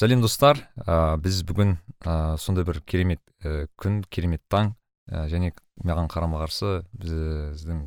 сәлем 0.00 0.22
достар 0.24 0.56
ә, 0.80 1.18
біз 1.20 1.42
бүгін 1.44 1.74
ә, 2.08 2.36
сондай 2.40 2.64
бір 2.64 2.78
керемет 2.88 3.20
ә, 3.44 3.66
күн 3.76 4.00
керемет 4.08 4.40
таң 4.48 4.72
ә, 5.12 5.26
және 5.28 5.52
маған 5.84 6.08
қарама 6.08 6.40
қарсы 6.40 6.78
біздің 6.96 7.82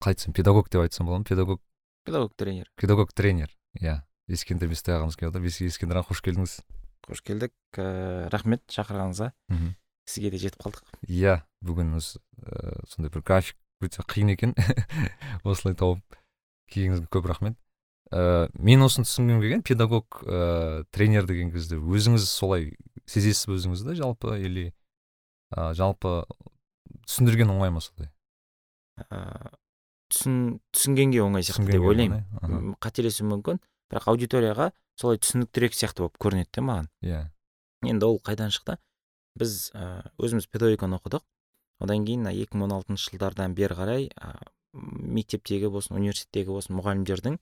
қалай 0.00 0.14
айтсам 0.14 0.32
педагог 0.36 0.70
деп 0.72 0.80
айтсам 0.80 1.06
болады 1.06 1.24
ма? 1.24 1.28
Педагог. 1.28 1.60
Педагог 2.04 2.32
тренер. 2.36 2.70
Педагог 2.80 3.12
тренер. 3.12 3.52
Иә. 3.80 4.00
Ескендір 4.28 4.70
бестай 4.72 4.96
ағамыз 4.96 5.18
келіп 5.20 5.34
отыр. 5.34 5.44
Ескендір 5.44 6.00
аға 6.00 6.14
қош 6.14 6.22
келдіңіз. 6.24 6.56
Қош 7.04 7.20
келдік. 7.24 7.52
Ә, 7.76 8.30
рахмет 8.32 8.64
шақырғаныңызға. 8.72 9.32
Сізге 10.08 10.32
де 10.32 10.40
жетіп 10.40 10.64
қалдық. 10.64 10.88
Иә 11.08 11.42
бүгін 11.64 11.96
осы 12.00 12.20
ә, 12.44 12.80
сондай 12.88 13.12
бір 13.12 13.24
график 13.24 13.56
өте 13.84 14.04
қиын 14.08 14.32
екен. 14.32 14.56
Осылай 15.44 15.76
тауып 15.76 16.16
келгеніңізге 16.72 17.12
көп 17.12 17.28
рахмет. 17.28 17.60
Ә, 18.12 18.48
мен 18.58 18.82
осыны 18.84 19.06
түсінгім 19.08 19.40
келген. 19.40 19.62
Педагог 19.62 20.22
ә, 20.24 20.84
тренер 20.90 21.28
деген 21.28 21.52
кезде 21.54 21.78
өзіңіз 21.78 22.26
солай 22.28 22.72
сезесіз 23.06 23.46
бе 23.48 23.58
өзіңізді 23.58 23.96
жалпы? 24.00 24.38
Или 24.40 24.72
ә, 25.54 25.72
жалпы 25.76 26.24
түсіндірген 27.06 27.52
оңай 27.54 27.72
ма 27.72 27.84
солай 27.84 28.10
ә, 29.10 29.52
түсін 30.12 30.58
түсінгенге 30.74 31.22
оңай 31.24 31.44
сияқты 31.46 31.74
деп 31.74 31.86
ойлаймын. 31.88 32.74
қателесуім 32.82 33.32
мүмкін. 33.34 33.60
Бірақ 33.90 34.08
аудиторияға 34.12 34.70
солай 35.00 35.20
түсініктірек 35.22 35.74
сияқты 35.76 36.04
болып 36.04 36.18
көрінеді 36.22 36.50
де 36.54 36.64
маған. 36.64 36.90
Иә. 37.04 37.20
Енді 37.84 38.06
ол 38.06 38.20
қайдан 38.24 38.54
шықты? 38.54 38.78
Біз 39.38 39.72
өзіміз 39.74 40.46
педагогиканы 40.48 41.00
оқыдық. 41.00 41.24
Одан 41.82 42.06
кейін 42.06 42.28
екі 42.30 42.56
мың 42.56 42.68
он 42.68 42.76
алтыншы 42.78 43.10
жылдардан 43.10 43.56
бері 43.58 43.74
қарай 43.74 44.06
ә, 44.14 44.36
мектептегі 44.72 45.68
болсын 45.74 45.98
университеттегі 45.98 46.54
болсын 46.54 46.78
мұғалімдердің 46.78 47.40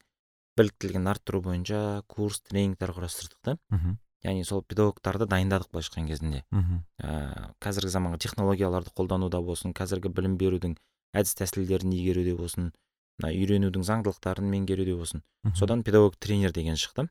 біліктілігін 0.59 1.09
арттыру 1.09 1.41
бойынша 1.43 2.03
курс 2.07 2.41
тренингтер 2.49 2.93
құрастырдық 2.97 3.39
та. 3.43 3.57
Мхм. 3.71 3.99
Яғни 4.23 4.45
сол 4.47 4.63
педагогтарды 4.63 5.27
дайындадық 5.27 5.73
былайша 5.73 5.91
айтқан 5.91 6.07
кезінде. 6.07 6.45
Мхм. 6.51 6.85
Ә, 7.03 7.55
қазіргі 7.63 7.91
заманғы 7.91 8.21
технологияларды 8.27 8.93
қолдануда 8.95 9.41
болсын 9.43 9.75
қазіргі 9.75 10.13
білім 10.15 10.37
берудің 10.39 10.77
әдіс 11.13 11.35
тәсілдерін 11.41 11.93
игеруде 11.97 12.37
болсын 12.39 12.71
мына 13.19 13.33
үйренудің 13.33 13.83
заңдылықтарын 13.89 14.47
меңгеруде 14.53 14.95
болсын. 14.97 15.25
Содан 15.55 15.83
педагог 15.83 16.17
тренер 16.17 16.53
деген 16.53 16.77
шықты. 16.77 17.09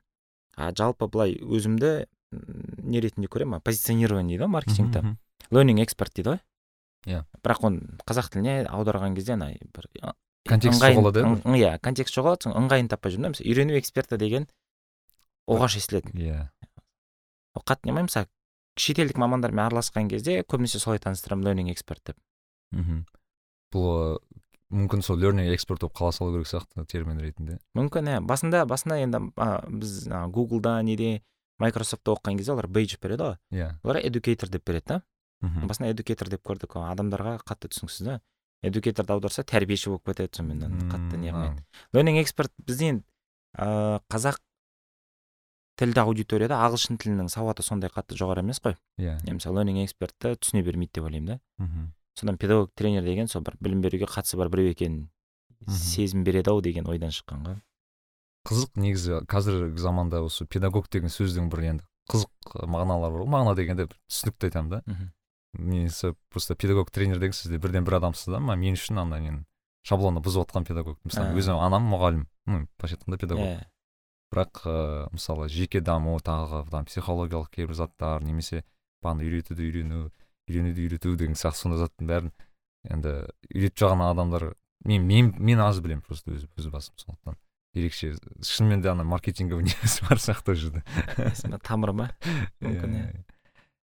А 0.56 0.72
жалпы 0.72 1.08
былай 1.08 1.36
өзімді 1.36 2.08
не 2.32 3.02
ретінде 3.02 3.28
көремін 3.28 3.62
позиционирование 3.62 4.38
дейді 4.38 4.46
ғой 4.46 4.52
маркетингте 4.56 5.02
мхм. 5.02 5.18
learning 5.52 5.84
expert 5.84 6.14
дейді 6.16 6.36
ғой. 6.36 6.40
Иә. 7.06 7.26
бірақ 7.42 7.64
оны 7.66 7.98
қазақ 8.06 8.30
тіліне 8.30 8.68
аударған 8.70 9.16
кезде 9.16 9.34
ана 9.34 9.50
бір 9.74 9.88
контекст 10.50 10.82
жоғалады 10.82 11.24
иә 11.26 11.60
иә 11.60 11.72
контекст 11.84 12.16
жоғалады 12.18 12.48
соң 12.48 12.58
ыңғайын 12.64 12.90
таппай 12.92 13.14
жүрмін 13.14 13.30
да 13.30 13.34
мысалы 13.36 13.50
үйрену 13.52 13.78
эксперті 13.80 14.18
деген 14.22 14.48
оғаш 15.50 15.78
естіледі 15.82 16.14
иә. 16.18 16.50
Ол 17.56 17.66
қатты 17.68 17.90
ұнамайды 17.90 18.10
мысалы 18.10 18.30
шетелдік 18.80 19.20
мамандармен 19.22 19.66
араласқан 19.68 20.10
кезде 20.12 20.42
көбінесе 20.48 20.80
солай 20.80 21.02
таныстырамын 21.04 21.50
learning 21.50 21.72
expert 21.74 22.02
деп. 22.08 22.18
Мхм. 22.72 23.04
Бұл 23.74 24.20
мүмкін 24.72 25.04
сол 25.04 25.20
learning 25.20 25.52
expert 25.52 25.84
болып 25.84 25.98
қала 26.00 26.16
салу 26.16 26.34
керек 26.38 26.48
сияқты 26.48 26.86
термин 26.88 27.20
ретінде. 27.20 27.60
Мүмкін 27.78 28.14
иә. 28.14 28.22
Басында 28.24 28.64
басында 28.70 29.02
енді 29.04 29.26
а, 29.36 29.62
біз 29.68 30.08
ана 30.08 30.28
гуглда 30.32 30.80
неде 30.88 31.22
майкрософтта 31.60 32.16
оқыған 32.16 32.40
кезде 32.40 32.56
олар 32.56 32.68
бейдж 32.72 32.98
береді 33.02 33.28
ғой. 33.28 33.40
Иә. 33.52 33.72
Олар 33.84 34.02
educator 34.02 34.50
деп 34.50 34.66
береді 34.66 34.96
да. 34.96 35.02
Мхм. 35.42 35.68
басында 35.68 35.92
educator 35.92 36.30
деп 36.30 36.46
көрдік 36.48 36.78
адамдарға 36.80 37.40
қатты 37.44 37.72
түсініксіз 37.74 38.08
да. 38.08 38.20
Educatorды 38.64 39.14
аударса 39.14 39.44
тәрбиеші 39.48 39.90
болып 39.92 40.12
кетеді 40.12 40.38
сонымен 40.38 40.64
ана 40.68 40.88
қатты 40.92 41.18
не 41.18 41.32
қылмайды. 41.32 41.64
learning 41.94 42.22
expert 42.22 42.52
бізде 42.66 42.90
енді 42.94 43.04
ә, 43.58 44.00
қазақ 44.10 44.38
тілді 45.82 46.04
аудиторияда 46.04 46.60
ағылшын 46.68 47.00
тілінің 47.02 47.32
сауаты 47.34 47.64
сондай 47.66 47.90
қатты 47.90 48.14
жоғары 48.20 48.44
емес 48.44 48.60
қой. 48.62 48.76
Иә. 49.02 49.18
Иә 49.26 49.34
мысалы 49.34 49.62
learning 49.62 49.82
экспертті 49.86 50.36
түсіне 50.38 50.62
бермейді 50.64 51.00
деп 51.00 51.08
ойлаймын 51.10 51.34
да. 51.34 51.40
Мхм. 51.58 51.92
содан 52.14 52.38
педагог 52.38 52.72
тренер 52.76 53.04
деген 53.04 53.28
сол 53.28 53.42
бір 53.42 53.56
білім 53.60 53.82
беруге 53.82 54.06
қатысы 54.06 54.38
бар 54.38 54.50
біреу 54.50 54.72
екенін 54.76 55.10
сезім 55.68 56.24
береді 56.24 56.52
ау 56.52 56.62
деген 56.62 56.86
ойдан 56.88 57.10
шыққан 57.10 57.46
ғой 57.48 57.62
қызық 58.48 58.78
негізі 58.82 59.22
қазіргі 59.32 59.78
заманда 59.80 60.22
осы 60.26 60.46
педагог 60.46 60.90
деген 60.92 61.10
сөздің 61.10 61.50
бір 61.50 61.64
енді 61.72 61.86
қызық 62.12 62.66
мағыналары 62.68 63.14
бар 63.16 63.24
ғой 63.24 63.32
мағына 63.32 63.56
дегенде 63.56 63.88
түсінікті 64.10 64.50
айтамын 64.50 64.70
да. 64.70 64.82
Мхм. 64.86 65.12
Мен 65.54 65.90
просто 66.30 66.56
педагог 66.56 66.92
тренер 66.92 67.20
деген 67.20 67.34
сізде 67.34 67.58
бірден 67.58 67.84
бір 67.84 68.00
адамсыз 68.00 68.32
да 68.32 68.40
ма? 68.40 68.56
Мен 68.56 68.76
үшін 68.76 69.02
андай 69.02 69.22
мен 69.22 69.46
шаблонды 69.84 70.22
бұзып 70.22 70.46
жатқан 70.48 70.66
педагог. 70.66 71.00
Мысалы 71.04 71.34
А. 71.34 71.38
өзім 71.38 71.60
анам 71.60 71.90
мұғалім 71.92 72.26
ну 72.48 72.68
былайша 72.80 72.98
айтқанда 72.98 73.18
педагог. 73.18 73.46
Иә 73.46 73.68
бірақ 74.32 74.64
ыыы 74.64 75.10
мысалы 75.12 75.50
жеке 75.52 75.82
даму 75.82 76.16
тағы 76.24 76.64
там 76.72 76.86
психологиялық 76.88 77.50
кейбір 77.52 77.76
заттар 77.76 78.24
немесе 78.24 78.64
бағана 79.04 79.26
үйретуді 79.28 79.66
үйрену 79.68 80.12
үйренуді 80.48 80.86
үйрету 80.88 81.16
деген 81.20 81.36
сияқты 81.36 81.66
сондай 81.66 81.82
заттың 81.84 82.08
бәрін 82.08 82.32
енді 82.88 83.16
үйретіп 83.52 83.84
жатқан 83.84 84.06
адамдар 84.08 84.54
мен 84.86 85.04
мен 85.06 85.34
мен 85.38 85.60
аз 85.60 85.82
білемін 85.84 86.06
просто 86.08 86.32
өз 86.32 86.48
өз 86.56 86.70
басым 86.72 86.96
сондықтан. 86.96 87.36
Ерекше 87.76 88.16
шынымен 88.40 88.82
де 88.82 88.90
ана 88.90 89.04
маркетинговый 89.04 89.64
несі 89.68 90.08
бар 90.08 90.18
сияқты 90.18 90.56
ол 90.56 90.56
жерде. 90.56 90.84
Есіме 91.18 91.60
тамыр 91.60 91.92
ма? 91.92 92.10
Мүмкін 92.64 92.96
иә. 92.96 93.06
Иә. 93.12 93.24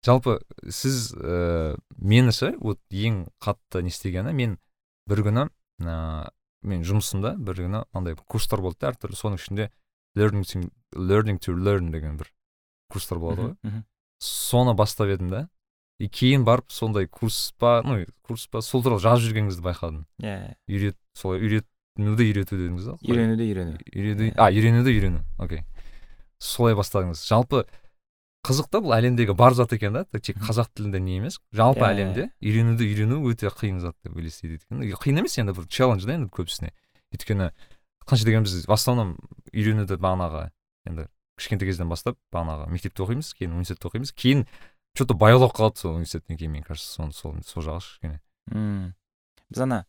Жалпы 0.05 0.39
сіз 0.69 1.13
ііі 1.17 1.75
мені 1.97 2.31
ше 2.35 2.53
вот 2.61 2.79
ең 2.91 3.25
қатты 3.41 3.81
не 3.81 3.89
істегені 3.93 4.33
мен 4.37 4.57
бір 5.09 5.23
күні 5.25 5.47
ыыы 5.81 6.29
мен 6.65 6.85
жұмысымда 6.85 7.35
бір 7.37 7.59
күні 7.65 7.83
андай 7.93 8.15
курстар 8.25 8.61
болды 8.61 8.81
да 8.81 8.93
әртүрлі. 8.93 9.17
Соның 9.17 9.37
ішінде 9.41 9.69
learning 10.17 10.45
to, 10.47 10.63
learning 10.95 11.37
to 11.41 11.53
learn 11.53 11.91
деген 11.91 12.17
бір 12.17 12.31
курстар 12.89 13.19
болады 13.19 13.51
ғой. 13.61 13.83
соны 14.21 14.73
бастап 14.73 15.11
едім 15.11 15.29
да 15.29 15.47
и 15.99 16.09
кейін 16.09 16.43
барып 16.45 16.71
сондай 16.71 17.07
курс 17.07 17.53
па 17.59 17.81
ну 17.85 18.05
курс 18.25 18.47
па 18.47 18.61
сол 18.61 18.83
туралы 18.83 19.01
жазып 19.03 19.29
жүргеніңізді 19.29 19.63
байқадым. 19.63 20.05
Иә 20.19 20.55
үйрет 20.67 20.97
солай 21.13 21.39
үйретінуді 21.39 22.25
үйрету 22.29 22.57
дедіңіз 22.59 22.89
ғой. 22.89 22.97
Үйренуді 23.05 23.47
үйрену. 23.47 23.77
Үйрену 23.93 24.27
Иә. 24.27 24.33
а 24.35 24.49
үйренуді 24.51 24.91
үйрену. 24.95 25.21
Окей. 25.39 25.63
Солай 26.39 26.75
бастадыңыз. 26.75 27.21
Жалпы 27.29 27.65
қызық 28.45 28.69
та 28.69 28.79
бұл 28.83 28.93
әлемдегі 28.95 29.33
бар 29.37 29.55
зат 29.57 29.73
екен 29.73 29.95
да? 29.97 30.03
Тек 30.19 30.37
қазақ 30.37 30.69
тілінде 30.77 30.99
не 31.01 31.17
емес 31.17 31.39
жалпы 31.55 31.81
Иә, 31.81 31.89
әлемде 31.95 32.25
үйренуді 32.43 32.85
үйрену 32.85 33.17
өте 33.29 33.49
қиын 33.49 33.79
зат 33.81 33.95
деп 34.05 34.17
елестейді 34.17 34.59
екен. 34.59 34.83
Қиын 35.01 35.19
емес 35.23 35.37
енді 35.41 35.55
бір 35.57 35.65
челлендж 35.67 36.05
да 36.05 36.13
енді 36.19 36.29
көбісіне. 36.29 36.71
Өйткені 37.15 37.49
қанша 38.05 38.27
дегенде 38.27 38.49
біз 38.51 38.67
в 38.69 38.75
основном 38.75 39.15
үйренуді 39.51 39.97
бағанағы 39.97 40.49
енді 40.85 41.07
кішкентай 41.39 41.71
кезден 41.71 41.89
бастап 41.89 42.19
бағанағы 42.33 42.69
мектепте 42.71 43.03
оқимыз 43.03 43.33
кейін 43.33 43.57
университетте 43.57 43.89
оқимыз. 43.89 44.13
Кейін 44.13 44.45
че 44.95 45.05
то 45.05 45.17
баяулап 45.17 45.55
қалады 45.57 45.81
сол 45.81 45.97
университеттен 45.97 46.37
кейін 46.37 46.51
мне 46.51 46.63
кажется 46.63 46.91
сол 46.91 47.11
сол 47.11 47.35
сол 47.43 47.63
жағы 47.63 47.81
кішкене. 47.81 48.21
М. 48.51 48.93
біз 49.49 49.61
ана 49.65 49.85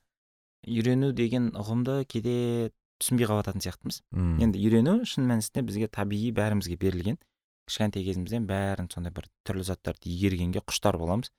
үйрену 0.66 1.12
деген 1.12 1.52
ұғымды 1.54 2.04
кейде 2.08 2.72
түсінбей 3.00 3.28
қалып 3.28 3.44
жататын 3.44 3.62
сияқтымыз 3.62 4.00
енді 4.42 4.58
үйрену 4.58 5.04
шын 5.04 5.28
мәнісінде 5.28 5.62
бізге 5.68 5.88
табиғи 5.92 6.32
бәрімізге 6.34 6.76
берілген. 6.80 7.18
Кішкентай 7.66 8.04
кезімізден 8.06 8.46
бәрін 8.46 8.88
сондай 8.92 9.12
бір 9.12 9.26
түрлі 9.46 9.64
заттарды 9.66 10.10
игергенге 10.12 10.62
құштар 10.66 10.98
боламыз. 11.00 11.32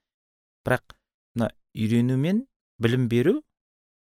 Бірақ 0.68 0.96
мына 1.36 1.52
үйрену 1.76 2.18
мен 2.18 2.46
білім 2.80 3.08
беру 3.08 3.42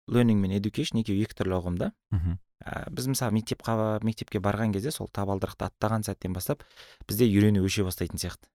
learning 0.08 0.40
мен 0.40 0.52
education 0.56 1.00
екеуі 1.00 1.24
екі 1.24 1.36
түрлі 1.40 1.58
ұғым 1.60 1.78
да. 1.80 1.92
Мхм, 2.12 2.38
ә, 2.64 2.90
біз 2.92 3.06
мысалы 3.08 3.32
мектеп 3.38 3.62
қа- 3.64 4.02
мектепке 4.04 4.40
барған 4.40 4.72
кезде 4.72 4.90
сол 4.92 5.08
табалдырықты 5.08 5.68
аттаған 5.68 6.04
сәттен 6.04 6.32
бастап 6.36 6.64
бізде 7.08 7.24
үйрену 7.28 7.64
өше 7.64 7.84
бастайтын 7.84 8.20
сияқты. 8.20 8.48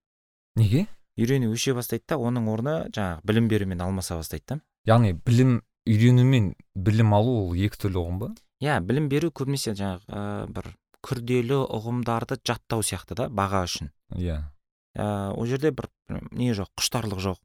Неге? 0.56 0.86
Үйрену 1.18 1.50
өше 1.54 1.74
бастайды 1.74 2.04
да 2.08 2.16
оның 2.18 2.46
орны 2.50 2.74
жаңағы 2.94 3.20
білім 3.26 3.48
берумен 3.48 3.80
алмаса 3.82 4.16
бастайды 4.16 4.44
да. 4.54 4.60
Яғни 4.86 5.12
білім 5.26 5.60
үйрену 5.86 6.24
мен 6.24 6.54
білім 6.74 7.14
алу 7.14 7.34
ол 7.48 7.54
екі 7.58 7.82
түрлі 7.86 7.98
ұғым 8.04 8.18
ба? 8.22 8.30
Иә 8.62 8.78
білім 8.84 9.08
беру 9.08 9.30
көбінесе 9.34 9.74
жаңағы 9.74 10.06
ә, 10.06 10.46
бір 10.54 10.70
күрделі 11.04 11.62
ұғымдарды 11.64 12.40
жаттау 12.46 12.84
сияқты 12.86 13.16
да 13.16 13.28
баға 13.28 13.64
үшін. 13.66 13.90
Иә. 14.16 14.42
Ә, 14.96 15.32
ол 15.34 15.46
жерде 15.46 15.70
бір 15.70 15.88
не 16.32 16.52
жоқ 16.56 16.72
құштарлық 16.80 17.22
жоқ 17.22 17.38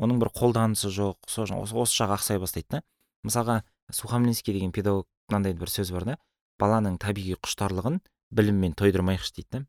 оның 0.00 0.20
бір 0.20 0.30
қолданысы 0.36 0.90
жоқ 0.92 1.28
сол 1.28 1.48
осы, 1.60 1.74
осы 1.74 1.96
жағы 2.02 2.16
ақсай 2.16 2.40
бастайды 2.40 2.78
да. 2.78 2.82
Мысалға 3.24 3.62
сухомлинский 3.92 4.54
деген 4.54 4.72
педагог 4.72 5.08
мынандай 5.28 5.54
бір 5.54 5.72
сөз 5.72 5.92
бар 5.92 6.06
да 6.08 6.16
баланың 6.60 6.98
табиғи 7.00 7.36
құштарлығын 7.40 8.00
біліммен 8.30 8.76
тойдырмайықшы 8.78 9.34
дейді 9.36 9.48
да. 9.52 9.64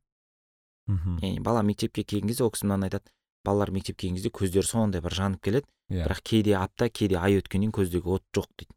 Мхм. 0.88 1.18
Яғни 1.22 1.42
бала 1.44 1.64
мектепке 1.64 2.04
келген 2.04 2.32
кезде 2.32 2.44
ол 2.44 2.52
кісі 2.52 2.68
мынаны 2.68 2.90
айтады 2.90 3.12
балалар 3.46 3.72
мектепке 3.72 4.08
келген 4.08 4.20
кезде 4.20 4.32
көздері 4.32 4.68
сондай 4.68 5.02
бір 5.02 5.16
жанып 5.16 5.42
келеді 5.44 5.68
иә. 5.90 6.06
бірақ 6.06 6.22
кейде 6.24 6.56
апта 6.58 6.90
кейде 6.90 7.18
ай 7.18 7.40
өткеннен 7.40 7.72
көздегі 7.72 8.18
от 8.18 8.24
жоқ 8.36 8.48
дейді. 8.58 8.76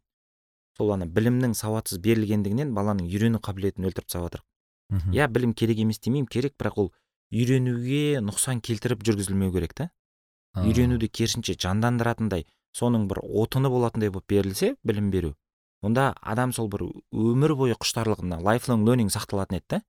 Сол 0.77 0.91
ана 0.91 1.05
білімнің 1.07 1.55
сауатсыз 1.55 1.99
берілгендігінен 2.03 2.73
баланың 2.75 3.07
үйрену 3.07 3.39
қабілетін 3.39 3.87
өлтіріп 3.87 4.09
тастап 4.09 4.27
жатыр. 4.27 4.43
Иә 4.91 5.27
білім 5.27 5.53
керек 5.53 5.79
емес 5.79 5.99
демеймін 5.99 6.27
керек 6.27 6.55
бірақ 6.59 6.77
ол 6.77 6.91
үйренуге 7.33 8.21
нұқсан 8.21 8.61
келтіріп 8.61 9.03
жүргізілмеу 9.03 9.51
керек 9.51 9.73
та. 9.73 9.89
Үйренуді 10.55 11.09
керісінше 11.09 11.55
жандандыратындай 11.59 12.45
соның 12.75 13.07
бір 13.09 13.19
отыны 13.23 13.69
болатындай 13.69 14.09
болып 14.09 14.27
берілсе 14.29 14.75
білім 14.83 15.09
беру 15.11 15.35
онда 15.81 16.13
адам 16.21 16.53
сол 16.53 16.69
бір 16.71 16.85
өмір 17.11 17.55
бойы 17.55 17.75
құштарлығына 17.75 18.39
lifelong 18.45 18.85
learning 18.87 19.11
сақталатын 19.11 19.59
еді 19.59 19.65
да. 19.69 19.81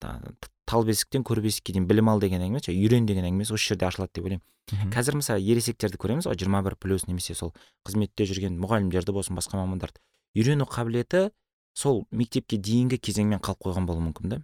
Та- 0.00 0.50
тал 0.66 0.84
бесіктен 0.84 1.24
көр 1.24 1.42
бесікке 1.44 1.74
дейін 1.74 1.86
білім 1.88 2.08
ал 2.08 2.20
деген 2.20 2.42
әңгіме 2.44 2.62
үйрен 2.72 3.06
деген 3.06 3.26
әңгімесі 3.28 3.54
осы 3.54 3.74
жерде 3.74 3.86
ашылады 3.88 4.14
деп 4.16 4.24
ойлаймын. 4.24 4.44
Қазір 4.94 5.18
мысалы 5.20 5.44
ересектерді 5.44 5.98
көреміз 6.00 6.28
ғой 6.28 6.38
жиырма 6.40 6.62
бір 6.64 6.76
плюс 6.80 7.04
немесе 7.06 7.34
сол 7.36 7.52
қызметте 7.84 8.24
жүрген 8.24 8.56
мұғалімдерді 8.62 9.12
болсын 9.12 9.36
басқа 9.36 9.60
мамандарды. 9.60 10.00
Үйрену 10.34 10.64
қабілеті 10.64 11.30
сол 11.74 12.04
мектепке 12.10 12.56
дейінгі 12.58 12.98
кезеңмен 13.02 13.42
қалып 13.42 13.66
қойған 13.66 13.86
болуы 13.88 14.06
мүмкін 14.08 14.30
да 14.30 14.40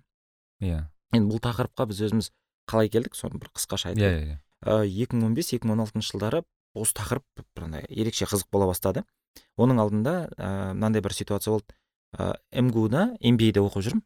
иә. 0.60 0.84
Енді 1.14 1.30
бұл 1.30 1.42
тақырыпқа 1.42 1.86
біз 1.90 2.02
өзіміз 2.08 2.30
қалай 2.70 2.90
келдік 2.90 3.16
соны 3.18 3.38
бір 3.40 3.52
қысқаша 3.54 3.94
иә 3.94 3.96
айтайық. 3.96 4.40
иә 4.66 5.04
екі 5.04 5.16
мың 5.16 5.30
он 5.30 5.34
бес 5.34 5.52
екі 5.54 5.66
мың 5.66 5.78
он 5.78 5.84
алтыншы 5.86 6.12
жылдары 6.12 6.42
осы 6.74 6.94
тақырып 6.94 7.24
бір 7.56 7.64
андай 7.66 7.86
ерекше 7.88 8.26
қызық 8.26 8.50
бола 8.52 8.66
бастады. 8.70 9.04
Оның 9.58 9.80
алдында 9.82 10.14
ыыы 10.36 10.74
мынандай 10.74 11.02
бір 11.02 11.14
ситуация 11.14 11.54
болды. 11.54 11.74
Ыыы 12.18 12.62
мгу 12.66 12.88
да 12.88 13.06
мбаде 13.22 13.62
оқып 13.62 13.86
жүрмін. 13.86 14.02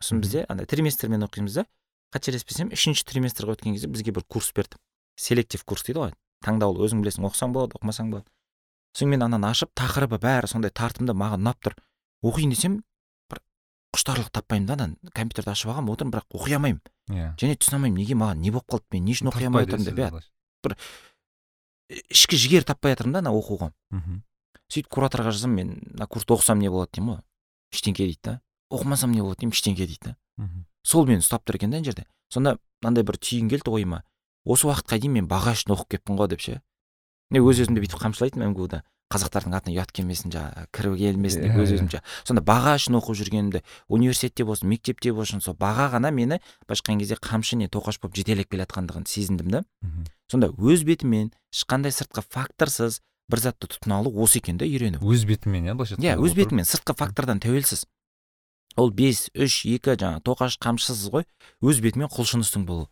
Сосын 0.00 0.20
бізде 0.20 0.44
андай 0.48 0.66
триместрмен 0.66 1.24
оқимыз 1.24 1.60
да. 1.60 1.66
Қателеспесем 2.12 2.72
үшінші 2.72 3.04
триместрге 3.08 3.56
өткен 3.56 3.76
кезде 3.76 3.88
бізге 3.88 4.12
бір 4.12 4.24
курс 4.28 4.52
берді. 4.52 4.76
Селектив 5.16 5.64
курс 5.64 5.84
дейді 5.84 6.00
ғой. 6.00 6.14
Таңдаулы 6.44 6.84
өзің 6.86 7.02
білесің 7.02 7.26
оқысаң 7.28 7.52
болады 7.56 7.78
оқымасаң 7.78 8.12
болады. 8.12 8.28
Сосын 8.92 9.10
мен 9.12 9.24
ананы 9.24 9.48
ашып 9.50 9.72
тақырыбы 9.76 10.20
бәрі 10.20 10.48
сондай 10.48 10.70
тартымды 10.70 11.16
маған 11.16 11.42
ұнап 11.42 11.60
тұр. 11.64 11.76
Оқиын 12.26 12.52
десем 12.52 12.78
бір 13.30 13.40
құштарлық 13.96 14.30
таппаймын 14.34 14.66
да 14.66 14.76
ананы 14.78 15.12
компьютерді 15.14 15.52
ашып 15.52 15.72
алғанмын 15.72 15.94
отырмын 15.94 16.14
бірақ 16.14 16.38
оқи 16.38 16.56
алмаймын. 16.56 16.80
Иә. 17.10 17.28
Және 17.40 17.56
түсіне 17.56 17.78
алмаймын 17.78 18.00
неге 18.02 18.16
маған 18.18 18.42
не 18.42 18.50
болып 18.54 18.66
қалды 18.70 18.96
мен 18.96 19.04
не 19.04 19.14
үшін 19.16 19.30
оқи 19.32 19.46
алмай 19.46 19.66
отырмын 19.66 19.86
деп 19.86 20.00
иә. 20.00 20.10
былайша. 20.10 20.78
ішкі 22.10 22.36
жігер 22.36 22.66
таппай 22.66 22.94
жатырмын 22.94 23.12
да 23.12 23.18
ана 23.24 23.32
оқуға. 23.36 23.70
Мхм. 23.90 24.22
сөйтіп 24.66 24.90
кураторға 24.90 25.30
жазамын 25.30 25.56
мен 25.56 25.68
мына 25.94 26.06
курсты 26.10 26.34
оқысам 26.34 26.58
не 26.58 26.68
болады 26.68 26.96
деймін 26.96 27.14
ғой. 27.14 27.22
Ештеңке 27.72 28.06
дейді 28.06 28.22
да. 28.22 28.40
Оқымасам 28.70 29.14
не 29.14 29.22
болады 29.22 29.44
деймін 29.44 29.54
ештеңке 29.54 29.86
дейді 29.86 30.10
да. 30.10 30.16
Сол 30.82 31.06
мені 31.06 31.22
ұстап 31.22 31.46
тұр 31.46 31.60
екен 31.60 31.70
да 31.70 31.78
ана 31.78 31.86
жерде. 31.86 32.06
Сонда 32.28 32.58
мынандай 32.82 33.06
бір 33.06 33.18
түйін 33.22 33.48
келді 33.50 33.70
ойыма. 33.70 34.02
Осы 34.44 34.66
уақытқа 34.66 34.98
дейін 34.98 35.14
мен 35.20 35.28
баға 35.30 35.54
үшін 35.54 35.74
оқып 35.76 35.94
келіппін 35.94 36.18
ғой 36.18 36.28
деп 36.34 36.42
ше. 36.42 36.60
Мен 37.30 37.46
өз 37.46 37.62
өзімді 37.62 37.82
бүйтіп 37.82 38.02
қамшылайтынмын 38.02 38.50
мгу 38.50 38.68
да 38.70 38.82
қазақтардың 39.12 39.54
атына 39.54 39.74
ұят 39.76 39.92
келмесін 39.94 40.32
жаңағы 40.34 40.64
кіріп 40.74 40.94
келмесін 40.98 41.42
деп 41.46 41.52
Иә, 41.54 41.62
өз 41.62 41.70
иә. 41.70 41.76
өзімше. 41.78 42.00
Сонда 42.26 42.42
баға 42.42 42.72
үшін 42.74 42.98
оқып 42.98 43.14
жүргенімді 43.20 43.60
университетте 43.86 44.44
болсын 44.44 44.66
мектепте 44.68 45.12
болсын 45.14 45.40
сол 45.40 45.54
баға 45.54 45.86
ғана 45.94 46.10
мені 46.10 46.40
былайша 46.66 46.82
айтқан 46.82 46.98
кезде 46.98 47.14
қамшы 47.22 47.54
не 47.56 47.68
тоқаш 47.70 48.00
болып 48.02 48.16
жетелеп 48.18 48.50
келе 48.50 48.66
жатқандығын 48.66 49.06
сезіндім 49.06 49.50
да 49.54 49.62
сонда 50.30 50.50
өз 50.58 50.82
бетімен 50.82 51.30
ешқандай 51.54 51.94
сыртқы 51.94 52.24
факторсыз 52.26 52.98
бір 53.30 53.38
затты 53.46 53.70
тұтына 53.70 54.00
алу 54.02 54.10
осы 54.22 54.38
екен 54.42 54.58
да 54.58 54.66
үйрену 54.66 54.98
өз 54.98 55.22
бетімен 55.26 55.70
иә 55.70 55.74
былайша 55.78 55.94
иә 56.02 56.18
айтқанда 56.18 56.26
өз 56.26 56.32
отырып. 56.34 56.42
бетімен 56.42 56.64
сыртқы 56.66 56.94
фактордан 56.98 57.38
тәуелсіз. 57.42 57.86
Ол 58.76 58.90
бес 58.90 59.30
үш 59.34 59.62
екі 59.70 59.94
жаңағы 59.96 60.20
тоқаш 60.26 60.58
қамшысыз 60.58 61.06
ғой 61.14 61.24
өз 61.62 61.78
бетімен 61.80 62.10
құлшыныстың 62.10 62.66
болу 62.66 62.90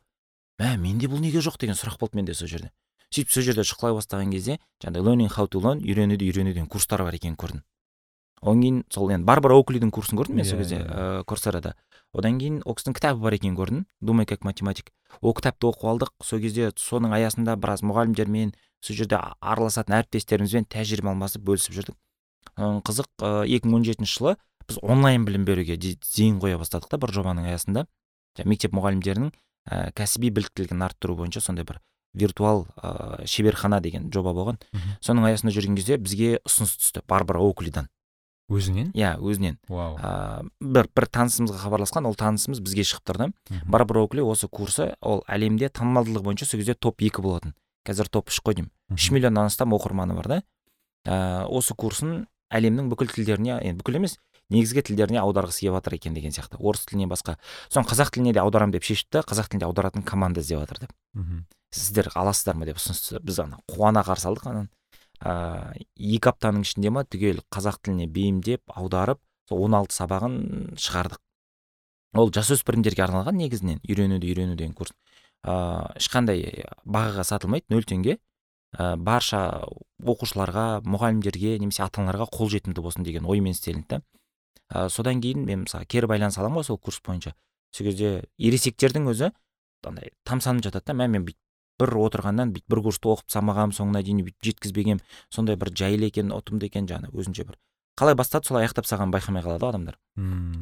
мә 0.63 0.77
менде 0.79 1.11
бұл 1.11 1.19
неге 1.21 1.43
жоқ 1.43 1.59
деген 1.61 1.75
сұрақ 1.75 1.99
болды 1.99 2.17
менде 2.17 2.35
сол 2.35 2.47
жерде. 2.49 2.71
Сөйтіп 3.15 3.31
сол 3.31 3.47
жерде 3.47 3.63
шұқылай 3.69 3.95
бастаған 3.95 4.33
кезде 4.35 4.59
жаңағыдай 4.83 5.05
learning 5.07 5.31
how 5.37 5.47
to 5.47 5.61
learn 5.63 5.81
үйренуді 5.85 6.27
үйрену 6.27 6.53
деген 6.53 6.67
курстар 6.67 7.05
бар 7.07 7.15
екенін 7.15 7.37
көрдім. 7.39 7.63
Одан 8.43 8.61
кейін 8.61 8.81
сол 8.93 9.11
енді 9.15 9.25
барбара 9.25 9.55
оуклидің 9.57 9.93
курсын 9.95 10.19
көрдім 10.19 10.37
мен 10.41 10.45
сол 10.45 10.59
Иә, 10.59 10.63
кезде 10.65 10.77
иә. 10.83 10.85
ыыы 10.85 11.25
курсерада 11.25 11.75
одан 12.13 12.39
кейін 12.39 12.61
ол 12.67 12.75
кісінің 12.77 12.95
кітабы 12.99 13.23
бар 13.23 13.35
екенін 13.39 13.57
көрдім. 13.57 13.85
Думай 14.01 14.27
как 14.27 14.45
математик. 14.45 14.91
Ол 15.21 15.33
кітапты 15.35 15.67
оқып 15.71 15.89
алдық. 15.89 16.11
Сол 16.23 16.41
кезде 16.41 16.73
соның 16.77 17.15
аясында 17.15 17.57
біраз 17.57 17.83
мұғалімдермен 17.83 18.53
сол 18.83 18.97
жерде 18.99 19.17
араласатын 19.41 19.97
әріптестерімізбен 20.03 20.67
тәжірибе 20.69 21.09
алмасып 21.15 21.43
бөлісіп 21.47 21.79
жүрдік. 21.79 21.97
Қызық 22.59 23.09
екі 23.49 23.67
мың 23.71 23.81
он 23.81 23.85
жетінші 23.89 24.19
жылы 24.19 24.37
біз 24.69 24.79
онлайн 24.83 25.25
білім 25.25 25.45
беруге 25.49 25.79
зейін 25.81 26.39
қоя 26.43 26.59
бастадық 26.61 26.91
та 26.93 26.99
бір 27.01 27.11
жобаның 27.17 27.49
аясында. 27.51 27.87
Мектеп 28.45 28.73
мұғалімдерінің 28.77 29.33
ә, 29.71 29.91
кәсіби 29.97 30.31
біліктілігін 30.31 30.83
арттыру 30.85 31.17
бойынша 31.17 31.41
сондай 31.41 31.65
бір 31.65 31.81
виртуал 32.15 32.67
ә, 32.79 33.27
шеберхана 33.27 33.81
деген 33.81 34.11
жоба 34.13 34.33
болған. 34.35 34.61
Мгм. 34.73 34.97
соның 35.03 35.29
аясында 35.31 35.53
жүрген 35.55 35.77
кезде 35.77 35.99
бізге 35.99 36.39
ұсыныс 36.47 36.77
түсті 36.79 37.03
барбара 37.09 37.41
оуклидан 37.43 37.89
өзінен? 38.51 38.93
Иә 38.93 39.17
өзінен. 39.19 39.59
Вау. 39.69 39.97
Ә, 39.99 40.45
бір 40.61 40.89
бір 40.95 41.07
танысымызға 41.09 41.63
хабарласқан 41.65 42.07
ол 42.07 42.15
танысымыз 42.15 42.61
бізге 42.61 42.85
шығып 42.85 43.07
тұр 43.09 43.21
да 43.23 43.29
барбара 43.65 44.05
оукли 44.05 44.21
осы 44.21 44.49
курсы 44.49 44.93
ол 45.01 45.25
әлемде 45.29 45.71
танымалдылығы 45.71 46.25
бойынша 46.29 46.47
сол 46.47 46.61
кезде 46.61 46.75
топ 46.75 47.01
екі 47.03 47.25
болатын. 47.25 47.55
Қазір 47.85 48.09
топ 48.09 48.29
үш 48.29 48.41
қой 48.45 48.59
деймін. 48.61 48.71
Үш 48.93 49.11
миллионнан 49.11 49.49
астам 49.49 49.73
оқырманы 49.77 50.15
бар 50.15 50.29
да. 50.29 50.43
Ә, 51.05 51.47
осы 51.49 51.75
курсын 51.75 52.27
әлемнің 52.53 52.93
бүкіл 52.93 53.11
тілдеріне 53.13 53.59
енді 53.61 53.81
бүкіл 53.81 53.99
емес 54.01 54.19
негізгі 54.53 54.85
тілдеріне 54.91 55.21
аударғысы 55.23 55.65
келіп 55.65 55.79
жатыр 55.79 55.97
екен 55.97 56.15
деген 56.17 56.33
сияқты. 56.35 56.61
Орыс 56.61 56.85
тіліне 56.89 57.09
басқа. 57.11 57.37
Соны 57.73 57.89
қазақ 57.89 58.13
тіліне 58.15 58.35
де 58.37 58.43
аударамын 58.43 58.75
деп 58.77 58.85
шешіпті 58.85 59.25
қазақ 59.25 59.51
тілінде 59.51 59.67
аударатын 59.69 60.05
команда 60.05 60.45
іздеп 60.45 60.61
жатыр 60.61 60.85
деп. 60.85 60.93
Мгм. 61.15 61.45
Сіздер 61.75 62.11
аласыздар 62.15 62.57
ма 62.57 62.69
деп 62.69 62.79
ұсыныс 62.79 63.03
түсті 63.03 63.21
біз 63.27 63.41
ана 63.45 63.61
қуана 63.71 64.05
қарсы 64.07 64.29
алдық. 64.31 64.47
Ананы 64.51 64.69
ыыы 65.25 65.87
екі 66.17 66.31
аптаның 66.31 66.65
ішінде 66.67 66.93
ма 66.95 67.05
түгел 67.05 67.43
қазақ 67.55 67.81
тіліне 67.83 68.07
бейімдеп 68.07 68.63
аударып 68.75 69.21
сол 69.49 69.65
он 69.67 69.75
алты 69.75 69.97
сабағын 69.97 70.37
шығардық. 70.79 71.21
Ол 72.15 72.31
жасөспірімдерге 72.35 73.05
арналған 73.05 73.39
негізінен 73.41 73.81
үйренуді 73.83 74.31
үйрену 74.31 74.57
деген 74.57 74.75
курс. 74.75 74.95
Ыыы 75.43 75.99
ешқандай 75.99 76.65
бағаға 76.87 77.27
сатылмайды 77.27 77.67
нөл 77.75 77.85
теңге. 77.85 78.19
Ә, 78.75 78.97
барша 78.99 79.63
оқушыларға 80.03 80.83
мұғалімдерге 80.83 81.59
немесе 81.63 81.85
ата 81.85 82.03
аналарға 82.03 82.27
қолжетімді 82.35 82.83
болсын 82.83 83.07
деген 83.07 83.27
оймен 83.31 83.55
істелінді 83.55 83.87
да. 83.87 84.01
Ә, 84.67 84.89
содан 84.91 85.21
кейін 85.23 85.45
мен 85.47 85.63
мысалы 85.63 85.87
кері 85.87 86.09
байланыс 86.11 86.39
аламын 86.41 86.59
ғой 86.59 86.67
сол 86.67 86.79
курс 86.79 86.99
бойынша. 87.07 87.37
Сол 87.71 87.87
кезде 87.87 88.25
ересектердің 88.39 89.07
өзі 89.13 89.31
андай 89.87 90.11
тамсанып 90.27 90.65
жатады 90.67 90.91
да 90.91 90.99
мә 90.99 91.07
мен 91.07 91.23
бүйтіп 91.23 91.44
бір 91.81 91.91
отырғаннан 92.07 92.53
бүйтіп 92.55 92.71
бір 92.71 92.81
курсты 92.87 93.09
оқып 93.11 93.31
салмағанмын 93.35 93.75
соңына 93.77 94.03
дейін 94.07 94.23
бүйтіп 94.27 94.49
жеткізбегенмін 94.49 95.01
сондай 95.35 95.57
бір 95.59 95.73
жайлы 95.75 96.07
екен 96.11 96.31
ұтымды 96.35 96.69
екен 96.71 96.87
жаңағы 96.87 97.15
өзінше 97.19 97.47
бір. 97.49 97.59
Қалай 97.99 98.15
бастады 98.19 98.47
солай 98.47 98.67
аяқтап 98.67 98.87
салғанын 98.87 99.13
байқамай 99.15 99.43
қалады 99.43 99.63
ғой 99.63 99.71
адамдар. 99.75 99.99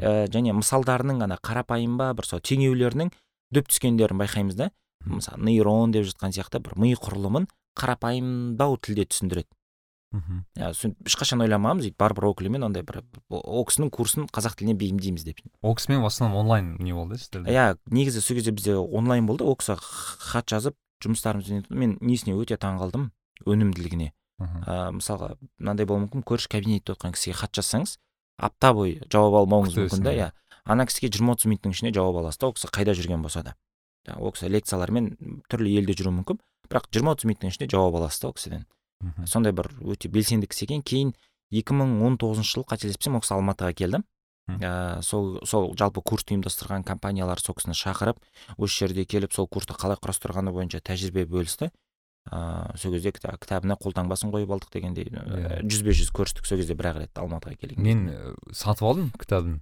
Ә, 0.00 0.26
және 0.28 0.52
мысалдарының 0.52 1.22
ана 1.24 1.38
қарапайым 1.40 1.96
ба 1.96 2.10
бір 2.16 2.26
сол 2.28 2.40
теңеулерінің 2.44 3.12
дөп 3.52 3.68
түскендерін 3.72 4.20
байқаймыз 4.20 4.56
да. 4.56 4.70
Мысалы 5.04 5.40
нейрон 5.44 5.92
деп 5.92 6.04
жатқан 6.08 6.32
сияқты 6.36 6.60
бір 6.60 6.76
ми 6.76 6.92
құрылымын 6.94 7.48
қарапайымдау 7.96 8.76
тілде 8.80 9.04
түсіндіреді. 9.08 9.48
Иә 10.60 10.74
сон- 10.76 10.92
ешқашан 11.08 11.40
ойламағанбыз 11.40 11.86
өйтіп 11.88 11.96
барбара 11.98 12.28
оуклимен 12.28 12.62
ондай 12.66 12.82
бір 12.84 13.00
ол 13.30 13.64
кісінің 13.64 13.88
курсын 13.90 14.26
қазақ 14.28 14.58
тіліне 14.60 14.74
бейімдейміз 14.76 15.24
деп. 15.24 15.40
Ол 15.62 15.74
кісімен 15.74 16.02
в 16.02 16.04
основном 16.04 16.36
онлайн 16.44 16.76
не 16.80 16.92
болды 16.92 17.16
сіздерде? 17.16 17.48
Иә 17.50 17.78
негізі 17.88 18.20
сол 18.20 18.36
кезде 18.36 18.52
бізде 18.52 18.76
онлайн 18.76 19.24
болды 19.26 19.44
ол 19.44 19.56
кісі 19.56 19.78
хат 19.80 20.44
жазып 20.52 20.76
жұмыстарымызды 21.04 21.64
мен 21.70 21.96
несіне 22.00 22.36
өте 22.38 22.56
таң 22.60 22.78
қалдым 22.80 23.10
өнімділігіне 23.46 24.12
ә, 24.42 24.90
мысалға 24.94 25.34
мынандай 25.58 25.86
болуы 25.86 26.06
мүмкін 26.06 26.24
көрші 26.26 26.50
кабинетте 26.52 26.94
отырған 26.94 27.16
кісіге 27.16 27.36
хат 27.38 27.54
жазсаңыз 27.58 27.96
апта 28.42 28.72
бойы 28.76 29.00
жауап 29.12 29.42
алмауыңыз 29.42 29.76
мүмкін 29.78 30.06
да 30.06 30.14
иә. 30.14 30.30
ана 30.64 30.86
кісіге 30.86 31.12
жиырма 31.14 31.36
отыз 31.36 31.50
минуттың 31.50 31.74
ішінде 31.74 31.92
жауап 31.94 32.22
аласыз 32.22 32.40
да 32.40 32.48
ол 32.48 32.54
кісі 32.56 32.70
қайда 32.72 32.94
жүрген 32.98 33.22
болса 33.22 33.42
да. 33.42 33.56
Ол 34.18 34.32
кісі 34.32 34.50
лекциялармен 34.50 35.12
түрлі 35.50 35.74
елде 35.78 35.94
жүруі 35.98 36.16
мүмкін 36.20 36.40
бірақ 36.68 36.88
жиырма 36.94 37.14
отыз 37.14 37.28
минуттың 37.28 37.52
ішінде 37.52 37.68
жауап 37.70 37.98
аласыз 38.00 38.22
да 38.22 38.28
ол 38.30 38.36
кісіден. 38.38 38.64
Сондай 39.26 39.52
бір 39.52 39.70
өте 39.82 40.08
белсенді 40.08 40.46
кісі 40.46 40.66
екен. 40.66 40.82
Кейін 40.82 41.14
2019 41.50 42.46
жылы 42.46 42.66
қателеспесем 42.66 43.18
ол 43.18 43.22
кісі 43.22 43.36
алматыға 43.36 43.74
келді. 43.74 44.02
Ә, 44.48 45.02
сол 45.02 45.38
сол 45.46 45.74
жалпы 45.78 46.02
курсты 46.02 46.34
ұйымдастырған 46.34 46.84
компаниялар 46.84 47.38
сол 47.40 47.54
кісіні 47.54 47.74
шақырып 47.78 48.18
осы 48.58 48.78
жерде 48.86 49.04
келіп 49.04 49.32
сол 49.32 49.46
курсты 49.48 49.74
қалай 49.78 49.96
құрастырғаны 50.02 50.52
бойынша 50.52 50.80
тәжірибе 50.82 51.24
бөлісті. 51.26 51.70
Ыыы 52.30 52.78
сол 52.78 52.92
кезде 52.94 53.10
кіта- 53.10 53.34
кітабына 53.38 53.74
қолтаңбасын 53.82 54.30
қойып 54.30 54.50
алдық 54.54 54.70
дегендей 54.72 55.08
Иә. 55.10 55.62
жүзбе 55.66 55.90
жүз 55.90 56.12
көрістік 56.14 56.46
сол 56.46 56.58
кезде 56.60 56.74
бір 56.78 56.92
ақ 56.92 56.98
рет 57.02 57.18
алматыға 57.18 57.56
келген 57.58 57.82
мен 57.82 58.08
э, 58.10 58.34
сатып 58.52 58.86
алдым 58.86 59.08
кітабын. 59.18 59.60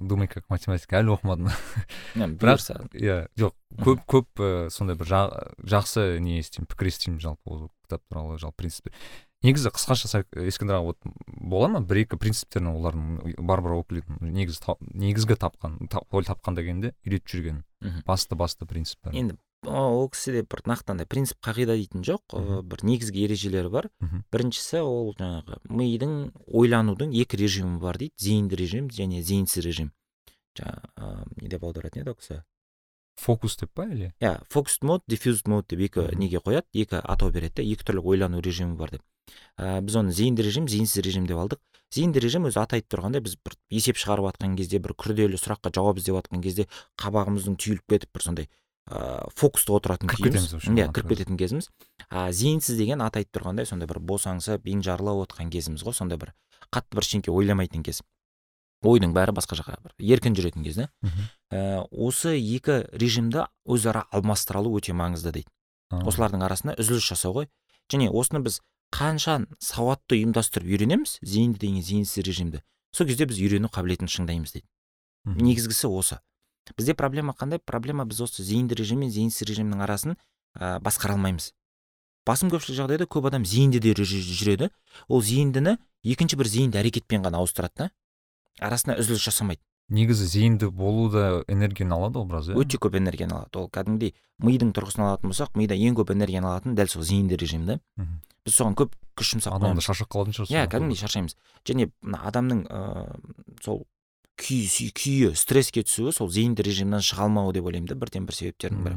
Думай 0.00 0.26
как 0.26 0.48
математика 0.48 0.96
әлі 1.02 1.12
оқымадым. 1.18 1.52
Бірақ- 2.40 2.64
иә 2.96 3.28
жоқ 3.36 3.52
көп 3.84 4.00
көп 4.08 4.70
сондай 4.72 4.96
бір 4.96 5.06
жа- 5.06 5.52
жақсы 5.68 6.18
не 6.18 6.38
естимін 6.40 6.66
пікір 6.72 6.88
естимін 6.88 7.20
жалпы 7.20 7.44
ол 7.52 7.68
кітап 7.84 8.02
туралы 8.08 8.38
жалпы 8.40 8.56
принцип 8.64 8.88
негізі 9.42 9.68
қысқаша 9.74 10.24
ескендір 10.46 10.76
аға 10.78 10.92
вот 10.92 10.98
бола 11.26 11.68
ма? 11.68 11.80
Бір 11.80 12.02
екі 12.04 12.16
принциптерін 12.20 12.68
олардың 12.76 13.36
барбара 13.42 13.78
оуклидің 13.80 14.20
негізі 14.22 14.60
та- 14.64 14.76
негізгі 14.80 15.34
тапқан 15.34 15.88
та- 15.88 16.02
ой 16.10 16.22
тапқан 16.22 16.54
дегенде 16.54 16.94
үйретіп 17.06 17.26
жүрген 17.34 17.62
басты 18.06 18.36
басты 18.38 18.66
принциптер. 18.66 19.12
Енді 19.14 19.36
ол 19.66 20.08
кісіде 20.10 20.42
бір 20.42 20.62
нақты 20.66 20.90
андай 20.94 21.06
принцип 21.06 21.38
қағида 21.42 21.76
дейтін 21.78 22.02
жоқ. 22.02 22.22
Мгм. 22.34 22.68
бір 22.68 22.84
негізгі 22.84 23.24
ережелері 23.24 23.68
бар. 23.68 23.90
Мгм. 24.00 24.24
біріншісі 24.32 24.78
ол 24.82 25.14
жаңағы 25.18 25.58
мидың 25.70 26.32
ойланудың 26.46 27.14
екі 27.14 27.36
режимі 27.36 27.78
бар 27.80 27.98
дейді. 27.98 28.12
Зейінді 28.18 28.56
режим 28.56 28.88
және 28.90 29.22
зейінсіз 29.22 29.64
режим. 29.64 29.90
Жаңағы 30.58 30.82
ы, 30.98 31.26
не 31.42 31.48
деп 31.48 31.62
аударатын 31.64 32.02
еді 32.02 32.10
ол 32.10 32.16
кісі? 32.18 32.42
Фокус 33.16 33.56
деп 33.56 33.70
па 33.74 33.84
или? 33.86 34.12
Иә 34.20 34.40
фокус 34.50 34.78
мод 34.82 35.02
диффюз 35.06 35.46
мод 35.46 35.66
деп 35.68 35.78
екі 35.80 36.10
неге 36.16 36.38
қояды? 36.40 36.66
Екі 36.74 36.96
атау 37.04 37.30
береді 37.30 37.54
да 37.56 37.62
екі 37.62 37.84
түрлі 37.84 38.02
ойлану 38.04 38.40
режимі 38.40 38.76
бар 38.76 38.90
деп. 38.90 39.02
Ә, 39.58 39.80
біз 39.84 39.98
оны 40.00 40.14
зейінді 40.16 40.42
режим 40.46 40.68
зейінсіз 40.68 41.04
режим 41.04 41.26
деп 41.26 41.38
алдық. 41.42 41.60
Зейінді 41.92 42.22
режим 42.24 42.48
өзі 42.48 42.62
аты 42.62 42.78
айтып 42.78 42.94
тұрғандай 42.94 43.20
біз 43.20 43.36
бір 43.44 43.56
есеп 43.68 44.00
шығарып 44.00 44.30
жатқан 44.30 44.56
кезде 44.56 44.80
бір 44.80 44.94
күрделі 44.96 45.36
сұраққа 45.36 45.72
жауап 45.76 46.00
іздеп 46.00 46.16
жатқан 46.22 46.40
кезде 46.44 46.66
қабағымыздың 46.96 47.58
түйіліп 47.60 47.84
кетіп 47.92 48.16
бір 48.16 48.24
сондай 48.24 48.48
ыыы 48.90 49.28
фокуста 49.36 49.76
отыратын 49.76 50.08
күйіміз 50.10 50.48
иә 50.72 50.88
кіріп 50.90 51.12
кететін 51.12 51.36
кезіміз. 51.38 51.68
А 52.08 52.32
зейінсіз 52.32 52.80
деген 52.80 53.04
аты 53.04 53.20
айтып 53.20 53.36
тұрғандай 53.38 53.68
сондай 53.68 53.86
бір 53.86 54.00
босаңсып 54.00 54.66
енжарлау 54.72 55.22
отқан 55.22 55.52
кезіміз 55.52 55.84
ғой 55.84 55.94
сондай 55.94 56.18
бір 56.18 56.32
қатты 56.72 56.96
бір 56.96 57.06
ештеңке 57.06 57.30
ойламайтын 57.30 57.84
кез. 57.86 58.02
Ойдың 58.82 59.14
бәрі 59.14 59.36
басқа 59.36 59.60
жаққа 59.60 59.78
бір 59.84 59.94
еркін 60.16 60.34
жүретін 60.34 60.64
кез 60.66 60.80
да. 60.80 60.88
Ә, 61.52 61.86
осы 61.92 62.34
екі 62.40 62.82
режимді 62.90 63.46
өзара 63.62 64.08
алмастыра 64.10 64.58
алу 64.58 64.74
өте 64.80 64.96
маңызды 64.96 65.30
дейді. 65.30 65.52
Осылардың 65.92 66.42
арасында 66.42 66.74
үзіліс 66.82 67.06
жасау 67.06 67.36
ғой. 67.36 67.48
Және 67.92 68.10
осыны 68.10 68.42
біз 68.42 68.58
қанша 68.92 69.38
сауатты 69.58 70.18
ұйымдастырып 70.20 70.68
үйренеміз 70.68 71.16
зейінді 71.24 71.58
деген 71.64 71.82
зейінсіз 71.82 72.24
режимді 72.26 72.60
сол 72.92 73.08
кезде 73.08 73.24
біз 73.26 73.40
үйрену 73.40 73.70
қабілетін 73.72 74.10
шыңдаймыз 74.12 74.52
дейді. 74.52 74.66
Негізгісі 75.24 75.88
осы. 75.88 76.18
Бізде 76.76 76.94
проблема 76.94 77.32
қандай? 77.32 77.58
Проблема 77.58 78.04
біз 78.04 78.20
осы 78.26 78.44
зейінді 78.44 78.76
режим 78.76 79.00
мен 79.00 79.10
зейінсіз 79.10 79.48
режимнің 79.48 79.80
арасын 79.86 80.16
ә, 80.58 80.78
басқара 80.84 81.16
алмаймыз. 81.16 81.52
Басым 82.26 82.52
көпшілік 82.52 82.76
жағдайда 82.78 83.08
көп 83.10 83.26
адам 83.32 83.46
зейіндіде 83.48 83.94
жүр- 83.96 84.28
жүреді. 84.28 84.68
Ол 85.08 85.22
зейіндіні 85.24 85.78
екінші 86.04 86.36
бір 86.36 86.50
зейінді 86.52 86.78
әрекетпен 86.82 87.24
ғана 87.24 87.40
ауыстырады 87.40 87.74
да. 87.86 87.90
Арасына 88.60 88.98
үзіліс 89.00 89.24
жасамайды. 89.24 89.62
Негізі 89.88 90.26
зейінді 90.30 90.68
болу 90.70 91.08
да 91.10 91.42
энергияны 91.50 91.96
алады 91.96 92.20
ғой 92.20 92.28
біраз 92.30 92.48
иә? 92.52 92.54
Өте 92.60 92.78
көп 92.78 92.94
энергияны 92.96 93.34
алады. 93.40 93.58
Ол 93.58 93.66
кәдімгідей 93.68 94.14
мидың 94.40 94.70
тұрғысынан 94.76 95.08
алатын 95.10 95.32
болсақ 95.32 95.56
мида 95.58 95.74
ең 95.74 95.98
көп 95.98 96.12
энергияны 96.14 96.46
алатын 96.48 96.76
дәл 96.78 96.88
сол 96.88 97.02
зейінді 97.02 97.36
режим 97.42 97.66
да. 97.66 97.80
Біз 98.46 98.56
соған 98.58 98.74
көп 98.78 98.94
күш 99.18 99.34
жұмсап 99.36 99.54
адам 99.56 99.76
да 99.76 99.80
қоямыз. 99.80 99.86
шаршап 99.86 100.08
қалатын 100.12 100.36
шығар 100.36 100.52
иә 100.52 100.66
кәдімгідей 100.72 101.00
шаршаймыз. 101.02 101.36
Және 101.68 101.90
мына 102.02 102.22
адамның 102.30 102.62
ыыы 102.66 103.56
сол 103.62 103.82
күй 104.42 104.64
сүй- 104.66 104.90
күйі 104.96 105.34
стресске 105.36 105.82
түсуі 105.86 106.10
сол 106.16 106.30
зейінді 106.32 106.64
режимнен 106.66 107.04
шыға 107.04 107.28
алмауы 107.28 107.52
деп 107.52 107.66
ойлаймын 107.68 107.86
да 107.92 107.94
бірден 107.94 108.24
бір 108.26 108.34
себептердің 108.34 108.82
бірі. 108.82 108.96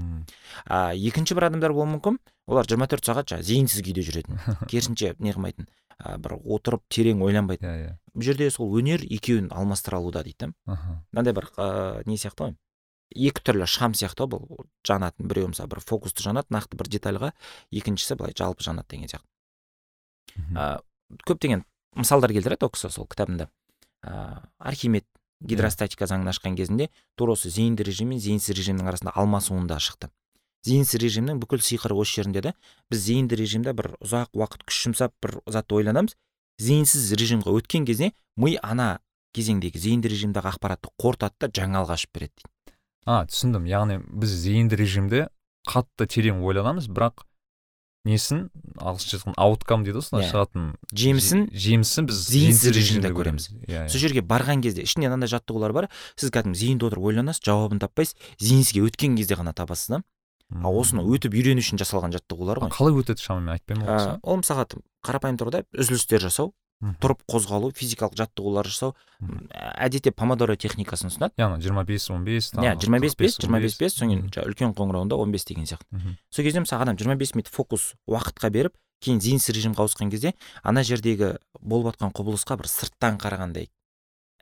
А 0.65 0.93
екінші 0.95 1.35
бір 1.35 1.49
адамдар 1.51 1.73
болуы 1.75 1.91
мүмкін 1.99 2.17
олар 2.47 2.65
24 2.65 3.03
сағат 3.05 3.29
жаңағы 3.29 3.43
зейінсіз 3.51 3.83
күйде 3.85 4.01
жүретін. 4.07 4.39
Керісінше 4.71 5.15
не 5.19 5.33
қылмайтын 5.35 5.67
бір 6.23 6.37
отырып 6.39 6.81
терең 6.89 7.21
ойланбайтын. 7.21 7.67
Иә 7.67 7.83
иә. 7.85 7.93
Бұл 8.15 8.23
жерде 8.31 8.49
сол 8.49 8.71
өнер 8.79 9.03
екеуін 9.05 9.51
алмастыра 9.51 9.99
алуда 9.99 10.23
дейді 10.23 10.49
да. 10.65 10.79
Мынандай 11.13 11.33
бір 11.35 11.51
ыыы 11.57 12.03
не 12.07 12.17
сияқты 12.17 12.47
ғой? 12.47 12.55
Екі 13.15 13.43
түрлі 13.45 13.67
шам 13.69 13.93
сияқты 13.93 14.25
ғой 14.25 14.33
бұл 14.33 14.65
жанатын 14.87 15.27
біреуі 15.29 15.51
мысалы 15.53 15.69
бір 15.75 15.83
фокусты 15.85 16.23
жанады 16.25 16.47
нақты 16.49 16.75
бір 16.79 16.89
детальға. 16.89 17.33
Екіншісі 17.71 18.15
былай 18.17 18.33
жалпы 18.35 18.63
жанады 18.65 18.87
деген 18.95 19.07
сияқты. 19.11 19.27
Ә, 20.55 20.79
көптеген 21.27 21.63
мысалдар 21.95 22.33
келтіреді 22.35 22.67
ол 22.67 22.73
кісі 22.73 22.91
сол 22.93 23.07
кітабында. 23.07 23.49
Ә, 24.03 24.41
архимед 24.59 25.05
гидростатика 25.41 26.07
заңын 26.09 26.31
ашқан 26.31 26.55
кезінде 26.57 26.89
тура 27.15 27.35
осы 27.35 27.49
зейінді 27.49 27.85
режим 27.87 28.13
мен 28.13 28.19
зейінсіз 28.19 28.55
режимнің 28.57 28.89
арасында 28.89 29.13
алмасуында 29.15 29.79
шықты. 29.79 30.09
Зейінсіз 30.65 31.01
режимнің 31.03 31.39
бүкіл 31.43 31.61
сиқыры 31.61 31.97
осы 31.99 32.21
жерінде 32.21 32.41
да 32.41 32.53
біз 32.89 33.03
зейінді 33.05 33.37
режимде 33.37 33.73
бір 33.77 33.91
ұзақ 33.99 34.33
уақыт 34.33 34.65
күш 34.65 34.79
жұмсап 34.87 35.13
бір 35.21 35.37
затты 35.45 35.77
ойланамыз. 35.77 36.15
Зейінсіз 36.57 37.11
режимге 37.19 37.53
өткен 37.53 37.85
кезде 37.85 38.13
ми 38.37 38.55
ана 38.63 38.99
кезеңдегі 39.35 39.81
зейінді 39.83 40.09
режимдегі 40.09 40.49
ақпаратты 40.55 40.89
қорытады 40.97 41.45
да 41.45 41.51
жаңалық 41.53 41.93
ашып 41.93 42.15
береді 42.15 42.33
дейді. 42.39 42.75
А 43.05 43.25
түсіндім. 43.29 43.67
Яғни 43.69 43.99
біз 44.01 44.33
зейінді 44.41 44.79
режимде 44.79 45.27
қатты 45.69 46.07
терең 46.09 46.41
ойланамыз 46.41 46.87
бірақ 46.89 47.25
несін 48.05 48.49
ағылшынша 48.77 49.17
айтқанда 49.17 49.37
ауткам 49.41 49.83
дейді 49.85 49.97
ғой 49.99 50.05
солай 50.05 50.25
Иә. 50.25 50.31
шығатын. 50.31 50.65
Жемісін 50.93 51.39
же- 51.49 51.59
жемісін 51.65 52.05
біз 52.05 52.15
зейінсіз 52.15 52.61
зейінсіз 52.61 52.75
режимде 52.75 53.09
режимде 53.09 53.13
көреміз. 53.17 53.45
иә 53.67 53.89
сол 53.89 53.99
жерге 53.99 54.21
барған 54.21 54.61
кезде 54.61 54.83
ішінде 54.85 55.09
мынандай 55.09 55.27
жаттығулар 55.33 55.73
бар. 55.73 55.89
Сіз 56.15 56.29
кәдімгі 56.29 56.55
зейінде 56.55 56.85
отырып 56.85 57.03
ойланасыз 57.09 57.41
жауабын 57.41 57.79
таппайсыз 57.81 58.15
зейінсізге 58.39 58.85
өткен 58.85 59.17
кезде 59.17 59.35
ғана 59.35 59.53
табасыз 59.53 59.87
да. 59.97 60.03
А 60.53 60.69
осыны 60.69 61.01
өтіп 61.01 61.33
үйрену 61.33 61.59
үшін 61.65 61.81
жасалған 61.81 62.13
жаттығулар 62.13 62.61
ғой. 62.61 62.69
қалай 62.69 62.93
өтеді 62.93 63.17
шамамен? 63.25 63.57
Айтпаймын 63.57 63.87
ғой 63.89 64.19
ол 64.21 64.37
мысалға 64.37 64.69
қарапайым 65.01 65.37
тұрғыда 65.41 65.63
үзілістер 65.73 66.21
жасау. 66.21 66.53
Тұрып 67.01 67.21
қозғалу 67.31 67.71
физикалық 67.75 68.17
жаттығулар 68.19 68.67
жасау 68.67 68.93
әдетте 69.79 70.11
помодоро 70.11 70.57
техникасын 70.59 71.09
ұсынады. 71.09 71.33
Яғни 71.39 71.63
жиырма 71.63 71.85
бес 71.87 72.09
он 72.11 72.25
бес 72.27 72.51
иә 72.53 72.75
жиырма 72.77 72.99
бес 72.99 73.15
бес 73.15 73.37
жиырма 73.39 73.61
бес 73.63 73.77
бес 73.79 73.95
содан 73.95 74.11
кейін 74.11 74.27
жаңағы 74.27 74.51
үлкен 74.51 74.75
қоңырауында 74.75 75.15
он 75.15 75.31
бес 75.31 75.45
деген 75.47 75.65
сияқты. 75.65 75.87
Сол 76.29 76.45
кезде 76.45 76.59
мысалы 76.59 76.83
адам 76.83 76.99
жиырма 76.99 77.15
бес 77.15 77.33
минут 77.33 77.47
фокус 77.47 77.93
уақытқа 78.07 78.51
беріп 78.51 78.75
кейін 79.01 79.23
зейінсіз 79.23 79.55
режимге 79.55 79.81
ауысқан 79.81 80.11
кезде 80.11 80.35
ана 80.63 80.83
жердегі 80.83 81.37
болып 81.61 81.95
жатқан 81.95 82.11
құбылысқа 82.11 82.59
бір 82.59 82.69
сырттан 82.69 83.17
қарағандай 83.23 83.69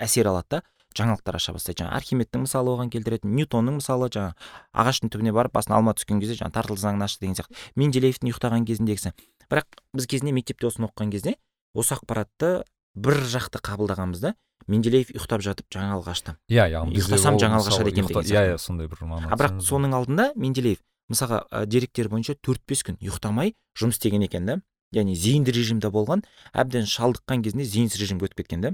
әсер 0.02 0.28
алады 0.28 0.58
да 0.58 0.64
жаңалықтар 0.94 1.38
аша 1.40 1.54
бастайды. 1.54 1.82
Жаңағы 1.82 1.98
архимедтің 1.98 2.44
мысалы 2.46 2.70
оған 2.76 2.92
келтіретін 2.94 3.34
ньютонның 3.34 3.80
мысалы 3.80 4.12
жаңағы 4.14 4.36
ағаштың 4.78 5.10
түбіне 5.10 5.34
барып 5.34 5.56
басына 5.58 5.80
алма 5.80 5.96
түскен 5.98 6.22
кезде 6.22 6.38
жаңағы 6.38 6.54
тартылыс 6.54 6.84
заңын 6.86 7.02
ашты 7.08 7.26
деген 7.26 7.40
сияқты. 7.40 7.58
Менделеевтің 7.82 8.30
ұйықтаған 8.30 8.68
кезіндегісі. 8.70 9.14
Бірақ 9.50 9.82
біз 9.98 10.06
кезінде 10.06 10.36
мектепте 10.38 10.70
осыны 10.70 10.86
оқыған 10.86 11.10
кезде 11.16 11.34
осы 11.74 11.96
ақпаратты 11.98 12.64
бір 12.94 13.20
жақты 13.34 13.62
қабылдағанбызда 13.64 14.34
менделеев 14.68 15.12
ұйықтап 15.12 15.44
жатып 15.44 15.68
жаңалық 15.74 16.10
ашты. 16.14 16.36
Иә 16.48 16.68
яғни 16.72 16.96
ұйықтасам 16.96 17.40
жаңалық 17.42 17.72
ашады 17.72 17.92
екен 17.92 18.08
деген 18.08 18.30
иә 18.30 18.44
иә 18.54 18.60
сондай 18.62 18.88
бір 18.88 19.02
мағына 19.04 19.34
а 19.34 19.40
бірақ 19.40 19.58
соның 19.66 19.96
алдында 19.98 20.30
менделеев 20.40 20.80
мысалға 21.12 21.42
ә, 21.52 21.66
деректер 21.66 22.10
бойынша 22.10 22.38
төрт 22.40 22.64
бес 22.68 22.84
күн 22.86 23.00
ұйықтамай 23.02 23.56
жұмыс 23.80 24.00
істеген 24.00 24.24
екен 24.24 24.46
да. 24.48 24.62
Яғни 24.94 25.16
зейінді 25.18 25.52
режимде 25.52 25.90
болған 25.90 26.22
әбден 26.54 26.86
шалдыққан 26.86 27.42
кезінде 27.44 27.66
зейінсіз 27.66 28.00
режимге 28.00 28.28
өтіп 28.30 28.44
кеткен 28.44 28.62
да. 28.62 28.72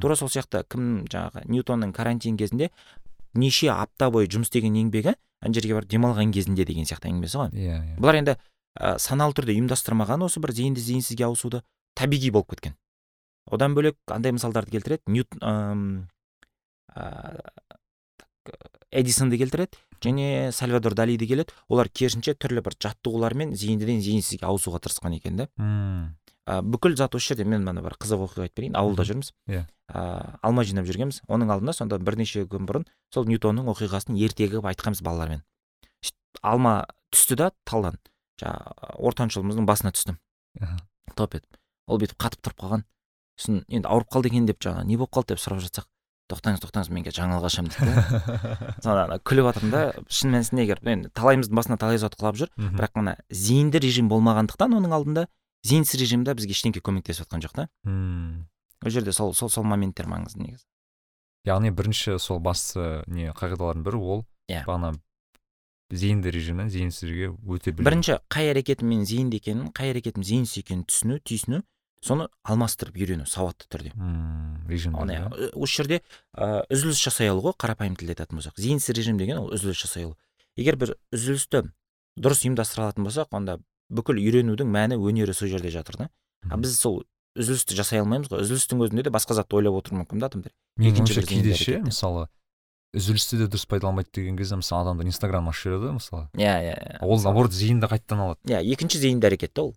Тура 0.00 0.16
сол 0.16 0.32
сияқты 0.32 0.64
кім 0.64 1.04
жаңағы 1.12 1.44
ньютонның 1.44 1.92
карантин 1.92 2.38
кезінде 2.40 2.70
неше 3.34 3.68
апта 3.68 4.08
бойы 4.10 4.30
жұмыс 4.32 4.48
істеген 4.48 4.74
еңбегі 4.80 5.12
ана 5.12 5.52
жерге 5.52 5.76
барып 5.76 5.92
демалған 5.92 6.32
кезінде 6.32 6.64
деген 6.64 6.88
сияқты 6.88 7.10
әңгімесі 7.12 7.36
ғой. 7.36 7.52
Иә 7.52 7.76
иә. 7.76 7.98
Бұлар 8.00 8.18
енді 8.22 8.36
ә, 8.80 8.96
саналы 8.98 9.36
түрде 9.36 9.52
ұйымдастырмаған 9.58 10.24
осы 10.24 10.40
бір 10.40 10.54
зейінді 10.56 10.80
зейінсізге 10.80 11.28
ауысуды. 11.28 11.62
Табиғи 11.98 12.30
болып 12.34 12.54
кеткен. 12.54 12.76
Одан 13.50 13.74
бөлек 13.74 13.96
андай 14.06 14.32
мысалдарды 14.32 14.70
келтіреді? 14.76 15.02
Ньют 15.06 15.28
так, 16.92 18.58
эдисонды 18.90 19.38
келтіреді 19.40 19.78
және 20.02 20.52
сальвадор 20.52 20.94
далиді 20.98 21.26
келеді 21.30 21.54
олар 21.68 21.88
керісінше 21.88 22.34
түрлі 22.34 22.62
бір 22.64 22.76
жаттығулармен 22.82 23.54
зейіндіден 23.56 24.02
зейінсізге 24.02 24.46
ауысуға 24.48 24.82
тырысқан 24.82 25.14
екен 25.16 25.38
да. 25.38 25.48
Ә, 26.42 26.58
бүкіл 26.66 26.96
зат 26.98 27.14
осы 27.14 27.32
жерде 27.32 27.46
мен 27.46 27.62
мына 27.62 27.84
бір 27.84 27.94
қызық 28.02 28.24
оқиға 28.26 28.48
айтып 28.48 28.58
берейін. 28.58 28.74
Ауылда 28.74 29.06
жүрміз. 29.06 29.30
Иә. 29.46 29.62
ә, 29.94 30.38
алма 30.42 30.64
жинап 30.66 30.88
жүргенбіз. 30.88 31.20
Оның 31.30 31.52
алдында 31.54 31.72
сонда 31.76 32.00
бірнеше 32.02 32.42
күн 32.50 32.66
бұрын 32.66 32.86
сол 33.14 33.28
ньютонның 33.30 33.70
оқиғасын 33.70 34.18
ертегі 34.18 34.56
қылып 34.56 34.72
айтқанбыз 34.72 35.04
балалармен. 35.06 35.44
Сөйтіп 36.02 36.42
алма 36.42 36.74
түсті 37.14 37.38
да 37.38 37.52
талдан. 37.62 38.00
Жаңағы 38.42 38.94
ортаншы 38.98 39.38
ұлымыздың 39.38 39.70
басына 39.70 39.94
түсті 39.94 40.16
аха. 40.58 40.82
топ 41.14 41.38
етіп 41.38 41.61
ол 41.88 41.98
бүйтіп 42.02 42.18
қатып 42.20 42.42
тұрып 42.46 42.62
қалған. 42.62 42.84
Сосын 43.38 43.62
енді 43.68 43.88
ауырып 43.88 44.10
қалды 44.12 44.30
екен 44.32 44.46
деп 44.46 44.60
жаңағы 44.62 44.86
не 44.86 44.96
болып 45.00 45.12
қалды? 45.16 45.32
деп 45.34 45.40
сұрап 45.42 45.62
жатсақ 45.64 45.86
тоқтаңыз 46.32 46.62
тоқтаңыз 46.62 46.90
мен 46.92 47.04
қазір 47.04 47.18
жаңалық 47.18 47.46
ашамын 47.48 47.72
дейді 47.72 47.92
да 47.92 48.74
сонда 48.84 49.04
ана 49.04 49.18
күліп 49.20 49.48
жатырмын 49.50 49.72
да 49.74 49.80
шын 50.08 50.32
мәнісінде 50.32 50.64
егер 50.64 50.80
енді 50.88 51.10
талайымыздың 51.18 51.58
басына 51.58 51.76
талай 51.82 51.98
зат 52.00 52.14
құлап 52.16 52.38
жүр 52.40 52.52
бірақ 52.56 52.94
мына 52.96 53.16
зейінді 53.28 53.82
режим 53.82 54.08
болмағандықтан 54.12 54.76
оның 54.78 54.94
алдында 54.96 55.26
зейінсіз 55.66 56.00
режимде 56.00 56.34
бізге 56.38 56.54
ештеңке 56.56 56.80
көмектесіп 56.80 57.26
жатқан 57.26 57.44
жоқ 57.44 57.52
та. 57.58 57.68
Мм. 57.84 58.46
ол 58.84 58.90
жерде 58.90 59.12
сол 59.12 59.34
сол 59.34 59.50
сол 59.50 59.64
моменттер 59.68 60.08
маңызды 60.08 60.40
негізі. 60.42 60.64
Яғни 61.44 61.70
бірінші 61.74 62.16
сол 62.22 62.40
басты 62.40 63.02
не 63.06 63.28
қағидалардың 63.34 63.84
бірі 63.84 63.98
ол 64.00 64.24
Иә. 64.48 64.64
бағана 64.64 64.94
зейінді 65.92 66.32
режимнен 66.32 66.70
зейінсізге 66.72 67.32
өте 67.44 67.72
білу 67.76 67.86
бірінші 67.86 68.18
қай 68.32 68.50
әрекетім 68.52 68.88
менің 68.88 69.06
зейінді 69.08 69.40
екенін 69.42 69.68
қай 69.76 69.92
әрекетім 69.92 70.24
зейінсіз 70.24 70.62
екенін 70.64 70.84
түсіну 70.88 71.18
түйсіну 71.20 71.62
соны 72.02 72.26
алмастырып 72.42 72.96
үйрену 72.98 73.26
сауатты 73.30 73.68
түрде. 73.70 73.92
Мм, 73.94 74.64
режим 74.68 74.96
осы 74.98 75.76
жерде 75.76 76.00
ә, 76.34 76.64
үзіліс 76.72 76.98
жасай 76.98 77.30
алу 77.30 77.44
ғой 77.44 77.54
қарапайым 77.54 77.94
тілде 77.94 78.16
айтатын 78.16 78.40
болсақ. 78.40 78.58
Зейінсіз 78.58 78.96
режим 78.96 79.20
деген 79.20 79.38
ол 79.44 79.52
үзіліс 79.54 79.78
жасай 79.84 80.08
алу. 80.08 80.16
Егер 80.58 80.76
бір 80.80 80.96
үзілісті 81.14 81.68
дұрыс 82.18 82.42
ұйымдастыра 82.42 82.88
алатын 82.88 83.06
болсақ 83.06 83.30
онда 83.38 83.60
бүкіл 83.92 84.18
үйренудің 84.18 84.72
мәні 84.72 84.98
өнері 84.98 85.36
сол 85.36 85.52
жерде 85.52 85.70
жатыр 85.70 86.00
да. 86.00 86.10
А 86.50 86.58
біз 86.58 86.74
сол 86.74 87.04
үзілісті 87.38 87.78
жасай 87.78 88.02
алмаймыз 88.02 88.32
ғой. 88.32 88.42
Үзілістің 88.42 88.82
өзінде 88.82 89.06
де 89.06 89.14
басқа 89.14 89.38
затты 89.38 89.56
ойлап 89.60 89.78
отыруы 89.78 90.02
мүмкін 90.02 90.20
да 90.20 90.28
адамдар. 90.32 90.52
Екінші 90.82 91.20
ойымша 91.20 91.28
кейде 91.28 91.54
ше 91.54 91.78
мысалы 91.86 92.26
үзілісті 92.92 93.38
де 93.40 93.46
дұрыс 93.48 93.64
пайдаланбайды 93.70 94.10
деген 94.20 94.36
кезде 94.36 94.56
мысалы 94.60 94.82
адамдар 94.84 95.06
инстаграм 95.08 95.48
ашып 95.48 95.72
жібереді 95.72 95.86
ғой 95.88 95.94
мысалы. 95.98 96.26
Иә 96.36 96.54
иә 96.66 96.98
ол 97.00 97.22
наоборот 97.22 97.52
зейінді 97.56 97.88
қайтадан 97.88 98.20
алады. 98.26 98.40
Иә 98.48 98.60
екінші 98.74 98.98
зейінді 99.00 99.30
әрекет 99.30 99.52
та 99.56 99.62
ол. 99.68 99.74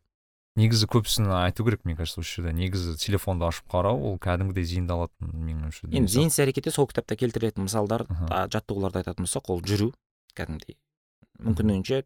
Негізі 0.56 0.88
көбісін 0.88 1.28
айту 1.36 1.66
керек 1.68 1.82
мне 1.84 1.96
кажется 1.96 2.22
осы 2.22 2.38
жерде. 2.42 2.54
Негізі 2.56 2.96
телефонды 3.00 3.44
ашып 3.48 3.68
қарау 3.72 4.00
ол 4.12 4.18
кәдімгідей 4.24 4.64
зейінді 4.64 4.94
алатын 4.96 5.32
менің 5.36 5.68
ойымша 5.68 5.90
енді 5.92 6.12
зейінсіз 6.12 6.40
әрекетте 6.46 6.72
сол 6.72 6.88
кітапта 6.88 7.16
келтірілетін 7.20 7.68
мысалдар 7.68 8.06
жаттығуларды 8.52 9.02
айтатын 9.04 9.28
болсақ 9.28 9.52
ол 9.52 9.60
жүру 9.68 9.92
кәдімгідей. 10.36 10.78
Мүмкіндігінше 11.44 12.04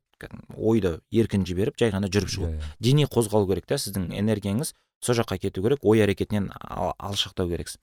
ойды 0.57 0.95
еркін 1.13 1.45
жіберіп 1.45 1.77
жай 1.77 1.91
ғана 1.93 2.09
жүріп 2.09 2.31
шығу. 2.33 2.47
Иә, 2.49 2.57
иә. 2.57 2.69
дене 2.81 3.05
қозғалу 3.05 3.45
керек 3.51 3.67
та 3.69 3.77
сіздің 3.77 4.09
энергияңыз 4.17 4.73
сол 5.05 5.15
жаққа 5.21 5.37
кету 5.45 5.61
керек 5.61 5.85
ой 5.85 6.01
әрекетінен 6.01 6.49
ал- 6.57 6.95
алшақтау 6.97 7.51
керексіз 7.53 7.77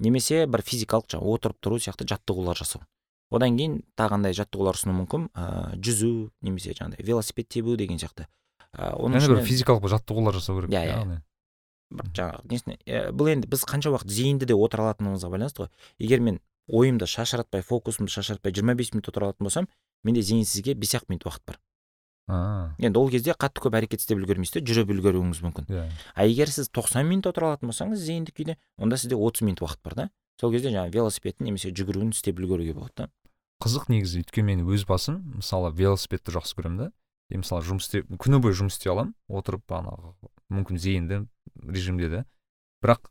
немесе 0.00 0.46
бір 0.50 0.64
физикалық 0.66 1.08
жаңағы 1.12 1.34
отырып 1.36 1.60
тұру 1.62 1.78
сияқты 1.80 2.06
жаттығулар 2.08 2.58
жасау. 2.58 2.82
Одан 3.30 3.56
кейін 3.56 3.80
тағы 3.94 4.16
қандай 4.16 4.34
жаттығулар 4.34 4.78
ұсыну 4.78 4.94
мүмкін 4.96 5.28
ә, 5.38 5.76
жүзу 5.78 6.30
немесе 6.42 6.74
жаңағыдай 6.74 7.06
велосипед 7.06 7.48
тебу 7.48 7.76
деген 7.78 8.00
сияқты. 8.00 8.26
Ә, 8.74 8.94
оның 8.98 9.20
яғни 9.20 9.36
бір 9.36 9.46
физикалық 9.46 9.86
жаттығулар 9.92 10.34
жасау 10.40 10.58
керек 10.58 10.74
Иә, 10.74 10.82
иә. 10.90 11.20
бір 11.94 12.10
жаңағы 12.16 12.50
несіне 12.50 12.78
ә, 12.86 13.10
бұл 13.14 13.30
енді 13.30 13.50
біз 13.50 13.62
қанша 13.70 13.92
уақыт 13.94 14.10
зейінді 14.10 14.50
де 14.50 14.54
отыра 14.58 14.88
алатынымызға 14.88 15.30
байланысты 15.30 15.62
ғой. 15.64 15.70
Егер 15.98 16.20
мен 16.26 16.40
ойымды 16.66 17.06
шашыратпай 17.06 17.62
фокусымды 17.62 18.10
шашыратпай 18.10 18.54
жиырма 18.54 18.74
бес 18.74 18.92
минут 18.94 19.08
отыра 19.10 19.30
алатын 19.30 19.46
болсам 19.46 19.68
менде 20.02 20.22
зейінсізге 20.22 20.74
бес 20.74 20.94
ақ 20.98 21.06
минут 21.08 21.26
уақыт 21.26 21.46
бар. 21.46 21.60
Енді 22.80 23.00
ол 23.00 23.10
кезде 23.10 23.34
қатты 23.34 23.62
көп 23.64 23.76
әрекет 23.78 24.02
істеп 24.02 24.20
үлгермейсіз 24.20 24.60
де 24.60 24.62
жүріп 24.70 24.92
үлгеруіңіз 24.94 25.42
мүмкін. 25.44 25.68
Иә. 25.70 25.84
А 26.14 26.26
егер 26.26 26.50
сіз 26.52 26.70
90 26.70 27.06
минут 27.08 27.28
отыра 27.30 27.52
алатын 27.52 27.70
болсаңыз 27.70 28.04
зейіндік 28.06 28.36
күйде 28.38 28.56
онда 28.78 28.98
сізде 29.00 29.18
30 29.18 29.46
минут 29.46 29.62
уақыт 29.64 29.82
бар 29.84 29.96
да. 29.98 30.08
Сол 30.40 30.54
кезде 30.54 30.72
жаңағы 30.72 30.94
велосипедін 30.94 31.50
немесе 31.50 31.72
жүгіруін 31.74 32.14
істеп 32.14 32.40
үлгеруге 32.40 32.74
болады 32.76 32.94
да. 32.96 33.08
Қызық 33.60 33.90
негізі 33.92 34.22
өйткені 34.22 34.54
мен 34.54 34.64
өз 34.64 34.86
басым 34.88 35.20
мысалы 35.36 35.72
велосипедті 35.76 36.32
жақсы 36.38 36.56
көремін 36.56 36.78
да. 36.80 36.90
И 37.30 37.38
мысалы 37.38 37.62
жұмыс 37.66 37.90
істеп 37.90 38.08
күні 38.16 38.40
бойы 38.40 38.56
жұмыс 38.56 38.78
істей 38.78 38.94
аламын 38.94 39.12
отырып 39.28 39.68
анағы 39.76 40.14
мүмкін 40.50 40.80
зейінді 40.80 41.24
режимде 41.68 42.08
де. 42.08 42.24
Бірақ 42.80 43.10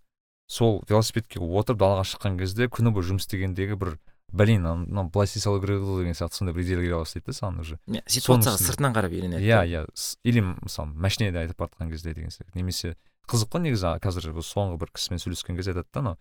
сол 0.49 0.81
велосипедке 0.89 1.39
отырып 1.39 1.79
далаға 1.79 2.07
шыққан 2.09 2.39
кезде 2.41 2.67
күні 2.67 2.91
бойы 2.95 3.11
жұмыс 3.11 3.27
істегендегі 3.27 3.77
бір 3.79 3.93
блин 4.31 4.63
мынау 4.63 5.09
былай 5.09 5.25
істей 5.29 5.41
салу 5.41 5.61
керек 5.61 5.79
еді 5.79 5.87
ғой 5.89 6.03
деген 6.03 6.17
сияқты 6.17 6.37
сондай 6.39 6.53
бір 6.55 6.63
идеялар 6.63 6.85
келе 6.85 6.99
бастайды 6.99 7.25
да 7.25 7.37
саған 7.37 7.59
уже 7.63 7.79
ситуацияға 8.07 8.57
сыртынан 8.61 8.95
қарап 8.95 9.13
үйренеді 9.15 9.43
иә 9.45 9.61
иә 9.65 9.85
или 10.23 10.41
мысалы 10.41 10.93
машинада 10.93 11.41
айтып 11.45 11.57
бара 11.57 11.71
жатқан 11.73 11.89
кезде 11.89 12.13
деген 12.13 12.29
сияқты 12.29 12.55
немесе 12.55 12.95
қызық 13.29 13.49
қой 13.53 13.65
негізі 13.67 13.95
қазір 14.03 14.33
соңғы 14.41 14.77
бір 14.81 14.93
кісімен 14.93 15.23
сөйлескен 15.23 15.57
кезде 15.57 15.73
айтады 15.73 15.89
да 15.93 15.99
анау 15.99 16.17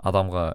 адамға 0.00 0.46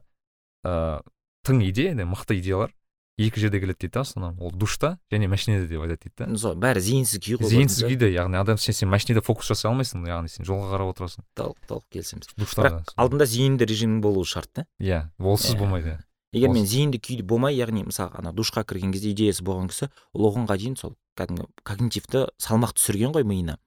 ыыы 0.66 1.04
тың 1.46 1.62
идея 1.70 1.94
мықты 2.06 2.40
идеялар 2.42 2.74
екі 3.18 3.40
жерде 3.40 3.60
келеді 3.62 3.80
дейді 3.86 3.94
да 3.94 4.00
в 4.00 4.08
основном 4.08 4.42
ол 4.42 4.52
душта 4.52 4.98
және 5.12 5.28
машинада 5.28 5.68
деп 5.68 5.82
айтады 5.82 6.02
дейді 6.04 6.16
да. 6.18 6.38
Сол 6.38 6.56
бәрі 6.60 6.82
зейінсіз 6.84 7.22
күй 7.24 7.38
ғой 7.40 7.48
зейінсіз 7.48 7.86
күйде 7.88 8.10
яғни 8.12 8.36
адам 8.42 8.58
сен, 8.58 8.76
сен 8.76 8.90
машинада 8.92 9.22
фокус 9.24 9.48
жасай 9.48 9.70
алмайсың 9.72 10.04
яғни 10.10 10.28
сен 10.34 10.44
жолға 10.48 10.74
қарап 10.74 10.92
отырасың. 10.92 11.24
Толық 11.40 11.62
толық 11.70 11.86
келісеміз. 11.96 12.34
Бірақ 12.36 12.92
алдында 13.00 13.26
зейінді 13.32 13.70
режимің 13.72 14.02
болуы 14.04 14.26
шарт 14.28 14.52
та 14.52 14.66
иә 14.84 15.06
олсыз 15.20 15.56
Иә. 15.56 15.60
болмайды. 15.60 15.96
иә. 15.96 16.04
Егер 16.36 16.52
мен 16.52 16.68
зейінді 16.68 17.00
күйде 17.00 17.24
болмай 17.24 17.56
яғни 17.56 17.86
мысалы 17.88 18.12
ана 18.20 18.34
душқа 18.36 18.66
кірген 18.68 18.92
кезде 18.94 19.14
идеясы 19.16 19.44
болған 19.46 19.70
кісі 19.72 19.90
ол 20.14 20.30
оғанға 20.30 20.58
дейін 20.60 20.76
сол 20.80 20.96
кәдімгі 21.16 21.48
когнитивті 21.64 22.26
салмақ 22.42 22.76
түсірген 22.76 23.16
ғой 23.16 23.24
миына. 23.28 23.58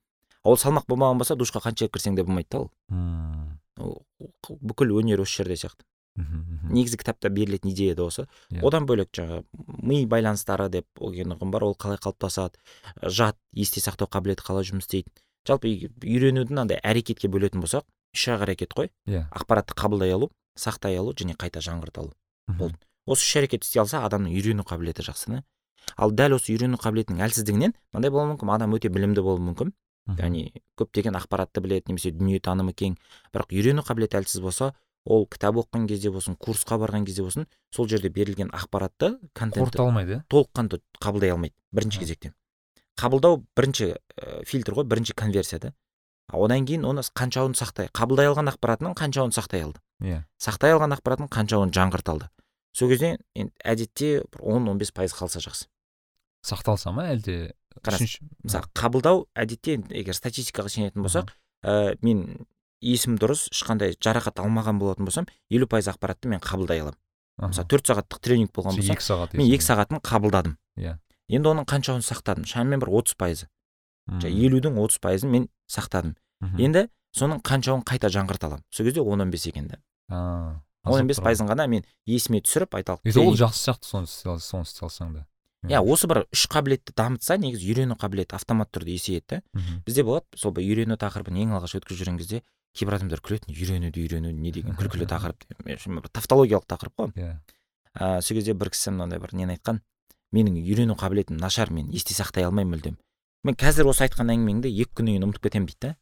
Ол 0.45 0.59
салмақ 0.61 0.89
болмаған 0.89 1.21
болса 1.21 1.37
душқа 1.39 1.63
қанша 1.65 1.89
кірсең 1.89 2.19
де 2.19 2.25
болмайды 2.25 2.49
да 2.53 2.61
ол. 2.61 4.03
Бүкіл 4.49 4.93
өнер 5.01 5.23
осы 5.25 5.43
жерде 5.43 5.57
сияқты. 5.57 5.87
Негізі 6.19 6.99
кітапта 6.99 7.31
берілетін 7.31 7.71
идея 7.73 7.95
да 7.95 8.09
осы. 8.09 8.27
Иә. 8.51 8.65
одан 8.67 8.87
бөлек 8.87 9.13
жаңағы 9.15 9.45
ми 9.83 10.05
байланыстары 10.07 10.69
деп 10.69 10.87
деген 10.99 11.37
ұғым 11.37 11.53
бар. 11.55 11.65
Ол 11.65 11.77
қалай 11.79 11.99
қалыптасады? 12.03 12.59
Жад 13.03 13.39
есте 13.53 13.81
сақтау 13.81 14.11
қабілеті 14.11 14.43
қалай 14.43 14.67
жұмыс 14.67 14.89
істейді? 14.89 15.15
Жалпы 15.47 15.71
үйренуді 16.03 16.53
мынандай 16.53 16.81
әрекетке 16.83 17.31
бөлетін 17.31 17.63
болсақ 17.63 17.87
үш 18.15 18.29
ақ 18.35 18.49
әрекет 18.49 18.75
қой. 18.75 18.91
Иә. 19.07 19.29
Ақпаратты 19.31 19.79
қабылдай 19.79 20.13
алу 20.13 20.33
сақтай 20.59 20.99
алу 20.99 21.15
және 21.15 21.39
қайта 21.39 21.63
жаңғырта 21.63 22.03
алу. 22.03 22.13
Болды. 22.49 22.79
осы 23.07 23.25
үш 23.25 23.37
әрекет 23.43 23.65
істей 23.65 23.81
алса 23.81 24.03
адамның 24.07 24.33
үйрену 24.33 24.65
қабілеті 24.69 25.05
жақсы 25.07 25.33
да? 25.33 25.45
Ал 25.97 26.13
дәл 26.13 26.37
осы 26.37 26.53
үйрену 26.53 26.81
қабілетінің 26.81 27.23
әлсіздігінен 27.25 27.75
мынандай 27.93 28.11
болуы 28.11 28.35
мүмкін 28.35 28.53
адам 28.55 28.75
өте 28.77 28.89
білімді 28.93 29.25
болуы 29.25 29.45
мүмкін. 29.53 29.73
Яғни 30.19 30.53
көптеген 30.81 31.17
ақпаратты 31.17 31.61
біледі 31.61 31.93
немесе 31.93 32.13
дүниетанымы 32.13 32.73
кең. 32.73 32.97
Бірақ 33.33 33.53
үйрену 33.53 33.85
қабілеті 33.85 34.21
әлсіз 34.21 34.41
болса 34.41 34.73
ол 35.09 35.27
кітап 35.27 35.57
оқыған 35.61 35.87
кезде 35.89 36.11
болсын 36.13 36.37
курсқа 36.37 36.79
барған 36.81 37.07
кезде 37.09 37.25
болсын 37.25 37.47
сол 37.75 37.89
жерде 37.89 38.09
берілген 38.13 38.51
ақпаратты 38.53 39.17
контентті 39.33 39.81
алмайды 39.81 40.19
иә? 40.19 40.23
толыққанды 40.29 40.81
қабылдай 41.01 41.33
алмайды 41.33 41.55
бірінші 41.73 42.03
кезекте 42.03 42.33
қабылдау 42.99 43.45
бірінші 43.57 43.95
ә, 43.95 44.45
фильтр 44.45 44.75
ғой 44.77 44.85
бірінші 44.85 45.15
конверсия 45.17 45.61
да? 45.63 45.73
Одан 46.29 46.67
кейін 46.69 46.85
оны 46.85 47.01
қаншауын 47.17 47.55
сақтай 47.57 47.89
қабылдай 47.95 48.29
алған 48.29 48.51
ақпаратының 48.53 48.97
қаншауын 48.99 49.33
сақтай 49.33 49.63
алды. 49.65 49.81
Иә. 50.05 50.27
Сақтай 50.37 50.75
алған 50.75 50.93
ақпараттың 50.99 51.31
қаншауын 51.33 51.73
жаңғырта 51.73 52.13
алды. 52.13 52.29
Сол 52.79 52.93
кезде 52.93 53.17
енді 53.35 53.53
әдетте 53.65 54.23
бір 54.31 54.45
он 54.55 54.69
он 54.71 54.79
бес 54.79 54.93
пайыз 54.95 55.15
қалса 55.17 55.43
жақсы. 55.43 55.67
Сақталса 56.47 56.93
ма 56.95 57.09
әлде? 57.11 57.55
Қараңыз, 57.83 58.19
мысалы 58.47 58.71
қабылдау 58.79 59.27
әдетте 59.35 59.79
егер 59.91 60.15
статистикаға 60.15 60.71
сенетін 60.71 61.03
болсақ 61.03 61.33
ә, 61.67 61.97
мен 62.03 62.47
есім 62.81 63.19
дұрыс 63.19 63.49
ешқандай 63.53 63.97
жарақат 63.99 64.41
алмаған 64.43 64.79
болатын 64.79 65.07
болсам 65.07 65.27
елу 65.51 65.67
пайыз 65.67 65.91
ақпаратты 65.91 66.31
мен 66.31 66.43
қабылдай 66.43 66.83
аламын. 66.83 66.99
Мысалы 67.39 67.69
төрт 67.71 67.91
сағаттық 67.91 68.23
тренинг 68.23 68.53
болған 68.55 68.79
болса 68.79 68.95
екі 68.95 69.07
сағат 69.07 69.35
мен 69.39 69.47
екі 69.47 69.67
сағатын 69.67 70.03
қабылдадым. 70.03 70.57
Иә. 70.79 70.99
енді 71.29 71.51
оның 71.53 71.67
қаншауын 71.71 72.03
сақтадым? 72.03 72.47
Шамамен 72.47 72.81
бір 72.83 72.91
отыз 72.99 73.15
пайызы. 73.19 73.49
Жаңағы 74.09 74.47
елудің 74.47 74.79
отыз 74.83 74.99
пайызын 75.03 75.31
мен 75.31 75.49
сақтадым. 75.71 76.17
Мгм. 76.41 76.63
енді 76.63 76.89
соның 77.15 77.43
қаншауын 77.43 77.85
қайта 77.87 78.11
жаңғырта 78.11 78.51
аламын? 78.51 78.65
Сол 78.71 78.87
кезде 78.87 79.03
он 79.03 79.21
он 79.21 79.31
бес 79.31 79.47
екен 79.47 79.69
да. 79.69 79.79
Он 80.89 81.01
он 81.01 81.11
бес 81.11 81.21
пайызын 81.21 81.49
ғана 81.49 81.67
мен 81.69 81.85
есіме 82.07 82.41
түсіріп 82.43 82.79
айталық 82.81 83.19
ол 83.21 83.37
жақсы 83.37 83.69
сияқты 83.69 83.89
соны 83.89 84.41
соны 84.41 84.67
істей 84.67 84.87
алсаң 84.87 85.15
да. 85.15 85.27
Иә 85.67 85.83
осы 85.83 86.07
бір 86.07 86.25
үш 86.33 86.47
қабілетті 86.51 86.95
дамытса 86.95 87.37
негізі 87.39 87.67
үйрену 87.73 87.97
қабілеті 87.99 88.37
автоматты 88.39 88.79
түрде 88.79 88.95
есейеді 88.95 89.27
да. 89.29 89.43
Бізде 89.87 90.05
болады 90.07 90.39
сол 90.39 90.55
бір 90.55 90.69
үйрену 90.69 90.99
тақырыбын 91.01 91.41
ең 91.43 91.57
алғаш 91.59 91.75
өткізіп 91.81 92.05
жүрген 92.05 92.19
кезде 92.21 92.43
кейбір 92.79 92.99
адамдар 93.01 93.23
күлетін 93.25 93.55
үйренуді 93.57 94.05
үйрену 94.05 94.31
не 94.31 94.53
деген 94.55 94.79
күлкілі 94.79 95.09
тақырып 95.13 95.47
бір 95.67 96.09
тавтологиялық 96.15 96.69
тақырып 96.71 96.95
қой. 96.95 97.13
Иә. 97.19 97.33
Ә, 97.99 98.21
сол 98.23 98.39
кезде 98.39 98.55
бір 98.55 98.71
кісі 98.71 98.95
мынандай 98.95 99.19
бір 99.19 99.35
нені 99.35 99.57
айтқан 99.57 99.83
менің 100.31 100.61
үйрену 100.63 100.95
қабілетім 100.95 101.41
нашар 101.43 101.73
мен 101.75 101.91
есте 101.91 102.15
сақтай 102.15 102.47
алмаймын 102.47 102.77
мүлдем 102.77 102.99
мен 103.43 103.57
қазір 103.59 103.89
осы 103.91 104.07
айтқан 104.07 104.31
әңгімеңді 104.35 104.71
екі 104.71 104.95
күннен 104.99 105.17
кейін 105.17 105.27
ұмытып 105.27 105.49
кетемін 105.49 105.69
дейді 105.71 105.81
да. 105.89 105.95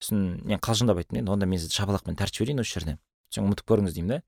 Сосын 0.00 0.22
мен 0.46 0.60
қалжыңдап 0.62 1.00
айттым 1.00 1.20
енді 1.22 1.32
онда 1.34 1.48
мен 1.48 1.60
сізді 1.60 1.78
шапалақпен 1.80 2.18
тәртіп 2.20 2.40
жіберейін 2.40 2.62
осы 2.62 2.76
жерде 2.76 2.96
сосын 3.30 3.46
ұмытып 3.48 3.66
көріңіз 3.70 3.94
деймін 3.96 4.12
да. 4.16 4.18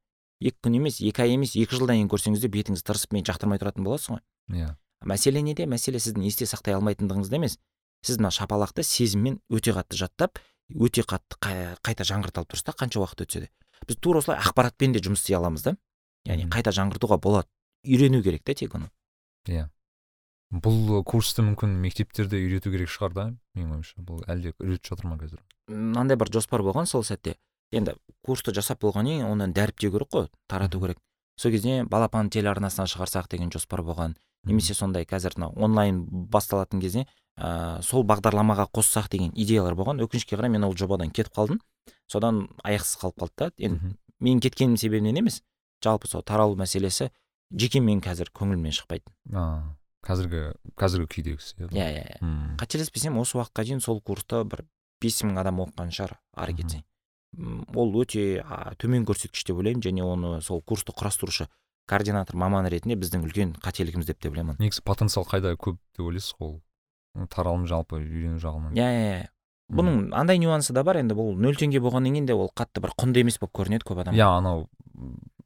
Екі 0.43 0.59
күн 0.65 0.77
емес 0.79 1.01
екі 1.03 1.23
ай 1.23 1.35
емес 1.37 1.53
екі 1.59 1.77
жылдан 1.79 1.99
кейін 2.01 2.09
көрсеңіз 2.11 2.43
де 2.43 2.49
бетіңіз 2.51 2.83
тырысып 2.87 3.12
мені 3.15 3.27
жақтырмай 3.29 3.61
тұратын 3.62 3.85
боласыз 3.87 4.15
ғой. 4.15 4.23
Иә. 4.51 4.71
Мәселе 5.07 5.43
неде 5.43 5.67
мәселе 5.71 6.01
сіздің 6.03 6.25
есте 6.27 6.47
сақтай 6.47 6.75
алмайтындығыңызда 6.79 7.38
емес. 7.38 7.59
Сіз 8.03 8.19
мына 8.19 8.31
шапалақты 8.35 8.83
сезіммен 8.83 9.38
өте 9.51 9.75
қатты 9.75 9.99
жаттап 9.99 10.38
өте 10.75 11.03
қатты 11.07 11.38
қай- 11.43 11.77
қайта 11.83 12.07
жаңғырта 12.07 12.43
алып 12.43 12.55
тұрсыз 12.55 12.67
да 12.67 12.75
қанша 12.75 13.03
уақыт 13.03 13.23
өтсе 13.27 13.45
де. 13.45 13.51
Біз 13.87 13.97
тура 14.03 14.19
осылай 14.19 14.38
ақпаратпен 14.43 14.95
де 14.95 15.03
жұмыс 15.03 15.23
істей 15.23 15.37
аламыз 15.38 15.62
да. 15.62 15.77
Яғни 16.27 16.49
қайта 16.51 16.75
жаңғыртуға 16.75 17.19
болады. 17.23 17.49
Үйрену 17.87 18.23
керек 18.23 18.43
та 18.43 18.55
тек 18.55 18.75
оны. 18.75 18.91
Бұл 20.53 21.01
курсты 21.09 21.41
мүмкін 21.43 21.79
мектептерде 21.81 22.37
үйрету 22.37 22.71
керек 22.71 22.91
шығар 22.93 23.15
да 23.17 23.25
менің 23.57 23.79
ойымша. 23.79 24.03
Бұл 24.05 24.21
әлде 24.29 24.53
үйретіп 24.61 24.91
жатыр 24.93 25.09
ма 25.09 25.17
қазір? 25.17 25.41
Мынандай 25.73 26.19
бір 26.21 26.29
жоспар 26.35 26.61
болған 26.61 26.87
сол 26.87 27.03
сәтте. 27.09 27.38
Енді 27.73 27.97
курсты 28.23 28.55
жасап 28.55 28.83
болғаннан 28.85 29.19
кейін 29.19 29.31
оны 29.33 29.49
дәріптеу 29.53 29.93
керек 29.93 30.13
қой 30.13 30.29
тарату 30.49 30.81
керек. 30.81 30.99
Сол 31.37 31.53
кезде 31.53 31.83
балапан 31.85 32.31
телеарнасынан 32.31 32.91
шығарсақ 32.91 33.31
деген 33.33 33.51
жоспар 33.51 33.83
болған. 33.83 34.15
Немесе 34.45 34.75
сондай 34.75 35.07
қазір 35.09 35.39
мына 35.39 35.49
онлайн 35.57 36.03
басталатын 36.31 36.81
кезде 36.83 37.07
ә, 37.39 37.81
сол 37.83 38.05
бағдарламаға 38.05 38.69
қоссақ 38.75 39.09
деген 39.11 39.33
идеялар 39.35 39.75
болған. 39.75 40.03
Өкінішке 40.05 40.37
қарай 40.37 40.51
мен 40.53 40.65
ол 40.65 40.77
жобадан 40.77 41.11
кетіп 41.11 41.35
қалдым. 41.35 41.61
Содан 42.11 42.49
аяқсыз 42.63 43.01
қалып 43.01 43.23
қалды 43.23 43.33
да. 43.39 43.51
Енді 43.57 43.97
менің 44.21 44.43
кеткенім 44.45 44.77
себебінен 44.77 45.23
емес 45.23 45.43
жалпы 45.83 46.11
сол 46.11 46.23
таралу 46.23 46.57
мәселесі 46.59 47.11
жеке 47.51 47.81
мен 47.81 48.03
қазір 48.03 48.31
көңілімнен 48.35 48.77
шықпайды. 48.77 49.07
А 49.33 49.75
қазіргі 50.07 50.53
қазіргі 50.79 51.09
күйдегісі 51.17 51.57
иә 51.59 51.71
иә 51.73 51.89
иә 51.89 52.07
иә. 52.21 52.31
Қателеспесем 52.61 53.19
осы 53.23 53.39
уақытқа 53.39 53.65
дейін 53.65 53.81
сол 53.81 54.01
курсты 54.01 54.45
бір 54.45 54.67
бес 55.03 55.23
мың 55.23 55.41
адам 55.41 55.63
оқыған 55.65 55.95
шығар. 55.95 56.19
Ары 56.35 56.55
кетсе 56.59 56.83
ол 57.75 57.95
өте 58.03 58.42
төмен 58.79 59.07
көрсеткіш 59.09 59.47
деп 59.49 59.61
ойлаймын. 59.61 59.83
Және 59.85 60.05
оны 60.05 60.40
сол 60.45 60.62
курсты 60.62 60.92
құрастырушы 60.92 61.49
координатор 61.88 62.37
маман 62.37 62.68
ретінде 62.71 62.97
біздің 63.01 63.25
үлкен 63.27 63.55
қателігіміз 63.62 64.11
деп 64.11 64.21
те 64.23 64.31
білемін 64.31 64.61
негізі 64.62 64.85
потенциал 64.87 65.27
қайда 65.27 65.57
көп 65.57 65.81
деп 65.97 66.07
ойлайсыз 66.07 66.37
ол. 66.38 66.61
Таралым 67.29 67.66
жалпы 67.68 67.99
үйрену 67.99 68.38
жағынан. 68.40 68.77
Иә 68.77 68.88
иә 68.88 69.09
иә. 69.16 69.31
Бұның 69.73 70.12
андай 70.16 70.38
нюансы 70.38 70.73
да 70.73 70.85
бар. 70.85 71.01
Енді 71.01 71.16
бұл 71.16 71.35
нөл 71.37 71.57
теңге 71.59 71.81
болғаннан 71.81 72.14
кейін 72.14 72.29
де 72.29 72.37
ол 72.37 72.51
қатты 72.55 72.81
бір 72.85 72.95
құнды 72.97 73.25
емес 73.25 73.38
болып 73.40 73.57
көрінеді 73.59 73.88
көп 73.88 74.01
адам 74.05 74.16
иә 74.16 74.29
анау 74.29 74.68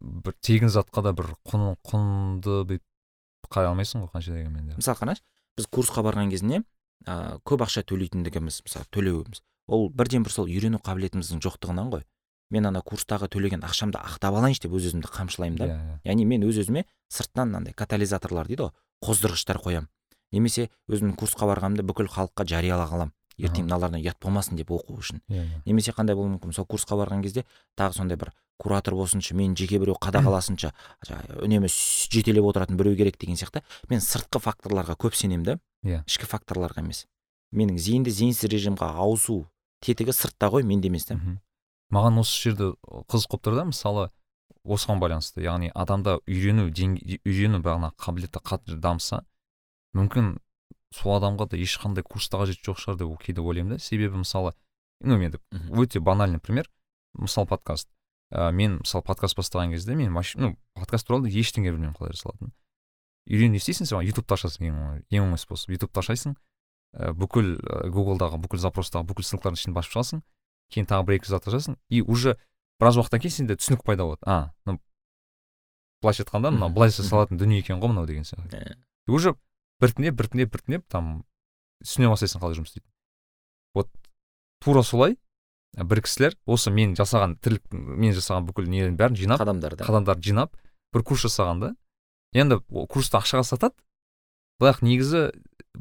бір 0.00 0.36
тегін 0.42 0.70
затқа 0.70 1.02
да 1.06 1.12
бір 1.16 1.32
құн 1.48 1.74
құнды 1.86 2.60
бүйтіп 2.70 3.50
қарай 3.50 3.70
алмайсың 3.70 4.04
ғой 4.04 4.12
қанша 4.14 4.34
дегенмен 4.34 4.70
де. 4.70 4.78
Мысалы 4.78 4.98
қарашы 5.00 5.22
біз 5.56 5.68
курсқа 5.72 6.02
барған 6.06 6.30
кезінде 6.30 6.62
ә, 7.06 7.38
көп 7.46 7.64
ақша 7.66 7.84
төлейтіндігіміз 7.86 8.62
мысалы 8.66 8.86
төлеуіміз 8.94 9.42
ол 9.66 9.88
бірден 9.90 10.24
бір 10.26 10.32
сол 10.32 10.46
үйрену 10.46 10.80
қабілетіміздің 10.82 11.42
жоқтығынан 11.42 11.90
ғой. 11.92 12.06
Мен 12.50 12.68
ана 12.68 12.80
курстағы 12.86 13.26
төлеген 13.32 13.64
ақшамды 13.66 13.98
ақтап 13.98 14.38
алайыншы 14.38 14.66
деп 14.66 14.76
өз 14.78 14.86
өзімді 14.92 15.10
қамшылаймын 15.10 15.58
да. 15.58 15.66
Иә 15.66 15.76
иә. 15.76 15.98
Яғни 16.12 16.26
мен 16.30 16.46
өз 16.46 16.60
өзіме 16.62 16.84
сырттан 17.10 17.50
мынандай 17.50 17.74
катализаторлар 17.74 18.46
дейді 18.46 18.68
ғой 18.68 18.74
қоздырғыштар 19.02 19.58
қоямын. 19.64 19.90
Немесе 20.30 20.68
өзімнің 20.86 21.16
курсқа 21.18 21.48
барғанымда 21.50 21.82
бүкіл 21.86 22.06
халыққа 22.06 22.46
жариялай 22.46 22.86
аламын. 22.86 23.14
Ертең 23.36 23.66
мыналардан 23.66 24.00
ұят 24.00 24.16
болмасын 24.22 24.56
деп 24.56 24.70
оқу 24.72 24.96
үшін. 24.96 25.20
Иә 25.28 25.42
иә. 25.42 25.58
Немесе 25.66 25.92
қандай 25.92 26.16
болуы 26.16 26.36
мүмкін? 26.36 26.54
Сол 26.56 26.64
курсқа 26.64 26.96
барған 26.96 27.20
кезде 27.22 27.44
тағы 27.76 27.98
сондай 27.98 28.16
бір 28.16 28.30
куратор 28.56 28.94
болсыншы 28.96 29.34
мені 29.36 29.56
жеке 29.58 29.78
біреу 29.78 29.98
қадағаласыншы 30.00 30.70
жаңағы 31.08 31.42
үнемі 31.44 31.68
жетелеп 31.68 32.48
отыратын 32.48 32.78
біреу 32.80 32.96
керек 32.96 33.18
деген 33.20 33.36
сияқты. 33.36 33.60
Мен 33.90 34.00
сыртқы 34.00 34.40
факторларға 34.40 34.96
көп 34.96 35.18
сенемін 35.18 35.44
да. 35.44 35.58
Иә. 35.84 36.00
ішкі 36.08 36.24
факторларға 36.30 36.80
емес. 36.80 37.04
Менің 37.52 37.76
зейінді 37.76 38.10
зейінсіз 38.10 38.48
режимға 38.48 38.88
ауысу 38.96 39.44
тетігі 39.86 40.14
сыртта 40.16 40.50
ғой 40.52 40.66
менде 40.66 40.90
емес 40.90 41.06
та 41.08 41.18
маған 41.94 42.22
осы 42.22 42.48
жерде 42.48 42.72
қызық 42.84 43.30
болып 43.36 43.46
тұр 43.46 43.58
да 43.60 43.66
мысалы 43.70 44.08
осыған 44.66 44.98
байланысты 45.02 45.44
яғни 45.44 45.70
адамда 45.74 46.18
үйрену 46.26 46.66
үйрену 46.70 47.62
бағана 47.62 47.92
қабілеті 48.02 48.42
қатты 48.42 48.80
дамыса 48.82 49.22
мүмкін 49.94 50.34
сол 50.94 51.16
адамға 51.16 51.50
да 51.52 51.60
ешқандай 51.60 52.04
курста 52.06 52.40
қажеті 52.40 52.70
жоқ 52.70 52.80
шығар 52.82 52.98
деп 53.00 53.20
кейде 53.22 53.42
ойлаймын 53.42 53.76
да. 53.76 53.82
Себебі 53.82 54.22
мысалы 54.22 54.54
ну 55.00 55.18
енді 55.20 55.40
өте 55.70 56.00
банальный 56.00 56.40
пример. 56.40 56.70
Мысалы 57.14 57.46
подкаст. 57.46 57.88
Ә, 58.32 58.50
мен 58.52 58.80
мысалы 58.82 59.04
подкаст 59.04 59.36
бастаған 59.38 59.72
кезде 59.72 59.94
мен 59.94 60.12
вообще 60.14 60.38
ну 60.38 60.56
подкаст 60.74 61.06
туралы 61.06 61.30
ештеңе 61.30 61.72
білмеймін 61.72 61.94
қалай 61.96 62.14
жасалатынын. 62.16 62.52
Үйрену 63.26 63.56
не 63.56 63.60
істейсің 63.60 63.86
сен 63.86 64.06
ютубты 64.06 64.34
ашасың 64.34 64.68
ең 64.70 64.80
оңай 64.80 65.02
ең 65.10 65.28
оңай 65.28 65.42
способ. 65.42 65.74
Ютубты 65.74 66.00
ашасың 66.02 66.36
бүкіл 66.96 67.56
ә, 67.60 67.86
гуглдағы 67.92 68.40
бүкіл 68.40 68.62
запростағы 68.62 69.06
бүкіл 69.10 69.26
ссылкалардың 69.28 69.60
ішін 69.60 69.76
басып 69.76 69.96
шығасың 69.96 70.22
кейін 70.72 70.88
тағы 70.90 71.06
бір 71.06 71.18
екі 71.18 71.30
зат 71.30 71.46
жазасың 71.46 71.76
и 71.90 72.02
уже 72.02 72.36
біраз 72.80 72.98
уақыттан 72.98 73.22
кейін 73.22 73.34
сенде 73.36 73.56
түсінік 73.60 73.84
пайда 73.84 74.06
болады. 74.08 74.22
А 74.26 74.52
ну 74.64 74.78
былайша 76.02 76.24
айтқанда 76.24 76.52
мынау 76.54 76.72
былай 76.72 76.90
жасалатын 76.90 77.38
дүние 77.40 77.60
екен 77.60 77.80
ғой 77.80 77.92
мынау 77.92 78.06
деген 78.06 78.24
сияқты. 78.24 78.56
Ә, 78.56 78.76
и 79.06 79.10
уже 79.10 79.36
біртіндеп 79.80 80.16
біртіндеп 80.16 80.52
біртіндеп 80.52 80.88
там 80.88 81.24
түсіне 81.84 82.10
бастайсың 82.10 82.42
қалай 82.42 82.58
жұмыс 82.58 82.72
істейтінін. 82.72 82.92
Вот 83.76 83.90
тура 84.64 84.82
солай 84.82 85.18
бір 85.76 86.02
кісілер 86.02 86.36
осы 86.46 86.72
мен 86.72 86.94
жасаған 86.96 87.36
тірлік 87.44 87.72
мен 87.72 88.14
жасаған 88.16 88.48
бүкіл 88.48 88.68
нелердің 88.72 88.96
бәрін 88.96 89.18
жинап 89.20 89.42
қадамдарды. 89.42 89.84
қадамдарды 89.84 90.30
жинап 90.30 90.56
бір 90.94 91.04
курс 91.04 91.26
жасаған 91.28 91.60
да 91.60 91.74
енді 92.32 92.62
ол 92.70 92.86
курсты 92.88 93.18
ақшаға 93.20 93.44
сатады. 93.44 93.76
Бірақ 94.60 94.80
негізі 94.80 95.32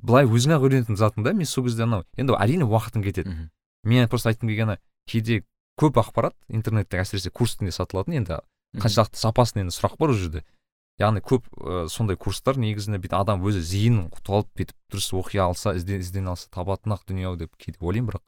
былай 0.02 0.26
өзің 0.26 0.56
ақ 0.58 0.66
үйренетін 0.68 0.98
затың 1.00 1.24
да 1.24 1.34
мен 1.34 1.46
сол 1.46 1.66
кезде 1.66 1.84
анау. 1.84 2.04
Енді 2.18 2.36
әрине 2.40 2.66
уақытың 2.66 3.04
кетеді. 3.04 3.50
Мен 3.84 4.08
просто 4.10 4.30
айтқым 4.32 4.50
келгені 4.50 4.78
кейде 5.08 5.44
көп 5.80 6.00
ақпарат 6.02 6.34
интернетте 6.50 6.98
әсіресе 6.98 7.30
курс 7.32 7.58
сатылатын. 7.60 8.14
Енді 8.14 8.40
қаншалықты 8.76 9.16
сапасында 9.20 9.66
енді 9.66 9.76
сұрақ 9.76 9.98
бар 10.00 10.10
ол 10.10 10.16
жерде. 10.16 10.44
Яғни 11.00 11.20
көп 11.20 11.44
ә, 11.60 11.88
сондай 11.92 12.16
курстар 12.16 12.56
негізінде 12.56 13.02
бүйтіп 13.04 13.18
адам 13.20 13.42
өзі 13.44 13.60
зейінін 13.60 14.12
толып 14.24 14.48
бүйтіп 14.56 14.76
дұрыс 14.94 15.12
оқи 15.12 15.42
алса 15.44 15.74
ізден, 15.76 16.00
іздене 16.00 16.30
алса 16.32 16.48
табатын 16.50 16.96
ақ 16.96 17.04
дүние 17.10 17.28
ау 17.28 17.36
деп 17.36 17.52
кейде 17.60 17.76
ойлаймын 17.82 18.14
бірақ 18.14 18.24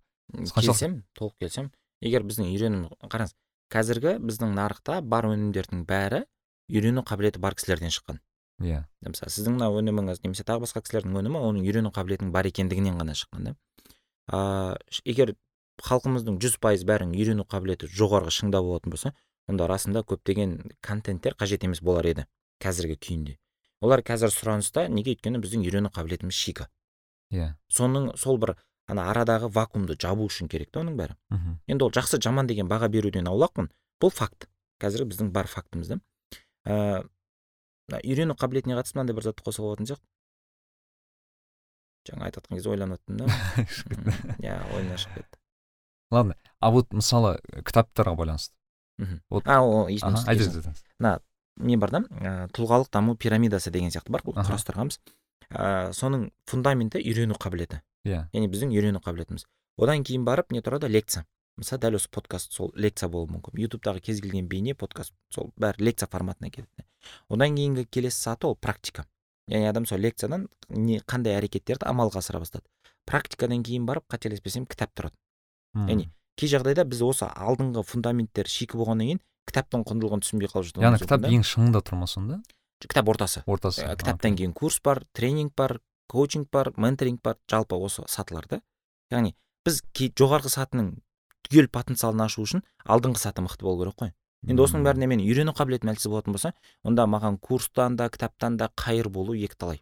қаншалықты- 0.52 0.68
келісемін 0.68 0.98
толық 1.16 1.36
келісемін 1.40 1.72
егер 2.04 2.26
біздің 2.28 2.50
үйрену 2.52 2.92
қараңыз 3.08 3.32
қазіргі 3.72 4.18
біздің 4.20 4.52
нарықта 4.60 5.00
бар 5.00 5.30
өнімдердің 5.32 5.86
бәрі 5.88 6.26
үйрену 6.68 7.06
қабілеті 7.08 7.40
бар 7.40 7.56
кісілерден 7.56 7.96
шыққан. 7.96 8.20
Иә. 8.62 8.84
Мысалы 9.06 9.34
сіздің 9.34 9.58
мына 9.58 9.70
өніміңіз 9.74 10.24
немесе 10.24 10.46
тағы 10.48 10.66
басқа 10.66 10.82
кісілердің 10.86 11.18
өнімі 11.22 11.42
оның 11.42 11.66
үйрену 11.68 11.92
қабілетінің 11.96 12.32
бар 12.34 12.50
екендігінен 12.50 12.98
ғана 12.98 13.14
шыққан 13.18 13.50
да? 13.50 13.56
Ыыы 14.34 15.04
егер 15.06 15.36
халқымыздың 15.86 16.40
жүз 16.42 16.58
пайыз 16.64 16.86
бәрінің 16.90 17.14
үйрену 17.18 17.46
қабілеті 17.46 17.90
жоғарғы 17.94 18.34
шыңда 18.34 18.62
болатын 18.66 18.94
болса 18.96 19.14
онда 19.48 19.68
расында 19.70 20.02
көптеген 20.04 20.58
контенттер 20.82 21.38
қажет 21.38 21.64
емес 21.68 21.82
болар 21.82 22.08
еді 22.10 22.26
қазіргі 22.64 22.98
күйінде. 22.98 23.38
Олар 23.82 24.02
қазір 24.02 24.34
сұраныста 24.34 24.88
неге 24.90 25.14
өйткені 25.14 25.40
біздің 25.44 25.64
үйрену 25.68 25.92
қабілетіміз 25.94 26.34
шикі. 26.34 26.66
Иә. 27.32 27.54
Соның 27.70 28.16
сол 28.18 28.40
бір 28.42 28.56
ана 28.90 29.06
арадағы 29.12 29.52
вакуумды 29.54 29.98
жабу 30.02 30.26
үшін 30.26 30.50
керек 30.50 30.72
та 30.72 30.82
оның 30.82 30.98
бәрі. 30.98 31.18
Мхм. 31.30 31.60
енді 31.68 31.86
ол 31.86 31.92
жақсы 31.92 32.20
жаман 32.24 32.48
деген 32.48 32.68
баға 32.68 32.90
беруден 32.90 33.28
аулақпын. 33.28 33.70
Бұл 34.02 34.12
факт. 34.12 34.48
Қазіргі 34.82 35.12
біздің 35.12 35.32
бар 35.32 35.48
фактіміз 35.48 35.94
да? 35.94 36.00
Ыыы 36.66 37.04
мына 37.88 38.02
үйрену 38.04 38.36
қабілетіне 38.36 38.76
қатысты 38.78 38.98
мынандай 39.00 39.16
бір 39.16 39.28
затты 39.30 39.46
қосуға 39.46 39.72
болатын 39.72 39.88
сияқты. 39.88 40.06
Жаңа 42.08 42.28
айтып 42.28 42.44
жатқан 42.44 42.58
кезде 42.58 42.72
ойланып 42.72 43.00
жаттым 43.00 43.18
да 43.18 43.26
иә 44.44 44.58
ойымнан 44.76 45.00
шығып 45.02 45.22
кетті. 45.22 45.40
Ладно 46.12 46.36
а 46.60 46.72
вот 46.72 46.92
мысалы 46.94 47.38
кітаптарға 47.64 48.16
байланысты. 48.16 48.56
Мхм. 48.98 49.22
Вот- 49.30 49.48
а 49.48 49.62
ол 49.62 49.88
айтыңыз 49.88 50.28
не 51.58 51.78
бар 51.78 51.92
да? 51.92 52.02
Ә, 52.22 52.48
тұлғалық 52.54 52.92
даму 52.92 53.16
пирамидасы 53.16 53.72
деген 53.72 53.90
сияқты 53.90 54.12
бар 54.12 54.22
құрастырғанбыз. 54.26 55.00
Ә, 55.50 55.94
соның 55.94 56.30
фундаменті 56.46 57.02
үйрену 57.02 57.38
қабілеті. 57.40 57.82
Иә. 58.06 58.28
Яғни 58.34 58.50
біздің 58.52 58.74
үйрену 58.76 59.02
қабілетіміз. 59.02 59.48
Одан 59.78 60.04
кейін 60.04 60.26
барып 60.26 60.52
не 60.52 60.62
тұрады? 60.62 60.90
Лекция. 60.90 61.26
Мысалы 61.58 61.82
дәл 61.82 61.98
осы 61.98 62.10
подкаст 62.14 62.54
сол 62.54 62.72
лекция 62.76 63.10
болуы 63.10 63.32
мүмкін. 63.34 63.58
Ютубтағы 63.58 64.02
кез 64.06 64.22
келген 64.22 64.48
бейне 64.48 64.76
подкаст 64.76 65.14
сол 65.34 65.52
бәрі 65.58 65.90
лекция 65.90 66.08
форматына 66.12 66.52
кетеді 66.52 66.87
одан 67.30 67.56
кейінгі 67.56 67.86
келесі 67.92 68.18
саты 68.18 68.48
ол 68.48 68.56
практика. 68.56 69.06
Яғни 69.48 69.70
адам 69.70 69.86
сол 69.86 70.02
лекциядан 70.04 70.48
не 70.70 71.00
қандай 71.00 71.38
әрекеттерді 71.38 71.88
амалға 71.88 72.22
асыра 72.22 72.42
бастады. 72.44 72.66
Практикадан 73.08 73.64
кейін 73.64 73.86
барып 73.88 74.08
қателеспесем 74.12 74.68
кітап 74.68 74.92
тұрады. 74.98 75.16
Яғни 75.76 76.10
кей 76.38 76.52
жағдайда 76.52 76.86
біз 76.86 77.02
осы 77.08 77.28
алдыңғы 77.28 77.84
фундаменттер 77.88 78.50
шикі 78.52 78.78
болғаннан 78.78 79.08
кейін 79.08 79.22
кітаптың 79.48 79.86
құндылығын 79.88 80.24
түсінбей 80.26 80.52
қалып 80.52 80.68
жатуымыз 80.70 80.88
яғни 80.88 81.02
кітап 81.02 81.26
ең 81.32 81.46
шыңында 81.48 81.82
тұр 81.88 81.98
ма 82.02 82.08
сонда 82.12 82.42
кітап 82.84 83.10
ортасы. 83.10 83.42
Ортасы. 83.48 83.88
Ә, 83.88 83.96
кітаптан 83.98 84.36
кейін 84.38 84.54
курс 84.54 84.78
бар 84.84 85.02
тренинг 85.18 85.56
бар 85.58 85.80
коучинг 86.12 86.52
бар 86.52 86.74
менторинг 86.78 87.24
бар 87.24 87.40
жалпы 87.50 87.80
осы 87.80 88.06
сатылар 88.12 88.46
да 88.52 88.62
яғни 89.14 89.34
біз 89.66 89.82
жоғарғы 89.96 90.52
сатының 90.54 90.92
түгел 91.48 91.72
потенциалын 91.72 92.26
ашу 92.28 92.44
үшін 92.44 92.64
алдыңғы 92.86 93.24
саты 93.24 93.44
мықты 93.44 93.66
болу 93.66 93.86
керек 93.86 93.98
қой. 93.98 94.14
Енді 94.48 94.64
осының 94.64 94.86
бәріне 94.88 95.10
мен 95.12 95.24
үйрену 95.24 95.54
қабілетім 95.58 95.92
әлсіз 95.94 96.10
болатын 96.12 96.36
болса 96.36 96.54
онда 96.84 97.06
маған 97.08 97.40
курстан 97.44 97.98
да 98.00 98.10
кітаптан 98.10 98.58
да 98.58 98.72
қайыр 98.76 99.10
болу 99.10 99.36
екіталай. 99.36 99.82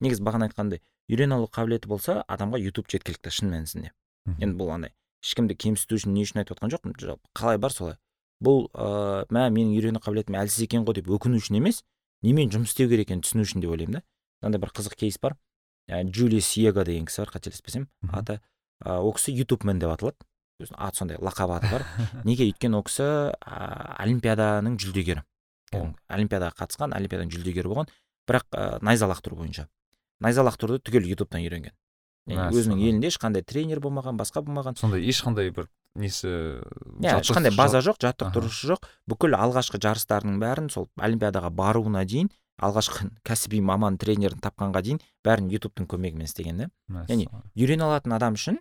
Негізі 0.00 0.24
бағана 0.24 0.48
айтқандай 0.48 0.80
үйрене 1.08 1.36
алу 1.36 1.48
қабілеті 1.52 1.88
болса 1.88 2.22
адамға 2.28 2.60
ютуб 2.62 2.88
жеткілікті 2.88 3.32
шын 3.32 3.52
мәнісінде. 3.52 3.92
Енді 4.38 4.56
бұл 4.56 4.72
андай 4.74 4.94
ешкімді 5.24 5.56
кемсіту 5.58 5.98
үшін 5.98 6.14
не 6.14 6.22
үшін 6.24 6.42
айтып 6.42 6.56
отқан 6.56 6.72
жоқпын 6.72 6.94
жалпы 7.00 7.28
қалай 7.34 7.58
бар 7.58 7.74
солай. 7.74 7.96
Бұл 8.44 8.68
ыыы 8.70 9.26
мә 9.34 9.48
менің 9.50 9.74
үйрену 9.74 10.02
қабілетім 10.02 10.38
әлсіз 10.38 10.62
екен 10.68 10.84
ғой 10.86 11.00
деп 11.00 11.10
өкіну 11.10 11.40
үшін 11.40 11.58
емес 11.58 11.82
немен 12.22 12.52
жұмыс 12.54 12.70
істеу 12.70 12.88
керек 12.90 13.08
екенін 13.08 13.24
түсіну 13.26 13.46
үшін 13.46 13.64
деп 13.64 13.72
ойлаймын 13.74 13.98
да. 13.98 14.02
Мынандай 14.42 14.62
бір 14.62 14.72
қызық 14.78 14.94
кейс 14.94 15.18
бар. 15.18 15.34
Ә, 15.90 16.04
джули 16.04 16.38
сиего 16.38 16.84
деген 16.84 17.08
кісі 17.08 17.24
бар 17.24 17.32
қателеспесем. 17.34 17.88
Аты 18.12 18.38
ә, 18.84 19.00
ол 19.00 19.12
кісі 19.16 19.34
ютубмен 19.34 19.82
деп 19.82 19.90
аталады. 19.90 20.22
Өзінің 20.58 20.78
аты 20.82 20.98
сондай 20.98 21.18
лақап 21.22 21.52
аты 21.54 21.70
бар. 21.70 21.84
Неге? 22.26 22.48
Өйткені 22.50 22.78
ол 22.78 22.84
кісі 22.86 23.06
ә, 23.32 23.96
олимпиаданың 24.02 24.78
жүлдегері. 24.82 25.22
Олимпиадаға 25.72 26.64
қатысқан 26.64 26.94
олимпиаданың 26.96 27.32
жүлдегері 27.34 27.70
болған. 27.70 27.92
Бірақ 28.28 28.46
ә, 28.50 28.78
найза 28.82 29.06
лақтыру 29.10 29.38
бойынша. 29.38 29.68
Найза 30.24 30.42
лақтыруды 30.42 30.82
түгел 30.82 31.06
ютубтан 31.06 31.44
үйренген. 31.44 31.76
Яғни 32.28 32.58
өзінің 32.60 32.82
елінде 32.82 33.12
ешқандай 33.12 33.44
тренер 33.46 33.80
болмаған 33.80 34.18
басқа 34.18 34.42
болмаған. 34.44 34.76
Сондай 34.76 35.06
ешқандай 35.08 35.52
бір 35.54 35.70
несі 35.96 36.28
иә 37.00 37.20
ешқандай 37.22 37.54
база 37.56 37.80
жоқ? 37.80 38.02
жаттықтырушы 38.02 38.74
жоқ. 38.74 38.90
Бүкіл 39.08 39.38
алғашқы 39.38 39.80
жарыстарының 39.80 40.36
бәрін 40.42 40.68
сол 40.74 40.90
олимпиадаға 41.00 41.48
баруына 41.54 42.04
дейін 42.04 42.28
алғашқы 42.58 43.08
кәсіби 43.26 43.60
маман 43.64 43.96
тренерін 43.98 44.42
тапқанға 44.42 44.82
дейін 44.84 45.00
бәрін 45.26 45.50
ютубтың 45.54 45.86
көмегімен 45.90 46.26
істеген 46.26 46.64
да 46.64 46.68
яғни 47.08 47.28
үйрене 47.54 47.86
алатын 47.86 48.16
адам 48.18 48.38
үшін 48.38 48.58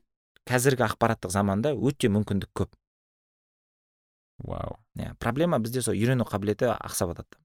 қазіргі 0.48 0.86
ақпараттық 0.88 1.34
заманда 1.34 1.74
өте 1.76 2.10
мүмкіндік 2.14 2.52
көп. 2.56 2.72
Вау. 4.48 4.78
Иә 4.98 5.16
проблема 5.20 5.60
бізде 5.60 5.82
сол 5.82 5.98
үйрену 5.98 6.28
қабілеті 6.28 6.72
ақсап 6.78 7.14
жатады 7.14 7.42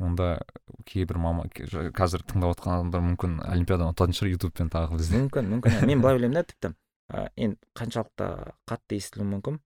онда 0.00 0.40
кейбір 0.88 1.18
мама 1.20 1.46
қазір 1.52 2.24
тыңдап 2.28 2.54
отқан 2.54 2.78
адамдар 2.78 3.02
мүмкін 3.04 3.40
олимпиаданы 3.44 3.92
ұтатын 3.92 4.16
шығар 4.16 4.32
ютубпен 4.34 4.70
тағы 4.72 4.96
бізде. 4.96 5.18
Мүмкін 5.18 5.50
мүмкін 5.54 5.76
иә. 5.76 5.88
мен 5.90 6.00
былай 6.00 6.14
ойлаймын 6.18 6.40
да 6.40 6.44
тіпті 6.48 6.72
ә, 7.12 7.28
енді 7.36 7.58
қаншалықты 7.76 8.30
қатты 8.70 8.96
естілуі 8.96 9.28
мүмкін. 9.34 9.58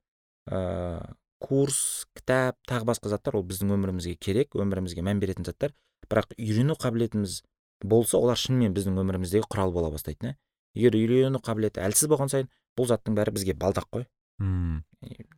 Ә, 0.51 1.15
курс 1.45 2.07
кітап 2.19 2.59
тағы 2.69 2.89
басқа 2.91 3.13
заттар 3.15 3.39
ол 3.39 3.47
біздің 3.47 3.77
өмірімізге 3.77 4.17
керек 4.19 4.57
өмірімізге 4.59 5.05
мән 5.07 5.23
беретін 5.23 5.47
заттар. 5.47 5.75
Бірақ 6.09 6.35
үйрену 6.35 6.75
қабілетіміз 6.81 7.43
болса 7.85 8.19
олар 8.19 8.41
шынымен 8.41 8.75
біздің 8.75 8.99
өміріміздегі 9.05 9.47
құрал 9.47 9.73
бола 9.73 9.93
бастайды 9.95 10.33
да 10.33 10.35
егер 10.75 10.97
үйрену 10.99 11.41
қабілеті 11.45 11.83
әлсіз 11.85 12.11
болған 12.11 12.31
сайын 12.33 12.49
бұл 12.79 12.89
заттың 12.91 13.15
бәрі 13.19 13.35
бізге 13.37 13.55
балдақ 13.55 13.87
қой. 13.95 14.07
Мм. 14.43 14.83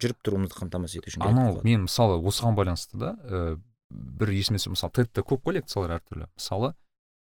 Жүріп 0.01 0.21
тұруымызды 0.25 0.57
қамтамасыз 0.57 1.01
ету 1.03 1.11
үшін 1.13 1.25
анау 1.27 1.61
мен 1.67 1.85
мысалы 1.85 2.17
осыған 2.23 2.57
байланысты 2.57 2.97
да 2.97 3.11
ә, 3.29 3.59
бір 3.91 4.31
есіме 4.33 4.57
түсіп 4.61 4.73
мысалы 4.77 4.93
тедте 4.97 5.21
көп 5.27 5.43
қой 5.45 5.59
лекциялар 5.59 5.99
әртүрлі. 5.99 6.29
Мысалы 6.39 6.73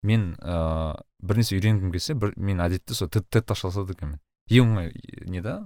мен 0.03 0.35
ыыы 0.42 1.01
бір 1.22 1.38
нәрсе 1.40 1.57
үйренгім 1.57 1.92
келсе 1.94 2.14
бір 2.18 2.35
мен 2.37 2.61
әдетте 2.61 2.94
сол 2.98 3.09
тед 3.09 3.29
тед 3.31 3.51
аша 3.55 3.70
салады 3.70 3.94
екенмін 3.96 4.18
ең 4.51 4.72
оңай 4.75 4.92
не 5.31 5.40
да? 5.40 5.62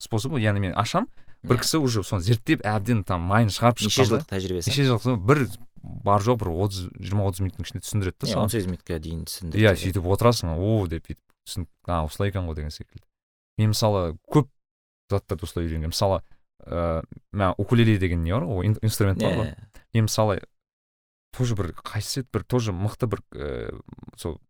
Способы 0.00 0.40
яғни 0.40 0.64
мен 0.66 0.74
ашам 0.74 1.06
бір 1.44 1.56
Иә. 1.56 1.60
кісі 1.62 1.78
уже 1.84 2.02
соны 2.02 2.24
зерттеп 2.24 2.64
әбден 2.66 3.04
там 3.04 3.22
майын 3.28 3.52
шығарып 3.52 3.84
неше 3.84 4.02
шыққан 4.02 4.08
да 4.08 4.16
жылдық 4.16 4.30
тәжірибесі? 4.32 4.70
неше 4.72 4.84
жыл 4.88 4.98
соң 5.04 5.20
бір 5.28 5.44
бар 5.80 6.20
жоқ 6.24 6.40
бір 6.42 6.50
отыз 6.64 6.88
жиырма 6.96 7.28
отыз 7.28 7.40
минуттың 7.44 7.64
ішінде 7.68 7.84
түсіндіреді 7.84 8.16
да 8.20 8.26
он 8.26 8.32
саған 8.32 8.52
сегіз 8.56 8.66
минутқа 8.72 8.98
дейін 9.00 9.22
түсіндіреді. 9.28 9.62
Иә 9.64 9.72
сөйтіп 9.80 10.08
отырасың 10.16 10.52
о 10.56 10.86
деп 10.88 11.06
бүйтіп. 11.06 11.20
Түсініп 11.46 11.68
а 11.86 12.02
осылай 12.04 12.30
екен 12.30 12.46
ғой 12.48 12.56
деген 12.58 12.70
секілді. 12.74 13.04
Мен 13.58 13.72
мысалы 13.74 14.18
көп 14.30 14.48
заттарды 15.10 15.46
осылай 15.46 15.66
үйренгенмін 15.66 15.94
мысалы 15.94 16.20
ыыы 16.66 17.02
мына 17.32 17.54
укулеле 17.58 17.96
деген 17.98 18.22
не 18.22 18.32
бар 18.32 18.44
ғой? 18.44 18.66
Ин- 18.66 18.78
инструмент 18.82 19.20
бар 19.22 19.36
ғой. 19.38 19.50
иә 19.52 19.56
мен 19.94 20.08
мысалы 20.08 20.40
тоже 21.36 21.56
бір 21.56 21.72
қайсы 21.72 22.20
еді 22.22 22.28
бір 22.32 22.44
тоже 22.44 22.72
мықты 22.72 23.06
бір 23.06 23.22
ііі 23.32 23.80
сол 24.16 24.40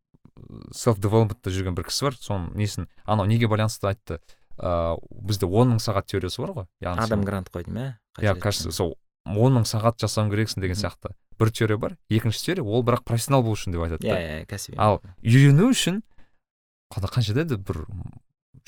селф 0.73 0.99
девелопментта 0.99 1.51
жүрген 1.53 1.77
бір 1.77 1.87
кісі 1.91 2.09
бар. 2.09 2.19
Соның 2.19 2.55
несін 2.57 2.89
анау 3.05 3.27
неге 3.27 3.49
байланысты 3.49 3.91
айтты? 3.91 4.21
Ыыы 4.59 4.99
бізде 5.29 5.47
он 5.47 5.77
мың 5.77 5.81
сағат 5.81 6.11
теориясы 6.11 6.43
бар 6.43 6.53
ғой 6.57 6.67
яғни 6.85 7.05
адам 7.05 7.25
грант 7.25 7.49
қой 7.53 7.65
деймін 7.65 7.95
иә 8.19 8.35
кажется 8.41 8.73
сол 8.73 8.97
он 9.25 9.55
мың 9.57 9.65
сағат 9.69 10.01
жасауың 10.01 10.31
керексің 10.33 10.61
деген 10.65 10.77
сияқты. 10.77 11.15
Бір 11.39 11.51
теория 11.53 11.79
бар. 11.79 11.97
Екінші 12.09 12.45
теория 12.45 12.65
ол 12.65 12.83
бірақ 12.85 13.05
профессионал 13.05 13.43
болу 13.43 13.55
үшін 13.57 13.73
деп 13.73 13.85
айтады 13.85 14.09
иә 14.09 14.17
иә 14.43 14.47
кәсіби. 14.49 14.77
Ал 14.77 15.01
үйрену 15.23 15.71
үшін 15.71 16.03
қандай 16.91 17.13
қанша 17.15 17.35
деді 17.37 17.57
бір 17.57 17.85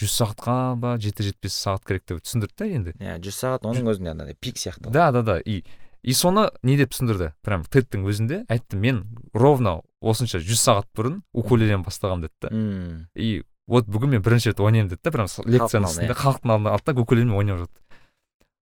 жүз 0.00 0.14
сағатқа 0.16 0.56
ба 0.80 0.96
жеті 1.02 1.28
жетпес 1.28 1.56
сағат 1.58 1.86
керек 1.86 2.06
деп 2.08 2.22
түсіндірді 2.24 2.58
да 2.58 2.66
енді. 2.66 2.94
иә 2.98 3.18
жүз 3.22 3.38
сағат 3.42 3.66
оның 3.68 3.92
өзінде 3.92 4.12
андай 4.14 4.34
пик 4.34 4.56
сияқты 4.56 4.90
да 4.90 5.10
да 5.12 5.22
да. 5.22 5.38
И 5.38 5.64
и 6.02 6.12
соны 6.12 6.50
не 6.62 6.76
деп 6.76 6.90
түсіндірді? 6.94 7.32
Прям 7.42 7.62
тедтің 7.64 8.06
өзінде 8.08 8.44
айтты 8.48 8.76
мен 8.76 9.04
ровно 9.34 9.82
осынша 10.00 10.40
жүз 10.42 10.62
сағат 10.64 10.88
бұрын 10.96 11.20
укулелені 11.32 11.84
бастағанмын 11.84 12.26
деді 12.26 12.34
да. 12.42 12.50
И 13.14 13.44
вот 13.68 13.86
бүгін 13.86 14.16
мен 14.16 14.22
бірінші 14.22 14.50
рет 14.50 14.60
ойнаймын 14.60 14.90
деді 14.90 15.02
да 15.04 15.12
прям 15.14 15.26
лекцияның 15.26 15.86
алдында, 15.86 15.92
үстінде 15.92 16.14
халықтың 16.18 16.54
алдына 16.56 16.72
алды 16.72 16.92
да 16.92 17.00
укулелемен 17.00 17.36
ойнап 17.36 17.62
жатты 17.62 17.82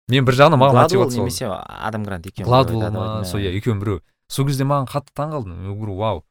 мен 0.08 0.26
бір 0.26 0.38
жағынан 0.38 0.62
маған 0.62 0.82
мотивация 0.84 1.20
немесе 1.20 1.50
адам 1.50 2.04
грант 2.06 2.28
екеуі 2.30 2.92
ма 2.94 3.26
сол 3.26 3.42
иә 3.42 3.52
екеуінің 3.58 3.82
біреуі. 3.82 4.02
Сол 4.30 4.48
кезде 4.48 4.66
маған 4.66 4.88
қатты 4.90 5.14
таңқалдым 5.18 5.58
мен 5.66 5.76
говорю 5.76 5.98
вау 5.98 6.24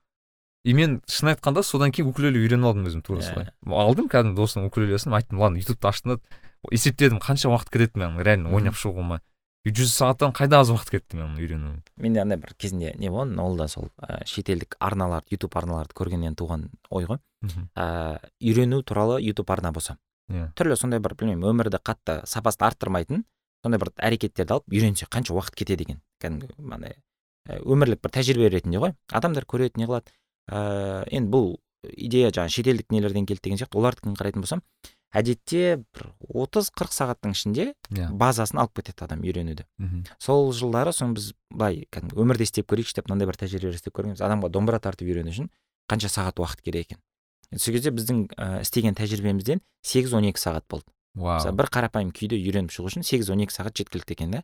и 0.64 0.72
мен 0.74 1.00
шын 1.07 1.35
айтқанда 1.35 1.62
содан 1.62 1.92
кейін 1.92 2.09
укулеле 2.11 2.40
үйреніп 2.40 2.64
алдым 2.70 2.87
өзім 2.88 3.03
тура 3.05 3.20
Иә. 3.20 3.29
солай. 3.29 3.50
Алдым 3.66 4.09
кәдімгі 4.09 4.38
досымның 4.38 4.70
укулелесін 4.70 5.12
айттым 5.14 5.38
ладно 5.42 5.61
ютубты 5.61 5.88
аштым 5.88 6.16
да 6.16 6.20
есептедім 6.72 7.20
қанша 7.20 7.50
уақыт 7.53 7.70
кетеді 7.70 8.00
мен 8.00 8.18
реально 8.20 8.50
ойнап 8.55 8.74
шығуыма. 8.74 9.20
И 9.64 9.70
жүз 9.72 9.92
сағаттан 9.96 10.33
қайда 10.37 10.61
аз 10.61 10.68
уақыт 10.72 10.90
кетті 10.92 11.16
мен 11.16 11.27
оны 11.33 11.40
үйренуіме 11.40 11.83
менде 11.96 12.20
андай 12.20 12.37
бір 12.37 12.55
кезінде 12.57 12.94
не 12.98 13.09
болған 13.09 13.38
ол 13.40 13.57
да 13.57 13.68
сол 13.68 13.88
ә, 13.96 14.24
шетелдік 14.29 14.77
арналарды 14.79 15.37
ютуб 15.37 15.57
арналарды 15.57 15.94
көргеннен 15.96 16.35
туған 16.37 16.66
ой 16.90 17.05
ғой. 17.09 17.18
Мхм 17.40 17.68
ә, 17.77 18.18
үйрену 18.40 18.83
туралы 18.83 19.22
ютуб 19.22 19.50
арна 19.50 19.72
болса. 19.72 19.96
Иә. 20.29 20.50
Түрлі 20.57 20.77
сондай 20.77 21.00
бір 21.00 21.14
білмеймін 21.16 21.48
өмірді 21.48 21.81
қатты 21.81 22.20
сапасын 22.29 22.64
арттырмайтын 22.68 23.24
сондай 23.64 23.81
бір 23.81 23.92
әрекеттерді 23.96 24.53
алып 24.53 24.68
үйренсе 24.68 25.09
қанша 25.09 25.33
уақыт 25.33 25.57
кетеді 25.57 25.85
екен. 25.88 26.00
Кәдімгі 26.20 26.53
андай 26.72 26.96
ә, 27.48 27.61
өмірлік 27.64 28.00
бір 28.05 28.12
тәжірибе 28.20 28.48
ретінде 28.53 28.79
ғой. 28.85 28.92
Адамдар 29.12 29.44
көреді 29.48 29.81
не 29.81 29.88
қылады. 29.88 30.12
Ыыы 30.50 31.04
енді 31.11 31.30
бұл 31.30 31.48
идея 31.85 32.30
жаңағы 32.30 32.57
шетелдік 32.59 32.92
нелерден 32.92 33.26
келді 33.26 33.44
деген 33.44 33.61
сияқты. 33.61 33.78
Олардікін 33.78 34.16
қарайтын 34.18 34.44
болсам 34.44 34.62
әдетте 35.14 35.85
бір 35.94 36.09
отыз 36.26 36.70
қырық 36.74 36.94
сағаттың 36.94 37.35
ішінде 37.37 37.66
иә. 37.94 38.09
базасын 38.11 38.59
алып 38.59 38.80
кетеді 38.80 39.04
адам 39.07 39.22
үйренуді. 39.22 39.64
Мхм 39.78 40.02
сол 40.18 40.50
жылдары 40.52 40.92
соны 40.92 41.14
біз 41.14 41.35
былай 41.54 41.85
кәдімгі 41.94 42.18
өмірде 42.18 42.48
істеп 42.48 42.66
көрейікші 42.72 42.98
деп 42.98 43.09
мынандай 43.09 43.28
бір 43.30 43.38
тәжірибе 43.38 43.76
істеп 43.78 43.94
көргенбіз. 43.94 44.24
Адамға 44.26 44.50
домбыра 44.50 44.80
тартып 44.83 45.07
үйрену 45.07 45.30
үшін 45.30 45.50
қанша 45.87 46.11
сағат 46.11 46.42
уақыт 46.42 46.64
керек 46.66 46.88
екен? 46.88 46.98
Сол 47.54 47.74
кезде 47.76 47.94
біздің 47.94 48.26
ә, 48.35 48.62
істеген 48.64 48.98
тәжірибемізден 48.98 49.62
сегіз 49.87 50.14
он 50.18 50.26
екі 50.26 50.42
сағат 50.42 50.66
болды. 50.66 50.90
Мысалы 51.14 51.52
вау 51.52 51.59
бір 51.62 51.70
қарапайым 51.70 52.11
күйді 52.11 52.40
үйреніп 52.40 52.74
шығу 52.74 52.90
үшін 52.90 53.07
сегіз 53.07 53.30
он 53.30 53.44
екі 53.44 53.54
сағат 53.54 53.76
жеткілікті 53.78 54.16
екен 54.16 54.35
да. 54.35 54.42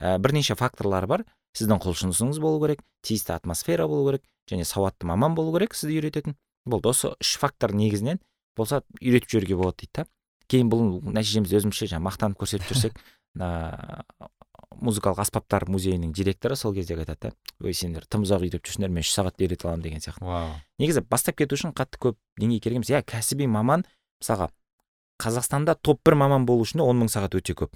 Ә, 0.00 0.18
бірнеше 0.18 0.54
факторлары 0.58 1.06
бар. 1.08 1.24
Сіздің 1.58 1.80
құлшынысыңыз 1.82 2.40
болу 2.42 2.60
керек 2.62 2.82
тиісті 3.06 3.34
атмосфера 3.36 3.86
болу 3.88 4.10
керек 4.10 4.24
және 4.50 4.66
сауатты 4.68 5.06
маман 5.06 5.34
болу 5.34 5.54
керек 5.56 5.74
сізді 5.74 5.98
үйрететін. 5.98 6.36
Болды 6.66 6.90
осы 6.90 7.14
үш 7.16 7.36
фактор 7.40 7.74
негізінен 7.74 8.20
болса 8.56 8.82
үйретіп 9.00 9.36
жіберуге 9.36 9.56
болады 9.56 9.84
дейді 9.84 10.02
да. 10.02 10.06
Кейін 10.50 10.70
бұл 10.70 11.00
нәтижемізді 11.14 11.60
өзімізше 11.60 11.90
жаңағы 11.92 12.06
мақтанып 12.08 12.40
көрсетіп 12.42 12.70
жүрсек 12.72 13.00
музыкалық 14.80 15.20
аспаптар 15.24 15.66
музейінің 15.70 16.12
директоры 16.14 16.56
сол 16.56 16.74
кездегі 16.74 17.04
айтады 17.04 17.30
да 17.30 17.66
ой 17.66 17.74
сендер 17.74 18.06
тым 18.10 18.24
ұзақ 18.24 18.44
үйретіп 18.44 18.68
жүрсіңдер 18.68 18.92
мен 18.92 19.04
үш 19.04 19.10
сағатта 19.12 19.44
үйрете 19.44 19.66
аламын 19.66 19.84
деген 19.84 20.02
сияқты. 20.04 20.24
Вау. 20.24 20.54
Негізі 20.78 21.02
бастап 21.10 21.36
кету 21.38 21.58
үшін 21.58 21.74
қатты 21.76 22.00
көп 22.00 22.18
деңгей 22.40 22.62
керек 22.62 22.80
емес. 22.80 22.90
Иә 22.90 23.02
кәсіби 23.02 23.48
маман 23.50 23.84
мысалға 24.22 24.50
қазақстанда 25.20 25.76
топ 25.82 26.00
бір 26.06 26.16
маман 26.22 26.46
болу 26.46 26.64
үшін 26.64 26.84
он 26.84 27.02
мың 27.02 27.10
сағат 27.12 27.36
өте 27.36 27.56
көп. 27.58 27.74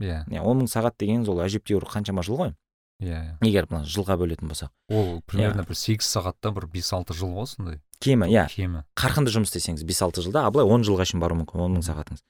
Иә. 0.00 0.24
Иә 0.32 0.42
он 0.42 0.62
мың 0.62 0.72
сағат 0.72 0.98
дегеніңіз 0.98 1.28
ол 1.28 1.44
әжептәуір 1.44 1.86
қаншама 1.92 2.24
жыл 2.26 2.40
ғой. 2.40 2.54
Иә 3.02 3.18
иә. 3.18 3.36
егер 3.44 3.66
бұны 3.70 3.88
жылға 3.90 4.16
бөлетін 4.20 4.50
болсақ 4.52 4.70
ол 4.94 5.20
примерно 5.26 5.64
бір 5.66 5.76
сегіз 5.78 6.06
сағатта 6.06 6.52
бір 6.54 6.68
бес 6.70 6.92
алты 6.94 7.14
жыл 7.18 7.34
ғой 7.36 7.48
сондай. 7.50 7.80
Кемі 8.02 8.28
иә. 8.30 8.46
Кемі. 8.50 8.84
Қарқынды 8.98 9.32
жұмыс 9.34 9.50
істесеңіз 9.50 9.84
бес 9.86 10.02
алты 10.02 10.22
жылда 10.22 10.46
а 10.46 10.50
былай 10.54 10.66
он 10.66 10.86
жылға 10.86 11.06
шейін 11.08 11.22
баруы 11.22 11.42
мүмкін 11.42 11.66
он 11.66 11.76
мың 11.76 11.86
сағатыңыз. 11.86 12.22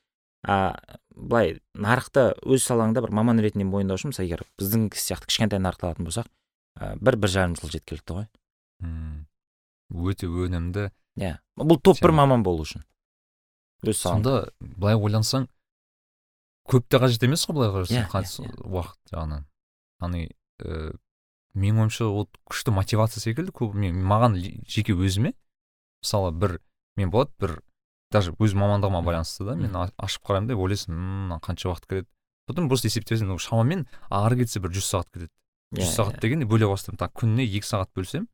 А 0.48 0.74
былай 1.14 1.60
нарықты 1.76 2.32
өз 2.42 2.64
салаңда 2.66 3.04
бір 3.04 3.12
маман 3.14 3.40
ретінде 3.40 3.64
мойындау 3.68 4.00
үшін 4.00 4.12
мысалы 4.12 4.28
егер 4.28 4.44
біздің 4.60 4.88
сияқты 4.96 5.28
кішкентай 5.30 5.62
нарықты 5.62 5.86
алатын 5.88 6.08
болсақ 6.08 6.28
ә, 6.80 6.96
бір 6.98 7.16
бір 7.20 7.30
жарым 7.30 7.56
жыл 7.60 7.70
жеткілікті 7.72 8.16
ғой. 8.18 8.28
Мм. 8.82 9.26
өте 9.92 10.26
өнімді. 10.26 10.90
Иә. 11.20 11.36
Бұл 11.56 11.80
топ 11.80 12.00
бір 12.02 12.16
маман 12.16 12.42
болу 12.42 12.64
үшін. 12.66 12.84
Өз 13.86 13.98
сонда 14.02 14.48
былай 14.60 14.96
ойлансаң 14.96 15.48
көп 16.70 16.86
те 16.88 17.00
қажет 17.02 17.24
емес 17.26 17.44
қой 17.46 17.58
былай 17.58 17.86
Иә, 17.90 18.06
қарасаң 18.10 18.46
иә, 18.46 18.54
уақыт 18.62 19.12
жағынан. 19.12 19.46
Яғни 20.02 20.28
ііі 20.62 20.92
менің 21.54 21.84
ойымша 21.84 22.08
ол 22.08 22.28
күшті 22.48 22.72
мотивация 22.72 23.20
секілді 23.20 23.52
көп 23.52 23.74
мен 23.76 23.98
маған 24.08 24.38
жеке 24.68 24.94
өзіме 24.96 25.34
мысалы 26.02 26.32
бір 26.32 26.58
мен 26.96 27.10
болады 27.12 27.32
бір 27.40 27.58
даже 28.12 28.32
өз 28.40 28.54
мамандығыма 28.56 29.02
байланысты 29.04 29.44
да 29.44 29.56
мен 29.56 29.76
ашып 29.76 30.24
қараймын 30.28 30.48
да 30.48 30.56
ойлайсың 30.56 30.94
«Ммм, 30.94 31.28
мынаған 31.28 31.44
қанша 31.44 31.68
уақыт 31.72 31.86
кетеді 31.88 32.08
потом 32.46 32.68
просто 32.68 32.88
есептейсің 32.90 33.30
ну 33.30 33.38
шамамен 33.38 33.86
ары 34.10 34.40
кетсе 34.42 34.60
бір 34.60 34.74
жүз 34.76 34.88
сағат 34.90 35.08
кетеді. 35.12 35.30
Иә, 35.72 35.84
жүз 35.84 35.94
сағат 35.96 36.16
иә. 36.18 36.22
дегенде 36.24 36.48
бөле 36.48 36.68
бастаймын. 36.68 36.98
Так 37.00 37.14
күніне 37.16 37.46
екі 37.46 37.68
сағат 37.68 37.92
бөлсем 37.96 38.26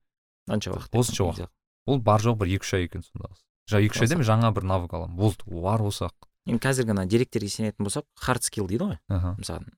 қанша 0.49 0.73
уақыт 0.73 0.99
осынша 0.99 1.25
уақыт. 1.29 1.51
ол 1.87 2.01
бар 2.01 2.25
жоқ 2.25 2.39
бір 2.41 2.55
екі 2.57 2.67
үш 2.67 2.75
ай 2.75 2.89
екен 2.89 3.05
сонда 3.05 3.31
жаңа 3.69 3.85
екі 3.85 3.95
үш 3.95 4.03
айда 4.07 4.17
мен 4.17 4.27
жаңа 4.27 4.53
бір 4.57 4.65
навык 4.65 4.95
аламын. 4.97 5.17
Болды 5.17 5.45
бар 5.47 5.85
осы 5.85 6.09
ақ. 6.09 6.29
Енді 6.49 6.63
қазіргі 6.65 6.95
ана 6.97 7.07
деректерге 7.07 7.49
сенетін 7.53 7.85
болсақ 7.85 8.09
хард 8.17 8.43
скилл 8.43 8.67
дейді 8.67 8.89
ғой. 8.89 8.99
Мысалы 9.39 9.69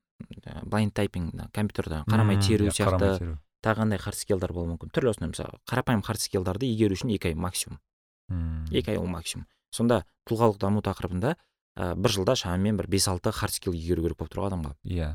блайнд 0.65 0.95
тайпинг 0.95 1.33
мына 1.35 1.49
компьютерда 1.53 2.05
қарамай 2.09 2.41
теру 2.41 2.67
иә, 2.67 2.75
сияқты 2.75 3.39
тағы 3.63 3.85
қандай 3.85 4.01
хард 4.01 4.17
скиллдар 4.17 4.53
болуы 4.53 4.75
мүмкін. 4.75 4.91
Түрлі 4.95 5.13
осындай 5.13 5.31
мысалы 5.35 5.61
қарапайым 5.69 6.03
хард 6.03 6.21
скиллдарды 6.21 6.69
игеру 6.71 6.97
үшін 6.97 7.13
екі 7.15 7.31
ай 7.31 7.35
максимум. 7.35 7.81
Мм. 8.29 8.67
екі 8.71 8.95
ай 8.95 9.01
ол 9.01 9.07
максимум. 9.07 9.47
Сонда 9.71 10.05
тұлғалық 10.29 10.59
даму 10.59 10.81
тақырыбында 10.81 11.35
ә, 11.77 11.95
бір 11.95 12.15
жылда 12.15 12.37
шамамен 12.37 12.79
бір 12.79 12.89
бес 12.89 13.09
алты 13.09 13.33
хард 13.33 13.55
скилл 13.55 13.75
игеру 13.75 14.03
керек 14.07 14.19
болып 14.19 14.33
тұр 14.33 14.45
ғой 14.45 14.53
адамға. 14.53 14.75
Иә. 14.85 15.11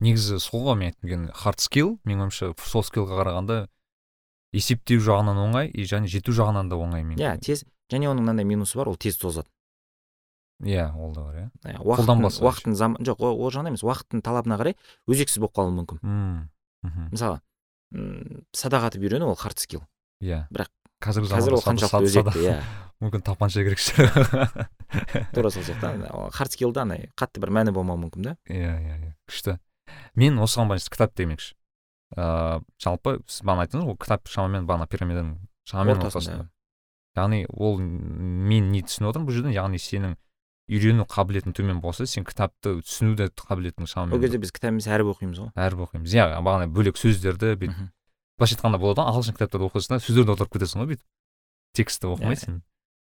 Негізі 0.00 0.38
сол 0.38 0.64
ғой 0.68 0.78
мен 0.78 0.92
айтқым 0.92 1.08
келгені. 1.08 1.32
Хард 1.34 1.60
скилл 1.60 1.96
менің 2.04 2.28
ойымша 2.28 2.52
софт 2.62 2.92
скиллға 2.92 3.20
қарағанда 3.22 3.58
есептеу 4.54 5.02
жағынан 5.02 5.40
оңай 5.40 5.70
и 5.72 5.86
және 5.88 6.10
жету 6.10 6.34
жағынан 6.36 6.70
да 6.70 6.78
оңай 6.78 7.04
мен 7.04 7.18
иә 7.18 7.36
тез 7.42 7.64
және 7.92 8.08
оның 8.10 8.22
мынандай 8.24 8.46
минусы 8.46 8.78
бар 8.78 8.92
ол 8.92 8.96
тез 8.96 9.18
тозады. 9.18 9.48
Иә 10.62 10.86
ол 10.94 11.14
да 11.14 11.24
бар 11.24 11.36
иә. 11.38 11.48
Уақыттың 11.80 12.04
Қолданбасы 12.04 12.44
уақыттың 12.44 12.76
зам 12.78 12.96
жоқ 13.00 13.24
ол 13.24 13.50
жағынан 13.50 13.72
емес 13.72 13.82
уақыттың 13.84 14.22
талабына 14.24 14.58
қарай 14.60 14.76
өзексіз 15.10 15.40
болып 15.42 15.56
қалуы 15.58 15.74
мүмкін. 15.80 15.98
Мм, 16.02 16.48
мхм. 16.86 17.08
мысалы 17.10 17.40
м, 17.92 18.44
садақ 18.54 18.88
атып 18.90 19.02
үйрену 19.02 19.32
ол 19.32 19.38
хард 19.38 19.58
скилл 19.58 19.82
иә. 20.22 20.46
Бірақ 20.54 20.70
қазіргі 21.02 21.32
қазір 21.34 21.58
ол 21.58 21.64
қаншалықты 21.64 22.08
өзекті 22.08 22.44
иә. 22.46 22.56
мүмкін 23.02 23.24
тапанша 23.26 23.64
керек 23.66 23.82
шығар. 23.82 24.68
Тура 25.34 25.50
сол 25.50 25.66
сияқты 25.66 26.30
хард 26.32 26.54
скиллда 26.54 26.86
андай 26.86 27.10
қатты 27.18 27.42
бір 27.42 27.50
мәні 27.50 27.74
болмауы 27.74 28.06
мүмкін 28.06 28.30
да. 28.30 28.36
Иә 28.48 28.78
иә 28.78 28.96
иә 29.02 29.12
күшті. 29.28 29.58
Мен 30.14 30.38
осыған 30.38 30.70
байланысты 30.70 30.94
кітап 30.94 31.14
демекші. 31.18 31.56
Ыыы 32.14 32.62
жалпы 32.78 33.18
сіз 33.26 33.42
бағана 33.42 33.66
айттыңыз 33.66 33.88
ғой 33.90 33.98
кітап 33.98 34.30
шамамен 34.30 34.68
бағана 34.68 34.86
пирамиданың 34.86 35.38
шамамен 35.66 35.98
ортасында 35.98 36.46
яғни 37.18 37.44
ол 37.50 37.78
мен 37.80 38.70
не 38.70 38.82
түсініп 38.86 39.10
отырмын 39.10 39.28
бұл 39.28 39.36
жерден 39.38 39.54
яғни 39.54 39.80
сенің 39.82 40.14
үйрену 40.70 41.04
қабілетің 41.08 41.52
төмен 41.56 41.80
болса 41.84 42.06
сен 42.08 42.24
кітапты 42.24 42.78
түсінуде 42.82 43.28
қабілетің 43.36 43.86
шамамен 43.90 44.16
ол 44.16 44.20
кезде 44.22 44.38
біз 44.40 44.52
кітап 44.54 44.72
емес 44.72 44.86
әріп 44.88 45.10
оқимыз 45.14 45.40
ғой. 45.42 45.50
әріп 45.56 45.82
оқимыз. 45.88 46.14
Иә 46.14 46.28
бағана 46.40 46.68
бөлек 46.72 46.96
сөздерді 46.96 47.54
бүйтіп 47.60 47.90
былайша 48.38 48.56
айтқанда 48.56 48.78
болады 48.80 49.02
ғой 49.04 49.10
ағылшын 49.12 49.36
кітаптарды 49.36 49.68
оқисың 49.68 49.92
да 49.94 50.00
сөздерді 50.00 50.32
аударып 50.34 50.54
кетесің 50.56 50.80
ғой 50.80 50.88
бүйтіп 50.94 51.04
текстті 51.76 52.08
оқымайсың. 52.14 52.62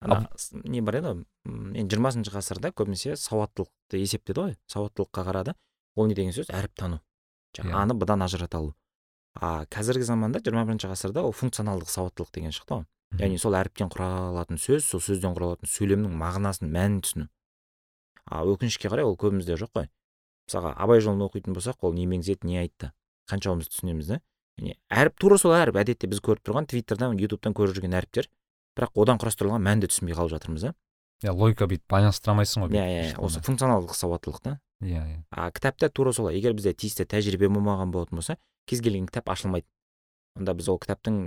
Ана 0.06 0.28
с- 0.38 0.52
не 0.64 0.80
бар 0.80 1.00
еді 1.00 1.08
ғой? 1.10 1.24
Енді 1.74 1.96
жиырмасыншы 1.96 2.30
ғасырда 2.30 2.70
көбінесе 2.70 3.16
сауаттылықты 3.18 3.98
есептеді 3.98 4.38
ғой. 4.44 4.54
Сауаттылыққа 4.70 5.24
қарады. 5.26 5.54
Ол 5.96 6.06
не 6.06 6.14
деген 6.14 6.30
сөз? 6.32 6.46
әріп 6.54 6.74
тану 6.78 7.00
жаңағы 7.58 7.74
Иә. 7.74 7.82
аны 7.82 7.94
бұдан 7.98 8.22
ажырата 8.22 8.58
алу. 8.58 8.74
А 9.40 9.64
қазіргі 9.66 10.02
заманда 10.06 10.38
жиырма 10.38 10.62
бірінші 10.68 10.86
ғасырда 10.92 11.24
ол 11.26 11.32
функционалдық 11.32 11.90
сауаттылық 11.90 12.30
деген 12.32 12.50
шықты 12.54 12.78
ғой. 12.78 12.84
Яғни 13.18 13.38
сол 13.40 13.54
әріптен 13.58 13.90
құралатын 13.90 14.58
сөз 14.62 14.84
сол 14.86 15.00
сөзден 15.00 15.34
құралатын 15.34 15.66
сөйлемнің 15.66 16.14
мағынасын 16.14 16.70
мәнін 16.70 17.00
түсіну. 17.02 17.28
А 18.28 18.44
өкінішке 18.44 18.90
қарай 18.92 19.06
ол 19.08 19.16
көбімізде 19.18 19.56
жоқ 19.58 19.72
қой. 19.74 19.88
Мысалға 20.48 20.74
абай 20.80 21.00
жолын 21.04 21.26
оқитын 21.26 21.56
болсақ 21.56 21.84
ол 21.84 21.94
не 21.96 22.06
меңзеді 22.08 22.48
не 22.48 22.58
айтты. 22.62 22.92
Қаншауымыз 23.28 23.68
түсінеміз 23.72 24.12
да. 24.12 24.20
Яғни 24.58 24.76
әріп 24.88 25.18
тура 25.20 25.38
сол 25.38 25.54
әріп. 25.56 25.76
Әдетте 25.82 26.08
біз 26.08 26.22
көріп 26.24 26.44
тұрған 26.46 26.68
твиттерден 26.70 27.18
ютубтан 27.20 27.56
көріп 27.56 27.76
жүрген 27.76 27.96
әріптер. 27.98 28.30
Бірақ 28.78 28.94
одан 28.94 29.20
құрастырылған 29.20 29.64
мәнді 29.64 29.90
түсінбей 29.92 30.16
қалып 30.16 30.32
жатырмыз 30.36 30.68
да. 30.68 30.74
Иә 31.24 31.34
логика 31.34 31.66
бүйтіп 31.66 31.90
байланыстыра 31.90 32.32
алмайсың 32.32 32.64
ғой 32.64 32.78
иә 32.78 32.86
иә 32.88 33.18
осы 33.18 33.42
функционалдық 33.42 33.96
сауаттылық 33.98 34.40
та. 34.40 34.58
Иә 34.80 35.02
иә. 35.02 35.22
А 35.30 35.50
кітапта 35.50 35.88
тура 35.90 36.12
солай. 36.12 36.38
Егер 36.38 36.54
бізде 36.54 36.72
тиісті 36.78 37.08
тәжірибе 37.10 37.50
болмаған 37.50 37.90
болатын 37.90 38.20
болса 38.20 38.38
кез 38.70 38.80
келген 38.80 39.08
кітап 39.10 39.32
ашылмайды. 39.34 39.66
Онда 40.38 40.54
біз 40.54 40.68
ол 40.70 40.78
кітаптың 40.78 41.18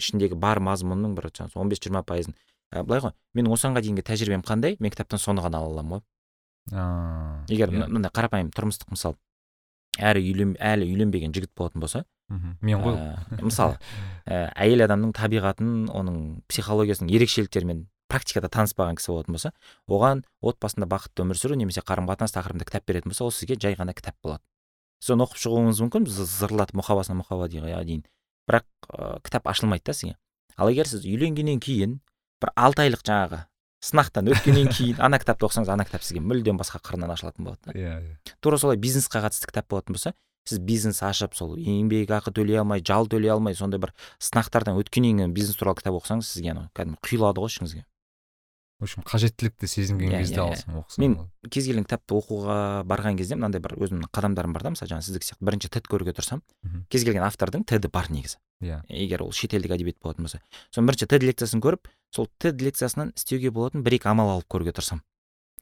ішіндегі 0.00 0.40
бар 0.40 0.62
мазмұнның 0.64 1.16
бір 1.18 1.28
он 1.54 1.68
бес 1.68 1.84
жиырма 1.84 2.02
пайызын. 2.02 2.32
Ә, 2.72 2.82
былай 2.82 3.04
ғой. 3.04 3.12
Менің 3.36 3.52
осыған 3.52 3.76
дейінгі 3.76 4.02
тәжірибем 4.06 4.42
қандай 4.42 4.76
мен 4.80 4.90
кітаптан 4.90 5.20
соны 5.20 5.44
ғана 5.44 5.60
ала 5.60 5.70
аламын 5.74 5.98
ғой. 5.98 6.02
Егер 6.72 7.70
иә. 7.70 7.86
мындай 7.86 8.10
қарапайым 8.10 8.50
тұрмыстық 8.54 8.90
мысал 8.94 9.16
әрі 9.96 10.22
үйлен, 10.24 10.54
әлі 10.58 10.88
үйленбеген 10.90 11.34
жігіт 11.34 11.52
болатын 11.56 11.80
болса 11.80 12.04
мен 12.28 12.82
ғой. 12.82 12.96
мысалы 13.38 13.78
ә, 14.26 14.50
әйел 14.64 14.82
адамның 14.84 15.12
табиғатын 15.14 15.86
оның 15.94 16.16
психологиясының 16.50 17.12
ерекшеліктерімен 17.14 17.86
практикада 18.10 18.50
таныспаған 18.50 18.98
кісі 18.98 19.12
болатын 19.12 19.36
болса 19.36 19.52
оған 19.86 20.24
отбасында 20.42 20.88
бақытты 20.90 21.22
өмір 21.22 21.38
сүру 21.38 21.58
немесе 21.58 21.82
қарым 21.86 22.10
қатынас 22.10 22.34
тақырыбында 22.34 22.66
кітап 22.66 22.86
беретін 22.86 23.14
болса 23.14 23.24
ол 23.26 23.32
сізге 23.34 23.58
жай 23.62 23.78
ғана 23.78 23.94
кітап 23.94 24.18
болады. 24.22 24.42
Сіз 25.02 25.14
оны 25.14 25.26
оқып 25.26 25.42
шығуыңыз 25.42 25.82
мүмкін 25.86 26.06
зырлатып 26.10 26.78
мұқабасына 26.80 27.18
мұқаба 27.22 27.48
дейін. 27.50 28.04
Бірақ 28.46 28.66
ә, 28.90 29.20
кітап 29.22 29.46
ашылмайды 29.50 29.86
да 29.86 29.94
сізге. 29.94 30.16
Ал 30.56 30.70
егер 30.70 30.88
сіз 30.88 31.04
үйленгеннен 31.06 31.60
кейін 31.60 31.98
бір 32.40 32.52
алты 32.56 32.86
айлық 32.86 33.02
жаңағы 33.06 33.42
сынақтан 33.84 34.30
өткеннен 34.32 34.70
кейін 34.72 35.00
ана 35.02 35.18
кітапты 35.20 35.46
оқысаңыз 35.48 35.72
ана 35.72 35.84
кітап 35.84 36.04
сізге 36.04 36.22
мүлдем 36.24 36.60
басқа 36.60 36.80
қырынан 36.80 37.12
ашылатын 37.12 37.44
болады 37.44 37.60
да. 37.66 37.74
Иә 37.76 37.98
иә. 38.00 38.36
Тура 38.40 38.58
солай 38.58 38.76
бизнесқа 38.80 39.20
қатысты 39.24 39.50
кітап 39.50 39.68
болатын 39.68 39.96
болса 39.98 40.14
сіз 40.46 40.60
бизнес 40.62 41.02
ашып 41.02 41.34
сол 41.34 41.56
еңбекақы 41.58 42.32
төлей 42.32 42.60
алмай 42.62 42.80
жал 42.80 43.08
төлей 43.10 43.32
алмай 43.34 43.54
сондай 43.58 43.82
бір 43.82 43.92
сынақтардан 44.22 44.78
өткеннен 44.80 45.18
кейін 45.18 45.34
бизнес 45.34 45.58
туралы 45.58 45.80
кітап 45.80 45.98
оқысаңыз 45.98 46.30
сізге 46.30 46.54
анау 46.54 46.70
кәдімгі 46.72 47.02
құйылады 47.02 47.42
ғой 47.42 47.52
ішіңізге. 47.52 47.84
В 48.78 48.84
общем 48.84 49.02
қажеттілікті 49.08 49.66
сезінген 49.72 50.10
иә, 50.12 50.18
кезде 50.20 50.36
иә, 50.36 50.44
аласың 50.44 50.74
оқысаң 50.82 51.00
мен 51.00 51.14
кез 51.48 51.64
келген 51.64 51.86
кітапты 51.86 52.12
оқуға 52.12 52.84
барған 52.84 53.16
кезде 53.16 53.38
мынандай 53.38 53.62
бір 53.64 53.72
өзімнің 53.80 54.10
қадамдарым 54.12 54.52
бар 54.52 54.66
да 54.66 54.74
мысалы 54.74 54.90
жаңағы 54.90 55.06
сіздікі 55.06 55.30
сияқты 55.30 55.48
бірінші 55.48 55.70
тед 55.72 55.88
көруге 55.88 56.12
тұрсам 56.12 56.42
кез 56.92 57.06
келген 57.08 57.24
автордың 57.24 57.64
теді 57.64 57.88
бар 57.88 58.10
негізі. 58.12 58.36
Иә. 58.60 58.82
егер 58.88 59.22
ол 59.22 59.32
шетелдік 59.32 59.72
әдебиет 59.76 59.98
болатын 60.02 60.26
болса. 60.26 60.40
Соның 60.70 60.90
бірінші 60.90 61.08
тед 61.10 61.22
лекциясын 61.22 61.62
көріп 61.64 61.88
сол 62.14 62.28
тед 62.38 62.60
лекциясынан 62.62 63.12
істеуге 63.16 63.50
болатын 63.50 63.82
бір 63.82 63.98
екі 63.98 64.08
амал 64.08 64.36
алып 64.36 64.48
көруге 64.48 64.72
тырысамын. 64.76 65.02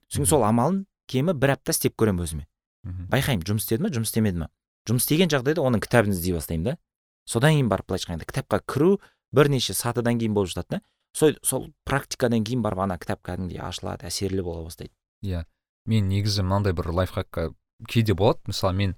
Сосын 0.09 0.27
сол 0.29 0.45
амалын 0.45 0.85
кемі 1.11 1.35
бір 1.35 1.57
апта 1.57 1.73
істеп 1.73 1.97
көремін 1.97 2.25
өзіме. 2.25 2.47
Мхм. 2.85 3.09
байқаймын 3.09 3.47
жұмыс 3.49 3.65
істеді 3.65 3.83
ма 3.83 3.89
жұмыс 3.89 4.13
істемеді 4.13 4.43
ма 4.45 4.49
жұмыс 4.85 5.07
істеген 5.07 5.31
жағдайда 5.33 5.63
оның 5.65 5.81
кітабын 5.81 6.13
іздей 6.13 6.35
бастаймын 6.37 6.65
да. 6.65 6.77
Содан 7.25 7.57
кейін 7.57 7.71
барып 7.73 7.89
былайша 7.89 8.13
айтқанда 8.13 8.27
кітапқа 8.29 8.61
кіру 8.69 8.99
бірнеше 9.33 9.73
сатыдан 9.73 10.21
кейін 10.21 10.35
болып 10.37 10.53
жатады 10.53 10.77
да. 10.77 10.81
Сол 11.17 11.33
сол 11.43 11.71
практикадан 11.89 12.45
кейін 12.45 12.61
барып 12.61 12.85
ана 12.85 12.99
кітап 12.99 13.23
кәдімгідей 13.25 13.63
ашылады 13.65 14.05
әсерлі 14.05 14.45
бола 14.45 14.67
бастайды. 14.67 14.93
Иә. 15.25 15.47
Мен 15.87 16.09
негізі 16.09 16.45
мынандай 16.45 16.77
бір 16.77 16.93
лайфхак 16.93 17.55
кейде 17.89 18.13
болады. 18.13 18.45
Мысалы 18.47 18.77
мен 18.77 18.97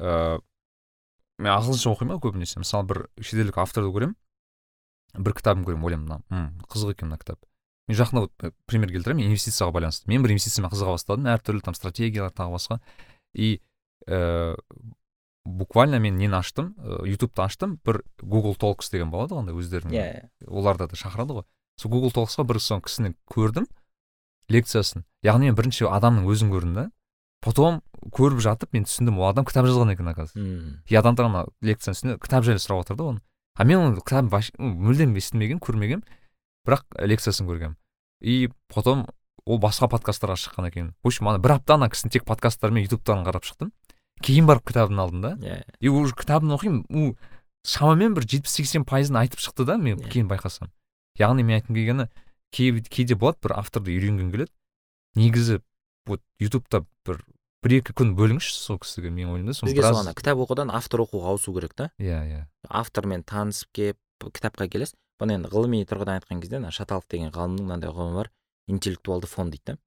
ыыы 0.00 0.40
мен 1.38 1.52
ағылшынша 1.52 1.92
оқимын 1.92 2.16
ғой 2.16 2.30
көбінесе. 2.30 2.60
Мысалы 2.62 2.86
бір 2.88 3.02
шетелдік 3.20 3.58
авторды 3.60 3.90
көремін. 3.94 4.16
Бір 5.16 5.36
кітабын 5.36 5.64
көремін 5.66 5.86
ойлаймын 5.86 6.24
мына 6.28 6.64
қызық 6.68 6.96
екен 6.96 7.10
мына 7.10 7.20
кітап. 7.20 7.40
Мен 7.88 7.96
жақында 7.96 8.24
вот 8.24 8.54
пример 8.66 8.90
келтіремін 8.90 9.28
инвестицияға 9.28 9.76
байланысты. 9.76 10.08
Мен 10.10 10.24
бір 10.24 10.34
инвестициямен 10.34 10.72
қызыға 10.72 10.96
бастадым. 10.96 11.28
Әртүрлі 11.30 11.62
там 11.64 11.76
стратегиялар 11.78 12.34
тағы 12.34 12.56
басқа. 12.56 12.80
И 13.32 13.60
ыыы 14.06 14.56
буквально 15.46 16.00
мен 16.02 16.18
нені 16.18 16.34
аштым? 16.40 16.74
Ыыы 16.82 17.14
ютубты 17.14 17.44
аштым. 17.44 17.78
Бір 17.86 18.02
google 18.20 18.56
толкс 18.58 18.90
деген 18.90 19.12
болады 19.14 19.36
ғой 19.36 19.44
андай 19.44 19.54
өздерінің. 19.54 19.94
Иә 19.94 20.28
оларда 20.48 20.88
да 20.90 20.98
шақырады 20.98 21.38
ғой. 21.38 21.46
Сол 21.78 21.92
google 21.92 22.10
толксқа 22.10 22.44
бір 22.44 22.58
сол 22.60 22.82
кісіні 22.82 23.14
көрдім 23.30 23.68
лекциясын. 24.50 25.04
Яғни 25.22 25.52
мен 25.52 25.56
бірінші 25.58 25.86
адамның 25.86 26.26
өзін 26.26 26.50
көрдім 26.50 26.74
да 26.74 26.90
потом 27.40 27.82
көріп 28.12 28.40
жатып 28.42 28.72
мен 28.72 28.84
түсіндім 28.86 29.18
ол 29.18 29.28
адам 29.30 29.44
кітап 29.44 29.66
жазған 29.66 29.92
екен 29.94 30.08
оказывается. 30.08 30.38
Мм. 30.38 30.82
И 30.86 30.94
адамдар 30.94 31.26
ана 31.26 31.46
лекцияның 31.62 31.96
үстінде 31.96 32.18
кітап 32.22 32.44
жайлы 32.44 32.58
сұрап 32.62 32.84
жатыр 32.84 32.96
да 32.96 33.04
оны. 33.04 33.20
А 33.56 33.64
мен 33.64 33.78
оның 33.80 34.00
кітабын 34.04 34.30
вообще 34.30 34.52
мүлдем 34.58 35.14
естімегенмін 35.16 35.60
көрмегенмін 35.60 36.04
бірақ 36.66 36.84
лекциясын 37.06 37.46
көргенмін 37.48 37.76
и 38.20 38.50
потом 38.72 39.06
ол 39.46 39.58
басқа 39.62 39.88
подкасттарға 39.88 40.36
шыққан 40.40 40.68
екен. 40.68 40.94
В 41.02 41.08
общем 41.08 41.28
ана 41.28 41.38
бір 41.38 41.56
апта 41.58 41.74
ана 41.74 41.88
кісінің 41.88 42.12
тек 42.12 42.24
подкасттары 42.24 42.72
мен 42.72 42.84
ютубтарын 42.86 43.24
қарап 43.26 43.44
шықтым. 43.46 43.72
Кейін 44.22 44.46
барып 44.46 44.66
кітабын 44.66 44.98
алдым 44.98 45.20
да 45.22 45.34
иә. 45.36 45.62
И 45.80 45.88
уже 45.88 46.14
кітабын 46.14 46.50
оқимын 46.56 46.84
у 46.90 47.14
шамамен 47.66 48.14
бір 48.14 48.26
жетпіс 48.26 48.56
сексен 48.58 48.84
пайызын 48.84 49.20
айтып 49.20 49.38
шықты 49.40 49.64
да 49.64 49.76
мен 49.76 49.98
Иә. 49.98 50.08
кейін 50.10 50.28
байқасам. 50.28 50.70
Яғни 51.18 51.42
мен 51.44 51.60
айтқым 51.60 51.74
келгені 51.76 52.08
кей, 52.50 52.80
кейде 52.82 53.14
болады 53.14 53.38
бір 53.42 53.56
авторды 53.58 53.92
үйренгің 53.92 54.30
келеді. 54.32 54.52
Негізі 55.14 55.60
вот 56.06 56.22
ютубта 56.42 56.84
бір 57.06 57.22
бір 57.64 57.78
екі 57.80 57.94
күн 57.96 58.12
бөліңізші 58.18 58.54
сол 58.54 58.78
кісіге 58.82 59.10
мен 59.10 59.30
ойлаймын 59.32 59.50
да 59.50 59.56
соны 59.56 59.72
бізге 59.72 59.88
сол 59.88 60.00
ана 60.02 60.14
кітап 60.14 60.40
оқудан 60.44 60.70
автор 60.74 61.02
оқуға 61.02 61.34
ауысу 61.34 61.54
керек 61.56 61.74
та. 61.74 61.90
Иә 61.98 62.20
иә. 62.28 62.40
Автормен 62.68 63.24
танысып 63.26 63.72
келіп 63.74 63.98
кітапқа 64.22 64.68
келесіз. 64.70 64.94
Бұны 65.20 65.38
енді 65.38 65.50
ғылыми 65.50 65.80
тұрғыдан 65.88 66.20
айтқан 66.20 66.42
кезде 66.42 66.60
ана 66.60 66.70
шаталов 66.70 67.08
деген 67.10 67.32
ғалымның 67.34 67.66
мынандай 67.66 67.90
ұғымы 67.90 68.20
бар 68.20 68.30
интеллектуалды 68.68 69.26
фон 69.26 69.50
дейді 69.50 69.72
да. 69.72 69.78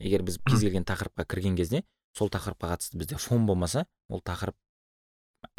Егер 0.00 0.24
біз 0.26 0.38
кез 0.42 0.60
келген 0.64 0.86
тақырыпқа 0.88 1.26
кірген 1.28 1.58
кезде 1.60 1.84
сол 2.16 2.30
тақырыпқа 2.32 2.72
қатысты 2.72 2.98
бізде 2.98 3.20
фон 3.20 3.46
болмаса 3.46 3.84
ол 4.08 4.22
тақырып 4.24 4.56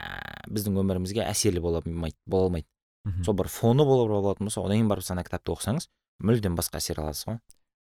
ә, 0.01 0.49
біздің 0.49 0.81
өмірімізге 0.81 1.23
әсерлі 1.27 1.61
бола 1.61 1.83
алмайды 1.85 2.17
бола 2.25 2.49
алмайды. 2.49 2.67
Сол 3.23 3.37
бір 3.37 3.47
фоны 3.47 3.85
болып 3.87 4.09
болатын 4.11 4.49
болса 4.49 4.61
одан 4.61 4.81
кейін 4.81 4.89
барып 4.89 5.05
сіз 5.05 5.13
ана 5.13 5.23
кітапты 5.23 5.53
оқысаңыз 5.53 5.87
мүлдем 6.25 6.57
басқа 6.57 6.81
әсер 6.81 6.99
аласыз 6.99 7.29
ғой. 7.29 7.37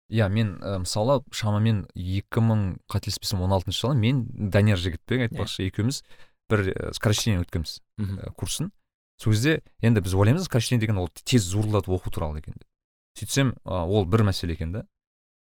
Иә 0.09 0.29
мен 0.31 0.55
ә, 0.61 0.77
мысалы 0.83 1.21
шамамен 1.31 1.85
екі 1.95 2.41
мың 2.43 2.77
қателеспесем 2.87 3.41
он 3.43 3.51
алтыншы 3.51 3.81
жылы 3.85 3.95
мен 3.99 4.25
данияр 4.51 4.79
жігітбек 4.79 5.27
айтпақшы 5.27 5.67
екеуміз 5.67 6.03
бір 6.49 6.63
ә, 6.71 6.93
скорочтение 6.95 7.41
өткенбіз 7.43 7.81
мхм 7.97 8.19
ә, 8.23 8.31
курсын. 8.35 8.71
Сол 9.19 9.33
кезде 9.33 9.61
енді 9.81 10.01
біз 10.01 10.13
ойлаймыз 10.15 10.45
скорочтение 10.45 10.79
деген 10.81 10.97
ол 11.01 11.09
тез 11.09 11.43
зурлатып 11.43 11.89
оқу 11.97 12.11
туралы 12.13 12.39
екен 12.39 12.53
деп. 12.55 12.67
Сөйтсем 13.19 13.55
ә, 13.65 13.83
ол 13.83 14.05
бір 14.05 14.23
мәселе 14.29 14.53
екен 14.53 14.71
да. 14.71 14.85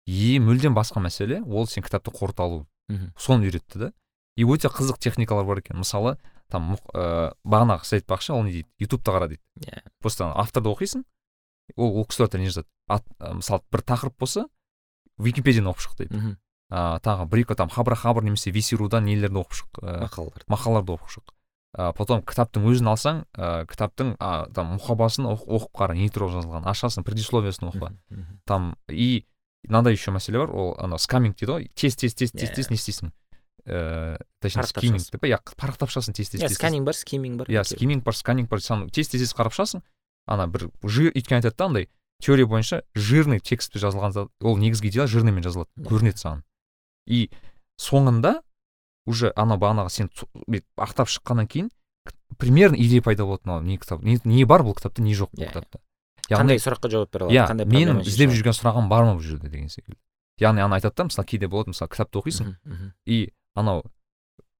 И 0.06 0.38
мүлдем 0.38 0.74
басқа 0.74 1.02
мәселе 1.02 1.42
ол 1.44 1.66
сен 1.66 1.82
кітапты 1.82 2.10
қорыта 2.14 2.46
алу 2.46 2.66
мхм 2.88 3.12
соны 3.18 3.50
үйретті 3.50 3.78
да. 3.78 3.92
И 4.36 4.44
өте 4.44 4.68
қызық 4.68 4.98
техникалар 5.00 5.44
бар 5.44 5.58
екен. 5.58 5.76
Мысалы 5.76 6.16
там 6.48 6.76
мұқ- 6.76 6.92
ә, 6.94 7.34
бағанағы 7.44 7.84
сіз 7.84 8.00
айтпақшы 8.02 8.32
ол 8.32 8.44
не 8.44 8.52
дейді? 8.52 8.68
Ютубты 8.78 9.10
қара 9.10 9.26
дейді. 9.28 9.42
Иә. 9.66 9.82
Просто 10.00 10.30
авторды 10.32 10.68
оқисың 10.70 11.02
ол 11.76 11.98
ол 11.98 12.04
кісілер 12.06 12.38
не 12.38 12.48
жазады? 12.50 12.68
Мысалы 13.20 13.62
бір 13.72 13.82
тақырып 13.82 14.14
болса 14.18 14.46
википедияны 15.18 15.72
оқып 15.72 15.82
шық 15.86 15.96
дейді. 15.98 16.16
Мхм. 16.16 16.36
А, 16.70 16.98
тағы 17.00 17.26
бір 17.30 17.42
екі 17.44 17.54
там 17.58 17.68
хабр 17.70 17.94
хабр 17.94 18.22
немесе 18.26 18.50
висирудан 18.50 19.04
нелерді 19.06 19.40
оқып 19.42 19.58
шық 19.60 19.80
мақалалар 20.06 20.44
мақалаларды. 20.50 20.96
оқып 20.96 21.10
шық. 21.16 21.32
Ә, 21.76 21.92
потом 21.92 22.22
кітаптың 22.22 22.64
өзін 22.70 22.88
алсаң 22.92 23.24
ә, 23.36 23.66
кітаптың 23.68 24.16
а, 24.18 24.46
там 24.54 24.76
мұқабасын 24.78 25.26
оқ- 25.28 25.46
оқып 25.46 25.72
қара 25.76 25.94
не 25.94 26.08
туралы 26.08 26.38
жазылған 26.40 26.64
ашасың 26.64 27.04
предисловиясын 27.04 27.68
оқы 27.68 27.90
там 28.46 28.76
и 28.88 29.26
мынандай 29.68 29.92
еще 29.92 30.10
мәселе 30.10 30.38
бар 30.38 30.50
ол 30.54 30.74
ана 30.78 30.96
скаминг 30.96 31.36
дейді 31.36 31.52
ғой. 31.52 31.70
Тез 31.74 31.96
тез 31.96 32.14
тез 32.14 32.30
тез 32.32 32.48
Иә. 32.50 32.54
тез 32.54 32.70
не 32.70 32.76
істейсің? 32.76 33.10
Ііі 33.66 34.18
точнее 34.40 34.62
Парақтап 34.62 34.78
скиминг 34.78 35.10
деп 35.10 35.20
па? 35.20 35.26
Иә 35.26 35.38
парақтап 35.58 35.90
шығасың 35.90 36.14
тез 36.14 36.30
тез 36.30 36.40
иә 36.40 36.48
сканинг 36.54 36.86
бар 36.86 36.94
скиминг 36.94 37.38
бар 37.42 37.46
иә 37.50 37.64
скиминг 37.66 38.04
бар 38.04 38.14
сканинг 38.14 38.48
бар 38.48 38.60
сам 38.62 38.88
тез 38.88 39.08
тез 39.08 39.20
тез 39.26 39.34
қарап 39.34 39.52
шығасың 39.52 39.82
ана 40.26 40.46
бір 40.46 40.68
жир 40.84 41.12
өйткені 41.12 41.40
айтады 41.40 41.56
да 41.56 41.64
андай 41.66 41.88
теория 42.22 42.46
бойынша 42.46 42.82
жирный 42.94 43.40
текстпен 43.40 43.80
жазылған 43.82 44.12
зат 44.12 44.28
ол 44.42 44.56
негізгі 44.58 44.88
идея 44.88 45.06
жирныймен 45.06 45.42
жазылады 45.44 45.68
Иә. 45.76 45.88
көрінеді 45.88 46.18
саған. 46.22 46.42
И 47.06 47.30
соңында 47.80 48.40
уже 49.06 49.32
ана 49.36 49.56
бағанағы 49.56 49.90
сен 49.90 50.10
ақтап 50.76 51.06
шыққаннан 51.12 51.46
кейін 51.46 51.70
примерно 52.38 52.76
идея 52.76 53.02
пайда 53.02 53.24
болады 53.24 53.42
мынау 53.44 53.60
не 53.62 53.76
кітап 53.78 54.02
не, 54.02 54.18
не 54.24 54.44
бар 54.44 54.62
бұл 54.62 54.74
кітапта 54.74 55.02
не 55.02 55.14
жоқ 55.14 55.30
бұл 55.36 55.44
Иә. 55.44 55.48
кітапта. 55.52 55.78
қандай 56.26 56.56
яғни 56.56 56.64
сұраққа 56.64 56.90
жауап 56.90 57.12
бере 57.12 57.24
алады 57.26 57.36
иә 57.36 57.46
қандай 57.52 57.66
менің 57.70 58.00
іздеп 58.02 58.30
жүрген 58.34 58.56
сұрағым 58.56 58.88
бар 58.88 59.04
ма 59.04 59.12
бұл 59.14 59.22
жерде 59.22 59.48
деген 59.48 59.68
секілді. 59.68 60.00
Яғни 60.40 60.60
ана 60.64 60.76
айтады 60.80 60.96
да 60.96 61.04
мысалы 61.04 61.26
кейде 61.26 61.46
болады 61.48 61.70
мысалы 61.70 61.88
кітапты 61.92 62.18
оқисың 62.18 62.56
и 63.06 63.30
анау 63.54 63.84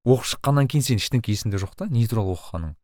оқып 0.06 0.28
шыққаннан 0.30 0.68
кейін 0.70 0.82
сен 0.86 0.96
ештеңке 1.02 1.32
есіңде 1.34 1.58
жоқ 1.58 1.74
та 1.74 1.86
не 1.90 2.06
туралы 2.06 2.36
оқығаның. 2.36 2.76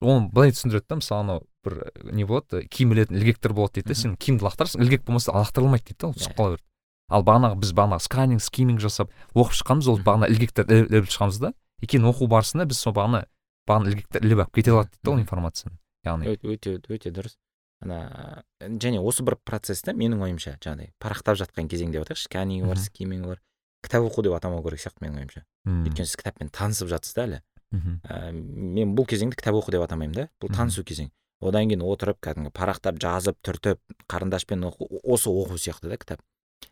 Оны 0.00 0.30
былай 0.32 0.52
түсіндіреді 0.54 0.86
да 0.88 0.96
мысалы 1.00 1.20
анау 1.24 1.42
бір 1.64 1.74
э, 1.88 2.12
не 2.12 2.24
болады 2.24 2.62
киім 2.68 2.92
ілетін 2.94 3.16
ілгектер 3.18 3.52
болады 3.52 3.78
дейді 3.80 3.88
да 3.88 3.94
сен 3.98 4.16
киімді 4.16 4.44
лақтырасың 4.46 4.82
ілгек 4.84 5.04
болмаса 5.04 5.32
лақтырылмайды 5.34 5.90
дейді 5.90 5.98
да 5.98 6.06
ол 6.08 6.14
Иә. 6.14 6.20
түсіп 6.22 6.36
қала 6.38 6.54
береді. 6.54 6.64
Ал 7.08 7.24
бағанағы 7.24 7.58
біз 7.62 7.72
бағанағы 7.72 8.04
сканинг 8.04 8.42
скиминг 8.44 8.80
жасап 8.84 9.10
оқып 9.34 9.56
шыққанбыз 9.58 9.88
ол 9.88 9.98
бағана 10.04 10.28
ілгектерді 10.28 10.84
іліп 10.86 11.08
шығамыз 11.08 11.40
да. 11.40 11.52
И 11.80 11.86
кейін 11.86 12.04
оқу 12.10 12.28
барысында 12.28 12.66
біз 12.68 12.78
сол 12.78 12.92
бағана 12.92 13.24
бағана 13.66 13.90
ілгекті 13.90 14.20
іліп 14.22 14.44
алып 14.44 14.54
кете 14.54 14.70
алады 14.76 14.90
дейді 14.92 15.04
да 15.04 15.10
ол 15.10 15.20
информацияны 15.22 15.78
яғни. 16.04 16.36
Өте 16.42 16.78
өте 16.78 17.10
дұрыс. 17.10 17.38
Ана 17.80 18.44
және 18.60 18.98
осы 19.00 19.22
бір 19.22 19.36
процессті 19.46 19.94
менің 19.94 20.20
ойымша 20.26 20.56
жаңағыдай 20.58 20.92
парақтап 21.00 21.38
жатқан 21.38 21.68
кезең 21.70 21.92
деп 21.94 22.02
айтайықшы 22.04 22.26
сканинг 22.26 22.66
бар 22.66 22.80
скиминг 22.82 23.26
бар. 23.26 23.40
Кітап 23.86 24.02
оқу 24.08 24.24
деп 24.26 24.34
атамау 24.34 24.64
керек 24.66 24.82
сияқты 24.82 25.04
менің 25.06 25.22
ойымша. 25.22 25.44
Өйткені 25.64 26.06
сіз 26.10 26.16
кітаппен 26.18 26.50
танысып 26.50 26.90
жатсыз 26.90 27.14
да 27.14 27.22
әлі. 27.28 27.38
Мхм. 27.72 28.00
Ә, 28.04 28.32
мен 28.32 28.94
бұл 28.96 29.06
кезеңді 29.08 29.38
кітап 29.38 29.58
оқу 29.58 29.74
деп 29.74 29.84
атамаймын 29.84 30.16
да. 30.16 30.28
Бұл 30.40 30.52
танысу 30.54 30.84
кезең. 30.84 31.10
Одан 31.40 31.68
кейін 31.70 31.84
отырып 31.86 32.18
кәдімгі 32.24 32.50
парақтап 32.54 32.98
жазып 33.02 33.38
түртіп 33.46 33.78
қарындашпен 34.10 34.64
оқу 34.70 34.88
осы 35.04 35.30
оқу 35.30 35.58
сияқты 35.58 35.92
да 35.92 35.98
кітап. 36.00 36.24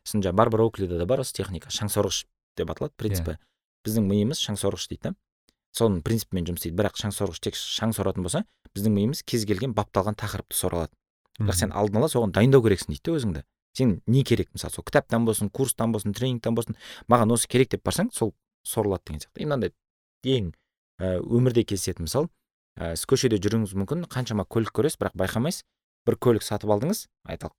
Сосын 0.03 0.25
жаңағы 0.25 0.41
барбара 0.41 0.67
оклида 0.67 0.99
да 0.99 1.07
бар 1.07 1.23
осы 1.23 1.35
техника 1.37 1.71
шаңсорғыш 1.71 2.25
деп 2.59 2.71
аталады 2.71 2.95
принципі. 2.99 3.37
Біздің 3.87 4.09
миымыз 4.11 4.43
шаңсорғыш 4.43 4.89
дейді 4.91 5.11
да. 5.11 5.15
Соның 5.77 6.03
принципімен 6.03 6.49
жұмыс 6.49 6.65
істейді. 6.65 6.81
Бірақ 6.81 6.99
шаңсорғыш 6.99 7.43
тек 7.47 7.59
шаң 7.61 7.95
соратын 7.95 8.27
болса 8.27 8.43
біздің 8.77 8.97
миымыз 8.97 9.23
кез 9.23 9.47
келген 9.49 9.75
бапталған 9.77 10.17
тақырыпты 10.19 10.57
сора 10.57 10.83
алады 10.83 10.97
бірақ 11.39 11.59
сен 11.61 11.73
алдын 11.77 12.01
ала 12.01 12.09
соған 12.13 12.33
дайындау 12.35 12.65
керексің 12.65 12.93
дейді 12.93 13.05
да 13.07 13.17
өзіңді. 13.21 13.43
Сен 13.77 14.01
не 14.07 14.23
керек 14.25 14.49
мысалы 14.55 14.73
сол 14.73 14.85
кітаптан 14.89 15.27
болсын 15.29 15.51
курстан 15.51 15.93
болсын 15.93 16.15
тренингтен 16.17 16.57
болсын 16.57 16.79
маған 17.13 17.35
осы 17.37 17.49
керек 17.49 17.73
деп 17.75 17.85
барсаң 17.85 18.11
сол 18.13 18.35
сорылады 18.65 19.05
деген 19.07 19.21
сияқты. 19.21 19.43
И 19.43 19.45
мынандай 19.45 19.73
ең 20.25 20.53
өмірде 21.01 21.65
кездесетін 21.65 22.07
мысал 22.07 22.29
ә, 22.79 22.95
сіз 22.97 23.07
көшеде 23.11 23.41
жүруіңіз 23.43 23.75
мүмкін 23.77 24.07
қаншама 24.13 24.47
көлік 24.49 24.73
көресіз 24.77 25.01
бірақ 25.01 25.17
байқамайсыз. 25.17 25.65
бір 26.07 26.17
көлік 26.23 26.43
сатып 26.43 26.71
алдыңыз 26.71 27.07
айталық 27.27 27.55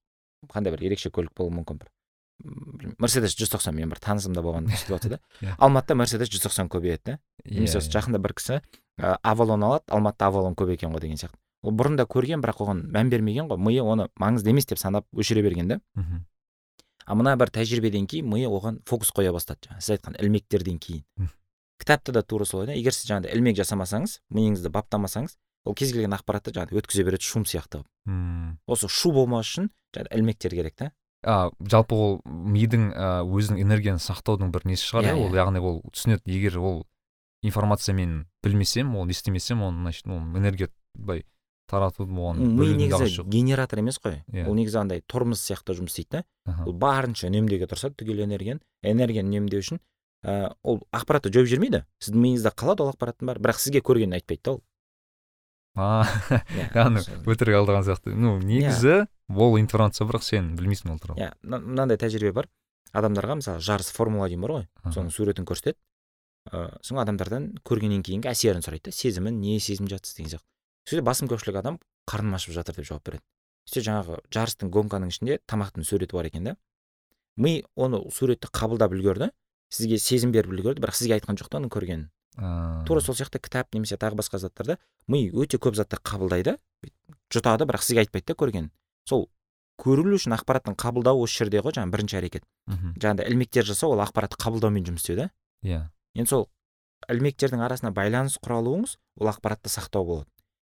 қандай 0.54 0.72
бір 0.72 0.86
ерекше 0.88 1.10
көлік 1.10 1.34
болуы 1.36 1.54
мүмкін 1.58 1.82
бір. 1.82 1.90
Мерседес 3.02 3.34
жүз 3.36 3.50
тоқсан 3.56 3.74
менің 3.76 3.90
бір 3.92 4.00
танысымда 4.00 4.42
болған 4.46 4.70
ситуация 4.78 5.10
да. 5.18 5.20
Иә. 5.42 5.56
алматыда 5.58 5.96
мерседес 5.96 6.30
жүз 6.30 6.46
тоқсан 6.46 6.70
көбейеді 6.70 7.04
да. 7.06 7.20
Немесе 7.46 7.80
осы 7.82 7.92
жақында 7.92 8.22
бір 8.22 8.36
кісі 8.38 8.62
ә, 9.02 9.18
авалон 9.24 9.64
алады 9.66 9.90
алматыда 9.90 10.30
авалон 10.30 10.56
көп 10.56 10.72
екен 10.76 10.94
ғой 10.94 11.02
деген 11.02 11.18
сияқты. 11.18 11.38
Ол 11.66 11.74
бұрын 11.74 11.98
да 11.98 12.06
көрген 12.06 12.44
бірақ 12.46 12.62
оған 12.62 12.86
мән 12.94 13.10
бермеген 13.10 13.50
ғой. 13.50 13.58
Миы 13.58 13.82
оны 13.82 14.08
маңызды 14.22 14.54
емес 14.54 14.70
деп 14.70 14.78
санап 14.78 15.08
өшіре 15.12 15.42
берген 15.42 15.68
да. 15.68 15.80
Мхм. 15.96 16.22
А 17.08 17.16
мына 17.16 17.34
бір 17.40 17.50
тәжірибеден 17.50 18.06
кейін 18.06 18.30
миы 18.30 18.46
оған 18.48 18.84
фокус 18.86 19.10
қоя 19.16 19.34
бастады 19.34 19.66
жаңағы. 19.66 19.82
Сіз 19.82 19.98
айтқан 19.98 20.22
ілмектерден 20.22 20.78
кейін. 20.78 21.04
Кітапта 21.80 22.12
да 22.12 22.22
тура 22.24 22.46
солай 22.46 22.68
да. 22.68 22.74
Егер 22.74 22.94
сіз 22.94 23.10
жаңағыдай 23.12 23.36
ілмек 23.36 23.58
жасамасаңыз 23.58 24.20
миыңызды 24.34 24.70
баптамасаңыз 24.74 25.38
ол 25.68 25.76
кез 25.76 25.92
келген 25.94 26.16
ақпаратты 26.18 26.54
жаңағыдай 26.56 26.80
өткізе 26.82 27.04
береді 27.04 27.24
шум 27.28 27.44
сияқты. 27.46 27.84
Қылып 27.84 28.14
Мм. 28.14 28.58
осы 28.68 28.88
шу 28.88 29.12
болмас 29.12 29.46
үшін 29.52 29.70
жаңағы 29.96 30.16
ілмектер 30.18 30.52
керек 30.56 30.76
та. 30.76 30.92
А 31.26 31.50
жалпы 31.60 31.96
ол 31.96 32.22
мидың 32.26 32.92
өзінің 33.28 33.62
энергияны 33.62 34.00
сақтаудың 34.00 34.52
бір 34.54 34.66
несі 34.70 34.86
шығар 34.88 35.10
Иә, 35.10 35.16
иә. 35.18 35.26
Ол 35.28 35.36
яғни 35.36 35.60
ол 35.60 35.82
түсінеді. 35.92 36.22
Егер 36.26 36.60
ол 36.60 36.86
информация 37.44 37.94
мен 37.96 38.28
білмесем 38.44 38.96
оны 38.96 39.12
естімесем 39.12 39.62
оны 39.62 39.82
значит 39.82 40.08
ол 40.08 40.20
энергия 40.38 40.70
былай 40.96 41.26
таратудың 41.68 42.16
оған 42.16 42.38
ми 42.40 42.68
негізі 42.78 43.24
генератор 43.28 43.80
емес 43.80 44.00
қой. 44.00 44.24
Иә. 44.32 44.48
ол 44.48 44.56
негізі 44.56 44.78
андай 44.80 45.02
тормоз 45.06 45.42
сияқты 45.44 45.76
жұмыс 45.76 45.92
істейді 45.98 46.24
да. 46.46 46.64
Ол 46.66 46.72
барынша 46.74 47.28
үнемдеуге 47.28 47.68
тырысады 47.68 47.98
түгел 48.00 48.24
энергияны. 48.24 48.62
Энергияны 48.84 49.28
үнемдеу 49.36 49.60
үшін 49.60 49.82
ә, 50.28 50.54
ол 50.64 50.82
ақпаратты 50.92 51.32
жойып 51.34 51.48
жібермейді. 51.50 51.84
Сіздің 52.04 52.24
миыңызда 52.26 52.52
қалады 52.60 52.84
ол 52.84 52.92
ақпараттың 52.92 53.30
бәрі 53.32 53.44
бірақ 53.46 53.62
сізге 53.64 53.82
көргенін 53.86 54.18
айтпайды 54.20 54.44
да 54.44 54.56
ол. 54.58 54.62
Иә, 55.78 56.42
яғни 56.78 57.04
өтірік 57.30 57.58
алдаған 57.60 57.86
сияқты. 57.88 58.14
Ну 58.18 58.38
негізі 58.42 59.06
ол 59.30 59.58
информация 59.62 60.08
бірақ 60.10 60.26
сен 60.26 60.56
білмейсің 60.58 60.96
ол 60.96 61.00
туралы. 61.04 61.22
Иә 61.22 61.34
мына- 61.44 61.62
мынандай 61.62 62.00
тәжірибе 62.02 62.34
бар. 62.34 62.50
Адамдарға 62.98 63.38
мысалы 63.42 63.62
жарыс 63.62 63.92
формула 63.94 64.26
один 64.26 64.42
бар 64.42 64.56
ғой. 64.56 64.68
Соның 64.90 65.12
суретін 65.14 65.46
көрсетеді. 65.46 65.78
Ыыы 66.50 66.72
сосын 66.82 67.02
адамдардан 67.04 67.50
көргеннен 67.68 68.02
кейінгі 68.08 68.32
әсерін 68.32 68.64
сұрайды 68.66 68.90
да. 68.90 68.96
Сезімін 68.96 69.38
не 69.42 69.60
сезініп 69.60 69.92
жатсыз 69.92 70.16
деген 70.18 70.32
сияқты. 70.32 70.48
Кезде 70.88 71.04
басым 71.04 71.28
көпшілік 71.30 71.60
адам 71.60 71.80
қарным 72.10 72.38
ашып 72.40 72.56
жатыр 72.56 72.80
деп 72.80 72.88
жауап 72.88 73.04
береді. 73.04 73.24
Сөйтсе 73.68 73.84
жаңағы 73.90 74.22
жарыстың 74.32 74.72
гонканың 74.72 75.12
ішінде 75.12 75.42
тамақтың 75.46 75.84
суреті 75.84 76.16
бар 76.16 76.30
екен 76.32 76.48
да. 76.48 76.56
Ми 77.36 77.66
оны 77.76 78.00
суретті 78.16 78.48
қабылдап 78.48 78.96
үлгерді. 78.96 79.30
Сізге 79.70 80.00
сезім 80.02 80.32
беріп 80.36 80.54
үлгерді 80.54 80.84
бірақ 80.84 81.00
сізге 81.00 81.18
айтқан 81.18 81.40
жоқ 81.40 81.52
та 81.52 81.62
оның 81.62 81.72
көргенін 81.74 82.08
тура 82.88 83.02
сол 83.02 83.16
сияқты 83.18 83.42
кітап 83.42 83.74
немесе 83.74 83.98
тағы 83.98 84.20
басқа 84.20 84.40
заттарда 84.40 84.78
ми 85.08 85.28
өте 85.32 85.58
көп 85.58 85.76
затты 85.76 85.98
қабылдайды 85.98 86.58
жұтады 87.34 87.66
бірақ 87.66 87.84
сізге 87.84 88.06
айтпайды 88.06 88.32
да 88.32 88.38
көргенін 88.38 88.70
сол 89.10 89.28
көрілу 89.78 90.18
үшін 90.18 90.34
ақпараттың 90.38 90.76
қабылдауы 90.80 91.26
осы 91.26 91.44
жерде 91.44 91.62
ғой 91.62 91.76
жаңағы 91.76 91.94
бірінші 91.94 92.18
әрекет. 92.18 92.46
Мхм. 92.66 92.96
жаңағыдай 92.98 93.30
ілмектер 93.30 93.66
жасау 93.68 93.94
ол 93.94 94.02
ақпаратты 94.02 94.40
қабылдаумен 94.42 94.88
жұмыс 94.88 95.06
істеу 95.06 95.18
да. 95.20 95.28
Иә. 95.64 95.84
Енді 96.18 96.30
сол 96.30 96.48
ілмектердің 97.14 97.62
арасына 97.62 97.92
байланыс 97.94 98.40
құра 98.42 98.58
алуыңыз 98.58 98.98
ол 99.22 99.30
ақпаратты 99.30 99.70
сақтау 99.70 100.06
болады. 100.06 100.30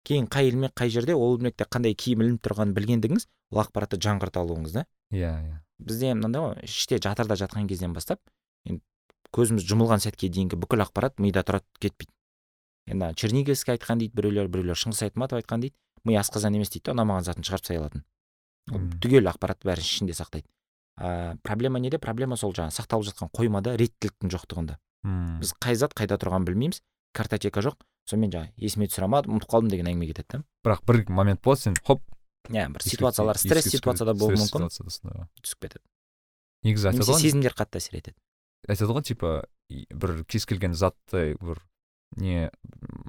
Кейін 0.05 0.27
қай 0.29 0.51
ілмек 0.51 0.75
қай 0.77 0.93
жерде 0.93 1.15
ол 1.17 1.37
ілмекте 1.37 1.65
қандай 1.65 1.95
киім 1.97 2.21
ілініп 2.21 2.45
тұрғанын 2.45 2.75
білгендігіңіз 2.77 3.27
ол 3.51 3.63
ақпаратты 3.63 3.97
жаңғырта 3.97 4.45
алуыңыз 4.45 4.77
да. 4.77 4.85
Иә 5.09 5.33
иә. 5.33 5.57
Бізде 5.81 6.13
мынандай 6.13 6.45
ғой 6.45 6.69
іште 6.69 7.01
жатырда 7.01 7.37
жатқан 7.41 7.67
кезден 7.69 7.93
бастап 7.93 8.21
енді 8.69 8.81
көзіміз 9.35 9.65
жұмылған 9.67 10.03
сәтке 10.03 10.29
дейінгі 10.29 10.59
бүкіл 10.61 10.85
ақпарат 10.85 11.19
мида 11.19 11.43
тұрады 11.47 11.65
кетпейді. 11.79 12.11
Енді 12.91 13.13
черниговский 13.15 13.75
айтқан 13.77 14.01
дейді 14.01 14.15
біреулер 14.17 14.49
біреулер 14.51 14.79
шыңғыс 14.79 15.05
айтматов 15.07 15.41
айтқан 15.41 15.65
дейді. 15.65 15.75
Ми 16.03 16.17
асқазан 16.17 16.55
емес 16.57 16.73
дейді 16.73 16.89
да 16.89 16.95
ұнамаған 16.97 17.27
затын 17.27 17.45
шығарып 17.45 17.67
тастай 17.67 17.77
алатын 17.81 18.03
түгел 19.01 19.29
ақпарат 19.31 19.63
бәрін 19.65 19.83
ішінде 19.85 20.13
сақтайды. 20.15 20.47
Ә, 20.99 21.37
проблема 21.43 21.79
неде? 21.79 21.97
Проблема 21.99 22.37
сол 22.37 22.53
жаңағы 22.53 22.75
сақталып 22.77 23.07
жатқан 23.09 23.31
қоймада 23.33 23.73
реттіліктің 23.79 24.31
жоқтығында. 24.31 24.77
Мм. 25.03 25.39
біз 25.41 25.53
қай 25.57 25.75
зат 25.75 25.95
қайда 25.97 26.19
тұрғанын 26.21 26.45
білмейміз 26.45 26.81
картотека 27.17 27.63
жоқ. 27.65 27.79
Сонымен 28.05 28.33
жаңағы 28.35 28.51
есіме 28.61 28.87
түсіре 28.89 29.07
алмадым 29.07 29.37
ұмытып 29.37 29.49
қалдым 29.49 29.71
деген 29.73 29.89
әңгіме 29.89 30.09
кетеді 30.11 30.27
да 30.29 30.43
бірақ 30.65 30.83
бір 30.85 30.99
момент 31.09 31.41
болады 31.41 31.61
сен 31.61 31.75
хоп 31.81 32.03
иә 32.49 32.67
бір 32.69 32.85
ситуациялар 32.85 33.37
стресс 33.37 33.69
ситуацияда 33.73 34.13
болуы 34.13 34.37
мүмкін. 34.37 34.69
түсіп 35.41 35.65
кетеді. 35.65 35.85
Негізі 36.65 36.91
айтады 36.91 37.07
ғой 37.09 37.21
сезімдер 37.21 37.55
қатты 37.57 37.81
әсер 37.81 37.97
етеді. 37.97 38.17
Айтады 38.67 38.93
ғой 38.93 39.03
типа 39.03 39.31
бір 39.69 40.23
кез 40.25 40.45
келген 40.45 40.73
затты 40.73 41.37
бір 41.41 41.61
не 42.17 42.49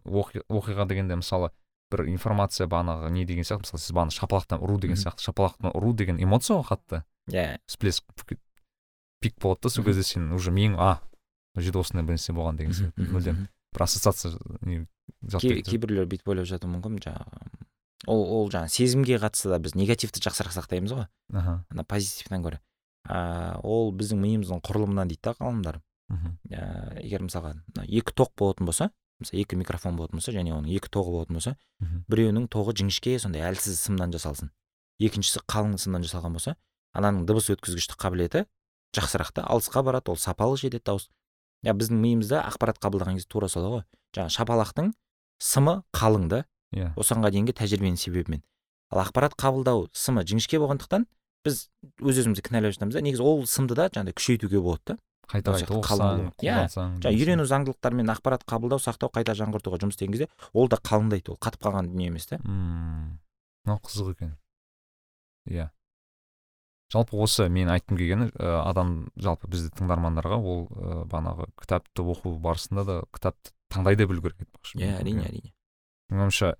оқи- 0.06 0.44
оқиға 0.48 0.86
дегенде 0.88 1.16
мысалы 1.18 1.50
бір 1.92 2.06
информация 2.08 2.66
бағанағы 2.70 3.10
не 3.12 3.24
деген 3.28 3.44
сияқты 3.44 3.66
мысалы 3.66 3.82
сіз 3.82 3.92
бағана 3.96 4.14
шапалақтан 4.14 4.62
ұру 4.62 4.78
деген 4.80 4.96
сияқты 4.96 5.26
шапалақтан 5.26 5.74
ұру 5.74 5.92
деген 5.94 6.22
эмоция 6.22 6.56
ғой 6.60 6.64
қатты. 6.70 7.02
Иә. 7.28 7.58
Всплеск 7.66 8.04
пик 9.20 9.38
болады 9.40 9.62
да 9.62 9.68
сол 9.68 9.84
кезде 9.84 10.02
сен 10.02 10.32
уже 10.32 10.50
миың 10.50 10.78
а 10.78 11.00
мына 11.54 11.64
жерде 11.66 11.78
осындай 11.78 12.06
бір 12.06 12.16
нәрсе 12.16 12.32
болған 12.32 12.56
деген 12.56 12.72
сияқты 12.72 13.10
мүлдем. 13.10 13.48
бір 13.74 13.82
ассоциация 13.82 14.32
не 14.62 14.86
кейбіреулер 15.38 16.08
бүйтіп 16.10 16.32
ойлап 16.32 16.46
жатуы 16.48 16.70
мүмкін 16.72 16.98
жаңағы 17.04 17.66
ол 18.10 18.24
ол 18.40 18.50
жаңағы 18.50 18.72
сезімге 18.74 19.18
қатысты 19.22 19.52
да 19.52 19.58
біз 19.62 19.76
негативті 19.78 20.18
жақсырақ 20.24 20.56
сақтаймыз 20.56 20.90
ғой. 20.96 21.06
Аха. 21.32 21.64
Ана 21.70 21.84
позитивтен 21.84 22.42
гөрі. 22.42 22.58
А, 23.04 23.58
ол 23.62 23.92
біздің 23.96 24.20
миымыздың 24.22 24.62
құрылымынан 24.66 25.10
дейді 25.10 25.22
да 25.28 25.34
ғалымдар. 25.40 25.80
Ә, 26.52 26.98
егер 27.00 27.22
мысалға 27.24 27.54
екі 27.86 28.12
тоқ 28.12 28.34
болатын 28.36 28.68
болса 28.68 28.90
мысалы 29.22 29.42
екі 29.42 29.56
микрофон 29.56 29.96
болатын 29.96 30.18
болса 30.18 30.32
және 30.34 30.52
оның 30.52 30.74
екі 30.76 30.90
тоғы 30.92 31.14
болатын 31.14 31.38
болса 31.38 31.54
біреуінің 32.12 32.48
тоғы 32.52 32.74
жіңішке 32.82 33.18
сондай 33.22 33.46
әлсіз 33.48 33.78
сымнан 33.80 34.12
жасалсын. 34.12 34.50
Екіншісі 35.00 35.40
қалың 35.48 35.78
сымнан 35.80 36.04
жасалған 36.04 36.36
болса 36.36 36.56
ананың 36.92 37.24
дыбыс 37.26 37.48
өткізгіштік 37.54 37.96
қабілеті 38.02 38.44
жақсырақ 38.96 39.32
та 39.32 39.46
алысқа 39.48 39.82
барады 39.82 40.12
ол 40.12 40.18
сапалы 40.20 40.58
жетеді 40.60 40.84
дауыс. 40.84 41.08
Иә 41.64 41.72
біздің 41.78 41.96
миымызда 42.02 42.42
ақпарат 42.50 42.82
қабылдаған 42.82 43.16
кезде 43.16 43.30
тура 43.30 43.48
солай 43.48 43.70
ғой. 43.78 43.84
Жаңағы 44.12 44.36
шапалақтың 44.36 44.92
сымы 45.40 45.78
қалың 45.96 46.28
да 46.28 46.44
иә. 46.74 46.92
осыған 46.96 47.30
дейінгі 47.30 47.54
тәжірибенің 47.56 47.96
себебімен. 47.96 48.42
Ал 48.90 49.00
ақпарат 49.06 49.36
қабылдау 49.38 49.88
сымы 49.94 50.26
жіңішке 50.28 50.60
болғандықтан 50.60 51.06
біз 51.46 51.68
өз 52.02 52.22
өзімізді 52.22 52.44
кінәлап 52.46 52.76
жатамыз 52.76 52.94
да. 52.96 53.02
Негізі 53.04 53.22
ол 53.26 53.44
сымды 53.46 53.74
да 53.78 53.88
жаңағыдай 53.88 54.16
күшейтуге 54.18 54.60
болады 54.62 54.94
да. 54.94 54.98
Қайта 55.32 55.54
қайта 55.54 55.76
оқысаң. 55.78 56.24
Иә, 56.42 56.66
жаңағы 56.68 57.12
үйрену 57.14 57.44
заңдылықтарымен 57.48 58.10
ақпарат 58.12 58.42
қабылдау 58.44 58.82
сақтау 58.82 59.08
қайта 59.14 59.32
жаңғыртуға 59.38 59.78
жұмыс 59.80 59.94
істеген 59.96 60.16
кезде 60.16 60.26
ол 60.52 60.68
да 60.68 60.76
қалыңдайды. 60.82 61.32
Ол 61.32 61.38
қатып 61.40 61.62
қалған 61.62 61.88
дүние 61.92 62.10
емес 62.10 62.26
та 62.26 62.40
мынау 62.42 63.78
қызық 63.86 64.10
екен. 64.12 64.34
Иә. 65.48 65.70
Жалпы 66.92 67.16
осы 67.16 67.48
мен 67.48 67.70
айтқым 67.72 67.96
келгені 67.96 68.28
адам 68.36 69.08
жалпы 69.16 69.48
бізді 69.48 69.70
тыңдармандарға 69.78 70.36
ол 70.36 70.66
ә, 70.68 71.06
бағанағы 71.08 71.46
кітапты 71.62 72.04
оқу 72.04 72.34
барысында 72.42 72.84
да 72.84 72.98
кітапты 73.14 73.54
таңдай 73.72 73.96
да 73.96 74.04
білу 74.10 74.20
керек 74.20 74.42
айтпақшы 74.42 74.82
иә 74.82 74.98
әрине 74.98 75.24
әрине. 75.24 75.54
Менің 76.10 76.26
ойымша 76.26 76.56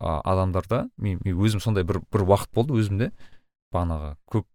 адамдарда 0.00 0.86
мен, 0.96 1.20
мен 1.20 1.36
өзім 1.36 1.60
сондай 1.60 1.84
бір 1.84 2.00
бір 2.08 2.24
уақыт 2.24 2.54
болды 2.56 2.78
өзімде. 2.78 3.10
Бағанағы 3.76 4.10
көп 4.32 4.48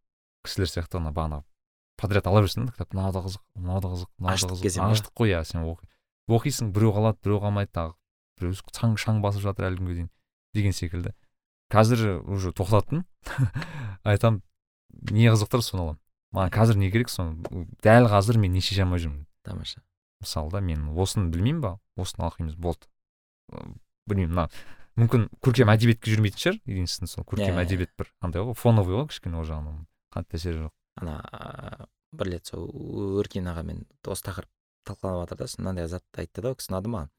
кісілер 0.47 0.73
сияқты 0.73 0.99
ана 0.99 1.13
бағанағы 1.15 1.45
подряд 2.01 2.27
ала 2.27 2.41
берсең 2.41 2.67
да 2.67 2.75
кітап 2.75 2.95
мынау 2.97 3.13
да 3.13 3.23
қызық 3.27 3.43
мынау 3.55 3.81
да 3.81 3.93
қызық 3.93 4.09
мынау 4.17 4.49
да 4.49 4.57
қызық 4.57 4.85
аштық 4.89 5.13
қой 5.21 5.35
иә 5.35 5.43
сен 5.45 5.63
оқи 5.69 5.87
оқисың 6.31 6.71
біреу 6.73 6.95
қалады 6.95 7.21
біреу 7.23 7.41
қалмайды 7.43 7.71
тағы 7.77 7.93
біреу 8.41 8.57
шаң 8.73 8.97
шаң 8.97 9.21
басып 9.21 9.45
жатыр 9.45 9.69
әлі 9.69 9.81
күнге 9.81 9.97
дейін 9.99 10.09
деген 10.53 10.73
секілді. 10.73 11.13
Қазір 11.71 12.21
уже 12.27 12.51
тоқтаттым. 12.51 13.05
Айтамын 14.03 14.41
не 15.11 15.29
қызық 15.31 15.51
тұр 15.53 15.63
соны 15.63 15.83
аламын. 15.85 16.01
Маған 16.35 16.53
қазір 16.55 16.79
не 16.81 16.91
керек 16.91 17.11
соны 17.11 17.65
дәл 17.83 18.09
қазір 18.11 18.39
мен 18.41 18.51
не 18.55 18.63
шеше 18.63 18.83
алмай 18.83 18.99
жүрмін. 18.99 19.25
Тамаша. 19.45 19.83
Мысалы 20.21 20.51
да 20.51 20.61
мен 20.61 20.89
осыны 20.97 21.31
білмеймін 21.31 21.61
ба? 21.63 21.77
Осыны 21.95 22.27
оқимыз 22.27 22.57
болды. 22.59 22.89
Білмеймін 24.07 24.35
мына 24.35 24.49
мүмкін 25.01 25.27
көркем 25.41 25.71
әдебиетке 25.73 26.11
жүрмейтін 26.13 26.41
шығар 26.43 26.57
единственный 26.69 27.09
сол 27.09 27.25
көркем 27.25 27.51
Иә, 27.51 27.57
иә. 27.57 27.65
әдебиет 27.65 27.91
бір 27.97 28.11
андай 28.21 28.43
ғой 28.45 28.55
фоновый 28.57 28.95
ғой 28.99 29.07
кішкене 29.11 29.39
ол 29.41 29.47
жағынан 29.49 29.85
қатты 30.13 30.37
әсері 30.39 30.65
жоқ. 30.67 30.73
Ана 31.01 31.87
бір 32.11 32.31
рет 32.35 32.45
сол 32.51 32.67
өркен 33.21 33.47
ағамен 33.51 33.85
осы 34.05 34.25
тақырып 34.27 34.49
талқыланып 34.85 35.23
жатыр 35.25 35.37
да 35.41 35.47
сосын 35.47 35.63
мынандай 35.63 35.87
зат 35.87 36.03
айтты 36.17 36.41
да 36.43 36.51
ол 36.51 36.57
кісі 36.59 36.71
ұнады 36.73 36.91
маған 36.91 37.09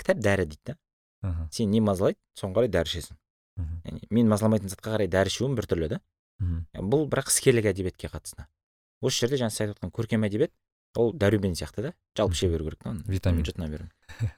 кітап 0.00 0.22
дәрі 0.24 0.46
дейді 0.48 0.72
да. 0.72 0.76
Мхм. 1.22 1.48
Сен 1.52 1.70
не 1.70 1.80
мазалайды 1.84 2.18
соған 2.38 2.54
қарай 2.56 2.70
дәрі 2.72 2.90
ішесің 2.90 3.18
мхм. 3.60 3.76
Яғни 3.86 4.08
мен 4.10 4.28
мазаламайтын 4.32 4.72
затқа 4.72 4.96
қарай 4.96 5.10
дәрі 5.12 5.30
ішуім 5.30 5.54
біртүрлі 5.58 5.88
да. 5.92 6.00
Мхм. 6.40 6.64
Бұл 6.90 7.06
бірақ 7.12 7.28
іскерлік 7.30 7.68
әдебиетке 7.70 8.08
қатысты. 8.10 8.46
Осы 9.02 9.20
жерде 9.26 9.38
жаңа 9.38 9.50
сіз 9.54 9.66
айтып 9.68 9.78
отқан 9.78 9.92
көркем 9.94 10.26
әдебиет 10.26 10.52
ол 10.96 11.12
дәрумен 11.14 11.54
сияқты 11.58 11.82
да 11.86 11.92
жалпы 12.18 12.34
іше 12.34 12.48
беру 12.50 12.64
керек 12.70 12.82
та 12.82 12.90
оны 12.90 13.04
Витамин. 13.06 13.44
жұтына 13.46 13.68
беру. 13.70 13.86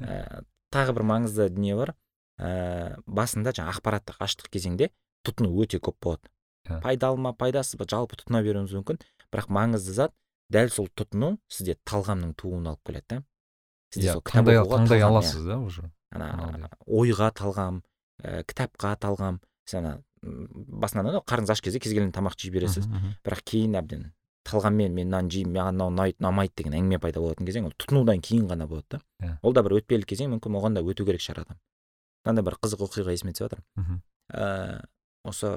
Ә, 0.00 0.44
тағы 0.72 0.92
бір 0.98 1.06
маңызды 1.08 1.48
дүние 1.50 1.76
бар. 1.76 1.94
Ә, 2.38 2.96
басында 3.06 3.52
жаңа 3.56 3.74
ақпараттық 3.74 4.20
аштық 4.24 4.50
кезеңде 4.54 4.90
тұтыну 5.26 5.52
өте 5.62 5.80
көп 5.80 5.96
болады. 6.02 6.30
Иә. 6.64 6.80
пайдалы 6.80 7.20
ма 7.20 7.34
пайдасыз 7.36 7.76
ба 7.76 7.84
жалпы 7.84 8.16
тұтына 8.16 8.40
беруіңіз 8.44 8.72
мүмкін. 8.78 9.00
Бірақ 9.32 9.50
маңызды 9.52 9.92
зат 9.92 10.14
дәл 10.48 10.70
сол 10.72 10.88
тұтыну 10.96 11.36
сізде 11.52 11.76
талғамның 11.84 12.32
тууына 12.40 12.72
алып 12.72 12.88
келеді 12.88 13.04
да. 13.10 13.18
Сізде 13.92 14.08
иә 14.08 14.16
сол 14.16 14.24
кітап 14.24 14.46
таңдай 14.46 14.60
оқуға 14.62 14.78
таңдай 14.80 15.02
талғам, 15.02 15.04
иә. 15.04 15.10
аласыз 15.10 15.44
да 15.44 15.58
уже. 15.58 15.90
ана 16.10 16.30
Анағыдай. 16.32 16.70
ойға 16.88 17.30
талғам 17.36 17.82
ә, 18.22 18.44
кітапқа 18.48 18.96
талғам. 18.96 19.40
Сіз 19.68 19.80
ана 19.82 19.94
басынан 20.24 21.12
ана 21.12 21.20
қарныңыз 21.20 21.52
аш 21.52 21.60
кезде 21.60 21.80
кез 21.80 21.92
келген 21.92 22.12
тамақ 22.16 22.38
жей 22.40 22.50
бересіз. 22.54 22.88
Бірақ 23.24 23.44
кейін 23.44 23.76
әбден 23.82 24.12
талғаммен 24.44 24.92
мен 24.92 25.08
мынаны 25.08 25.32
жеймін 25.32 25.56
маған 25.56 25.76
мынау 25.78 25.92
ұнайды 25.92 26.20
ұнамайды 26.20 26.52
деген 26.60 26.74
әңгіме 26.76 26.98
пайда 27.00 27.20
болатын 27.24 27.48
кезең 27.48 27.68
ол 27.68 27.76
тұтынудан 27.80 28.20
кейін 28.24 28.48
ғана 28.50 28.66
болады 28.68 28.98
да. 28.98 29.00
Иә. 29.22 29.36
ол 29.42 29.54
да 29.56 29.62
бір 29.64 29.78
өтпелі 29.78 30.04
кезең 30.04 30.34
мүмкін 30.34 30.58
оған 30.60 30.76
да 30.76 30.82
өту 30.84 31.06
керек 31.08 31.24
шығар 31.24 31.44
адам. 31.46 31.60
Мынандай 32.24 32.44
бір 32.46 32.56
қызық 32.62 32.84
оқиға 32.88 33.12
есіме 33.14 33.32
түсіп 33.36 33.46
жатыр 33.48 33.62
мхм. 33.76 34.00
Ә, 34.32 34.84
осы 35.24 35.50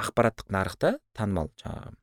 ақпараттық 0.00 0.50
нарықта 0.54 0.94
танымал 1.16 1.50
жаңағы 1.60 1.94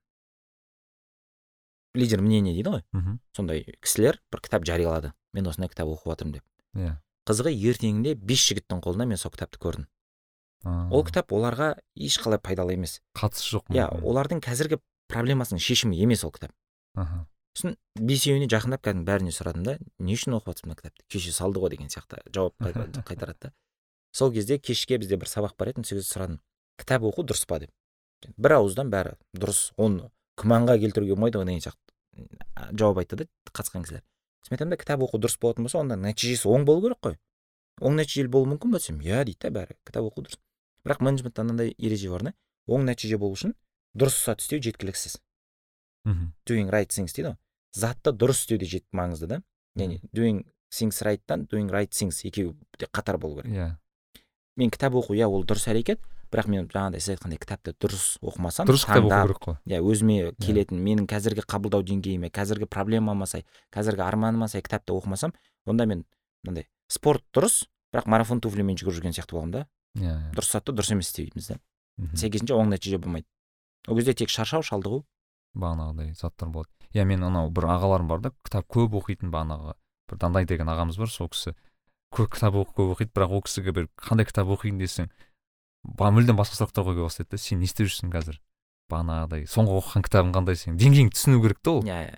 лидер 1.98 2.22
мнение 2.22 2.54
дейді 2.54 2.70
ғой. 2.76 2.84
Мхм. 2.94 3.20
Сондай 3.36 3.64
кісілер 3.82 4.20
бір 4.32 4.42
кітап 4.46 4.66
жариялады. 4.68 5.14
Мен 5.34 5.48
осындай 5.50 5.70
кітап 5.72 5.90
оқып 5.90 6.12
жатырмын 6.14 6.36
деп. 6.38 6.44
Иә. 6.78 6.98
Қызығы 7.28 7.52
ертеңінде 7.72 8.14
бес 8.16 8.44
жігіттің 8.48 8.84
қолында 8.86 9.08
мен 9.10 9.18
сол 9.18 9.32
кітапты 9.34 9.58
көрдім. 9.60 9.88
Ол 10.92 11.04
кітап 11.08 11.32
оларға 11.34 11.72
ешқалай 11.96 12.40
пайдалы 12.44 12.74
емес. 12.78 13.00
Қатысы 13.18 13.50
жоқ 13.56 13.72
иә 13.74 13.88
мүмкін. 13.90 14.06
олардың 14.12 14.42
қазіргі 14.46 14.80
проблемасының 15.10 15.60
шешімі 15.64 15.98
емес 16.04 16.24
ол 16.28 16.32
кітап. 16.32 16.54
Аха. 16.96 17.26
Сосын 17.58 17.76
бесеуіне 17.98 18.48
жақындап 18.52 18.84
кәдімгі 18.86 19.06
бәріне 19.08 19.32
сұрадым 19.34 19.64
да 19.66 19.78
не 19.98 20.14
үшін 20.14 20.36
оқып 20.38 20.54
жатсың 20.54 20.70
мына 20.70 20.78
кітапты? 20.78 21.06
Кеше 21.10 21.32
салды 21.34 21.60
ғой 21.60 21.72
деген 21.74 21.88
сияқты 21.90 22.22
жауап 22.34 22.54
қайта- 22.62 23.04
қайтарады 23.04 23.40
да. 23.42 23.54
Сол 24.12 24.32
кезде 24.32 24.58
кешке 24.60 24.98
бізде 24.98 25.18
бір 25.18 25.28
сабақ 25.28 25.58
бар 25.58 25.74
еді 25.74 25.84
сол 25.84 25.98
кезде 25.98 26.10
сұрадым. 26.14 26.40
Кітап 26.78 27.04
оқу 27.04 27.26
дұрыс 27.26 27.46
па 27.48 27.60
деп. 27.60 27.72
Бір 28.38 28.58
ауыздан 28.60 28.90
бәрі 28.90 29.16
дұрыс 29.34 29.72
оны 29.78 30.10
күмәнға 30.38 30.78
келтіруге 30.82 31.16
болмайды 31.16 31.40
ғой 31.40 31.46
деген 31.46 31.64
сияқты. 31.66 32.74
Жауап 32.78 33.02
айтты 33.02 33.16
да 33.16 33.28
қатысқан 33.52 33.86
кісілер. 33.86 34.04
Сосын 34.42 34.54
мен 34.54 34.58
айтамын 34.58 34.76
да 34.76 34.78
кітап 34.78 35.02
оқу 35.06 35.20
дұрыс 35.22 35.38
болатын 35.42 35.66
болса 35.66 35.80
онда 35.80 35.98
нәтижесі 35.98 36.50
оң 36.50 36.66
болу 36.66 36.82
керек 36.86 37.02
қой. 37.02 37.18
Оң 37.82 37.98
нәтижелі 37.98 38.30
болуы 38.34 38.54
мүмкін 38.54 38.74
ба 38.74 38.82
десем? 38.82 39.02
Иә 39.02 39.24
дейді 39.26 39.42
да 39.46 39.54
бәрі 39.54 39.78
кітап 39.86 40.10
оқу 40.10 40.26
дұрыс. 40.26 40.40
Бірақ 40.86 41.02
менеджментте 41.04 41.44
мынандай 41.44 41.74
ереже 41.78 42.10
бар 42.10 42.30
да 42.30 42.34
оң 42.68 42.86
нәтиже 42.90 43.18
болу 43.18 43.38
үшін 43.38 43.54
дұрыс 43.98 44.18
зат 44.26 44.42
істеу 44.42 44.62
жеткіліксіз. 44.62 45.18
Мхм. 46.06 46.34
Doing 46.48 46.72
right 46.72 46.90
things 46.90 47.14
дейді 47.14 47.34
ғой. 47.34 47.38
Затты 47.74 48.14
дұрыс 48.14 48.44
істеу 48.46 48.58
де 48.58 48.66
жет 48.66 48.86
маңызды 48.96 49.28
да. 49.28 49.42
Яғни 49.76 50.00
doing 50.16 50.46
things 50.74 51.02
right'тан 51.06 51.48
doing 51.52 51.70
right 51.72 51.92
things 51.92 52.24
екеуі 52.26 52.56
қатар 52.92 53.18
болу 53.18 53.42
керек. 53.42 53.52
Иә. 53.52 53.68
Мен 54.58 54.72
кітап 54.74 54.98
оқу 54.98 55.16
иә 55.16 55.28
ол 55.28 55.46
дұрыс 55.46 55.68
әрекет. 55.72 56.02
бірақ 56.28 56.50
мен 56.52 56.66
жаңағыдай 56.68 57.00
сіз 57.00 57.14
айтқандай 57.16 57.40
кітапты 57.40 57.72
дұрыс 57.80 58.18
оқымасам 58.20 58.68
дұрыс 58.68 58.84
кітап 58.84 59.06
оқу 59.08 59.22
керек 59.24 59.40
қой. 59.46 59.56
иә 59.64 59.80
өзіме 59.80 60.34
келетін 60.44 60.82
менің 60.84 61.08
қазіргі 61.08 61.46
қабылдау 61.48 61.86
деңгейіме 61.88 62.28
қазіргі 62.36 62.68
проблемама 62.68 63.26
сай 63.26 63.46
қазіргі 63.72 64.04
арманыма 64.04 64.50
сай 64.52 64.62
кітапты 64.62 64.92
оқымасам 64.92 65.32
онда 65.66 65.86
мен 65.86 66.04
мынандай 66.44 66.68
спорт 66.92 67.24
дұрыс 67.32 67.70
бірақ 67.94 68.10
марафон 68.12 68.42
туфлимен 68.44 68.76
жүгіріп 68.76 69.00
жүрген 69.00 69.16
сияқты 69.16 69.38
боламын 69.38 69.52
да. 69.56 69.68
Иә 69.96 70.12
иә. 70.12 70.34
Дұрыс 70.36 70.52
затты 70.52 70.76
дұрыс 70.76 70.92
емес 70.92 71.08
істейміз 71.14 71.48
да 71.48 71.60
сәйкесінше 71.98 72.54
оң 72.54 72.74
нәтиже 72.74 73.00
болмайды. 73.02 73.28
Ол 73.88 73.98
кезде 73.98 74.14
тек 74.14 74.30
шаршау 74.30 74.62
шалдығу. 74.62 75.04
Бағанағыдай 75.58 76.14
заттар 76.14 76.52
болады. 76.54 76.70
Иә 76.94 77.06
мен 77.08 77.24
анау 77.24 77.50
бір 77.50 77.72
ағаларым 77.74 78.08
бар 78.12 78.22
да 78.22 78.32
кітап 78.46 78.68
көп 78.70 79.00
оқитын 79.00 79.32
бағанағы 79.34 79.74
бір 80.08 80.20
дандай 80.22 80.46
деген 80.46 80.70
ағамыз 80.72 81.00
бар 81.00 81.10
сол 81.12 81.32
кісі 81.34 81.56
көп 82.14 82.34
кітап 82.36 82.56
оқып 82.56 82.78
көп 82.78 82.94
оқиды 82.96 83.12
бірақ 83.16 83.34
ол 83.38 83.44
кісіге 83.46 83.74
бір 83.76 83.90
қандай 84.00 84.28
кітап 84.28 84.52
оқиын 84.54 84.80
десең 84.80 85.10
мүлдем 85.88 86.38
басқа 86.40 86.60
сұрақтар 86.60 86.88
қоюға 86.88 87.08
бастайды 87.08 87.36
да 87.36 87.42
сен 87.42 87.60
не 87.60 87.68
істеп 87.68 87.88
жүрсің 87.88 88.12
қазір? 88.12 88.40
Бағанағыдай 88.92 89.46
соңғы 89.52 89.76
оқыған 89.82 90.06
кітабың 90.08 90.34
қандай 90.36 90.58
сен 90.60 90.78
деңгейіңді 90.80 91.16
түсіну 91.16 91.42
керек 91.44 91.60
та 91.64 91.72
ол. 91.72 91.84
Иә 91.84 92.00
иә. 92.08 92.18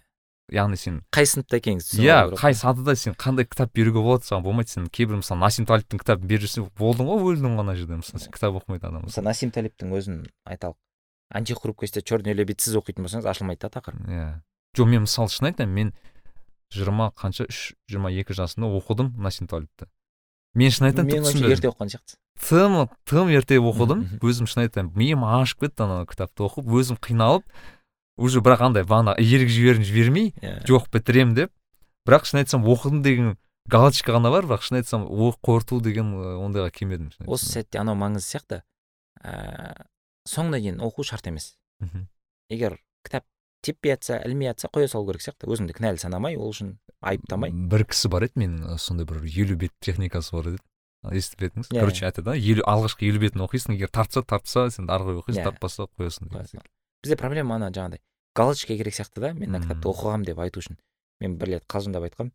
Яғни 0.50 0.78
сен 0.82 1.00
қай 1.14 1.28
сыныпта 1.30 1.60
екеніңізді 1.60 1.90
түсініп 1.90 2.08
иә 2.08 2.40
қай 2.40 2.56
сатыда 2.58 2.96
сен 2.98 3.14
қандай 3.14 3.46
кітап 3.46 3.74
беруге 3.74 4.02
болады 4.02 4.26
саған 4.26 4.46
болмайды. 4.46 4.74
Сен 4.74 4.88
кейбір 4.90 5.20
мысалы 5.22 5.42
насим 5.42 5.66
талиптің 5.70 6.02
кітабын 6.02 6.30
беріп 6.30 6.46
жүрсең 6.46 6.70
болдың 6.78 7.10
ғой 7.10 7.34
өлдің 7.34 7.58
ғой 7.58 7.66
ана 7.66 7.76
жерде. 7.78 8.00
Мысалы 8.02 8.24
сен 8.24 8.34
кітап 8.34 8.58
оқымайтын 8.58 8.90
адам 8.90 9.06
мысалы 9.06 9.30
насим 9.30 9.54
талиптің 9.54 9.94
өзін 9.94 10.24
айталық 10.50 10.78
антихрупкостьте 11.30 12.02
черный 12.02 12.34
лебедсіз 12.34 12.80
оқитын 12.82 13.06
болсаңыз 13.06 13.30
ашылмайды 13.30 13.68
да 13.68 13.74
тақырып. 13.78 14.10
Иә. 14.10 14.30
Жоқ 14.78 14.90
мен 14.90 15.06
мысалы 15.06 15.30
шын 15.30 15.52
айтайын 15.52 15.74
мен 15.74 15.94
жиырма 16.74 17.12
қанша 17.18 17.48
үш 17.50 17.74
жиырма 17.90 18.12
екі 18.12 18.36
жасымда 18.38 18.70
оқыдым 18.80 19.14
насим 19.18 19.48
талипті 19.48 19.90
мен 20.58 20.72
шын 20.74 20.90
айтайын 20.90 21.10
менің 21.10 21.30
ойымша 21.30 21.52
ерте 21.56 21.70
оқыған 21.72 21.94
сияқтысыз 21.94 22.20
тым 22.50 22.78
тым 23.10 23.34
ерте 23.34 23.60
оқыдым 23.60 24.06
өзім 24.22 24.50
шын 24.50 24.66
айтайын 24.66 24.94
миым 24.96 25.26
ашып 25.28 25.66
кетті 25.66 25.86
ана 25.86 26.06
кітапты 26.10 26.46
оқып 26.48 26.72
өзім 26.80 26.98
қиналып 27.02 27.46
уже 28.20 28.42
бірақ 28.44 28.66
андай 28.68 28.84
бағана 28.84 29.16
ерік 29.18 29.50
жігерін 29.50 29.86
жібермей 29.88 30.34
иә. 30.42 30.60
жоқ 30.68 30.90
бітірем 30.92 31.34
деп. 31.36 31.52
Бірақ 32.08 32.28
шын 32.28 32.42
айтсам 32.42 32.66
оқыдым 32.68 33.02
деген 33.04 33.38
галочка 33.70 34.12
ғана 34.12 34.32
бар 34.34 34.48
бірақ 34.48 34.66
шын 34.68 34.80
айтсам 34.82 35.08
қорыту 35.08 35.80
деген 35.82 36.12
ондайға 36.44 36.72
келмедім 36.76 37.12
осы 37.26 37.48
сәтте 37.48 37.80
анау 37.80 37.96
маңызды 37.96 38.28
сияқты 38.28 38.62
ә, 39.24 39.86
соңына 40.28 40.60
дейін 40.60 40.84
оқу 40.84 41.04
шарт 41.08 41.28
емес. 41.32 41.56
Мхм. 41.80 42.08
егер 42.50 42.80
кітап 43.06 43.24
теппей 43.62 43.94
жатса 43.96 44.20
ілмей 44.26 44.50
жатса 44.52 44.70
қоя 44.74 44.88
салу 44.88 45.08
керек 45.12 45.22
сияқты. 45.26 45.48
Өзіңді 45.50 45.76
кінәлі 45.78 46.00
санамай 46.02 46.38
ол 46.38 46.50
үшін 46.54 46.78
айыптамай. 47.02 47.52
Бір 47.52 47.86
кісі 47.90 48.10
бар 48.12 48.28
еді 48.30 48.40
менің 48.44 48.78
сондай 48.80 49.06
бір 49.10 49.24
елу 49.28 49.56
бет 49.60 49.74
техникасы 49.84 50.36
бар 50.36 50.52
еді. 50.54 50.62
Естіп 51.16 51.46
едіңіз? 51.48 51.70
Иә, 51.72 51.80
короче 51.80 52.06
айтады 52.06 52.26
да 52.28 52.36
елу 52.36 52.64
алғашқы 52.68 53.08
елу 53.08 53.22
бетін 53.24 53.46
оқисың 53.46 53.76
егер 53.78 53.88
тартса 53.88 54.22
тартса 54.22 54.66
сен 54.70 54.90
ары 54.92 55.06
қарай 55.08 55.22
оқисың 55.22 55.40
Иә. 55.40 55.46
тартпаса 55.48 55.88
қоясың 55.96 56.28
бізде 57.00 57.16
проблема 57.16 57.56
ана 57.56 57.70
жаңағыдай. 57.72 58.02
Галочка 58.36 58.76
керек 58.76 58.94
сияқты 58.94 59.22
да 59.24 59.34
мен 59.34 59.48
мына 59.50 59.62
кітапты 59.64 59.88
оқығанмын 59.88 60.26
деп 60.28 60.40
айту 60.44 60.60
үшін. 60.60 60.76
Мен 61.24 61.38
бір 61.40 61.54
рет 61.56 61.64
қалжыңдап 61.72 62.04
айтқанмын 62.10 62.34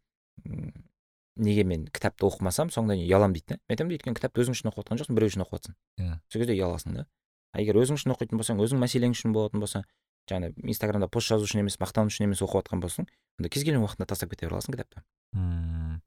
неге 1.37 1.65
мен 1.65 1.87
кітапты 1.93 2.25
оқымасам 2.29 2.71
дейін 2.73 3.05
ұяламын 3.05 3.35
дейді 3.37 3.47
да 3.53 3.57
мен 3.59 3.75
айтамын 3.75 3.95
өйткені 3.97 4.17
кітапты 4.17 4.41
өзің 4.45 4.55
үшін 4.57 4.71
оқып 4.71 4.85
жатқан 4.87 5.01
жоқсың 5.03 5.17
біреу 5.19 5.31
үшін 5.33 5.45
оқып 5.45 5.59
жатсың 5.59 5.75
Иә. 6.01 6.19
сол 6.31 6.41
кезде 6.41 6.55
ұяласың 6.55 6.95
да. 6.95 7.07
А 7.53 7.61
егер 7.61 7.77
өзің 7.77 7.99
үшін 7.99 8.15
оқитын 8.15 8.39
болсаң 8.39 8.61
өзің 8.63 8.81
мәселең 8.83 9.15
үшін 9.17 9.35
болатын 9.35 9.61
болса 9.61 9.85
жаңағы 10.31 10.55
инстаграмда 10.73 11.09
пост 11.09 11.29
жазу 11.33 11.45
үшін 11.49 11.61
емес 11.65 11.77
мақтану 11.81 12.09
үшін 12.13 12.27
емес 12.29 12.43
оқып 12.45 12.63
жатқан 12.65 12.81
болсаң 12.85 13.09
онда 13.39 13.51
кез 13.53 13.65
келген 13.67 13.83
уақытында 13.85 14.07
тастап 14.09 14.31
кете 14.33 14.49
аласың 14.49 14.77
кітапты. 14.77 15.03
Мм 15.35 16.01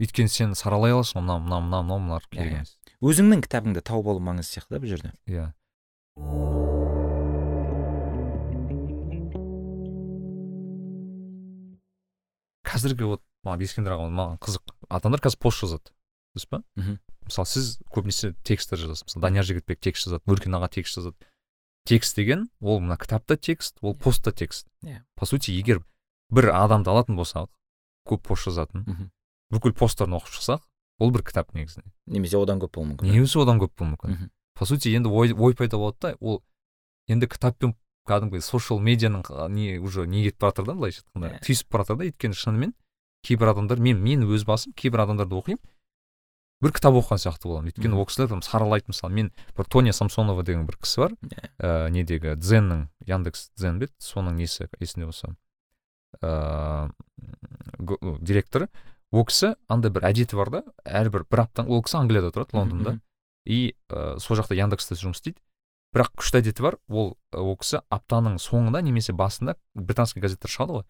өйткені 0.00 0.28
сен 0.28 0.54
саралай 0.58 0.92
аласың 0.92 1.20
ғой 1.20 1.26
мына 1.26 1.38
мына 1.38 1.60
мына 1.64 1.82
мынау 1.82 1.98
мыналар 2.02 2.26
керек 2.30 2.44
Иә, 2.44 2.50
иә. 2.50 2.58
емес 2.58 2.76
өзіңнің 3.00 3.44
кітабыңды 3.46 3.80
тауып 3.86 4.10
алу 4.12 4.20
маңызды 4.20 4.58
сияқты 4.58 4.76
да 4.76 4.82
бұл 4.82 4.90
жерде. 4.94 5.12
Иә. 5.30 5.52
Қазіргі 12.64 13.06
вот 13.08 13.22
маған 13.46 13.64
ескендір 13.66 13.94
аға 13.96 14.06
маған 14.10 14.38
қызық. 14.42 14.72
Адамдар 14.96 15.22
қазір 15.24 15.40
пост 15.44 15.62
жазады 15.62 15.92
дұрыс 16.34 16.46
па? 16.50 16.62
Мхм. 16.78 16.96
мысалы 17.28 17.46
сіз 17.50 17.68
көбінесе 17.94 18.32
тексттер 18.44 18.80
жазасыз. 18.80 19.04
Мысалы 19.08 19.22
данияр 19.26 19.46
жігітбек 19.48 19.80
текст 19.84 20.08
жазады 20.08 20.24
өркен 20.32 20.56
аға 20.58 20.70
текст 20.72 20.96
жазады. 20.98 21.16
Текст 21.84 22.16
деген 22.16 22.48
ол 22.60 22.80
мына 22.80 22.96
кітапта 22.96 23.36
текст 23.36 23.76
ол 23.82 23.94
постта 23.94 24.32
текст 24.32 24.66
Иә. 24.84 25.02
по 25.16 25.26
сути 25.26 25.52
егер 25.52 25.82
бір 26.30 26.50
адамды 26.52 26.90
алатын 26.90 27.16
болсақ 27.16 27.48
көп 28.08 28.22
пост 28.22 28.46
жазатын 28.48 28.84
Мхм. 28.86 29.10
бүкіл 29.50 29.72
посттарын 29.76 30.16
оқып 30.18 30.32
шықсақ 30.38 30.60
ол 31.00 31.10
бір 31.10 31.22
кітап 31.22 31.54
негізінде 31.54 31.90
немесе 32.06 32.36
одан 32.38 32.58
көп 32.60 32.72
болуы 32.76 32.94
мүмкін 32.94 33.12
немесе 33.12 33.38
одан 33.40 33.60
көп 33.60 33.72
болуы 33.78 33.94
мүмкін 33.96 34.10
Мхм. 34.16 34.30
по 34.54 34.66
сути 34.66 34.94
енді 34.96 35.08
ой, 35.08 35.32
ой 35.32 35.54
пайда 35.54 35.76
болады 35.76 35.98
да 36.00 36.16
ол 36.20 36.42
енді 37.08 37.26
кітаппен 37.28 37.74
кәдімгі 38.08 38.40
социал 38.40 38.80
медианың 38.80 39.24
не 39.50 39.78
уже 39.78 40.06
не 40.06 40.24
кетіп 40.24 40.40
бара 40.40 40.52
жатыр 40.52 40.66
да 40.66 40.72
былайша 40.74 41.02
айтқанда 41.04 41.30
Иә. 41.36 41.40
түйісіп 41.44 41.68
бара 41.70 41.84
жатыр 41.84 41.96
да 41.96 42.04
өйткені 42.04 42.34
шынымен 42.36 42.74
кейбір 43.24 43.52
адамдар 43.52 43.78
мен 43.80 44.00
мен 44.02 44.24
өз 44.28 44.44
басым 44.44 44.72
кейбір 44.72 45.00
адамдарды 45.04 45.34
оқимын 45.36 45.60
бір 46.62 46.72
кітап 46.72 46.94
оқыған 46.96 47.20
сияқты 47.20 47.48
боламын. 47.50 47.70
Өйткені 47.72 47.96
ол 47.98 48.06
кісілер 48.06 48.28
там 48.30 48.42
саралайды 48.42 48.88
мысалы. 48.92 49.12
Мен 49.12 49.32
бір 49.56 49.66
тоня 49.66 49.92
самсонова 49.92 50.42
деген 50.42 50.66
бір 50.66 50.76
кісі 50.80 51.00
бар. 51.00 51.12
Иә. 51.22 51.48
ә, 51.58 51.90
недегі 51.90 52.36
дзеннің 52.36 52.88
яндекс 53.06 53.50
дзен 53.56 53.78
бе 53.82 53.88
соның 54.00 54.38
несі 54.38 54.68
есімде 54.80 55.06
болса. 55.06 55.34
Ыыы 56.22 56.90
го- 57.78 58.18
директоры. 58.20 58.68
Ол 59.12 59.24
кісі 59.28 59.54
андай 59.68 59.90
бір 59.94 60.06
әдеті 60.10 60.36
бар 60.36 60.50
да. 60.50 60.62
Әрбір 60.84 61.26
бір 61.30 61.40
аптан 61.46 61.68
ол 61.70 61.82
кісі 61.82 61.98
англияда 62.00 62.30
тұрады 62.34 62.54
лондонда. 62.56 63.00
и 63.46 63.74
ә, 63.90 64.18
сол 64.18 64.36
жақта 64.38 64.54
яндекста 64.56 64.94
жұмыс 64.96 65.20
істейді. 65.20 65.38
Бірақ 65.94 66.14
күшті 66.16 66.40
әдеті 66.40 66.62
бар. 66.62 66.78
Ол 66.88 67.16
ол 67.32 67.56
кісі 67.60 67.82
аптаның 67.92 68.38
соңында 68.40 68.80
немесе 68.82 69.12
басында 69.12 69.56
британский 69.74 70.20
газеттер 70.22 70.48
шығады 70.50 70.72
ғой. 70.80 70.84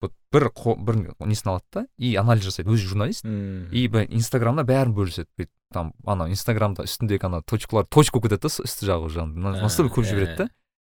Вот 0.00 0.12
бір 0.32 0.50
бір 0.78 0.98
несін 1.20 1.52
алады 1.52 1.64
да 1.72 1.86
и 1.98 2.14
анализ 2.16 2.44
жасайды. 2.44 2.70
Өзі 2.70 2.92
журналист. 2.92 3.24
И 3.24 3.88
былай 3.88 4.08
инстаграмда 4.10 4.64
бәрін 4.68 4.94
бөліседі. 4.94 5.28
Бүйтіп 5.38 5.52
там 5.72 5.92
ана 6.06 6.28
инстаграмда 6.32 6.86
үстіндегі 6.88 7.28
ана 7.28 7.42
точкалар 7.42 7.86
точка 7.86 8.18
болып 8.18 8.30
кетеді 8.32 8.48
да 8.48 8.64
үсті 8.64 8.88
жағы 8.88 9.10
уже 9.10 9.26
настолько 9.26 10.00
көп 10.00 10.08
жібереді 10.08 10.36
да. 10.38 10.48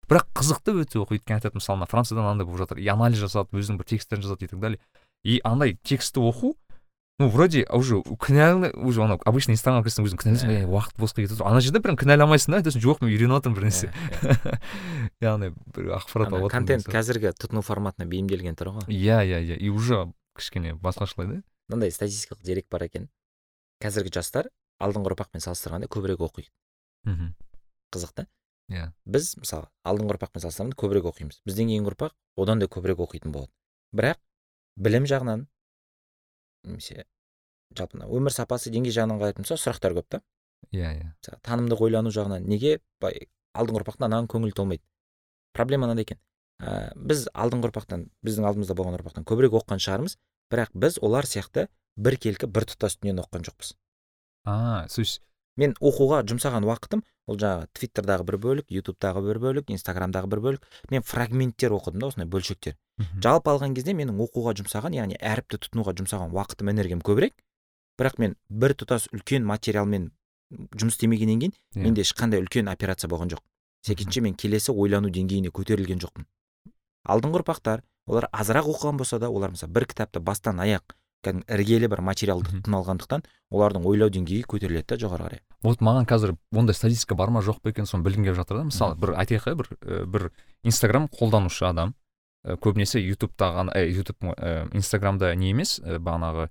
бірақ 0.10 0.28
қызықты 0.36 0.76
өте 0.84 0.99
оқу 0.99 1.16
өйткені 1.16 1.39
айтады 1.39 1.58
мысалы 1.58 1.80
мына 1.80 1.88
францияда 1.89 2.22
мынандай 2.22 2.45
болып 2.45 2.66
жатыр. 2.66 2.82
И 2.84 2.88
анализ 2.91 3.22
жасады 3.22 3.56
өзінің 3.56 3.80
бір 3.80 3.88
тексттерін 3.93 4.24
жазады 4.24 4.45
и 4.45 4.47
так 4.47 4.60
далее. 4.60 4.80
И 5.24 5.39
андай 5.43 5.78
текстті 5.82 6.20
оқу 6.20 6.56
ну 7.20 7.30
вроде 7.30 7.66
уже 7.72 8.01
кінәлі 8.03 8.74
уже 8.76 9.03
анау 9.03 9.20
обычно 9.26 9.55
инстаграмға 9.55 9.88
кірсең 9.88 10.09
өзің 10.09 10.22
кінәлісің 10.22 10.53
иә 10.55 10.68
уақыт 10.68 10.99
босқа 10.99 11.24
кетіп 11.24 11.41
ана 11.47 11.63
жерде 11.63 11.80
прям 11.80 11.95
кінәламайсың 11.95 12.55
да 12.55 12.59
айтасың 12.59 12.84
жоқ 12.84 13.01
мен 13.01 13.13
үйреніп 13.13 13.39
жатырмын 13.39 13.55
бір 13.55 13.68
нәрсе 13.70 13.91
яғни 15.24 15.53
бір 15.76 15.95
ақпарат 16.01 16.36
алып 16.36 16.51
контент 16.51 16.89
қазіргі 16.91 17.32
тұтыну 17.39 17.63
форматына 17.63 18.09
бейімделген 18.09 18.59
тұр 18.59 18.76
ғой 18.76 18.91
иә 18.91 19.24
иә 19.24 19.39
иә 19.47 19.59
и 19.59 19.72
уже 19.72 20.09
кішкене 20.36 20.76
басқашалай 20.76 21.32
да 21.32 21.43
мынандай 21.70 21.91
статистикалық 21.91 22.43
дерек 22.45 22.68
бар 22.70 22.86
екен. 22.86 23.09
Қазіргі 23.82 24.13
жастар 24.13 24.49
алдыңғы 24.82 25.11
ұрпақпен 25.13 25.43
салыстырғанда 25.43 25.89
көбірек 25.91 26.22
оқиды. 26.22 26.51
Мхм. 27.09 27.34
Қызық 27.93 28.13
та? 28.16 28.28
Иә. 28.70 28.91
Біз 29.05 29.34
мысалы 29.39 29.70
алдыңғы 29.86 30.16
ұрпақпен 30.16 30.45
салыстырғанда 30.45 30.78
көбірек 30.80 31.09
оқимыз. 31.09 31.41
Бізден 31.45 31.72
кейінгі 31.72 31.91
ұрпақ 31.93 32.13
одан 32.38 32.61
да 32.61 32.70
көбірек 32.70 33.01
оқитын 33.01 33.34
болады. 33.34 33.51
Бірақ 33.95 34.22
білім 34.78 35.09
жағынан 35.09 35.47
немесе 36.68 37.05
жалпы 37.78 37.99
мына 37.99 38.09
өмір 38.09 38.34
сапасы 38.34 38.72
деңгей 38.74 38.93
жағынан 38.95 39.22
қарайтын 39.22 39.45
болсақ 39.45 39.61
сұрақтар 39.61 39.95
көп 39.97 40.09
та. 40.09 40.22
Иә 40.72 40.91
иә. 40.95 41.13
Танымдық 41.45 41.82
ойлану 41.88 42.11
жағынан 42.13 42.45
неге 42.49 42.80
былай 43.01 43.28
алдыңғы 43.57 43.82
ұрпақтан 43.82 44.07
анаған 44.09 44.30
көңіл 44.32 44.53
толмайды? 44.55 44.84
Проблема 45.53 45.88
мынада 45.88 46.05
екен. 46.05 46.20
Ә, 46.59 46.93
біз 46.95 47.28
алдыңғы 47.34 47.70
ұрпақтан 47.70 48.07
біздің 48.26 48.47
алдымызда 48.49 48.76
болған 48.78 48.99
ұрпақтан 48.99 49.26
көбірек 49.28 49.57
оқыған 49.59 49.82
шығармыз 49.84 50.18
бірақ 50.51 50.72
біз 50.74 50.99
олар 51.03 51.28
сияқты 51.28 51.68
біркелкі 51.99 52.47
біртұтас 52.47 52.99
дүниені 53.01 53.24
оқыған 53.26 53.49
жоқпыз. 53.49 53.76
А 54.45 54.88
то 54.88 55.01
есть 55.01 55.22
мен 55.60 55.76
оқуға 55.80 56.22
жұмсаған 56.28 56.66
уақытым 56.68 57.03
ол 57.28 57.39
жаңағы 57.41 57.68
твиттердағы 57.78 58.26
бір 58.28 58.38
бөлік 58.43 58.74
ютубтағы 58.76 59.24
бір 59.26 59.39
бөлік 59.43 59.72
инстаграмдағы 59.74 60.30
бір 60.32 60.41
бөлік 60.45 60.68
мен 60.91 61.06
фрагменттер 61.06 61.74
оқыдым 61.78 62.03
да 62.03 62.10
осындай 62.12 62.30
бөлшектер. 62.30 62.76
Жалпы 63.24 63.51
алған 63.53 63.76
кезде 63.76 63.95
менің 63.95 64.20
оқуға 64.26 64.56
жұмсаған 64.60 64.95
яғни 64.97 65.18
әріпті 65.20 65.62
тұтынуға 65.64 65.95
жұмсаған 66.01 66.36
уақытым 66.36 66.72
энергиям 66.76 67.01
көбірек. 67.01 67.34
Бірақ 67.97 68.20
мен 68.20 68.36
бір 68.49 68.76
тұтас 68.76 69.08
үлкен 69.16 69.47
материалмен 69.47 70.12
жұмыс 70.51 70.99
істемегеннен 70.99 71.39
кейін 71.39 71.53
yeah. 71.56 71.80
Иә. 71.80 71.84
менде 71.84 72.03
ешқандай 72.03 72.43
үлкен 72.43 72.70
операция 72.70 73.10
болған 73.10 73.32
жоқ. 73.32 73.41
Сәйкесінше 73.88 74.22
мен 74.22 74.36
келесі 74.36 74.76
ойлану 74.76 75.10
деңгейіне 75.10 75.51
көтерілген 75.56 76.03
жоқпын. 76.03 76.28
Алдыңғы 77.08 77.41
ұрпақтар 77.41 77.84
олар 78.08 78.28
азырақ 78.32 78.68
оқыған 78.74 78.99
болса 78.99 79.20
да 79.20 79.30
олар 79.30 79.56
мысалы 79.56 79.74
бір 79.74 79.88
кітапты 79.89 80.20
бастан 80.20 80.60
аяқ 80.60 80.95
кәдімгі 81.26 81.49
іргелі 81.57 81.89
бір 81.91 82.01
материалды 82.05 82.53
тұтына 82.53 82.80
алғандықтан 82.82 83.26
олардың 83.51 83.86
ойлау 83.89 84.13
деңгейі 84.13 84.45
көтеріледі 84.47 84.93
да 84.93 84.97
жоғары 85.01 85.26
қарай 85.26 85.41
вот 85.65 85.82
маған 85.82 86.05
қазір 86.09 86.36
ондай 86.53 86.78
статистика 86.78 87.17
бар 87.17 87.34
ма 87.34 87.41
жоқ 87.41 87.61
па 87.63 87.73
екен 87.73 87.89
соны 87.89 88.05
білгім 88.05 88.28
келіп 88.28 88.38
жатыр 88.38 88.61
да. 88.61 88.65
Мысалы 88.69 88.95
бір 89.01 89.15
айтайық 89.17 89.55
бір 89.57 89.69
бір 90.05 90.30
инстаграм 90.63 91.09
қолданушы 91.09 91.65
адам 91.65 91.95
көбінесе 92.45 93.01
ютубта 93.01 93.49
ғана 93.55 93.73
ә, 93.73 93.88
ютуб 93.89 94.21
ә, 94.21 94.69
инстаграмда 94.78 95.34
не 95.36 95.49
емес 95.49 95.80
ә, 95.82 95.97
бағанағы 95.97 96.49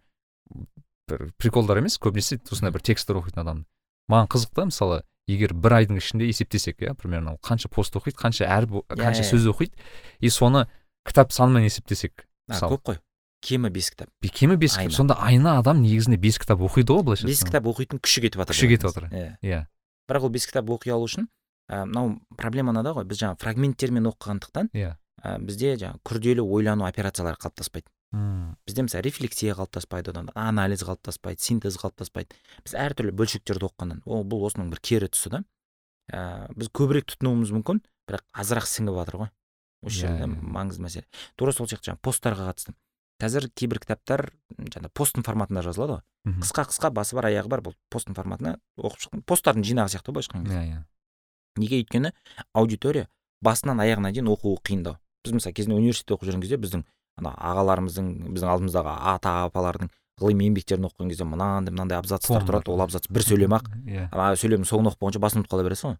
бір 1.08 1.26
приколдар 1.38 1.78
емес 1.78 2.00
көбінесе 2.02 2.40
осындай 2.50 2.74
бір 2.74 2.82
тексттер 2.82 3.20
оқитын 3.20 3.44
адам. 3.44 3.64
Маған 4.10 4.30
қызық 4.34 4.54
та 4.58 4.66
мысалы 4.72 5.02
егер 5.30 5.54
бір 5.54 5.78
айдың 5.78 6.00
ішінде 6.00 6.26
есептесек 6.28 6.82
иә 6.82 6.96
примерно 6.98 7.38
қанша 7.44 7.70
пост 7.70 7.94
оқиды 7.96 8.18
қанша 8.18 8.48
әріп 8.50 8.82
қанша 8.90 9.22
иә, 9.22 9.30
сөз 9.30 9.46
оқиды 9.52 9.78
и 10.18 10.28
соны 10.28 10.66
кітап 11.06 11.32
санымен 11.32 11.68
есептесек 11.68 12.26
көп 12.50 12.82
қой. 12.82 12.98
Кемі 13.44 13.70
бес 13.74 13.90
кітап 13.92 14.10
кемі 14.32 14.56
бес 14.56 14.76
кітап 14.78 14.96
сонда 14.96 15.16
айына 15.20 15.58
адам 15.60 15.82
негізінде 15.84 16.18
бес 16.20 16.38
кітап 16.40 16.64
оқиды 16.64 16.96
ғой 16.96 17.04
былайша 17.10 17.28
бес 17.28 17.44
кітап 17.44 17.68
оқитын 17.70 18.00
күші 18.00 18.24
кетіп 18.24 18.40
жатыр 18.42 18.56
күші 18.56 18.70
кетіп 18.72 18.88
жатыр 18.88 19.08
иә. 19.12 19.30
Иә. 19.44 19.60
Бірақ 20.08 20.28
ол 20.28 20.34
бес 20.34 20.46
кітап 20.48 20.70
оқи 20.72 20.92
алу 20.94 21.08
үшін 21.08 21.28
мынау 21.68 22.18
проблема 22.36 22.72
мынада 22.72 22.94
ғой 22.96 23.06
біз 23.08 23.20
жаңағы 23.22 23.40
фрагменттермен 23.44 24.08
оқығандықтан 24.12 24.70
иә. 24.72 24.94
бізде 25.44 25.76
жаңағы 25.80 26.00
күрделі 26.04 26.44
ойлану 26.44 26.84
операциялары 26.88 27.40
қалыптаспайды. 27.40 27.88
Мм. 28.12 28.56
Бізде 28.66 28.84
мысалы 28.86 29.02
рефлексия 29.02 29.54
қалыптаспайды 29.54 30.12
одан 30.12 30.28
анализ 30.34 30.84
қалыптаспайды 30.84 31.40
синтез 31.40 31.78
қалыптаспайды. 31.80 32.36
Біз 32.62 32.76
әртүрлі 32.78 33.14
бөлшектерді 33.16 33.66
оқығаннан 33.70 34.04
ол 34.04 34.22
бұл 34.28 34.44
осының 34.46 34.70
бір 34.70 34.82
кері 34.84 35.08
тұсы 35.10 35.32
да. 35.32 35.40
Ә, 36.12 36.46
біз 36.54 36.68
көбірек 36.70 37.08
тұтынуымыз 37.10 37.50
мүмкін 37.56 37.80
бірақ 38.06 38.22
азырақ 38.36 38.68
сіңіп 38.70 39.00
жатыр 39.00 39.18
ғой. 39.24 39.32
Осы 39.84 40.04
жерде 40.04 40.28
yeah. 40.28 40.36
маңызды 40.40 40.84
мәселе. 40.84 41.08
Тура 41.36 41.52
сол 41.52 41.66
сияқты 41.66 41.90
жаңағы 41.90 42.04
посттарға 42.06 42.46
қатысты. 42.52 42.76
Қазір 43.22 43.48
кейбір 43.54 43.80
кітаптар 43.84 44.26
жаңағы 44.58 44.90
посттың 44.96 45.24
форматында 45.26 45.62
жазылады 45.64 45.98
ғой. 45.98 46.02
Қысқа 46.42 46.66
қысқа 46.70 46.90
басы 46.94 47.16
бар 47.16 47.28
аяғы 47.30 47.50
бар 47.52 47.62
бұл 47.64 47.74
посттың 47.92 48.16
форматына 48.16 48.56
оқып 48.78 49.04
шықтым. 49.04 49.22
Посттардың 49.28 49.66
жинағы 49.68 49.94
сияқты 49.94 50.10
ғой 50.10 50.18
былайша 50.18 50.32
айтқан 50.32 50.44
кезде 50.44 50.58
иә 50.58 50.68
иә. 50.72 50.82
Неге 51.60 51.80
өйткені 51.82 52.12
аудитория 52.54 53.08
басынан 53.44 53.82
аяғына 53.84 54.12
дейін 54.12 54.32
оқуы 54.34 54.56
қиындау 54.64 54.96
біз 55.24 55.36
мысалы 55.36 55.54
кезінде 55.54 55.76
университетте 55.78 56.16
оқып 56.16 56.30
жүрген 56.30 56.42
кезде 56.44 56.58
біздің 56.60 56.84
ана 57.20 57.34
ағаларымыздың 57.50 58.08
біздің 58.34 58.50
алдымыздағы 58.54 58.96
ата 59.14 59.34
апалардың 59.46 59.92
ғылыми 60.20 60.48
еңбектерін 60.48 60.88
оқыған 60.88 61.10
кезде 61.10 61.26
мынандай 61.26 61.74
мынандай 61.74 61.98
абзацтар 61.98 62.44
тұрады 62.46 62.70
ол 62.70 62.82
абзац 62.84 63.08
бір 63.10 63.24
сөйлем 63.26 63.54
ақ. 63.56 63.70
Иә. 63.82 64.08
Ана 64.12 64.34
сөйлемнің 64.38 64.68
соңын 64.68 64.90
оқып 64.92 65.02
болғанша 65.02 65.22
басын 65.24 65.42
ұмытып 65.42 65.54
қала 65.54 65.66
бересіз 65.66 65.88
ғой 65.88 65.96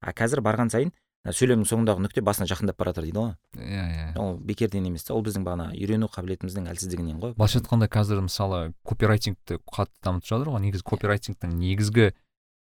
а 0.00 0.14
қазір 0.14 0.42
барған 0.46 0.70
сайын 0.70 0.92
сөйлемнің 1.26 1.66
соңындағы 1.68 2.02
нүкте 2.04 2.22
басына 2.24 2.46
жақындап 2.48 2.78
бара 2.78 2.92
жатыр 2.92 3.08
дейді 3.08 3.18
ғой. 3.18 3.32
Иә 3.58 3.84
иә. 3.92 4.18
Ол 4.22 4.36
бекерден 4.38 4.86
емес 4.88 5.04
та 5.04 5.14
ол 5.14 5.24
біздің 5.26 5.44
бағана 5.44 5.70
үйрену 5.74 6.08
қабілетіміздің 6.12 6.70
әлсіздігінен 6.72 7.18
ғой. 7.20 7.34
Былайша 7.36 7.60
айтқанда 7.60 7.88
қазір 7.92 8.22
мысалы 8.24 8.72
копирайтингті 8.86 9.58
қатты 9.66 9.98
дамытып 10.06 10.30
жатыр 10.30 10.52
ғой. 10.54 10.62
Негізі 10.62 10.86
копирайтингтің 10.88 11.52
негізгі 11.58 12.12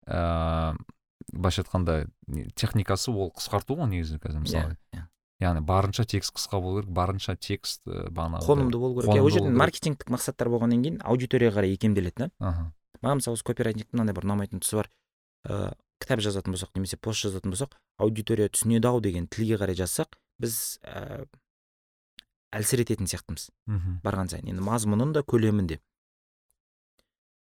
ыыы 0.08 0.78
былайша 1.32 1.62
айтқанда 1.62 1.98
техникасы 2.56 3.12
ол 3.12 3.30
қысқарту 3.36 3.78
ғой 3.78 3.92
негізі 3.92 4.18
қазір 4.18 4.42
мысалы. 4.42 4.76
иә. 4.96 5.06
Яғни 5.38 5.60
барынша 5.62 6.02
текст 6.08 6.34
қысқа 6.34 6.58
болу 6.60 6.80
керек 6.80 6.90
барынша 6.90 7.36
текст 7.36 7.84
бағанағы 7.86 8.42
қонымды 8.48 8.78
болу 8.80 9.00
керек. 9.00 9.14
иә 9.14 9.22
ол 9.22 9.30
жерде 9.30 9.50
маркетингтік 9.50 10.10
мақсаттар 10.10 10.48
болғаннан 10.50 10.82
кейін 10.82 10.96
аудиторияға 11.04 11.60
қарай 11.60 11.76
икемделеді 11.76 12.24
да. 12.24 12.30
Аха. 12.40 12.72
Маған 13.02 13.20
мысалы 13.20 13.38
осы 13.38 13.46
копирайтингтің 13.46 13.94
мынандай 13.94 14.16
бір 14.16 14.26
ұнамайтын 14.26 14.64
тұсы 14.64 14.80
бар. 14.80 14.90
Ыыы 15.46 15.70
кітап 16.02 16.22
жазатын 16.24 16.54
болсақ 16.54 16.74
немесе 16.76 16.96
пост 16.96 17.26
жазатын 17.26 17.52
болсақ 17.54 17.76
аудитория 17.98 18.48
түсінеді 18.48 18.88
ау 18.88 19.00
деген 19.00 19.26
тілге 19.26 19.58
қарай 19.60 19.78
жазсақ 19.78 20.18
біз 20.38 20.78
ә, 20.86 21.26
әлсірететін 22.54 23.08
сияқтымыз. 23.10 23.50
Мхм. 23.66 24.00
барған 24.04 24.30
сайын. 24.32 24.48
Енді 24.54 24.64
мазмұнын 24.64 25.12
да 25.12 25.22
көлемін 25.22 25.66
де. 25.68 25.80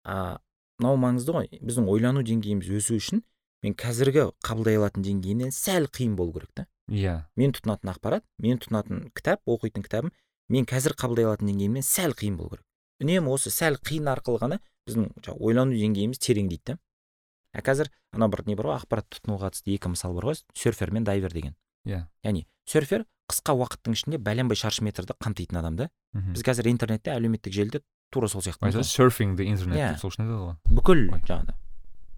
А 0.05 0.39
мынау 0.79 0.99
маңызды 1.01 1.35
ғой. 1.35 1.49
Біздің 1.63 1.89
ойлану 1.91 2.23
деңгейіміз 2.27 2.71
өсу 2.79 2.99
үшін 2.99 3.23
мен 3.63 3.75
қазіргі 3.79 4.31
қабылдай 4.45 4.79
алатын 4.79 5.05
деңгейінен 5.07 5.55
сәл 5.55 5.89
қиын 5.91 6.17
болу 6.19 6.35
керек 6.37 6.53
та. 6.55 6.67
Иә. 6.91 7.23
Мен 7.37 7.55
тұтынатын 7.55 7.93
ақпарат 7.95 8.27
мен 8.43 8.59
тұтынатын 8.59 9.09
кітап 9.15 9.43
оқитын 9.47 9.87
кітабым 9.87 10.13
мен 10.49 10.67
қазір 10.67 10.97
қабылдай 10.99 11.29
алатын 11.31 11.53
деңгейімнен 11.53 11.87
сәл 11.87 12.15
қиын 12.19 12.37
болу 12.37 12.57
керек. 12.57 12.67
Үнемі 13.03 13.33
осы 13.35 13.51
сәл 13.51 13.79
қиын 13.83 14.11
арқылы 14.13 14.43
ғана 14.43 14.59
біздің 14.87 15.09
ойлану 15.39 15.79
деңгейіміз 15.79 16.19
тереңдейді 16.23 16.75
да. 16.75 16.79
А 17.53 17.63
қазір 17.65 17.91
анау 18.13 18.29
бір 18.33 18.45
не 18.47 18.57
бар 18.57 18.73
ғой 18.73 18.79
ақпарат 18.81 19.09
тұтынуға 19.13 19.51
қатысты 19.51 19.75
екі 19.77 19.93
мысал 19.93 20.15
бар 20.17 20.31
ғой 20.31 20.41
серфер 20.55 20.93
мен 20.93 21.05
дайвер 21.05 21.33
деген. 21.33 21.57
Иә. 21.87 22.07
Яғни 22.25 22.47
серфер 22.67 23.07
қысқа 23.31 23.57
уақыттың 23.57 23.97
ішінде 23.97 24.19
бәленбай 24.19 24.57
шаршы 24.57 24.85
метрді 24.85 25.17
қамтитын 25.21 25.59
адам 25.61 25.77
да. 25.77 25.91
Біз 26.13 26.45
қазір 26.45 26.71
интернетте 26.71 27.13
әлеуметтік 27.15 27.53
желіде 27.53 27.83
тура 28.13 28.29
сол 28.29 28.43
сияқты 28.45 28.83
серфинг 28.85 29.41
интернет 29.41 29.79
иә. 29.79 29.99
сол 29.99 30.13
үшін 30.13 30.27
айтады 30.27 30.41
ғой. 30.45 30.57
Бүкіл 30.69 31.05
жаңағыдай 31.27 31.57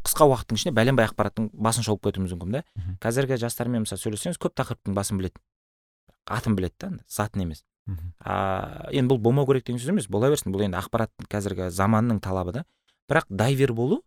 қысқа 0.05 0.27
уақыттың 0.29 0.59
ішінде 0.59 0.75
бәленбай 0.77 1.09
ақпараттың 1.09 1.49
басын 1.55 1.87
шолып 1.87 2.05
кетуіміз 2.05 2.35
мүмкін 2.37 2.59
да. 2.59 2.63
Қазіргі 3.01 3.39
жастармен 3.41 3.87
мысалы 3.87 4.03
сөйлессеңіз 4.03 4.37
көп 4.37 4.53
тақырыптың 4.59 4.97
басын 4.97 5.21
біледі 5.21 5.41
атын 6.29 6.57
біледі 6.59 6.75
да 6.81 6.91
затын 7.09 7.47
емес. 7.47 7.65
А 8.21 8.89
енді 8.93 9.15
бұл 9.15 9.23
болмау 9.25 9.47
керек 9.49 9.65
деген 9.65 9.81
сөз 9.81 9.95
емес 9.95 10.09
бола 10.09 10.29
берсін. 10.33 10.53
Бұл 10.53 10.67
енді 10.67 10.77
ақпарат 10.81 11.13
қазіргі 11.33 11.71
заманның 11.73 12.21
талабы 12.21 12.53
да. 12.53 12.65
Бірақ 13.09 13.29
дайвер 13.29 13.73
болу 13.73 14.03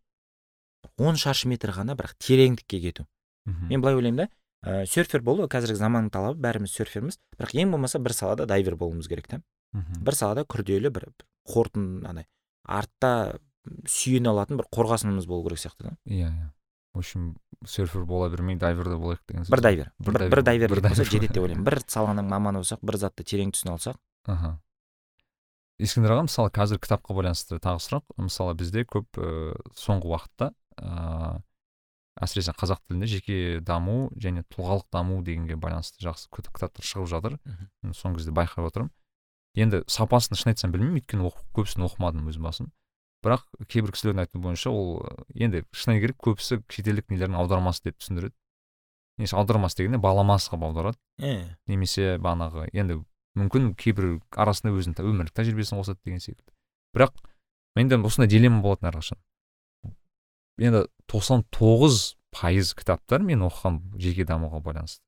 он 0.97 1.15
шаршы 1.19 1.47
метр 1.47 1.71
ғана 1.75 1.95
бірақ 1.97 2.15
тереңдікке 2.23 2.81
кету. 2.81 3.07
Мен 3.45 3.81
былай 3.81 3.95
ойлаймын 3.95 4.25
да 4.25 4.29
ә, 4.63 4.85
серфер 4.85 5.21
болу 5.21 5.47
қазіргі 5.47 5.79
заманның 5.79 6.11
талабы 6.11 6.41
бәріміз 6.43 6.73
серферміз 6.73 7.19
бірақ 7.37 7.55
ең 7.55 7.71
болмаса 7.75 7.99
бір 7.99 8.13
салада 8.13 8.45
дайвер 8.45 8.75
болуымыз 8.75 9.07
керек 9.07 9.27
та. 9.27 9.41
Бір 9.73 10.15
салада 10.15 10.43
күрделі 10.43 10.91
бір 10.91 11.09
қорытын 11.47 12.05
андай 12.07 12.27
артта 12.67 13.39
сүйене 13.87 14.31
алатын 14.31 14.59
бір 14.59 14.67
қорғасынымыз 14.73 15.27
болу 15.27 15.47
керек 15.47 15.61
сияқты 15.63 15.89
да. 15.89 15.97
Иә 16.05 16.27
иә. 16.31 16.51
В 16.93 16.99
общем 16.99 17.37
серфер 17.65 18.05
бола 18.05 18.29
бермей 18.29 18.55
дайвер 18.55 18.89
да 18.89 18.97
болайық 18.97 19.21
деген 19.27 19.45
бір 19.49 19.61
дайвер. 19.61 19.91
Бір, 19.99 20.29
бір 20.29 20.43
дайвер 20.43 20.71
бір 20.71 20.81
болса 20.89 21.03
жетеді 21.03 21.33
деп 21.33 21.43
ойлаймын. 21.43 21.65
Бір 21.67 21.81
саланың 21.87 22.27
маманы 22.27 22.63
болсақ 22.63 22.81
бір 22.81 22.97
затты 22.97 23.23
терең 23.23 23.53
түсіне 23.53 23.75
алсақ. 23.75 23.99
Аха. 24.25 24.57
Ескендір 25.77 26.15
аға 26.15 26.25
мысалы 26.25 26.49
қазір 26.49 26.79
кітапқа 26.81 27.13
байланысты 27.13 27.59
тағы 27.61 27.83
сұрақ. 27.85 28.07
Мысалы 28.17 28.55
бізде 28.57 28.83
көп 28.89 29.19
ә, 29.21 29.53
соңғы 29.77 30.09
уақытта 30.09 30.51
ыыы 30.81 31.41
әсіресе 32.21 32.53
қазақ 32.57 32.81
тілінде 32.87 33.07
жеке 33.09 33.59
даму 33.61 34.09
және 34.17 34.43
тұлғалық 34.53 34.87
даму 34.93 35.19
дегенге 35.25 35.57
байланысты 35.59 36.01
жақсы 36.05 36.29
кітаптар 36.33 36.85
шығып 36.85 37.09
жатыр. 37.11 37.37
Соңғы 37.93 38.21
кезде 38.21 38.33
байқап 38.33 38.69
отырмын. 38.71 38.91
Енді 39.57 39.83
сапасын 39.89 40.37
шын 40.37 40.53
айтсам 40.53 40.73
білмеймін 40.73 41.01
өйткені 41.01 41.31
көбісін 41.57 41.85
оқымадым 41.87 42.29
өз 42.31 42.39
басым. 42.41 42.71
Бірақ 43.25 43.45
кейбір 43.69 43.93
кісілердің 43.93 44.23
айтуы 44.25 44.41
бойынша 44.41 44.69
ол 44.69 45.01
енді 45.33 45.63
шыны 45.73 45.99
керек 46.01 46.19
көбісі 46.21 46.61
шетелдік 46.69 47.09
нелердің 47.09 47.37
аудармасы 47.37 47.87
деп 47.89 47.97
түсіндіреді. 47.97 48.35
Немесе 49.17 49.37
аудармасы 49.37 49.81
дегенде 49.81 49.97
баламасы 49.97 50.51
қылып 50.51 50.67
аударады. 50.69 50.99
Ә. 51.17 51.57
немесе 51.65 52.17
бағанағы 52.21 52.69
енді 52.73 52.99
мүмкін 53.37 53.73
кейбір 53.77 54.19
арасында 54.29 54.75
өзінің 54.77 55.01
өмірлік 55.01 55.33
тәжірибесін 55.33 55.81
қосады 55.81 55.97
деген 56.05 56.21
секілді. 56.21 56.53
Бірақ 56.93 57.17
менде 57.75 57.97
осындай 57.97 58.29
дилемма 58.29 58.61
болатын 58.61 58.91
әрқашан. 58.91 59.17
Енді 60.57 60.85
тоқсан 61.09 61.45
тоғыз 61.53 62.17
пайыз 62.35 62.73
кітаптар 62.77 63.23
мен 63.23 63.45
оқыған 63.47 63.79
жеке 64.01 64.25
дамуға 64.27 64.61
байланысты. 64.63 65.01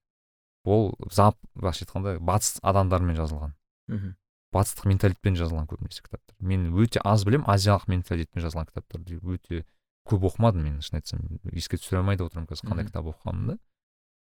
Ол 0.66 0.94
зап 1.12 1.38
былайша 1.56 1.86
айтқанда 1.86 2.18
батыс 2.20 2.60
адамдарымен 2.64 3.18
жазылған. 3.18 3.54
Мхм. 3.90 4.16
Батыстық 4.54 4.90
менталитетпен 4.90 5.38
жазылған 5.38 5.68
көбінесе 5.70 6.04
кітаптар. 6.04 6.36
Мен 6.40 6.70
өте 6.74 7.02
аз 7.06 7.26
білемін 7.26 7.48
азиялық 7.50 7.86
менталитетпен 7.92 8.44
жазылған 8.44 8.70
кітаптарды 8.72 9.20
өте 9.22 9.64
көп 10.10 10.26
оқымадым. 10.30 10.66
Мен 10.66 10.82
шын 10.82 11.00
айтсам 11.00 11.22
еске 11.54 11.78
түсіре 11.78 12.02
алмай 12.02 12.18
да 12.18 12.26
отырмын 12.26 12.50
қазір 12.50 12.70
қандай 12.72 12.90
кітап 12.90 13.12
оқығанымды. 13.14 13.60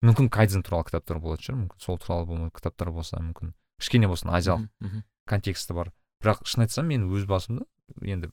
Мүмкін 0.05 0.31
кайдзен 0.33 0.65
туралы 0.65 0.89
кітаптар 0.89 1.21
болатын 1.21 1.45
шығар. 1.47 1.61
Мүмкін 1.63 1.85
сол 1.85 2.01
туралы 2.01 2.51
кітаптар 2.57 2.91
болса 2.97 3.21
мүмкін 3.21 3.53
кішкене 3.81 4.09
болсын 4.09 4.33
азиялық 4.33 5.03
контексті 5.29 5.77
бар. 5.77 5.93
Бірақ 6.25 6.45
шын 6.49 6.65
айтсам 6.65 6.89
мен 6.89 7.09
өз 7.13 7.29
басымды 7.29 7.67
енді 8.01 8.33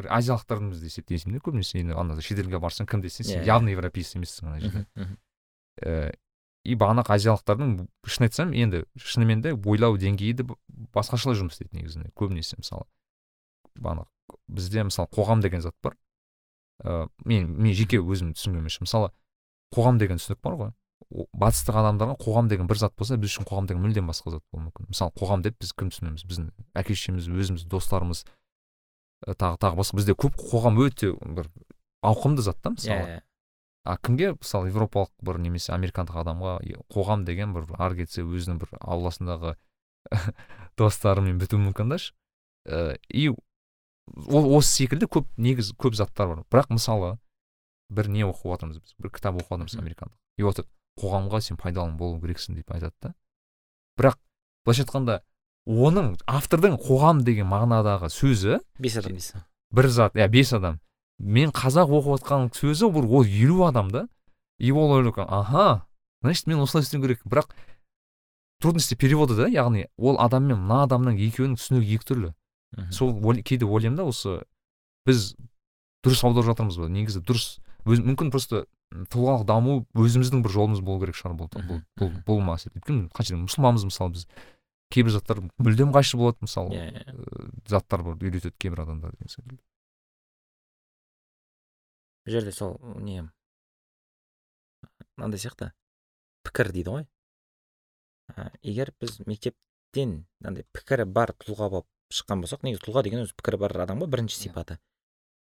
бір 0.00 0.10
азиялықтардың 0.16 0.72
есептейсің 0.88 1.36
да 1.36 1.44
көбінесе 1.44 1.80
енді 1.84 1.96
ана 2.00 2.16
шетелге 2.24 2.60
барсаң 2.62 2.88
кім 2.90 3.04
десең 3.04 3.28
сен 3.28 3.46
явно 3.46 3.72
европеец 3.72 4.16
емессің 4.16 4.50
ана 4.50 4.60
жерде. 4.64 4.86
Ііі 5.80 6.10
и 6.64 6.76
бағанағы 6.76 7.14
азиялықтардың 7.14 7.70
шын 8.04 8.26
айтсам 8.26 8.50
енді 8.52 8.82
шынымен 9.00 9.40
де 9.44 9.54
ойлау 9.56 9.96
деңгейі 10.00 10.34
де 10.40 10.46
басқашалай 10.92 11.38
жұмыс 11.38 11.56
істейді 11.56 11.78
негізінде 11.78 12.10
көбінесе 12.18 12.58
мысалы. 12.60 12.84
Бағана 13.80 14.04
бізде 14.48 14.84
мысалы 14.84 15.08
қоғам 15.14 15.40
деген 15.40 15.64
зат 15.64 15.76
бар. 15.82 15.96
Ә, 16.84 17.08
мен 17.24 17.48
мен 17.56 17.72
жеке 17.76 18.02
өзім 18.02 18.34
түсінгенім 18.36 18.68
мысалы 18.84 19.08
қоғам 19.72 19.98
деген 20.02 20.20
түсінік 20.20 20.42
бар 20.44 20.58
ғой. 20.60 20.74
Батыстық 21.32 21.80
адамдарға 21.80 22.18
қоғам 22.20 22.50
деген 22.52 22.68
бір 22.68 22.78
зат 22.82 22.94
болса 22.98 23.16
біз 23.16 23.32
үшін 23.32 23.48
қоғам 23.48 23.70
деген 23.70 23.82
мүлдем 23.82 24.10
басқа 24.10 24.36
зат 24.36 24.44
болуы 24.52 24.68
мүмкін. 24.68 24.90
Мысалы 24.92 25.16
қоғам 25.16 25.42
деп 25.42 25.56
біз 25.58 25.72
кім 25.72 25.90
түсінеміз? 25.90 26.26
Біздің 26.28 26.50
әке 26.76 26.94
шешеміз 26.94 27.26
өзіміз 27.32 27.64
достарымыз 27.72 28.26
тағы 29.26 29.58
тағы 29.60 29.80
басқа 29.80 29.98
бізде 30.00 30.14
көп 30.18 30.38
қоғам 30.38 30.80
өте 30.84 31.12
бір 31.20 31.50
ауқымды 32.06 32.42
зат 32.42 32.60
та 32.62 32.70
мысалы. 32.70 33.00
иә. 33.00 33.22
А 33.84 33.96
кімге 33.96 34.32
мысалы 34.36 34.70
европалық 34.70 35.10
бір 35.24 35.38
немесе 35.40 35.72
американдық 35.72 36.20
адамға 36.20 36.58
қоғам 36.92 37.24
деген 37.24 37.54
бір 37.54 37.68
ары 37.78 38.02
кетсе 38.02 38.22
өзінің 38.22 38.60
бір 38.60 38.74
ауласындағы 38.80 39.56
достарымен 40.80 41.38
бітуі 41.40 41.60
мүмкін 41.60 41.94
да 41.94 41.98
ә, 42.68 42.98
и 43.08 43.28
ол 43.30 44.56
осы 44.58 44.84
секілді 44.84 45.06
көп 45.06 45.28
негіз 45.36 45.72
көп 45.78 45.94
заттар 45.96 46.28
бар. 46.28 46.44
Бірақ 46.50 46.74
мысалы 46.76 47.16
бір 47.90 48.08
не 48.08 48.24
оқып 48.26 48.52
жатырмыз 48.54 48.80
біз? 48.80 48.94
Бір 48.98 49.12
кітап 49.16 49.40
оқып 49.40 49.56
жатырмыз 49.56 49.78
американдық. 49.80 50.16
И 50.38 50.42
вот 50.42 50.64
қоғамға 51.00 51.40
сен 51.44 51.56
пайдалы 51.60 51.96
болу 51.96 52.20
керексің 52.20 52.58
деп 52.58 52.72
айтады 52.74 52.94
да. 53.00 53.14
Бірақ 53.98 54.18
былайша 54.64 54.84
айтқанда 54.84 55.20
оның 55.66 56.14
автордың 56.26 56.78
қоғам 56.80 57.24
деген 57.26 57.48
мағынадағы 57.50 58.10
сөзі 58.12 58.60
бес 58.78 58.96
адам 58.96 59.16
дейсіз 59.18 59.42
бір 59.70 59.88
зат 59.88 60.16
иә 60.16 60.28
бес 60.28 60.52
адам. 60.52 60.80
Мен 61.18 61.52
қазақ 61.54 61.92
оқып 61.92 62.18
жатқан 62.18 62.48
сөзі 62.56 62.90
бір 62.94 63.06
ол 63.06 63.24
елу 63.24 63.64
адам 63.66 63.90
да. 63.90 64.08
И 64.58 64.72
ол 64.72 64.90
ойлап 64.92 65.18
аха 65.18 65.86
значит 66.22 66.46
мен 66.46 66.60
осылай 66.60 66.82
істеуім 66.82 67.02
керек. 67.02 67.20
Бірақ 67.24 67.54
трудности 68.60 68.94
перевода 68.94 69.36
да 69.36 69.48
яғни 69.48 69.86
ол 69.96 70.18
адам 70.18 70.48
мен 70.48 70.58
мына 70.58 70.84
адамның 70.86 71.20
екеуінің 71.28 71.56
түсінігі 71.56 71.94
екі 71.96 72.08
түрлі. 72.08 72.34
Сол 72.90 73.14
кейде 73.42 73.64
ойлаймын 73.64 73.96
да 73.96 74.04
осы 74.04 74.42
біз 75.06 75.34
дұрыс 76.04 76.24
аударып 76.24 76.50
жатырмыз 76.50 76.78
ба? 76.80 76.88
Негізі 76.88 77.22
дұрыс 77.24 77.60
өз, 77.84 78.00
мүмкін 78.00 78.30
просто 78.30 78.64
тұлғалық 79.12 79.44
даму 79.46 79.84
өзіміздің 79.94 80.42
бір 80.42 80.54
жолымыз 80.54 80.80
болу 80.84 81.00
керек 81.04 81.16
шығар 81.18 81.36
бұл 81.38 81.50
бұл 81.52 81.82
бұл, 82.00 82.14
бұл 82.26 82.40
өйткені 82.56 83.08
қанша 83.14 83.38
мұсылманбыз 83.38 83.86
мысалы 83.86 84.16
біз. 84.16 84.26
Кейбір 84.90 85.14
заттар 85.14 85.40
мүлдем 85.58 85.92
қайшы 85.94 86.18
болады 86.18 86.44
мысалы. 86.44 86.74
Иә 86.74 86.90
иә. 86.90 87.14
Заттар 87.70 88.02
бар 88.02 88.18
үйретеді 88.18 88.54
кейбір 88.58 88.82
адамдар 88.84 89.14
деген 89.14 89.30
секілді. 89.30 89.60
Бұл 92.26 92.34
жерде 92.34 92.52
сол 92.52 92.76
не 93.00 93.22
мынандай 95.16 95.40
сияқты 95.40 95.70
пікір 96.46 96.72
дейді 96.74 96.94
ғой. 96.96 97.06
Ә, 98.34 98.50
егер 98.62 98.92
біз 99.00 99.20
мектептен 99.26 100.24
мынандай 100.40 100.66
пікірі 100.74 101.06
бар 101.06 101.34
тұлға 101.38 101.70
болып 101.70 101.88
шыққан 102.14 102.44
болсақ 102.44 102.66
негізі 102.66 102.84
тұлға 102.86 103.04
деген 103.06 103.24
өзі 103.24 103.36
пікірі 103.38 103.60
бар 103.62 103.76
адам 103.86 104.02
ғой 104.02 104.10
бірінші 104.12 104.38
сипаты. 104.42 104.78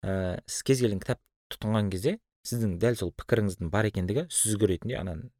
Ә, 0.04 0.42
сіз 0.46 0.64
кез 0.68 0.84
келген 0.84 1.02
кітап 1.04 1.22
тұтынған 1.54 1.92
кезде 1.94 2.18
сіздің 2.48 2.78
дәл 2.82 2.98
сол 3.00 3.12
пікіріңіздің 3.16 3.72
бар 3.74 3.90
екендігі 3.90 4.28
сүзгі 4.32 4.72
ретінде 4.74 5.00
ананы 5.00 5.32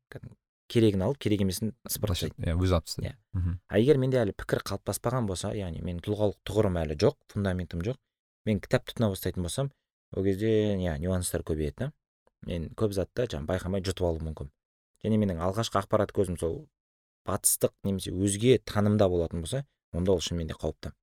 керегін 0.68 1.06
алып 1.08 1.20
керек 1.24 1.42
емесін 1.46 1.74
сыпырып 1.88 2.16
тастайды 2.16 2.50
иә 2.50 2.58
өзі 2.58 2.78
алып 2.78 2.88
тастайды 2.90 3.14
иә 3.14 3.58
а 3.68 3.80
егер 3.80 4.00
менде 4.02 4.20
әлі 4.22 4.36
пікір 4.38 4.64
қалыптаспаған 4.68 5.30
болса 5.30 5.54
яғни 5.56 5.82
менің 5.82 6.04
тұлғалық 6.06 6.40
тұғырым 6.48 6.80
әлі 6.84 6.98
жоқ 7.04 7.18
фундаментім 7.34 7.84
жоқ 7.88 8.00
мен 8.48 8.60
кітап 8.64 8.88
тұтына 8.90 9.12
бастайтын 9.14 9.48
болсам 9.48 9.72
ол 10.16 10.24
кезде 10.24 10.78
иә 10.78 10.98
нюанстар 11.02 11.44
көбейеді 11.44 11.78
да. 11.78 11.92
Мен 12.48 12.70
көп 12.78 12.94
затты 12.96 13.26
жаңағы 13.28 13.50
байқамай 13.50 13.84
жұтып 13.84 14.06
алуым 14.08 14.30
мүмкін. 14.30 14.52
Және 15.04 15.18
менің 15.20 15.42
алғашқы 15.44 15.82
ақпарат 15.82 16.14
көзім 16.16 16.38
сол 16.40 16.62
батыстық 17.28 17.74
немесе 17.84 18.14
өзге 18.14 18.60
танымда 18.64 19.10
болатын 19.10 19.44
болса 19.44 19.66
онда 19.94 20.14
ол 20.14 20.22
шынымен 20.24 20.48
де 20.52 20.56
қауіпті. 20.56 20.94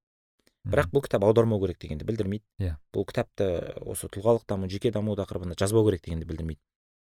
Бірақ 0.65 0.93
бұл 0.95 1.05
кітап 1.05 1.25
аудармау 1.27 1.61
керек 1.61 1.81
дегенді 1.83 2.07
білдірмейді. 2.09 2.45
Иә. 2.59 2.71
Yeah. 2.71 2.77
бұл 2.95 3.05
кітапты 3.05 3.75
осы 3.85 4.09
тұлғалық 4.09 4.47
даму 4.49 4.71
жеке 4.73 4.93
даму 4.95 5.17
тақырыбында 5.19 5.59
жазбау 5.61 5.85
керек 5.91 6.07
дегенді 6.07 6.25
білдірмейді. 6.31 6.61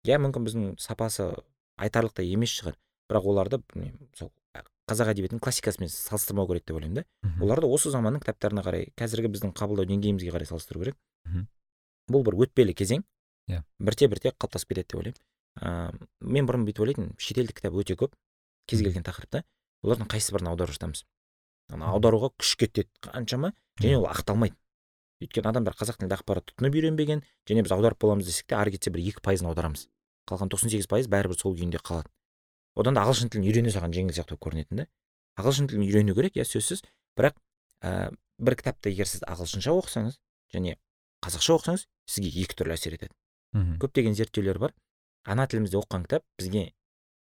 Иә 0.04 0.18
мүмкін 0.20 0.44
біздің 0.44 0.66
сапасы 0.82 1.30
айтарлықтай 1.76 2.32
емес 2.32 2.50
шығар. 2.60 2.76
бірақ 3.10 3.26
оларды 3.30 3.62
сол 4.18 4.30
қазақ 4.86 5.10
әдебиетінің 5.12 5.42
классикасымен 5.42 5.90
салыстырмау 5.90 6.46
керек 6.46 6.64
деп 6.66 6.76
ойлаймын 6.76 7.02
да. 7.02 7.04
Оларды 7.42 7.66
осы 7.66 7.90
заманның 7.90 8.22
кітаптарына 8.22 8.62
қарай 8.62 8.88
қазіргі 8.98 9.30
біздің 9.34 9.52
қабылдау 9.58 9.86
деңгейімізге 9.90 10.30
қарай 10.30 10.46
салыстыру 10.46 10.82
керек. 10.84 10.96
Бұл 12.06 12.22
бір 12.22 12.38
өтпелі 12.46 12.74
кезең. 12.74 13.02
Иә. 13.50 13.62
Бірте 13.78 14.06
бірте 14.08 14.30
қалыптасып 14.30 14.70
кетеді 14.70 14.86
деп 14.86 14.98
ойлаймын. 15.00 15.20
Ыыы 15.56 16.30
мен 16.34 16.46
бұрын 16.46 16.66
бүйтіп 16.66 16.84
ойлайтынмын 16.86 17.14
шетелдік 17.18 17.58
кітап 17.58 17.74
өте 17.74 17.96
көп. 17.98 18.14
Кез 18.66 18.82
келген 18.82 19.02
тақырыпта. 19.02 19.42
Олардың 19.82 20.10
қайсы 20.10 20.34
бірін 20.34 20.50
аударып 20.52 20.78
жатамыз. 20.78 21.02
Ана 21.74 21.90
аударуға 21.90 22.30
күш 22.38 22.54
кетеді 22.58 22.90
қаншама 23.02 23.52
және 23.80 23.98
ол 23.98 24.06
ақталмайды. 24.06 24.54
Өйткені 25.22 25.50
адамдар 25.50 25.74
қазақ 25.74 25.98
тілінде 25.98 26.14
ақпарат 26.18 26.46
тұтынып 26.50 26.76
үйренбеген 26.78 27.22
және 27.48 27.62
біз 27.64 27.72
аударып 27.74 27.98
боламыз 28.02 28.26
десек 28.28 28.46
те 28.50 28.58
ары 28.58 28.70
кетсе 28.74 28.90
бір 28.90 29.00
екі 29.08 29.22
пайызын 29.24 29.48
аударамыз. 29.48 29.88
Қалған 30.26 30.50
тоқсан 30.52 30.72
сегіз 30.72 30.88
пайыз 30.90 31.08
бәрібір 31.12 31.38
сол 31.38 31.56
күйінде 31.56 31.80
қалады. 31.82 32.10
Одан 32.76 32.96
да 32.96 33.04
ағылшын 33.06 33.30
тілін 33.32 33.46
үйрену 33.48 33.72
саған 33.72 33.94
жеңіл 33.94 34.16
сияқты 34.16 34.36
болып 34.36 34.44
көрінетін 34.46 34.82
да. 34.82 34.86
Ағылшын 35.40 35.70
тілін 35.70 35.86
үйрену 35.86 36.16
керек 36.16 36.36
иә 36.36 36.44
сөзсіз. 36.44 36.82
Бірақ 37.16 37.38
ә, 37.80 38.12
бір 38.38 38.56
кітапты 38.60 38.92
егер 38.92 39.08
сіз 39.08 39.24
ағылшынша 39.24 39.72
оқысаңыз 39.72 40.18
және 40.52 40.76
қазақша 41.24 41.56
оқысаңыз 41.56 41.86
сізге 42.10 42.32
екі 42.42 42.58
түрлі 42.58 42.76
әсер 42.76 42.98
етеді. 42.98 43.14
Мхм. 43.56 43.78
Көптеген 43.80 44.16
зерттеулер 44.18 44.60
бар. 44.60 44.74
Ана 45.24 45.46
тілімізде 45.48 45.80
оқыған 45.80 46.04
кітап 46.04 46.26
бізге 46.38 46.68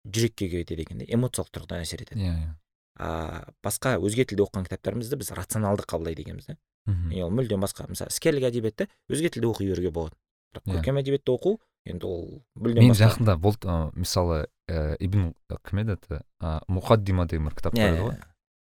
жүрекке 0.09 0.49
кетеді 0.49 0.87
екен 0.87 1.03
де 1.03 1.07
эмоциялық 1.13 1.53
тұрғыдан 1.53 1.85
әсер 1.85 2.01
етеді. 2.01 2.19
Иә 2.23 2.33
иә. 2.33 2.51
А 2.97 3.53
басқа 3.63 3.95
өзге 4.01 4.25
тілде 4.25 4.43
оқыған 4.45 4.67
кітаптарымызды 4.67 5.17
біз 5.21 5.31
рационалды 5.37 5.85
қабылдайды 5.85 6.25
екенбіз 6.25 6.49
да. 6.49 6.57
Мхм. 6.85 7.13
Ол 7.23 7.31
мүлдем 7.31 7.63
басқа. 7.63 7.87
Мысалы 7.89 8.11
іскерлік 8.11 8.49
әдебиетті 8.49 8.89
өзге 9.09 9.31
тілде 9.33 9.47
оқи 9.49 9.69
беруге 9.69 9.91
болады. 9.93 10.17
Бірақ 10.53 10.67
Иә. 10.67 10.77
көркем 10.77 10.99
әдебиетті 11.01 11.33
оқу 11.33 11.55
енді 11.89 12.07
ол 12.07 12.23
мүлдем 12.55 12.87
мен 12.87 12.95
жақында 12.97 13.35
бұл 13.41 13.57
мысалы 13.97 14.45
ә, 14.69 14.95
ибн 15.03 15.33
кім 15.67 15.83
еді 15.83 15.97
аты? 15.97 16.21
Ә, 16.39 16.61
мұқаддима 16.71 17.27
деген 17.27 17.49
бір 17.49 17.57
кітап 17.57 17.75
иә 17.75 17.89
бар 17.89 17.93
еді 17.97 18.05
ғой 18.07 18.19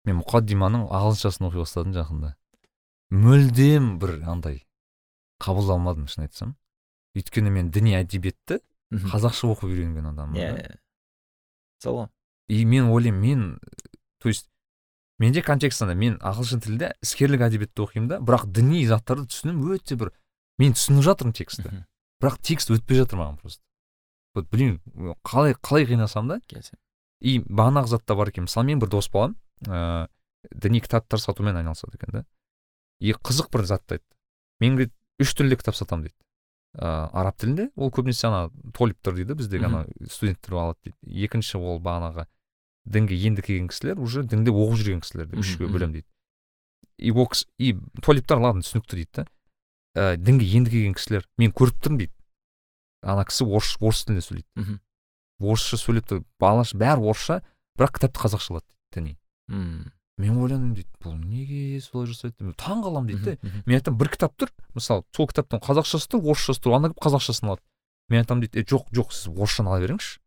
мен 0.08 0.18
мұқаддиманың 0.18 0.88
ағылшыншасын 0.90 1.46
оқи 1.46 1.62
бастадым 1.62 1.94
жақында. 1.94 2.32
Мүлдем 3.14 3.98
бір 4.02 4.16
андай 4.26 4.64
қабылдамадым 5.44 6.08
шын 6.10 6.24
айтсам. 6.26 6.56
Өйткені 7.14 7.52
мен 7.54 7.70
діни 7.70 7.94
әдебиетті 8.00 8.58
қазақша 8.92 9.50
оқып 9.52 9.70
үйренген 9.70 10.08
адаммын 10.10 10.38
иә 10.40 10.48
да. 10.52 10.62
иә. 10.62 10.78
сол 11.82 11.96
ғой 12.00 12.08
и 12.48 12.64
мен 12.64 12.90
ойлаймын 12.90 13.20
мен 13.20 13.58
то 14.18 14.28
есть 14.28 14.48
менде 15.18 15.42
контекст 15.42 15.82
андай 15.82 15.96
мен 15.96 16.18
ағылшын 16.20 16.62
тілінде 16.64 16.92
іскерлік 17.02 17.46
әдебиетті 17.48 17.84
оқимын 17.86 18.08
да 18.08 18.18
бірақ 18.20 18.46
діни 18.52 18.84
заттарды 18.86 19.28
түсінемін 19.32 19.78
өте 19.78 19.96
бір 19.96 20.12
мен 20.58 20.74
түсініп 20.76 21.04
жатырмын 21.06 21.36
текстті 21.36 21.86
бірақ 22.22 22.38
текст 22.42 22.70
өтпей 22.70 23.00
жатыр 23.02 23.18
маған 23.18 23.38
просто. 23.40 23.62
Вот 24.34 24.48
білмеймін 24.52 25.16
қалай 25.26 25.54
қалай 25.58 25.86
қинасам 25.88 26.28
да? 26.28 26.40
И 27.20 27.38
бағанағы 27.40 27.90
затта 27.90 28.14
бар 28.14 28.30
екен. 28.30 28.46
Мысалы 28.46 28.66
мен 28.66 28.80
бір 28.80 28.88
дос 28.88 29.10
балам 29.12 29.36
ыыы 29.66 30.08
діни 30.50 30.80
кітаптар 30.80 31.20
сатумен 31.20 31.56
айналысады 31.56 31.98
екен 31.98 32.12
да. 32.12 32.24
И 33.00 33.12
қызық 33.12 33.50
бір 33.52 33.66
затты 33.66 33.98
айтты. 33.98 34.16
Мен 34.60 34.76
говорит 34.76 34.94
үш 35.18 35.34
тілде 35.34 35.56
кітап 35.56 35.76
сатамын 35.76 36.06
дейді. 36.06 36.16
Ыыы 36.78 37.10
араб 37.12 37.36
тілінде. 37.36 37.68
Ол 37.76 37.90
көбінесе 37.90 38.28
ана 38.30 38.50
толиптер 38.72 39.14
дейді 39.18 39.34
біздегі 39.34 39.68
ана 39.68 39.84
студенттер 40.08 40.54
алады 40.54 40.78
дейді. 40.86 41.26
Екінші 41.26 41.58
ол 41.58 41.82
бағанағы 41.82 42.26
дінге 42.84 43.18
енді 43.26 43.42
келген 43.42 43.68
кісілер 43.68 44.00
уже 44.00 44.22
дінде 44.22 44.50
оқып 44.50 44.80
жүрген 44.80 45.02
кісілер 45.04 45.28
деп 45.30 45.42
үшке 45.42 45.66
бөлемін 45.66 46.00
дейді. 46.00 46.08
И 46.98 47.12
ол 47.12 47.28
кісі 47.28 47.46
и 47.58 47.76
туалиптар 48.02 48.40
ладно 48.42 48.62
түсінікті 48.62 48.98
дейді 48.98 49.10
да. 49.14 49.26
Ә, 49.96 50.16
дінге 50.16 50.46
енді 50.56 50.70
келген 50.70 50.94
кісілер 50.96 51.26
мен 51.38 51.52
көріп 51.52 51.80
тұрмын 51.82 52.02
дейді. 52.04 52.14
Ана 53.02 53.24
кісі 53.26 53.46
орыс 53.46 53.74
орыс 53.80 54.04
тілінде 54.06 54.22
сөйлейді. 54.24 54.48
Мхм. 54.56 54.78
Орысша 55.42 55.78
сөйлеп 55.80 56.06
тұр 56.08 56.22
балаша 56.40 56.78
бәрі 56.78 57.02
орысша 57.10 57.40
бірақ 57.78 57.98
кітапты 57.98 58.22
қазақшалады 58.22 58.64
дейді 58.68 58.94
діни. 58.94 59.16
Мм. 59.48 59.92
Мен 60.18 60.38
ойландым 60.38 60.74
дейді. 60.76 60.88
Бұл 61.02 61.16
неге 61.18 61.80
солай 61.82 62.06
жасайды? 62.12 62.36
деп. 62.38 62.56
Таң 62.60 62.84
қаламын 62.84 63.10
дейді 63.10 63.24
да 63.24 63.36
мхм, 63.42 63.62
мен 63.66 63.80
айтамын 63.80 63.98
бір 63.98 64.12
кітап 64.14 64.36
тұр 64.38 64.52
мысалы 64.76 65.04
сол 65.16 65.28
кітаптың 65.28 65.62
қазақшасы 65.64 66.12
тұр 66.12 66.28
орысшасы 66.30 66.62
тұр 66.62 66.76
ана 66.78 66.92
келіп 66.92 67.02
қазақшасын 67.02 67.48
алады 67.50 67.62
мен 68.08 68.22
айтамын 68.22 68.46
дейді. 68.46 68.62
Е 68.62 68.68
жоқ 68.68 68.92
жоқ 68.94 69.12
сіз 69.16 69.32
орысшаны 69.32 69.72
ала 69.72 69.82
беріңізші 69.82 70.20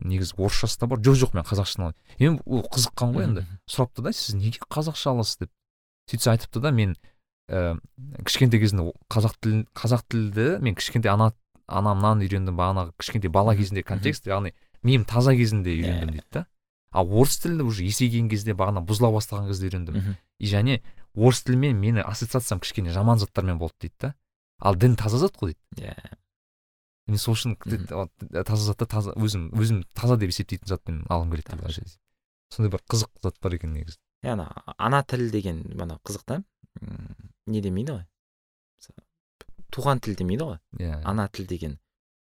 негізі 0.00 0.34
орысшасы 0.36 0.80
да 0.80 0.86
бар 0.90 1.00
жоқ 1.00 1.20
жоқ 1.22 1.36
мен 1.36 1.46
қазақшаны 1.46 1.86
аламын 1.86 1.96
енді 2.18 2.42
ол 2.44 2.66
қызыққан 2.66 3.14
ғой 3.14 3.24
енді. 3.28 3.46
сұрапты 3.70 4.02
да 4.02 4.12
сіз 4.12 4.34
неге 4.34 4.60
қазақша 4.68 5.14
аласыз? 5.14 5.38
деп. 5.46 5.50
Сөйтсе 6.10 6.30
айтыпты 6.34 6.60
да 6.60 6.70
мен 6.72 6.96
ә, 7.50 7.78
кішкентай 8.26 8.60
кезінде 8.60 8.82
о- 8.90 8.94
қазақ 9.12 9.36
тілін 9.40 9.64
қазақ 9.74 10.02
тілді 10.10 10.46
мен 10.62 10.74
кішкентай 10.74 11.12
ана 11.12 11.32
анамнан 11.66 12.20
үйрендім 12.22 12.56
бағанағы 12.58 12.92
кішкентай 12.98 13.30
бала 13.30 13.54
кезінде 13.56 13.82
контекст 13.86 14.26
яғни 14.26 14.52
миым 14.82 15.04
таза 15.04 15.34
кезінде 15.34 15.74
Иә, 15.74 15.82
үйрендім 15.82 16.10
дейді 16.16 16.26
да. 16.32 16.46
Ал 16.92 17.10
орыс 17.10 17.38
тілді 17.42 17.62
уже 17.66 17.84
есейген 17.84 18.28
кезде 18.30 18.54
бағана 18.54 18.80
бұзыла 18.86 19.10
бастаған 19.14 19.48
кезде 19.50 19.66
үйрендім. 19.68 20.16
И 20.38 20.46
және 20.46 20.80
орыс 21.14 21.42
тілімен 21.44 21.76
мені 21.80 22.00
ассоциациям 22.06 22.60
кішкене 22.60 22.90
жаман 22.94 23.18
заттармен 23.18 23.58
болды 23.58 23.74
дейді 23.82 23.94
да. 24.00 24.14
Ал 24.60 24.74
дін 24.76 24.94
таза 24.96 25.18
зат 25.18 25.36
қой 25.36 25.54
дейді. 25.76 25.90
Иә. 25.90 26.16
Мен 27.06 27.18
сол 27.18 27.34
үшін 27.34 27.56
таза 28.46 28.62
затты 28.72 28.86
таза 28.86 29.12
өзім 29.14 29.50
өзім 29.54 29.84
таза 29.94 30.16
деп 30.16 30.30
есептейтін 30.32 30.66
затпен 30.66 31.02
алғым 31.10 31.30
келеді 31.34 31.58
былайша 31.60 31.84
сондай 32.50 32.70
бір 32.72 32.82
қызық 32.88 33.10
зат 33.22 33.36
бар 33.42 33.54
екен 33.58 33.74
негізі. 33.74 33.98
Иә 34.24 34.32
ана 34.34 34.48
ана 34.78 35.02
тіл 35.02 35.28
деген 35.30 35.62
мана 35.76 35.98
қызық 36.02 36.24
та? 36.24 36.40
Не 37.46 37.62
демейді 37.62 37.96
ғой. 37.96 38.04
Туған 39.72 40.00
тіл 40.00 40.16
демейді 40.18 40.48
ғой. 40.50 40.58
Иә. 40.78 41.00
Ана 41.04 41.28
тіл 41.28 41.46
деген. 41.46 41.78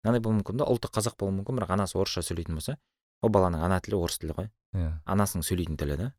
Мынандай 0.03 0.21
болуы 0.23 0.39
мүмкін 0.41 0.61
да 0.61 0.67
ұлты 0.69 0.89
қазақ 0.93 1.17
болуы 1.19 1.35
мүмкін 1.39 1.59
бірақ 1.59 1.73
анасы 1.75 1.97
орысша 1.99 2.23
сөйлейтін 2.23 2.57
болса 2.59 2.77
ол 3.21 3.31
баланың 3.33 3.63
ана 3.65 3.79
тілі 3.83 3.99
орыс 3.99 4.19
тілі 4.21 4.37
ғой. 4.37 4.49
Иә. 4.73 4.91
Анасының 5.05 5.45
сөйлейтін 5.47 5.77
тілі 5.77 5.97
да. 5.99 6.11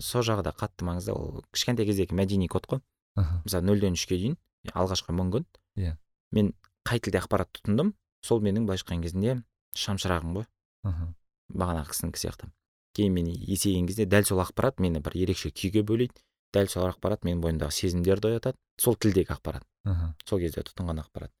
Сол 0.00 0.24
жағы 0.26 0.44
да 0.46 0.52
қатты 0.56 0.86
маңызды. 0.86 1.14
Ол 1.14 1.44
кішкентай 1.52 1.86
кездегі 1.86 2.16
мәдени 2.16 2.48
код 2.48 2.66
қой. 2.70 2.82
Мысалы 3.16 3.66
нөлден 3.68 3.98
үшке 3.98 4.18
дейін 4.18 4.38
алғашқы 4.72 5.14
мың 5.14 5.32
күн. 5.34 5.46
Иә. 5.76 5.96
мен 6.32 6.54
қай 6.86 7.00
тілде 7.00 7.18
ақпарат 7.20 7.50
тұтындым 7.54 7.94
сол 8.22 8.40
менің 8.42 8.66
былайша 8.66 8.84
айтқан 8.84 9.02
кезінде 9.02 9.42
шамшырағым 9.76 10.34
ғой. 10.38 10.46
Аха. 10.84 11.14
бағанағы 11.52 11.92
кісінікі 11.92 12.20
сияқты. 12.20 12.48
Кейін 12.96 13.12
мен 13.12 13.28
есейген 13.28 13.86
кезде 13.86 14.06
дәл 14.06 14.24
сол 14.24 14.40
ақпарат 14.42 14.80
мені 14.80 15.00
бір 15.04 15.16
ерекше 15.18 15.50
күйге 15.50 15.82
бөлейді. 15.86 16.14
Дәл 16.54 16.68
сол 16.70 16.86
ақпарат 16.88 17.24
менің 17.26 17.40
бойымдағы 17.44 17.74
сезімдерді 17.74 18.30
оятады 18.34 18.58
сол 18.80 18.94
тілдегі 18.96 19.34
ақпарат 19.34 19.64
аха. 19.84 20.14
сол 20.28 20.38
кезде 20.40 20.62
тұтынған 20.62 21.02
ақпарат 21.04 21.32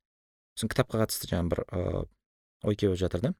сосын 0.58 0.70
кітапқа 0.74 1.00
қатысты 1.04 1.30
жаңағы 1.30 1.50
бір 1.54 1.64
ыыы 1.70 2.04
ой 2.64 2.76
келіп 2.80 2.98
жатыр 3.00 3.20
да 3.28 3.34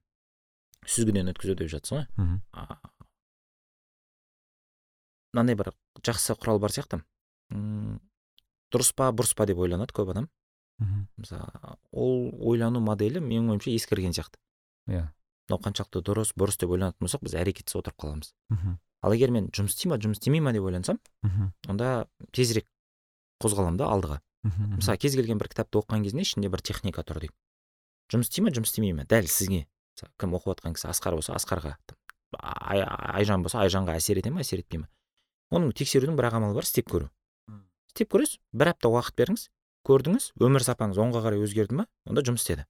сүзгіден 0.87 1.31
өткізу 1.33 1.55
деп 1.59 1.71
жатсыз 1.73 1.97
ғой 1.99 2.07
мхм. 2.17 2.41
Мынандай 5.35 5.57
бір 5.59 5.73
жақсы 6.07 6.37
құрал 6.39 6.61
бар 6.63 6.71
сияқты 6.75 7.01
М, 7.53 7.99
дұрыс 8.73 8.93
па 8.97 9.11
бұрыс 9.13 9.35
па 9.37 9.45
деп 9.47 9.59
ойланады 9.61 9.93
көп 9.95 10.11
адам 10.15 10.29
мхм. 10.81 11.03
мысалы 11.21 11.77
ол 11.93 12.31
ойлану 12.51 12.81
моделі 12.81 13.21
менің 13.21 13.51
ойымша 13.55 13.75
ескірген 13.75 14.15
сияқты 14.17 14.39
иә 14.89 15.03
мынау 15.49 15.61
қаншалықты 15.67 16.01
дұрыс 16.09 16.33
бұрыс 16.41 16.57
деп 16.63 16.73
ойланатын 16.73 17.05
болсақ 17.05 17.23
біз 17.27 17.35
әрекетсіз 17.43 17.77
отырып 17.83 17.99
қаламыз 18.01 18.33
мхм. 18.55 18.79
Ал 19.05 19.13
егер 19.13 19.31
мен 19.35 19.51
жұмыс 19.53 19.75
істей 19.77 19.91
ма 19.93 19.99
жұмыс 20.01 20.19
істемей 20.21 20.41
ма 20.41 20.53
деп 20.57 20.65
ойлансам 20.65 20.99
мхм. 21.23 21.51
онда 21.69 22.07
тезірек 22.33 22.67
қозғаламын 23.45 23.77
да 23.77 23.89
алдыға. 23.93 24.21
Мхм. 24.45 24.77
мысалы 24.81 24.99
кез 24.99 25.15
келген 25.17 25.39
бір 25.39 25.49
кітапты 25.53 25.79
оқыған 25.81 26.05
кезінде 26.05 26.25
ішінде 26.25 26.49
бір 26.53 26.63
техника 26.65 27.03
тұр 27.05 27.21
дейік 27.25 27.35
жұмыс 28.13 28.29
істей 28.31 28.45
ма 28.45 28.51
жұмыс 28.55 28.73
істемей 28.73 28.93
ма 28.97 29.05
дәл 29.05 29.27
сізге. 29.29 29.67
Мысалы 29.95 30.13
кім 30.21 30.35
оқып 30.37 30.55
жатқан 30.57 30.75
кісі 30.77 30.89
асқар 30.93 31.15
болса 31.17 31.35
асқарға 31.37 31.77
Ай- 32.35 32.83
айжан 33.21 33.43
болса 33.43 33.61
айжанға 33.63 33.95
әсер 33.97 34.19
ете 34.19 34.31
ма 34.31 34.41
әсер 34.43 34.59
етпей 34.65 34.81
ма 34.83 34.89
оның 35.55 35.71
тексерудің 35.77 36.17
бір 36.19 36.27
ақ 36.31 36.39
амалы 36.41 36.55
бар 36.59 36.67
істеп 36.67 36.89
көру. 36.91 37.11
Істеп 37.95 38.11
көресіз 38.11 38.41
бір 38.53 38.73
апта 38.75 38.89
уақыт 38.91 39.15
беріңіз 39.21 39.45
көрдіңіз 39.87 40.33
өмір 40.43 40.65
сапаңыз 40.67 40.99
оңға 40.99 41.21
қарай 41.23 41.45
өзгерді 41.45 41.77
ма 41.79 41.87
онда 42.11 42.25
жұмыс 42.27 42.43
істеді. 42.43 42.65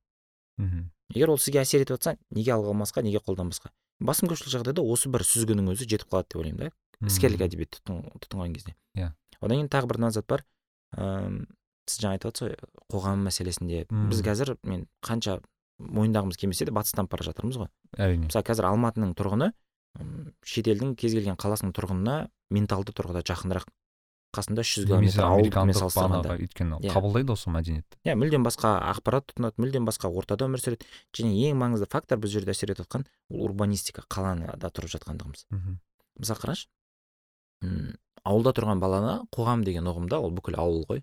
Мхм. 0.59 0.91
егер 1.15 1.31
ол 1.33 1.39
сізге 1.39 1.63
әсер 1.63 1.81
етіп 1.81 1.97
жатса 1.97 2.17
неге 2.31 2.53
алға 2.53 2.75
алмасқа 2.75 3.03
неге 3.03 3.19
қолданбасқа? 3.25 3.71
Басым 4.01 4.29
көпшілік 4.31 4.53
жағдайда 4.55 4.83
осы 4.83 5.09
бір 5.13 5.23
сүзгінің 5.27 5.71
өзі 5.75 5.87
жетіп 5.89 6.09
қалады 6.11 6.29
деп 6.33 6.41
ойлаймын 6.43 6.71
да 6.71 7.07
іскерлік 7.07 7.41
Мм. 7.41 7.47
әдебиет 7.49 7.79
тұтын- 7.79 8.19
тұтынған 8.25 8.55
кезде 8.55 8.75
Иә. 8.97 9.13
одан 9.41 9.57
кейін 9.59 9.69
тағы 9.71 9.87
бір 9.91 9.99
мына 10.03 10.11
зат 10.11 10.27
бар 10.27 10.45
ыыы 10.97 11.47
сіз 11.87 12.01
жаңа 12.01 12.17
айтып 12.19 12.39
ғой 12.41 12.57
қоғам 12.91 13.25
мәселесінде 13.29 13.85
Мм. 13.91 14.09
біз 14.11 14.23
қазір 14.23 14.57
мен 14.65 14.87
қанша 15.03 15.41
мойындағымыз 15.79 16.37
келмесе 16.39 16.65
де 16.65 16.73
батыстанып 16.73 17.11
бара 17.11 17.25
жатырмыз 17.27 17.59
ғой 17.59 17.69
әрине 17.99 18.27
мысалы 18.31 18.45
қазір 18.47 18.71
алматының 18.71 19.15
тұрғыны 19.19 19.53
шетелдің 20.45 20.95
кез 20.99 21.13
келген 21.15 21.37
қаласының 21.39 21.73
тұрғынына 21.77 22.29
менталды 22.51 22.93
тұрғыда 22.95 23.23
жақынырақ 23.27 23.67
қасында 24.35 24.65
үш 24.65 24.73
жүз 24.79 24.87
километр 24.91 25.21
салыстырғанда 25.81 26.37
өйткені 26.45 26.79
Иә. 26.83 26.93
қабылдайды 26.93 27.33
осы 27.35 27.51
мәдениетті. 27.55 27.99
Иә 28.05 28.15
мүлдем 28.19 28.45
басқа 28.47 28.75
ақпарат 28.93 29.29
тұтынады 29.33 29.63
мүлдем 29.63 29.87
басқа 29.89 30.11
ортада 30.11 30.49
өмір 30.49 30.63
сүреді. 30.63 30.87
Және 31.15 31.33
ең 31.51 31.59
маңызды 31.63 31.89
фактор 31.91 32.19
бұл 32.19 32.33
жерде 32.35 32.51
әсер 32.55 32.73
етіп 32.75 32.85
жатқан 32.87 33.07
ол 33.31 33.47
урбанистика 33.49 34.05
қалада 34.11 34.71
тұрып 34.75 34.93
жатқандығымыз. 34.97 35.47
Мхм. 35.51 35.79
мысалы 36.19 36.41
қарашы. 36.45 36.67
Ауылда 38.25 38.53
тұрған 38.57 38.81
баланы 38.81 39.15
қоғам 39.35 39.65
деген 39.65 39.85
ұғымда 39.89 40.19
ол 40.21 40.33
бүкіл 40.33 40.57
ауыл 40.61 40.85
ғой. 40.89 41.03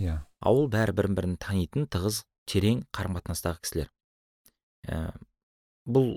Иә. 0.00 0.22
Ауыл 0.40 0.68
бәрі 0.72 0.94
бірін 0.96 1.14
бірін 1.18 1.34
танитын 1.36 1.84
тығыз 1.92 2.22
терең 2.48 2.84
қарым 2.96 3.18
қатынастағы 3.18 3.60
кісілер. 3.62 3.90
Ә, 4.88 5.12
бұл 5.86 6.16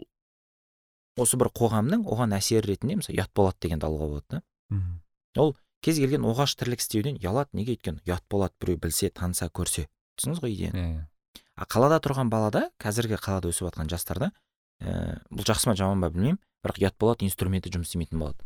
осы 1.19 1.37
бір 1.39 1.51
қоғамның 1.55 2.05
оған 2.07 2.33
әсері 2.39 2.71
ретінде 2.71 2.97
мысалы 3.01 3.19
ұят 3.19 3.31
болады 3.35 3.61
дегенді 3.67 3.87
алуға 3.87 4.07
болады 4.13 4.25
да. 4.29 4.41
Мхм. 4.71 4.95
Кез 5.85 5.99
келген 6.01 6.25
оғаш 6.25 6.55
тірлік 6.57 6.81
істеуден 6.81 7.19
ұялады 7.21 7.53
неге 7.53 7.75
өйткені 7.75 8.01
ұят 8.07 8.25
болады 8.31 8.55
біреу 8.61 8.79
білсе 8.81 9.11
таныса 9.13 9.51
көрсе. 9.53 9.85
Түсіндіңіз 10.17 10.41
ғой 10.41 10.55
идеяны? 10.55 10.81
Иә 10.81 10.89
иә. 10.95 11.05
А 11.55 11.67
қалада 11.69 12.01
тұрған 12.01 12.31
балада 12.33 12.65
қазіргі 12.81 13.19
қалада 13.21 13.51
өсіп 13.51 13.69
жатқан 13.69 13.91
жастарда 13.91 14.31
ә, 14.81 15.21
бұл 15.29 15.45
жақсы 15.45 15.69
ма 15.69 15.75
жаман 15.77 16.01
ба 16.01 16.09
білмеймін 16.09 16.39
бірақ 16.65 16.81
ұят 16.81 16.97
болады 16.99 17.27
инструменті 17.29 17.71
жұмыс 17.71 17.93
істемейтін 17.93 18.19
болады. 18.19 18.41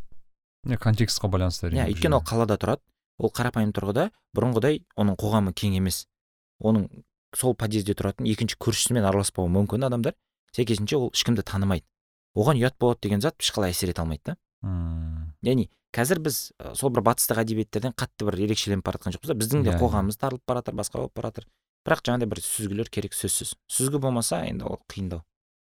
Иә 0.68 0.78
контекстқа 0.84 1.32
байланысты 1.32 1.70
иә 1.70 1.72
әрине 1.72 1.86
бұл 1.88 1.96
өйткені 1.96 2.20
ол 2.20 2.26
қалада 2.28 2.60
тұрады 2.60 2.84
ол 3.18 3.32
қарапайым 3.34 3.72
тұрғыда 3.74 4.10
бұрынғыдай 4.36 4.84
оның 5.00 5.18
қоғамы 5.22 5.56
кең 5.58 5.80
емес 5.80 6.04
оның 6.60 6.90
сол 7.36 7.56
подъезде 7.56 7.96
тұратын 7.98 8.28
екінші 8.30 8.58
көршісімен 8.62 9.06
араласпауы 9.06 9.50
мүмкін 9.54 9.86
адамдар. 9.88 10.16
Сәйкесінше 10.56 10.98
ол 10.98 11.12
ешкімді 11.14 11.46
танымайды. 11.46 11.86
Оған 12.38 12.58
ұят 12.58 12.78
болады 12.82 13.06
деген 13.06 13.22
зат 13.22 13.38
ешқалай 13.42 13.74
әсер 13.74 13.92
ете 13.94 14.02
алмайды 14.02 14.32
да. 14.32 14.38
Мм. 14.62 15.34
яғни 15.42 15.70
қазір 15.96 16.20
біз 16.20 16.52
ә, 16.60 16.76
сол 16.76 16.92
бір 16.92 17.02
батыстық 17.08 17.40
әдебиеттерден 17.44 17.94
қатты 17.98 18.28
бір 18.28 18.36
ерекшеленіп 18.46 18.84
бара 18.86 19.00
жатқан 19.00 19.16
жоқпыз 19.16 19.32
да. 19.32 19.38
Біздің 19.40 19.64
де 19.64 19.72
Иә, 19.72 19.78
иә. 19.78 19.80
қоғамымыз 19.80 20.18
тарылып 20.20 20.44
бара 20.46 20.60
жатыр 20.60 20.76
басқа 20.76 21.00
болып 21.00 21.14
бара 21.16 21.32
жатыр 21.32 21.48
бірақ 21.88 22.04
жаңағыдай 22.06 22.30
бір 22.30 22.42
сүзгілер 22.44 22.90
керек 22.92 23.14
сөзсіз. 23.16 23.56
Сүзгі 23.72 24.00
болмаса 24.04 24.44
енді 24.46 24.66
ол 24.68 24.80
қиындау. 24.92 25.24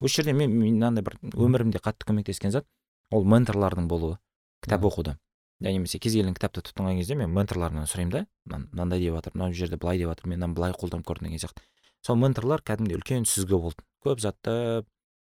Осы 0.03 0.19
жерде 0.21 0.33
мен 0.35 0.51
мынандай 0.51 1.01
бір 1.01 1.15
өмірімде 1.31 1.79
қатты 1.79 2.05
көмектескен 2.05 2.51
зат 2.51 2.67
ол 3.09 3.23
менторлардың 3.23 3.87
болуы. 3.87 4.17
Кітап 4.61 4.81
Иә. 4.83 4.91
оқуда 4.91 5.17
я 5.63 5.71
немесе 5.71 5.97
кез 5.97 6.11
келген 6.13 6.33
кітапты 6.35 6.59
тұтынған 6.59 6.97
кезде 6.99 7.15
мен 7.15 7.31
менторларымнан 7.31 7.87
сұраймын 7.87 8.11
да. 8.11 8.25
Мынандай 8.45 8.99
деп 8.99 9.15
жатыр 9.15 9.31
мына 9.33 9.53
жерде 9.53 9.77
былай 9.77 9.97
деп 9.97 10.09
жатыр 10.11 10.27
мен 10.27 10.39
мынаны 10.39 10.53
былай 10.55 10.73
қолданып 10.73 11.07
көрдім 11.07 11.29
деген 11.31 11.39
сияқты. 11.39 11.63
Сол 12.03 12.17
менторлар 12.19 12.59
кәдімгідей 12.61 12.99
үлкен 12.99 13.23
сүзгі 13.23 13.55
болды. 13.63 13.79
Көп 14.03 14.19
затты 14.19 14.83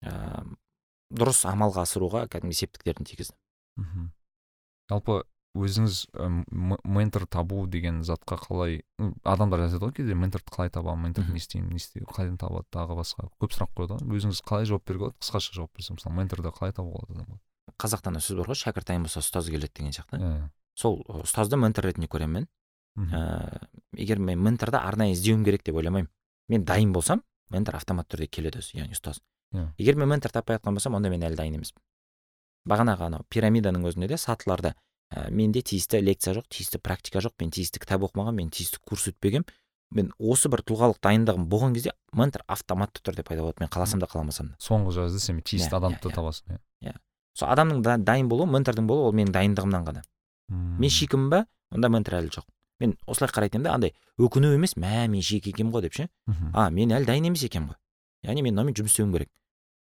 ә, 0.06 0.46
дұрыс 1.20 1.44
амалға 1.50 1.84
асыруға 1.86 2.26
кәдімгі 2.32 2.58
септіктерін 2.62 3.06
тигізді 3.10 3.36
мхм. 3.80 4.10
жалпы 4.90 5.22
өзіңіз 5.60 5.96
ментор 6.86 7.26
табу 7.26 7.66
деген 7.68 8.02
затқа 8.06 8.38
қалай 8.44 8.82
адамдар 9.26 9.64
жазады 9.66 9.88
ғой 9.88 9.94
кейде 9.98 10.14
менторды 10.16 10.52
қалай 10.54 10.70
табамын 10.70 11.10
менторды 11.10 11.32
Мхм. 11.32 11.38
не 11.38 11.42
істеймін 11.42 11.70
не 11.74 11.82
істеймін 11.82 12.10
қайдан 12.14 12.38
табады 12.38 12.70
тағы 12.72 12.98
басқа 13.00 13.30
көп 13.42 13.56
сұрақ 13.58 13.74
қояды 13.76 13.98
ғой 13.98 14.20
өзіңіз 14.20 14.42
қалай 14.46 14.68
жауап 14.70 14.86
беруге 14.86 15.10
болады 15.10 15.18
қысқаша 15.26 15.56
жауап 15.58 15.74
берсем 15.76 15.98
мысалы 15.98 16.16
менторды 16.16 16.54
қалай 16.54 16.72
табуға 16.78 17.02
болады 17.02 17.26
адамға 17.26 17.40
қазақта 17.82 18.14
ана 18.14 18.22
сөз 18.22 18.38
бар 18.38 18.52
ғой 18.54 18.60
шәкірт 18.62 18.88
дайын 18.94 19.04
болса 19.10 19.24
ұстаз 19.26 19.50
келеді 19.50 19.74
деген 19.74 19.92
сияқты 19.98 20.22
иә 20.22 20.50
сол 20.78 21.02
ұстазды 21.26 21.58
ментор 21.58 21.90
ретінде 21.90 22.08
көремін 22.08 22.46
мен 22.46 22.48
мхм. 22.96 23.16
ә, 23.16 23.68
егер 23.98 24.20
мен 24.20 24.40
менторды 24.40 24.78
арнайы 24.78 25.18
іздеуім 25.18 25.44
керек 25.44 25.64
деп 25.66 25.76
ойламаймын 25.82 26.10
мен 26.50 26.64
дайын 26.66 26.94
болсам 26.94 27.24
ментор 27.50 27.76
автоматты 27.76 28.16
түрде 28.18 28.28
келеді 28.30 28.62
өзі 28.62 28.78
яғни 28.84 28.94
ұстаз. 28.94 29.20
Егер 29.78 29.96
мен 29.96 30.10
ментор 30.10 30.32
таппай 30.32 30.58
жатқан 30.58 30.74
болсам 30.78 30.96
онда 30.96 31.10
мен 31.10 31.24
әлі 31.24 31.36
дайын 31.36 31.56
емеспін. 31.58 31.82
Бағанағы 32.70 33.08
анау 33.08 33.26
пирамиданың 33.30 33.88
өзінде 33.90 34.08
де 34.12 34.18
сатыларда 34.18 34.76
ә, 35.10 35.30
менде 35.32 35.62
тиісті 35.62 36.02
лекция 36.04 36.36
жоқ 36.36 36.46
тиісті 36.50 36.78
практика 36.78 37.20
жоқ 37.20 37.34
мен 37.40 37.50
тиісті 37.52 37.80
кітап 37.80 38.04
оқымағанмын 38.06 38.44
мен 38.44 38.50
тиісті 38.54 38.78
курс 38.86 39.08
өтпегенмін 39.10 39.48
мен 39.96 40.12
осы 40.20 40.52
бір 40.54 40.62
тұлғалық 40.62 41.00
дайындығым 41.02 41.48
болған 41.50 41.74
кезде 41.74 41.96
ментор 42.14 42.44
автоматты 42.48 43.02
түрде 43.02 43.24
пайда 43.26 43.42
болады 43.42 43.64
мен 43.64 43.72
қаласам 43.74 44.04
да 44.04 44.06
қаламасам 44.12 44.52
да 44.52 44.60
соңғы 44.62 44.94
жазды 45.00 45.20
сен 45.24 45.42
тиісті 45.42 45.72
Иә, 45.74 45.78
адамды 45.80 45.98
иә, 45.98 46.12
иә. 46.12 46.14
табасың 46.14 46.60
иә. 46.84 46.94
Сол 47.34 47.50
адамның 47.50 47.82
да, 47.82 47.98
дайын 47.98 48.30
болуы 48.30 48.46
ментордың 48.52 48.86
болуы 48.86 49.08
ол 49.10 49.14
менің 49.18 49.34
дайындығымнан 49.34 49.88
ғана. 49.88 50.04
Мен 50.50 50.90
шикімін 50.94 51.30
ба 51.32 51.46
онда 51.72 51.90
ментор 51.90 52.20
әлі 52.20 52.30
жоқ. 52.30 52.46
Мен 52.80 52.98
осылай 53.08 53.32
қарайтын 53.34 53.60
едім 53.60 53.64
да 53.64 53.74
андай 53.74 53.94
өкіну 54.20 54.54
емес 54.54 54.76
мә 54.78 55.08
мен 55.08 55.22
шик 55.26 55.48
екенмін 55.48 55.74
ғой 55.74 55.88
деп 55.88 55.94
ше. 55.94 56.10
А 56.54 56.70
мен 56.70 56.92
әлі 56.92 57.06
дайын 57.06 57.26
емес 57.32 57.44
екенмін 57.44 57.72
ғой 57.74 57.80
яғни 58.30 58.44
мен 58.44 58.54
мынамен 58.54 58.76
жұмыс 58.76 58.94
істеуім 58.94 59.14
керек. 59.16 59.30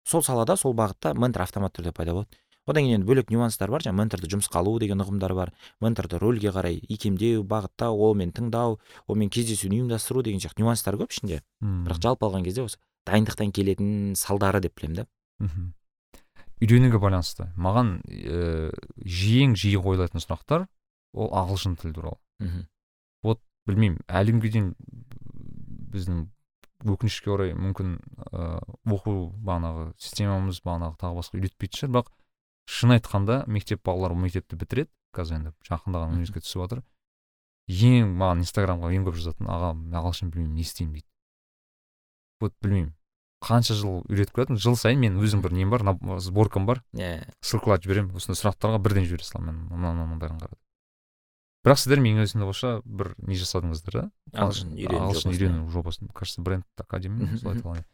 Сол 0.06 0.24
салада 0.24 0.56
сол 0.58 0.76
бағытта 0.78 1.14
ментор 1.18 1.44
автоматты 1.44 1.82
түрде 1.82 1.94
пайда 1.96 2.14
болады. 2.14 2.42
Одан 2.66 2.88
кейін 2.88 2.98
енді 2.98 3.06
бөлек 3.06 3.30
нюанстар 3.30 3.70
бар. 3.70 3.84
Жаңағы 3.86 4.00
менторды 4.00 4.30
жұмысқа 4.32 4.58
алу 4.64 4.80
деген 4.82 5.04
ұғымдар 5.04 5.36
бар. 5.38 5.52
Менторды 5.82 6.18
рөлге 6.18 6.50
қарай 6.50 6.80
икемдеу 6.82 7.44
бағыттау 7.46 8.00
олмен 8.08 8.32
тыңдау 8.34 8.80
олмен 9.06 9.30
кездесуін 9.30 9.76
ұйымдастыру 9.78 10.24
деген 10.26 10.42
сияқты 10.42 10.66
нюанстар 10.66 10.98
көп 10.98 11.14
ішінде. 11.14 11.44
Бірақ 11.62 12.02
жалпы 12.02 12.26
алған 12.26 12.46
кезде 12.48 12.66
осы 12.66 12.82
дайындықтан 13.06 13.54
келетін 13.54 14.16
салдары 14.18 14.64
деп 14.66 14.74
білемін 14.80 15.04
да. 15.04 15.06
Мхм. 15.46 15.74
Үйренуге 16.58 16.98
байланысты. 16.98 17.52
Маған 17.54 18.00
ә, 18.10 18.72
жиі 18.98 19.52
жиі 19.54 19.78
қойылатын 19.86 20.24
сұрақтар 20.24 20.66
ол 21.14 21.30
ағылшын 21.38 21.78
тілі 21.78 21.94
туралы. 21.94 22.18
Мхм. 22.42 22.66
Вот 23.22 23.44
білмеймін 23.70 24.02
әлі 24.10 24.40
күнге 24.40 24.54
дейін 24.56 24.72
біздің 25.94 26.26
өкінішке 26.86 27.32
орай 27.34 27.54
мүмкін 27.58 27.96
ыыы 28.32 28.96
оқу 28.96 29.16
бағанағы 29.46 29.88
системамыз 30.02 30.62
бағанағы 30.66 31.00
тағы 31.02 31.20
басқа 31.20 31.40
үйретпейтін 31.40 31.80
шығар 31.80 31.94
бірақ 31.96 32.12
шын 32.66 32.96
айтқанда 32.96 33.40
мектеп 33.48 33.84
балалары 33.86 34.18
мектепті 34.20 34.60
бітіреді 34.62 34.92
қазір 35.16 35.40
енді 35.40 35.54
жақында 35.70 36.04
ғана 36.04 36.18
университетке 36.18 36.46
түсіп 36.46 36.64
жатыр 36.66 36.84
ең 37.68 38.14
маған 38.20 38.44
инстаграмға 38.46 38.92
ең 38.94 39.08
көп 39.08 39.18
жазатын 39.20 39.50
ағам 39.50 39.86
ағылшын 39.96 40.32
білмеймін 40.34 40.60
не 40.60 40.66
істеймін 40.66 41.00
дейді 41.00 41.08
вот 42.44 42.54
білмеймін 42.62 42.94
қанша 43.46 43.78
жыл 43.78 44.02
үйретіп 44.10 44.38
келатырмын 44.38 44.62
жыл 44.62 44.78
сайын 44.80 45.02
мен 45.02 45.18
өзім 45.22 45.42
бір 45.46 45.54
нем 45.54 45.74
бар 45.74 45.86
сборкам 46.22 46.66
бар 46.66 46.82
иә 46.94 47.26
ссылкалатып 47.42 47.90
жіберемін 47.90 48.18
осындай 48.18 48.40
сұрақтарға 48.42 48.82
бірден 48.82 49.06
жібере 49.06 49.28
саламын 49.28 49.66
мен 49.70 49.82
мына 49.82 49.94
мынандайын 49.98 50.40
қара 50.42 50.58
бірақ 51.66 51.82
сіздер 51.82 52.02
менің 52.04 52.26
өзімде 52.26 52.46
болса 52.46 52.72
бір 52.86 53.14
не 53.26 53.38
жасадыңыздар 53.40 53.98
да? 53.98 54.06
Ағылшын 54.34 54.76
үйрену 54.78 55.02
ағылшын 55.08 55.34
үйрену 55.34 55.70
жобасын. 55.74 56.10
Кажется 56.14 56.44
бренд 56.46 56.66
академи 56.78 57.26
солай 57.40 57.58
аталған. 57.58 57.86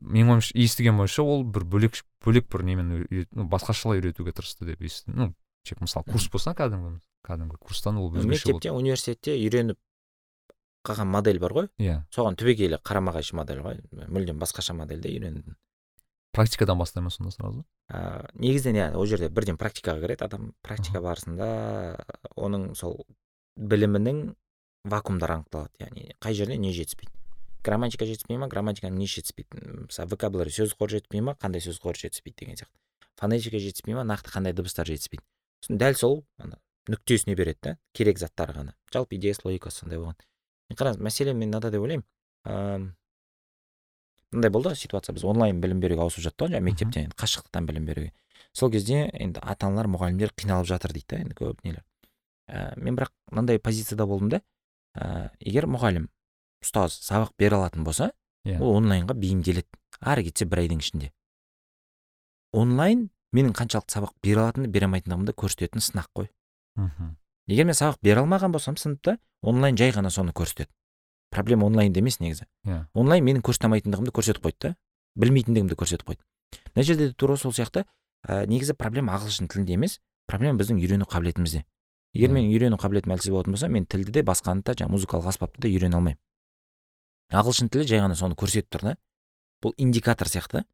Менің 0.00 0.34
ойымша 0.36 0.54
естіген 0.58 0.98
бойынша 0.98 1.26
ол 1.26 1.44
бір 1.44 1.66
бөлек 1.70 1.98
бөлек 2.24 2.46
бір 2.50 2.64
немен 2.66 2.92
ну, 3.30 3.48
басқашалай 3.50 4.00
үйретуге 4.00 4.34
тырысты 4.34 4.66
деп 4.70 4.82
естідім 4.82 5.18
ну 5.18 5.28
тек 5.66 5.80
мысалы 5.80 6.06
курс 6.10 6.28
болса 6.32 6.54
кәдімгі 6.54 6.98
кәдімгі 7.26 7.60
курстан 7.62 7.98
ол 7.98 8.10
өзгеше 8.10 8.30
мектепте 8.30 8.72
университетте 8.74 9.36
үйреніп 9.38 9.78
қалған 10.84 11.08
модель 11.08 11.38
бар 11.40 11.54
ғой. 11.56 11.68
Иә. 11.80 12.02
Соған 12.12 12.36
түбегейлі 12.36 12.82
қарама 12.84 13.14
қайшы 13.14 13.38
модель 13.38 13.62
ғой. 13.64 13.78
Мүлдем 14.12 14.42
басқаша 14.42 14.74
модельде 14.76 15.14
үйрендің 15.14 15.56
практикадан 16.34 16.78
бастай 16.78 17.02
ма 17.02 17.10
сонда 17.14 17.32
сразу. 17.32 17.64
Ә, 17.88 18.26
негізінен 18.34 18.80
иә 18.80 18.86
ол 18.98 19.06
жерде 19.06 19.28
бірден 19.30 19.58
практикаға 19.60 20.02
кіреді 20.02 20.26
адам 20.26 20.52
практика 20.62 21.02
барысында 21.04 21.48
оның 22.36 22.74
сол 22.78 23.04
білімінің 23.56 24.34
вакуумдары 24.90 25.38
анықталады. 25.38 25.72
Яғни 25.80 26.16
қай 26.20 26.34
жерде 26.34 26.58
не 26.58 26.72
жетіспейді. 26.74 27.12
Грамматика 27.64 28.04
жетіспей 28.04 28.36
ма? 28.36 28.48
Грамматиканың 28.52 28.98
несі 29.00 29.22
жетіспейді? 29.22 29.86
Мысалы 29.86 30.10
вокабуляр 30.12 30.50
сөз 30.52 30.74
қоры 30.76 30.98
жетпей 30.98 31.22
ма? 31.24 31.36
Қандай 31.40 31.64
сөз 31.64 31.80
қоры 31.80 31.96
жетіспейді 31.96 32.42
деген 32.42 32.58
сияқты. 32.60 32.76
Фонетика 33.16 33.58
жетіспей 33.62 33.96
ма? 33.96 34.04
Нақты 34.04 34.34
қандай 34.34 34.52
дыбыстар 34.52 34.90
жетіспейді? 34.90 35.24
Сосын 35.64 35.80
дәл 35.80 35.96
сол 35.96 36.18
ана 36.36 36.58
нүктесіне 36.90 37.36
береді 37.38 37.60
да 37.62 37.76
керек 37.96 38.18
заттар 38.20 38.52
ғана. 38.52 38.74
Жалпы 38.92 39.16
идеясы 39.16 39.46
логикасы 39.46 39.80
сондай 39.80 39.98
болған. 40.02 40.18
Қараңыз 40.74 41.00
мәселе 41.00 41.32
мен 41.32 41.48
мынада 41.48 41.70
деп 41.72 41.86
ойлаймын. 41.86 42.92
Мындай 44.34 44.50
болды 44.50 44.74
ситуация. 44.76 45.14
Біз 45.14 45.24
онлайн 45.24 45.60
білім 45.60 45.80
беруге 45.80 46.02
ауысып 46.04 46.24
жаттық 46.26 46.48
қой 46.48 46.54
жаңағы 46.54 46.68
мектептен 46.68 47.06
енді 47.06 47.16
қашықтықтан 47.16 47.66
білім 47.66 47.86
беруге. 47.86 48.12
Сол 48.52 48.70
кезде 48.70 49.08
енді 49.12 49.40
ата 49.42 49.66
аналар 49.66 49.88
мұғалімдер 49.90 50.34
қиналып 50.36 50.68
жатыр 50.68 50.92
дейді 50.92 51.06
да 51.10 51.20
енді 51.22 51.38
көп 51.38 51.62
нелер. 51.64 51.84
Ә, 52.48 52.74
мен 52.76 52.96
бірақ 52.96 53.10
мынандай 53.32 53.58
позицияда 53.58 54.06
болдым 54.06 54.28
да 54.34 54.42
ә, 54.94 55.30
егер 55.40 55.66
мұғалім 55.66 56.08
ұстаз 56.62 56.98
сабақ 57.02 57.32
бере 57.38 57.56
алатын 57.56 57.84
болса 57.84 58.12
иә. 58.44 58.60
ол 58.60 58.76
онлайнға 58.78 59.14
бейімделеді. 59.14 59.68
Ары 60.00 60.24
кетсе 60.26 60.44
бір 60.44 60.64
айдың 60.64 60.82
ішінде. 60.84 61.10
Онлайн 62.52 63.08
менің 63.34 63.54
қаншалықты 63.56 63.96
сабақ 63.96 64.14
бере 64.22 64.44
алатынымды 64.44 64.70
бере 64.70 64.86
алмайтындығымды 64.86 65.34
көрсететін 65.34 65.82
сынақ 65.82 66.10
қой. 66.14 66.30
Мхм. 66.76 67.16
Егер 67.46 67.66
мен 67.66 67.74
сабақ 67.74 67.98
бере 68.02 68.22
алмаған 68.22 68.52
болсам 68.52 68.76
сыныпта 68.76 69.18
онлайн 69.42 69.76
жай 69.76 69.90
ғана 69.92 70.10
соны 70.10 70.32
көрсетеді. 70.32 70.70
Проблема 71.34 71.66
онлайнда 71.66 72.00
емес 72.00 72.20
негізі. 72.22 72.46
Иә. 72.64 72.86
Онлайн 72.94 73.24
менің 73.26 73.42
көрсете 73.42 73.68
көрсетіп 74.14 74.44
қойды 74.46 74.60
да. 74.62 74.74
Білмейтіндігімді 75.18 75.74
көрсетіп 75.74 76.06
қойды. 76.06 76.22
Мына 76.74 76.84
жерде 76.86 77.08
де 77.08 77.14
тура 77.14 77.36
сол 77.36 77.52
сияқты 77.52 77.84
ә, 78.26 78.46
негізі 78.46 78.74
проблема 78.78 79.14
ағылшын 79.18 79.50
тілінде 79.50 79.74
емес 79.74 80.00
проблема 80.26 80.58
біздің 80.62 80.78
үйрену 80.78 81.06
қабілетімізде. 81.10 81.64
Егер 82.14 82.30
менің 82.30 82.54
үйрену 82.54 82.78
қабілетім 82.78 83.14
әлсіз 83.14 83.34
болатын 83.34 83.54
болса 83.54 83.68
мен 83.68 83.86
тілді 83.86 84.14
де 84.14 84.22
басқаны 84.22 84.62
да 84.62 84.74
жаңағы 84.78 84.94
музыкалық 84.94 85.28
аспапты 85.30 85.62
да 85.64 85.68
үйрене 85.68 85.98
алмаймын. 85.98 86.20
Ағылшын 87.34 87.70
тілі 87.74 87.86
жай 87.90 88.02
ғана 88.02 88.14
соны 88.14 88.38
көрсетіп 88.38 88.70
тұр 88.70 88.86
да. 88.86 88.96
Бұл 89.62 89.74
индикатор 89.76 90.30
сияқты. 90.30 90.64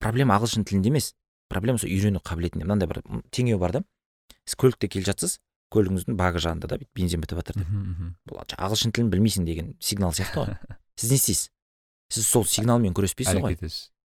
Проблема 0.00 0.38
ағылшын 0.38 0.64
тілінде 0.64 0.88
емес 0.88 1.12
проблема 1.52 1.78
сол 1.78 1.92
үйрену 1.92 2.22
қабілетінде. 2.24 2.64
Мынандай 2.64 2.88
бір 2.88 3.02
теңеу 3.30 3.58
бар 3.60 3.76
да. 3.76 3.84
Сіз 4.48 4.56
көлікте 4.60 4.88
келе 4.88 5.04
жатсыз 5.04 5.38
көлігіңіздің 5.74 6.16
багы 6.18 6.40
жанында 6.42 6.70
да 6.70 6.78
бүйтіп 6.80 7.00
бензин 7.00 7.22
бітіп 7.24 7.40
жатыр 7.40 7.60
деп 7.60 7.70
бұл 8.30 8.40
ағылшын 8.44 8.94
тілін 8.94 9.10
білмейсің 9.12 9.46
деген 9.48 9.74
сигнал 9.80 10.14
сияқты 10.16 10.44
ғой. 10.44 10.56
Сіз 11.00 11.10
не 11.10 11.18
істейсіз? 11.18 11.50
Сіз 12.14 12.28
сол 12.28 12.46
сигналмен 12.46 12.94
күреспейсіз 12.94 13.40
ғой. 13.42 13.58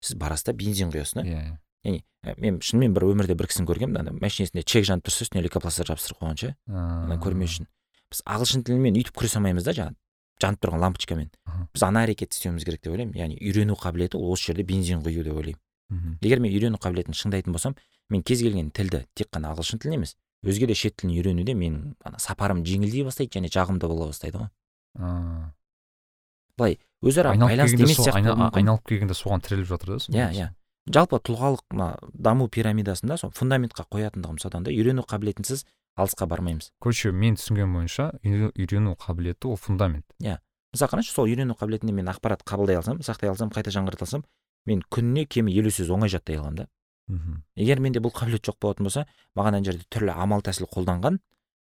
Сіз 0.04 0.18
барасыз 0.20 0.50
да 0.50 0.56
бензин 0.58 0.92
құясыз 0.94 1.20
да. 1.20 1.24
Иә 1.24 1.44
иә. 1.44 1.58
Яғни 1.84 2.04
мен 2.40 2.60
шынымен 2.64 2.94
бір 2.96 3.08
өмірде 3.12 3.36
бір 3.36 3.50
кісіні 3.52 3.68
көргенмін 3.68 4.00
ана 4.00 4.14
машинесінде 4.16 4.64
чек 4.64 4.86
жанып 4.88 5.08
тұрса 5.08 5.26
үстіне 5.26 5.44
лейкопластырь 5.44 5.90
жабыстырып 5.90 6.22
қойған 6.22 6.40
ше? 6.40 6.54
Ана 6.72 7.18
көрмеу 7.20 7.50
үшін. 7.50 7.68
Біз 8.12 8.22
ағылшын 8.24 8.64
тілімен 8.64 8.96
өйтіп 9.02 9.18
күресе 9.20 9.42
алмаймыз 9.42 9.68
да 9.68 9.74
жаңағы 9.76 10.00
жанып 10.40 10.64
тұрған 10.64 10.84
лампочкамен. 10.86 11.30
Біз 11.76 11.84
ана 11.84 12.06
әрекетті 12.08 12.40
істеуіміз 12.40 12.64
керек 12.64 12.84
деп 12.84 12.96
ойлаймын. 12.96 13.18
Яғни 13.20 13.40
үйрену 13.44 13.76
қабілеті 13.76 14.20
ол 14.20 14.32
осы 14.32 14.54
жерде 14.54 14.64
бензин 14.64 15.04
құю 15.04 15.26
деп 15.28 15.36
ойлаймын. 15.36 15.60
Егер 16.24 16.40
мен 16.40 16.56
үйрену 16.56 16.80
қабілетін 16.80 17.18
шыңдайтын 17.18 17.52
болсам 17.52 17.76
мен 18.10 18.24
кез 18.24 18.42
келген 18.42 18.72
тілді 18.72 19.04
тек 19.16 19.30
қана 19.34 19.52
ағылшын 19.54 19.84
тілін 19.84 20.00
емес 20.00 20.16
өзге 20.44 20.68
де 20.68 20.76
шет 20.76 20.96
тілін 21.00 21.16
үйренуде 21.18 21.54
менің 21.56 21.96
ана 22.04 22.20
сапарым 22.20 22.64
жеңілдей 22.68 23.04
бастайды 23.08 23.40
және 23.40 23.50
жағымды 23.52 23.88
бола 23.88 24.08
бастайды 24.12 24.38
ғой. 24.44 24.50
Былай 26.58 26.78
өзара 27.02 27.34
байланысты 27.36 27.82
емес 27.82 27.98
сияқты 27.98 28.36
айналып 28.60 28.84
келгенде 28.88 29.16
соған 29.18 29.42
тіреліп 29.44 29.68
жатыр 29.72 29.98
да 29.98 29.98
иә 30.14 30.28
иә. 30.38 30.50
Жалпы 30.94 31.18
тұлғалық 31.24 31.64
мына 31.72 31.88
даму 32.14 32.48
пирамидасында 32.52 33.18
сол 33.18 33.32
фундаментқа 33.32 33.86
қоятындығым 33.90 34.40
содан 34.44 34.64
да 34.68 34.72
үйрену 34.72 35.06
қабілетінсіз 35.08 35.64
алысқа 35.98 36.28
бармаймыз. 36.28 36.72
Короче 36.84 37.12
мен 37.12 37.36
түсінгенім 37.40 37.74
бойынша 37.80 38.12
үйрену- 38.24 38.98
қабілеті 39.00 39.48
ол 39.48 39.56
фундамент. 39.56 40.06
Мысалы 40.74 40.90
қарашы 40.92 41.14
сол 41.14 41.26
үйрену 41.30 41.56
қабілетінде 41.56 41.94
мен 41.94 42.06
ақпарат 42.12 42.44
қабылдай 42.44 42.76
алсам 42.76 43.00
сақтай 43.00 43.30
алсам 43.30 43.50
қайта 43.50 43.72
жаңғырта 43.72 44.04
алсам 44.04 44.24
мен 44.66 44.82
күніне 44.92 45.26
кемі 45.26 45.54
елу 45.56 45.70
сөз 45.70 45.90
оңай 45.90 46.10
жаттай 46.10 46.36
аламын 46.38 46.56
да. 46.56 46.68
Мхм. 47.08 47.44
егер 47.56 47.80
менде 47.80 48.00
бұл 48.00 48.14
қабілет 48.16 48.44
жоқ 48.48 48.58
болатын 48.62 48.88
болса 48.88 49.06
маған 49.36 49.58
ана 49.60 49.64
жерде 49.66 49.86
түрлі 49.90 50.14
амал 50.16 50.42
тәсіл 50.42 50.68
қолданған 50.72 51.20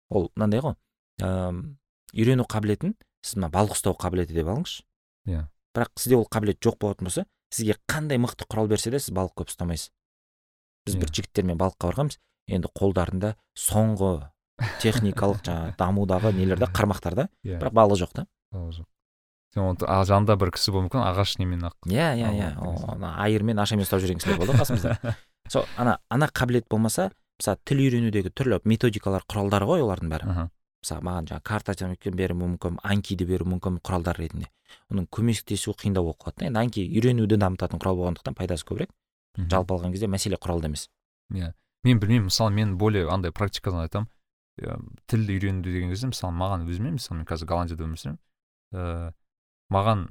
ол 0.10 0.32
мынандай 0.36 0.60
ғой 0.62 0.76
ыыы 1.22 1.78
үйрену 2.14 2.44
қабілетін 2.50 2.96
сіз 3.24 3.38
мына 3.38 3.50
балық 3.54 3.78
ұстау 3.78 3.96
қабілеті 3.96 4.34
деп 4.36 4.48
алыңызшы 4.52 4.84
Иә. 5.30 5.46
бірақ 5.76 5.92
сізде 6.02 6.18
ол 6.18 6.26
қабілет 6.28 6.60
жоқ 6.60 6.80
болатын 6.82 7.06
болса 7.08 7.26
сізге 7.54 7.78
қандай 7.88 8.18
мықты 8.18 8.48
құрал 8.50 8.68
берсе 8.68 8.92
де 8.92 9.00
сіз 9.00 9.14
балық 9.16 9.36
көп 9.38 9.52
ұстамайсыз 9.54 9.92
біз 10.86 10.96
бір 10.98 11.08
Иә. 11.12 11.16
жігіттермен 11.22 11.58
балыққа 11.62 11.92
барғанбыз 11.92 12.18
енді 12.52 12.72
қолдарында 12.76 13.36
соңғы 13.56 14.12
техникалық 14.82 15.44
жаңағы 15.46 15.76
дамудағы 15.78 16.34
нелерде 16.36 16.66
қармақтарда 16.78 17.28
иә 17.46 17.60
бірақ 17.62 17.78
балық 17.78 18.02
жоқ 18.02 18.14
та 18.18 18.26
ол 18.52 18.72
жоқ 18.74 18.88
сен 19.54 19.64
оны 19.66 20.06
жанында 20.08 20.38
бір 20.40 20.54
кісі 20.56 20.72
болуы 20.72 20.88
мүмкін 20.88 21.04
ағаш 21.04 21.36
немен 21.42 21.66
ақ? 21.68 21.76
Иә 21.92 22.14
иә 22.16 22.32
иә. 22.38 22.50
ана 22.94 23.16
айырмен 23.24 23.60
ашамен 23.60 23.84
ұстап 23.84 24.00
жүрген 24.04 24.22
кісілер 24.22 24.40
болды 24.40 24.56
ғой 24.56 24.64
қасымызда. 24.64 25.16
Сол 25.52 25.66
ана 25.78 26.00
ана 26.10 26.30
қабілет 26.32 26.70
болмаса 26.70 27.12
мысалы 27.40 27.60
тіл 27.66 27.84
үйренудегі 27.84 28.32
түрлі 28.32 28.62
методикалар 28.64 29.26
құралдар 29.28 29.68
ғой 29.68 29.84
олардың 29.84 30.12
бәрі. 30.14 30.48
Мысалы 30.82 31.04
маған 31.06 31.28
жаңағы 31.30 31.44
карта 31.46 31.76
беруі 32.16 32.40
мүмкін 32.40 32.80
анкиді 32.82 33.28
беруі 33.30 33.52
мүмкін 33.54 33.82
құралдар 33.86 34.18
ретінде. 34.18 34.48
Оның 34.90 35.06
көмектесуі 35.14 35.76
қиындау 35.78 36.08
болып 36.08 36.24
қалады 36.24 36.40
да. 36.40 36.48
Енді 36.48 36.60
анки 36.64 36.86
үйренуді 36.88 37.38
дамытатын 37.38 37.78
құрал 37.78 38.00
болғандықтан 38.00 38.34
пайдасы 38.34 38.66
көбірек. 38.66 38.90
Жалпы 39.38 39.76
алған 39.76 39.94
кезде 39.94 40.10
мәселе 40.10 40.40
құралда 40.42 40.72
емес. 40.72 40.88
Иә. 41.30 41.54
Мен 41.84 42.00
білмеймін 42.02 42.32
мысалы 42.32 42.56
мен 42.56 42.78
более 42.78 43.08
андай 43.14 43.32
практикадан 43.32 43.86
айтамын. 43.86 44.10
Тілді 45.06 45.38
үйренуді 45.38 45.76
деген 45.76 45.94
кезде 45.94 46.10
мысалы 46.10 46.34
маған 46.34 46.66
өзіме 46.66 46.96
мысалы 46.98 47.22
мен 47.22 47.30
қазір 47.30 47.52
голландияда 47.52 47.86
өмір 47.86 48.02
сүремін. 48.02 48.20
Ыыы 48.74 49.14
маған 49.72 50.10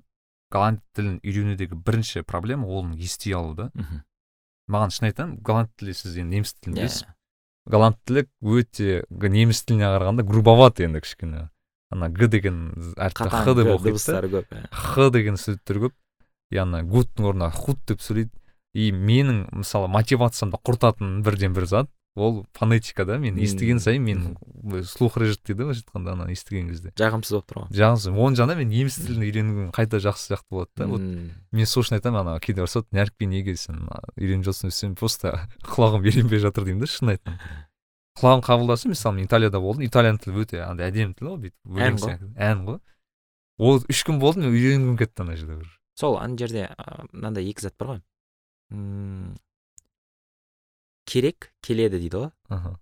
голланд 0.50 0.80
тілін 0.96 1.20
үйренудегі 1.22 1.78
бірінші 1.78 2.24
проблема 2.26 2.66
ол 2.66 2.88
ести 2.96 3.32
алу 3.36 3.54
да. 3.54 3.70
Маған 4.70 4.90
шын 4.94 5.10
айтамын 5.10 5.38
голланд 5.44 5.70
тілі 5.78 5.94
сіз 5.94 6.16
енді 6.16 6.40
неміс 6.40 6.54
тілін 6.54 6.74
иә. 6.74 6.80
білесіз. 6.80 7.04
Голланд 7.66 7.96
тілі 8.06 8.26
өте 8.42 9.04
неміс 9.10 9.62
тіліне 9.64 9.90
қарағанда 9.92 10.26
грубоват 10.26 10.80
енді 10.80 11.00
кішкене. 11.00 11.48
Ана 11.90 12.08
г 12.08 12.28
деген 12.30 12.70
әріпті 12.96 13.30
х 13.30 13.54
деп 13.54 13.70
оқиды 13.76 13.94
көп 14.30 14.52
иә. 14.54 14.66
х 14.70 15.10
деген 15.10 15.36
сөздер 15.36 15.82
көп. 15.86 15.94
И 16.50 16.56
ана 16.56 16.82
гудтың 16.82 17.26
орнына 17.30 17.50
худ 17.50 17.78
деп 17.86 18.00
сөйлейді. 18.02 18.30
И 18.74 18.90
менің 18.94 19.48
мысалы 19.62 19.88
мотивациямды 19.90 20.58
құртатын 20.62 21.22
бірден 21.26 21.54
бір 21.54 21.66
зат. 21.66 21.90
Ол 22.20 22.44
фонетика 22.56 23.04
да 23.08 23.18
мен 23.18 23.38
естіген 23.40 23.80
сайын 23.80 24.04
мен 24.04 24.84
слух 24.84 25.16
режет 25.20 25.40
дейді 25.46 25.64
былайша 25.64 25.82
айтқанда 25.84 26.12
ана 26.14 26.28
естіген 26.30 26.68
кезде. 26.70 26.92
Жағымсыз 27.00 27.34
болып 27.36 27.48
тұр 27.48 27.60
ғой. 27.62 27.72
Жағымсыз. 27.80 28.12
Оның 28.12 28.38
жағынан 28.40 28.60
мен 28.60 28.70
неміс 28.70 28.98
тілін 29.00 29.24
үйренгім 29.26 29.72
қайта 29.76 30.00
жақсы 30.04 30.30
сияқты 30.30 30.54
болады 30.54 30.70
да. 30.76 30.86
Вот 30.90 31.00
мен 31.00 31.66
сол 31.66 31.84
үшін 31.84 31.98
айтамын 31.98 32.22
ана 32.22 32.36
кейде 32.44 32.64
ұрысады 32.64 32.92
нәрікпе 32.94 33.30
неге 33.30 33.56
сен 33.56 33.82
үйреніп 34.16 34.46
жатрсың 34.50 34.70
десем 34.70 34.94
просто 35.00 35.34
құлағым 35.72 36.04
үйренбей 36.04 36.44
жатыр 36.44 36.68
деймін 36.68 36.84
да 36.84 36.90
шын 36.90 37.14
айтамын. 37.16 37.40
Құлағым 38.20 38.44
қабылдаса 38.44 38.90
мысалы 38.90 39.16
мен 39.16 39.26
италияда 39.26 39.60
болдым. 39.60 39.86
Итальян 39.86 40.18
тілі 40.20 40.44
өте 40.44 40.60
андай 40.66 40.90
әдемі 40.90 41.16
тіл 41.16 41.32
ғой 41.32 41.38
бүйтіп 41.46 41.78
ән 41.80 42.00
ғой. 42.02 42.16
ән 42.36 42.64
ғой. 42.66 42.80
Ол 43.60 43.80
үш 43.88 44.02
күн 44.04 44.18
болды 44.20 44.42
мен 44.42 44.52
үйренгім 44.52 44.98
кетті 45.00 45.24
ана 45.24 45.36
жерде 45.38 45.60
бір. 45.62 45.70
Сол 45.96 46.18
ана 46.20 46.36
жерде 46.36 46.68
мынандай 47.12 47.48
екі 47.48 47.64
зат 47.64 47.78
бар 47.80 47.94
ғой. 47.94 48.02
Керек 51.10 51.50
келеді 51.66 51.98
дейді 51.98 52.24
ғой. 52.24 52.30
Аха 52.48 52.78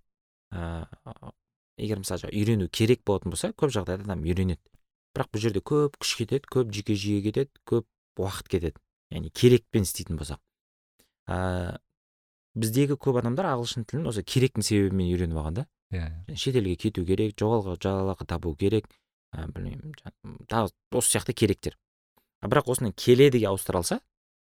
егер 1.78 2.00
мысалы 2.02 2.28
үйрену 2.32 2.68
керек 2.68 3.04
болатын 3.06 3.32
болса 3.32 3.52
көп 3.52 3.72
жағдайда 3.74 4.04
адам 4.06 4.24
үйренеді. 4.26 4.60
Бірақ 5.14 5.30
бұл 5.32 5.42
жерде 5.42 5.62
көп 5.64 5.96
күш 6.02 6.14
кетеді 6.18 6.50
көп 6.50 6.72
жүйке 6.74 6.96
жүйе 6.98 7.22
кетеді 7.28 7.62
көп 7.68 7.86
уақыт 8.18 8.50
кетеді. 8.50 8.82
Яғни 9.14 9.30
керекпен 9.30 9.86
істейтін 9.86 10.18
болсақ. 10.18 10.40
Ә, 11.30 11.78
біздегі 12.58 12.98
көп 13.00 13.20
адамдар 13.22 13.52
ағылшын 13.54 13.86
тілін 13.88 14.10
осы 14.10 14.24
керектің 14.26 14.66
себебімен 14.66 15.12
үйреніп 15.14 15.40
алған 15.40 15.60
да. 15.60 15.66
Иә 15.94 16.36
шетелге 16.36 16.76
кету 16.76 17.04
керек 17.08 17.38
жоғалғы 17.40 17.78
жалақы 17.84 18.26
табу 18.28 18.54
керек. 18.58 18.90
Ә, 19.32 19.46
білмеймін 19.46 19.94
тағы 20.50 20.72
осы 20.92 21.14
сияқты 21.14 21.32
керектер. 21.32 21.78
Бірақ 22.42 22.68
осыны 22.74 22.92
келедіге 22.92 23.48
ауыстыра 23.48 23.80
алса 23.80 24.00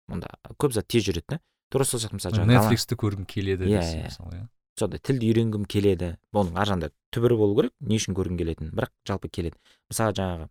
онда 0.07 0.31
көп 0.57 0.73
зат 0.73 0.87
тез 0.87 1.05
жүреді 1.05 1.35
да. 1.35 1.41
Тура 1.71 1.85
сол 1.87 1.99
сияқты 2.01 2.19
мысалы 2.19 2.45
нетфликсті 2.49 2.97
көргім 2.99 3.25
келеді 3.29 3.67
иә 3.69 3.81
иә. 3.81 4.03
мысалы 4.07 4.35
иә. 4.41 4.45
Сондай 4.77 5.01
тілді 5.01 5.31
үйренгім 5.31 5.65
келеді. 5.65 6.17
Оның 6.37 6.57
ар 6.61 6.69
жағында 6.69 6.91
түбірі 7.11 7.37
болу 7.39 7.55
керек 7.57 7.73
не 7.81 7.97
үшін 7.97 8.13
көргің 8.13 8.37
келетінін. 8.37 8.75
Бірақ 8.77 8.91
жалпы 9.09 9.31
келеді. 9.33 9.57
Мысалы 9.89 10.13
жаңағы 10.13 10.45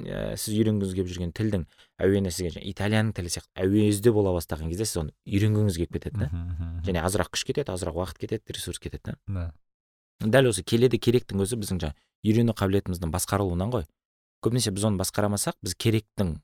ә, 0.00 0.36
сіз 0.40 0.56
үйренгіңіз 0.56 0.94
келіп 0.96 1.10
жүрген 1.12 1.34
тілдің 1.36 1.66
әуені 2.00 2.32
сізге 2.32 2.54
жаңағы 2.54 2.70
итальян 2.72 3.12
тілі 3.12 3.32
сияқты 3.34 3.66
әуезді 3.66 4.12
бола 4.16 4.32
бастаған 4.32 4.72
кезде 4.72 4.86
сіз 4.88 5.02
оны 5.02 5.12
үйренгіңіз 5.28 5.76
келіп 5.76 5.92
кетеді 5.98 6.24
да. 6.24 6.30
Және 6.88 7.04
азырақ 7.04 7.30
күш 7.36 7.44
кетеді 7.50 7.74
азырақ 7.76 8.00
уақыт 8.00 8.18
кетеді 8.24 8.56
ресурс 8.56 8.80
кетеді 8.80 9.14
да. 9.28 9.52
Дәл 10.24 10.48
осы 10.48 10.64
келеді 10.64 10.96
керектің 10.96 11.44
өзі 11.44 11.60
біздің 11.60 11.82
жаңағы 11.84 12.00
үйрену 12.24 12.56
қабілетіміздің 12.56 13.12
басқарылуынан 13.12 13.76
ғой. 13.76 13.84
Көбінесе 14.40 14.72
біз 14.72 14.88
оны 14.88 14.96
басқарамасақ 15.00 15.60
біз 15.62 15.76
керектің 15.76 16.38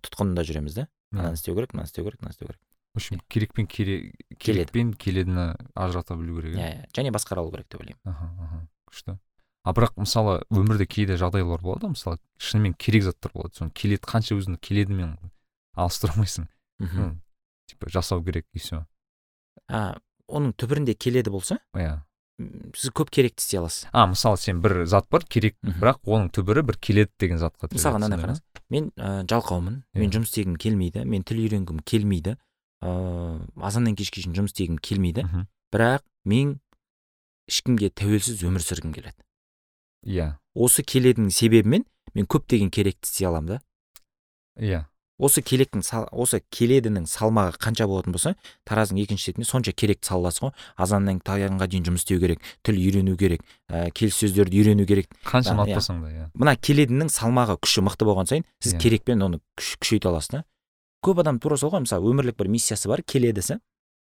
тұтқынында 0.00 0.44
жүреміз 0.48 0.80
да. 0.80 0.88
Ананы 1.12 1.36
істеу 1.36 1.54
керек 1.54 1.74
мынаны 1.74 1.88
істеу 1.90 2.04
керек 2.04 2.20
мынаны 2.22 2.32
істеу 2.32 2.48
керек. 2.48 2.60
В 2.94 2.98
общем 2.98 3.20
керек 3.28 3.54
пен 3.54 3.66
керек 3.66 4.72
пен 4.72 4.92
келедіні 4.94 5.54
ажырата 5.74 6.16
білу 6.16 6.40
керек 6.40 6.56
иә 6.56 6.70
иә? 6.70 6.86
және 6.96 7.12
басқара 7.14 7.40
алу 7.40 7.50
керек 7.50 7.68
деп 7.68 7.80
ойлаймын. 7.80 8.00
Аха 8.04 8.30
аха. 8.38 8.68
Күшті. 8.90 9.18
А 9.62 9.72
бірақ 9.76 9.98
мысалы 10.00 10.42
өмірде 10.50 10.86
кейде 10.86 11.16
жағдайлар 11.20 11.60
болады 11.60 11.86
ғой 11.86 11.94
мысалы 11.96 12.18
шынымен 12.38 12.74
керек 12.74 13.04
заттар 13.04 13.32
болады. 13.34 13.54
Соны 13.58 13.70
келеді 13.70 14.08
қанша 14.08 14.34
өзіңді 14.38 14.60
келедімен 14.60 15.18
алыстыра 15.76 16.16
алмайсың 16.16 16.48
мхм 16.80 17.20
типа 17.68 17.90
жасау 17.90 18.24
керек 18.24 18.46
и 18.54 18.58
все 18.58 18.86
а 19.70 19.98
оның 20.30 20.54
түбірінде 20.58 20.94
келеді 20.98 21.32
болса? 21.34 21.58
Иә. 21.76 22.00
Сіз 22.74 22.92
көп 22.96 23.10
керекті 23.12 23.42
істей 23.44 23.60
аласыз. 23.60 23.88
А 23.92 24.06
мысалы 24.08 24.38
сен 24.40 24.62
бір 24.64 24.84
зат 24.88 25.08
бар 25.12 25.26
керек 25.28 25.58
бірақ 25.62 26.00
оның 26.06 26.30
түбірі 26.34 26.64
бір 26.70 26.78
келеді 26.80 27.12
деген 27.20 27.40
затқа 27.42 27.68
мысалға 27.68 28.00
мынандай 28.00 28.22
қараңыз. 28.22 28.42
Мен 28.72 28.88
ә, 28.96 29.26
жалқаумын. 29.28 29.82
Иә. 29.92 30.00
мен 30.00 30.14
жұмыс 30.14 30.32
істегім 30.32 30.56
келмейді 30.56 31.04
мен 31.04 31.26
тіл 31.26 31.42
үйренгім 31.42 31.82
келмейді. 31.84 32.36
Ыыы 32.82 33.40
азаннан 33.60 33.96
кешке 33.98 34.22
шейін 34.24 34.36
жұмыс 34.38 34.54
істегім 34.54 34.78
келмейді? 34.78 35.24
Мхм. 35.26 35.46
бірақ 35.72 36.02
мен 36.24 36.58
ешкімге 37.50 37.90
тәуелсіз 37.94 38.42
өмір 38.46 38.62
сүргім 38.64 38.94
келеді 38.94 39.20
иә 40.06 40.36
осы 40.54 40.82
келедінің 40.86 41.30
себебімен 41.34 41.84
мен 42.14 42.26
көптеген 42.26 42.70
керекті 42.70 43.06
істей 43.10 43.28
аламын 43.28 43.58
да 43.58 43.60
иә 44.58 44.86
осы 45.20 45.42
келектің 45.44 45.82
сал, 45.84 46.06
осы 46.16 46.40
келедінің 46.48 47.04
салмағы 47.04 47.58
қанша 47.60 47.84
болатын 47.86 48.14
болса 48.16 48.32
таразының 48.64 49.02
екінші 49.04 49.26
шетіне 49.28 49.44
сонша 49.44 49.74
керекті 49.76 50.08
саласыз 50.08 50.40
ғой 50.46 50.52
азаннан 50.80 51.20
таңға 51.20 51.66
дейін 51.68 51.84
жұмыс 51.90 52.06
істеу 52.06 52.22
керек 52.22 52.40
тіл 52.64 52.78
үйрену 52.80 53.18
керек 53.20 53.44
ә, 53.68 53.90
келіссөздерді 53.92 54.62
үйрену 54.62 54.86
керек 54.88 55.12
қанша 55.28 55.52
Да, 55.52 55.60
иә. 55.60 55.76
ұнатпасаң 55.76 56.00
да 56.00 56.08
иә 56.14 56.30
мына 56.32 56.56
келедінің 56.56 57.12
салмағы 57.12 57.58
күші 57.60 57.84
мықты 57.84 58.08
болған 58.08 58.30
сайын 58.32 58.46
сіз 58.64 58.74
Иә. 58.74 58.80
керекпен 58.80 59.20
оны 59.28 59.42
күш, 59.60 59.76
күшейте 59.76 60.08
аласыз 60.08 60.30
да 60.38 60.44
көп 61.04 61.20
адам 61.22 61.38
тура 61.40 61.56
сол 61.60 61.70
ғой 61.74 61.84
мысалы 61.86 62.10
өмірлік 62.12 62.36
бір 62.40 62.48
миссиясы 62.52 62.88
бар 62.90 63.02
келедісі 63.02 63.58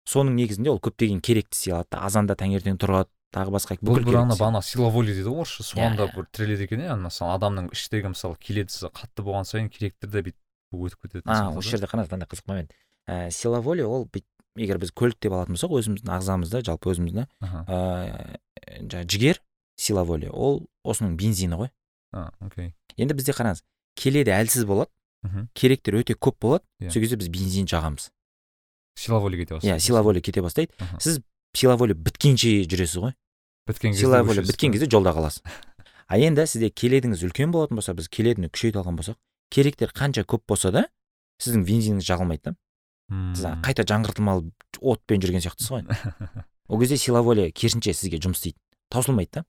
соның 0.08 0.34
негізінде 0.38 0.70
ол 0.72 0.80
көптеген 0.80 1.20
керекті 1.20 1.72
алады 1.74 1.88
да 1.92 2.04
азанда 2.08 2.34
таңертең 2.40 2.78
тұрады 2.80 3.10
тағы 3.34 3.52
басқа 3.54 3.76
бұл 3.84 4.00
бір 4.02 4.16
ана 4.24 4.34
бағана 4.34 4.62
сила 4.64 4.88
воли 4.90 5.12
дейді 5.14 5.28
ғой 5.30 5.44
орысша 5.44 5.62
соған 5.62 5.96
да 6.00 6.06
Иә. 6.08 6.14
бір 6.16 6.26
тіреледі 6.34 6.64
екен 6.66 6.80
иә 6.82 6.96
мысалы 6.98 7.36
адамның 7.36 7.68
іштегі 7.76 8.10
мысалы 8.14 8.36
келедісі 8.42 8.90
қатты 8.90 9.22
болған 9.22 9.46
сайын 9.46 9.68
керектер 9.70 10.10
де 10.10 10.22
бүйтіп 10.24 10.80
өтіп 10.88 11.04
кетеді 11.04 11.22
а 11.30 11.50
осы 11.54 11.70
жерде 11.76 11.86
қараңыз 11.86 12.10
мынандай 12.10 12.26
қызық 12.32 12.48
момент. 12.50 12.72
Ә, 13.06 13.30
сила 13.30 13.60
воли 13.60 13.82
ол 13.86 14.08
бүйтіп 14.10 14.26
егер 14.58 14.78
біз 14.82 14.90
көлік 14.90 15.20
деп 15.22 15.32
алатын 15.36 15.54
болсақ 15.54 15.76
өзіміздің 15.78 16.10
ағзамызды 16.16 16.62
жалпы 16.66 16.90
өзімізді 16.90 17.26
аха. 17.40 17.62
ә, 17.70 18.40
жаңағы 18.82 19.06
жігер 19.14 19.40
сила 19.76 20.02
воли 20.04 20.26
ол 20.32 20.64
осының 20.84 21.14
бензині 21.16 21.54
ғой. 21.60 21.70
А 22.12 22.30
окей. 22.42 22.74
Енді 22.96 23.14
бізде 23.14 23.32
қараңыз 23.36 23.62
келеді 23.94 24.34
әлсіз 24.34 24.66
болады 24.66 24.90
керектер 25.54 25.98
өте 26.00 26.14
көп 26.14 26.38
болады. 26.40 26.64
Иә. 26.80 26.90
сол 26.90 27.02
кезде 27.02 27.16
біз 27.16 27.28
бензин 27.28 27.66
жағамыз. 27.66 28.10
Сила 28.96 29.18
воли 29.20 29.36
кете 29.36 29.54
бастайды 29.54 29.74
иә 29.74 29.80
сила 29.80 30.02
воли 30.02 30.20
кете 30.20 30.42
бастайды. 30.42 30.72
Аха. 30.78 31.00
сіз 31.00 31.20
сила 31.54 31.76
воли 31.76 31.94
біткенше 31.94 32.64
жүресіз 32.64 33.00
ғой. 33.00 33.14
Біткен 33.66 33.92
кезде 33.92 34.06
сила 34.06 34.22
воли 34.22 34.40
біткен 34.40 34.72
кезде 34.72 34.88
жолда 34.90 35.12
қаласыз. 35.12 35.42
А 36.08 36.18
енді 36.18 36.46
сізде 36.46 36.70
келедіңіз 36.70 37.22
үлкен 37.28 37.52
болатын 37.52 37.76
болса 37.78 37.94
біз 37.94 38.08
келедіні 38.08 38.50
күшейте 38.50 38.80
алған 38.80 38.96
болсақ 38.98 39.18
керектер 39.50 39.92
қанша 39.94 40.24
көп 40.24 40.42
болса 40.48 40.72
да 40.74 40.86
сіздің 41.42 41.64
бензиніңіз 41.68 42.06
жағылмайды 42.06 42.50
да. 42.50 42.54
Сіз 43.36 43.46
қайта 43.62 43.84
жаңғыртылмалы 43.86 44.50
отпен 44.80 45.22
жүрген 45.22 45.44
сияқтысыз 45.44 45.70
ғой. 45.70 45.84
Ол 46.68 46.80
кезде 46.80 46.96
сила 46.96 47.22
керісінше 47.22 47.94
сізге 47.94 48.18
жұмыс 48.18 48.42
істейді. 48.42 48.58
Таусылмайды 48.90 49.40
да. 49.40 49.44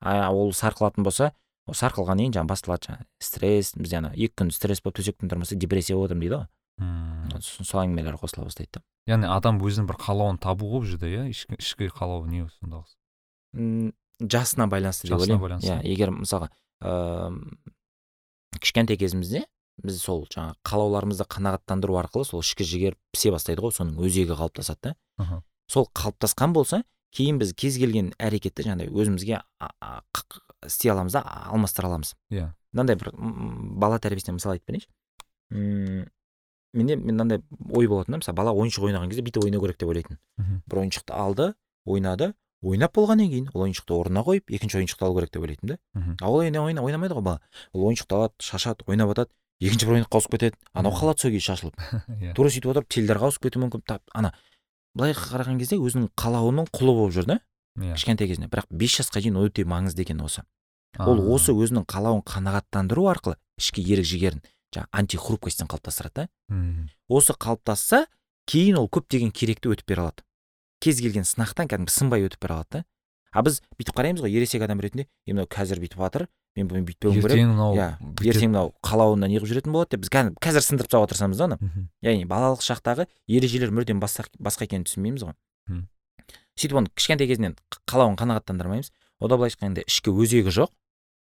А 0.00 0.30
ол 0.32 0.52
сарқылатын 0.52 1.04
болса 1.04 1.32
ол 1.70 1.76
сарқылғаннан 1.78 2.26
кейін 2.26 2.34
жаңағы 2.36 2.50
басталады 2.50 2.88
жаңағы 2.90 3.06
стресс 3.22 3.72
бізде 3.78 4.00
ана 4.00 4.10
екі 4.14 4.34
күн 4.42 4.50
стресс 4.54 4.82
болып 4.82 4.98
төсектен 5.00 5.30
тұрмаса 5.30 5.54
депрессия 5.56 5.94
болып 5.96 6.10
отырмын 6.10 6.24
дейді 6.26 6.40
ғой. 6.40 6.48
Сосын 7.40 7.66
сол 7.68 7.82
әңгімелер 7.84 8.16
қосыла 8.20 8.46
бастайды 8.48 8.78
да. 8.78 8.82
Яғни 9.10 9.28
адам 9.30 9.58
өзінің 9.62 9.86
бір 9.90 9.98
қалауын 10.00 10.38
табу 10.40 10.68
ғой 10.72 10.82
бұл 10.84 10.90
жерде 10.90 11.10
иә? 11.12 11.24
Ішкі, 11.30 11.88
қалауы 11.92 12.28
не 12.30 12.46
сондағысы? 12.60 12.96
М, 13.54 13.92
жасына 14.20 14.66
байланысты 14.70 15.08
деп 15.08 15.16
Жасына 15.18 15.36
ойлаймын. 15.36 15.42
байланысты. 15.44 15.76
иә 15.76 15.92
егер 15.92 16.10
мысалға 16.14 16.50
ыыы 16.80 18.60
кішкентай 18.60 18.96
кезімізде 19.00 19.44
біз 19.84 20.00
сол 20.02 20.26
жаңағы 20.28 20.56
қалауларымызды 20.68 21.24
қанағаттандыру 21.32 21.96
арқылы 22.02 22.26
сол 22.28 22.42
ішкі 22.44 22.64
жігер 22.68 22.96
пісе 23.14 23.30
бастайды 23.32 23.62
ғой 23.64 23.72
соның 23.76 23.96
өзегі 24.04 24.36
қалыптасады 24.36 24.92
да. 24.92 25.42
Сол 25.70 25.88
қалыптасқан 25.96 26.52
болса 26.52 26.82
кейін 27.16 27.38
біз 27.40 27.54
кез 27.56 27.78
келген 27.80 28.12
әрекетті 28.20 28.66
жаңағыдай 28.66 28.90
өзімізге 28.92 29.40
істей 30.66 30.90
аламыз 30.92 31.12
да 31.12 31.22
алмастыра 31.50 31.88
аламыз. 31.88 32.14
Иә. 32.30 32.50
Мынандай 32.72 32.96
бір 32.96 33.10
бала 33.80 33.98
тәрбиесінен 33.98 34.36
мысал 34.38 34.52
айтып 34.52 34.66
берейінші. 34.70 34.88
Менде 36.72 36.94
мен 36.96 37.16
мынандай 37.16 37.42
ой 37.74 37.88
болатын 37.90 38.14
да 38.14 38.18
мысалы 38.20 38.36
бала 38.38 38.52
ойыншық 38.54 38.84
ойнаған 38.86 39.08
кезде 39.10 39.24
бүйтіп 39.26 39.44
ойнау 39.44 39.60
керек 39.64 39.78
деп 39.80 39.88
ойлайтын. 39.90 40.18
Бір 40.70 40.78
ойыншықты 40.84 41.12
алды 41.16 41.54
ойнады 41.84 42.32
ойнап 42.62 42.94
болғаннан 42.94 43.26
кейін 43.32 43.48
ол 43.54 43.64
ойыншықты 43.66 43.96
орнына 43.96 44.22
қойып 44.22 44.52
екінші 44.54 44.78
ойыншықты 44.78 45.04
алу 45.04 45.16
керек 45.18 45.32
деп 45.34 45.42
ойлайтын 45.42 45.68
да. 45.72 45.78
А 46.20 46.28
ол 46.30 46.38
ойна- 46.44 46.62
ойнамайды 46.62 47.14
ғой 47.14 47.22
бала. 47.22 47.40
Ол 47.72 47.88
ойыншықты 47.90 48.14
алады 48.14 48.34
шашады 48.38 48.84
ойнап 48.86 49.08
жатады 49.10 49.30
екінші 49.60 49.86
бір 49.86 49.94
ойыншыққа 49.98 50.14
ауысып 50.20 50.30
кетеді. 50.36 50.56
Анау 50.72 50.92
қалады 50.92 51.18
сол 51.20 51.30
күйі 51.34 51.40
шашылып. 51.42 51.74
Иә. 52.22 52.34
Тура 52.38 52.48
сөйтіп 52.54 52.70
отырып 52.70 52.88
теледидарға 52.88 53.26
ауысып 53.32 53.42
кетуі 53.48 53.64
мүмкін. 53.66 53.82
Тап 53.88 54.02
ана 54.14 54.30
былай 54.94 55.12
қараған 55.16 55.58
кезде 55.58 55.76
өзінің 55.80 56.06
қалауының 56.14 56.70
құлы 56.70 56.94
болып 56.94 57.14
жүр 57.18 57.26
да. 57.26 57.40
Иә. 57.78 57.94
кішкентай 57.94 58.28
кезінде. 58.28 58.48
бірақ 58.48 58.66
бес 58.70 58.96
жасқа 58.98 59.20
дейін 59.20 59.36
өте 59.40 59.64
маңызды 59.64 60.02
екен 60.02 60.20
осы. 60.20 60.42
Ол 60.98 61.20
осы 61.34 61.52
өзінің 61.52 61.86
қалауын 61.86 62.24
қанағаттандыру 62.26 63.06
арқылы 63.12 63.36
ішкі 63.60 63.82
ерік 63.82 64.04
жігерін 64.04 64.42
жаңағы 64.74 64.88
антихрупкостьтен 64.90 65.68
қалыптастырады 65.70 66.26
да. 66.26 66.28
Осы 67.08 67.34
қалыптасса 67.34 68.06
кейін 68.50 68.78
ол 68.78 68.88
көптеген 68.88 69.30
керекті 69.30 69.70
өтіп 69.70 69.86
бере 69.86 70.02
алады. 70.02 70.24
Кез 70.80 71.00
келген 71.00 71.24
сынақтан 71.24 71.70
кәдімгі 71.70 71.94
сынбай 71.94 72.26
өтіп 72.26 72.42
бере 72.42 72.54
алады 72.58 72.80
да. 72.80 72.84
А 73.30 73.42
біз 73.46 73.60
бүйтіп 73.78 73.94
қараймыз 73.94 74.24
ғой 74.24 74.34
ересек 74.34 74.62
адам 74.62 74.80
ретінде 74.82 75.06
е 75.26 75.32
мынау 75.32 75.46
қазір 75.46 75.78
бүйтіп 75.78 76.00
жатыр 76.02 76.26
мен 76.56 76.66
бұны 76.66 76.82
бүйтпеуім 76.82 77.20
керек. 77.20 77.30
Ертең 77.30 77.52
мынау 77.52 77.76
иә 77.78 77.86
ертең 78.26 78.50
мынау 78.50 78.72
қалауына 78.82 79.28
неғып 79.30 79.46
жүретін 79.46 79.70
болады 79.70 79.94
деп 79.94 80.02
біз 80.02 80.10
қазір 80.42 80.64
сындырып 80.66 80.90
тастауға 80.90 81.12
тырысамыз 81.12 81.38
да 81.38 81.46
оны. 81.46 81.58
Яғни 82.02 82.26
балалық 82.26 82.64
шақтағы 82.66 83.06
ережелер 83.30 83.70
мүлдем 83.70 84.02
басқа, 84.02 84.26
басқа 84.34 84.66
екенін 84.66 84.82
түсінбейміз 84.88 85.28
ғой. 85.28 85.36
Сөйтіп 86.60 86.80
оны 86.80 86.92
кішкентай 86.94 87.30
кезінен 87.30 87.56
қалауын 87.88 88.18
қанағаттандырмаймыз. 88.20 88.92
Ода 89.20 89.36
былайша 89.40 89.58
айтқанда 89.58 89.84
ішкі 89.88 90.12
өзегі 90.12 90.52
жоқ 90.52 90.72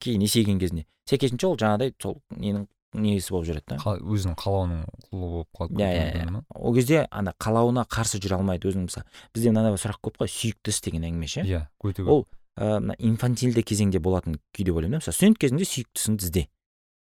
кейін 0.00 0.24
есейген 0.24 0.58
кезінде. 0.60 0.86
Сәйкесінше 1.08 1.46
ол 1.48 1.56
жаңағыдай 1.60 1.94
сол 2.02 2.18
ненің 2.36 2.66
несі 2.96 3.32
болып 3.32 3.46
жүреді 3.50 3.76
да. 3.76 3.78
Өзінің 4.00 4.36
қалауының 4.40 4.82
құлы 5.10 5.28
болып 5.32 5.48
қалады 5.56 5.80
иә 5.80 5.90
иә 5.92 6.24
иә. 6.24 6.42
ол 6.54 6.74
кезде 6.74 7.06
ана 7.10 7.34
қалауына 7.38 7.84
қарсы 7.88 8.20
жүре 8.20 8.36
алмайды 8.38 8.68
өзінің 8.70 8.88
мысалы. 8.88 9.06
Бізде 9.34 9.52
мынандай 9.52 9.76
сұрақ 9.80 10.00
көп 10.04 10.20
қой 10.22 10.32
сүйікті 10.32 10.72
іс 10.72 10.80
деген 10.84 11.06
әңгіме 11.08 11.28
ше 11.28 11.44
иә 11.44 11.62
өте 11.84 12.04
көп. 12.04 12.08
Ол 12.08 12.26
мына 12.56 12.96
инфантильді 12.98 13.62
кезеңде 13.62 14.00
болатын 14.00 14.38
күй 14.56 14.64
деп 14.64 14.76
ойлаймын 14.76 14.98
да. 14.98 15.04
Мысалы 15.04 15.16
студент 15.16 15.40
кезіңде 15.40 15.68
сүйікті 15.68 16.00
ісіңді 16.00 16.28
ізде 16.28 16.46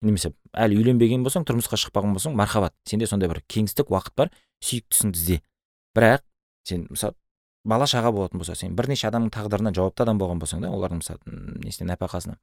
немесе 0.06 0.34
әлі 0.54 0.80
үйленбеген 0.82 1.24
болсаң 1.24 1.48
тұрмысқа 1.48 1.80
шықпаған 1.80 2.16
болсаң 2.16 2.36
мархабат. 2.36 2.76
Сенде 2.86 3.08
сондай 3.08 3.32
бір 3.32 3.40
кеңістік 3.48 3.92
уақыт 3.94 4.16
бар 4.20 4.34
сүйікті 4.62 5.00
ісіңді 5.00 5.22
ізде 5.22 5.40
бірақ 5.96 6.26
сен 6.68 6.88
мысалы 6.92 7.16
бала 7.66 7.86
шаға 7.90 8.12
болатын 8.14 8.40
болса 8.42 8.56
сен 8.56 8.76
бірнеше 8.78 9.08
адамның 9.10 9.32
тағдырына 9.34 9.74
жауапты 9.76 10.06
адам 10.06 10.20
болған 10.22 10.40
болсаң 10.42 10.62
да 10.64 10.70
олардың 10.74 11.02
мысалы 11.02 11.20
несіне 11.66 11.92
нәпақасына. 11.94 12.38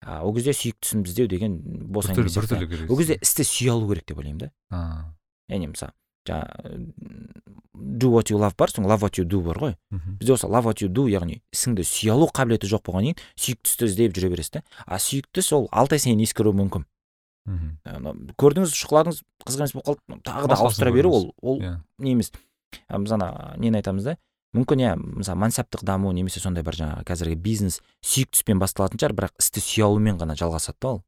А, 0.00 0.22
ол 0.24 0.32
кезде 0.34 0.54
сүйікті 0.56 0.86
ісімді 0.86 1.10
іздеу 1.12 1.28
деген 1.28 1.56
бос 1.92 2.06
әңгіме 2.08 2.30
ол 2.88 2.96
кезде 3.02 3.18
істі 3.20 3.44
сүйе 3.44 3.72
алу 3.74 3.88
керек 3.90 4.06
деп 4.08 4.18
ойлаймын 4.22 4.38
да. 4.46 4.52
Яғни 5.50 5.68
мысалы 5.74 5.92
жаңағы 6.28 6.92
do 8.00 8.10
what 8.12 8.30
you 8.30 8.38
love 8.40 8.54
бар 8.56 8.70
соң 8.72 8.86
love 8.88 9.02
what 9.04 9.18
you 9.18 9.24
do 9.28 9.40
бар 9.44 9.58
ғой. 9.60 9.74
Бізде 10.20 10.34
осы 10.36 10.48
love 10.48 10.68
what 10.70 10.80
you 10.84 10.88
do 10.88 11.04
яғни 11.10 11.40
ісіңді 11.52 11.84
сүйе 11.84 12.14
алу 12.14 12.30
қабілеті 12.32 12.68
жоқ 12.70 12.84
болғаннан 12.86 13.14
кейін 13.16 13.20
сүйікті 13.36 13.72
істі 13.74 13.88
іздеп 13.90 14.16
жүре 14.16 14.30
бересіз 14.32 14.50
да 14.56 14.62
а 14.86 14.98
сүйікті 15.00 15.40
іс 15.44 15.52
ол 15.56 15.68
алты 15.72 15.96
ай 15.98 16.02
сайын 16.06 16.20
ескеруі 16.24 16.54
мүмкін. 16.60 16.84
Мхм. 17.48 18.32
көрдіңіз 18.38 18.72
шұқыладыңыз 18.76 19.22
қызық 19.48 19.60
емес 19.64 19.72
болып 19.74 19.86
қалды. 20.06 20.20
Тағы 20.28 20.48
да 20.48 20.58
ауыстыра 20.60 20.92
беру 20.92 21.10
ол 21.10 21.34
ол 21.40 21.60
Иә. 21.60 21.78
не 21.98 22.12
емес. 22.12 22.30
Біз 22.88 23.12
ана 23.12 23.54
нені 23.58 23.80
айтамыз 23.80 24.04
да? 24.04 24.16
Мүмкін 24.56 24.82
иә 24.82 24.94
мысалы 24.98 25.38
мансаптық 25.44 25.84
даму 25.86 26.10
немесе 26.12 26.40
сондай 26.42 26.64
бір 26.66 26.74
жаңағы 26.78 27.04
қазіргі 27.06 27.36
бизнес 27.38 27.80
сүйікті 28.02 28.40
іспен 28.40 28.58
басталатын 28.58 28.98
шығар 28.98 29.14
бірақ 29.14 29.34
істі 29.38 29.62
сүйе 29.62 29.84
алумен 29.86 30.18
ғана 30.18 30.34
жалғасады 30.34 30.78
да 30.82 30.88
ол. 30.96 31.02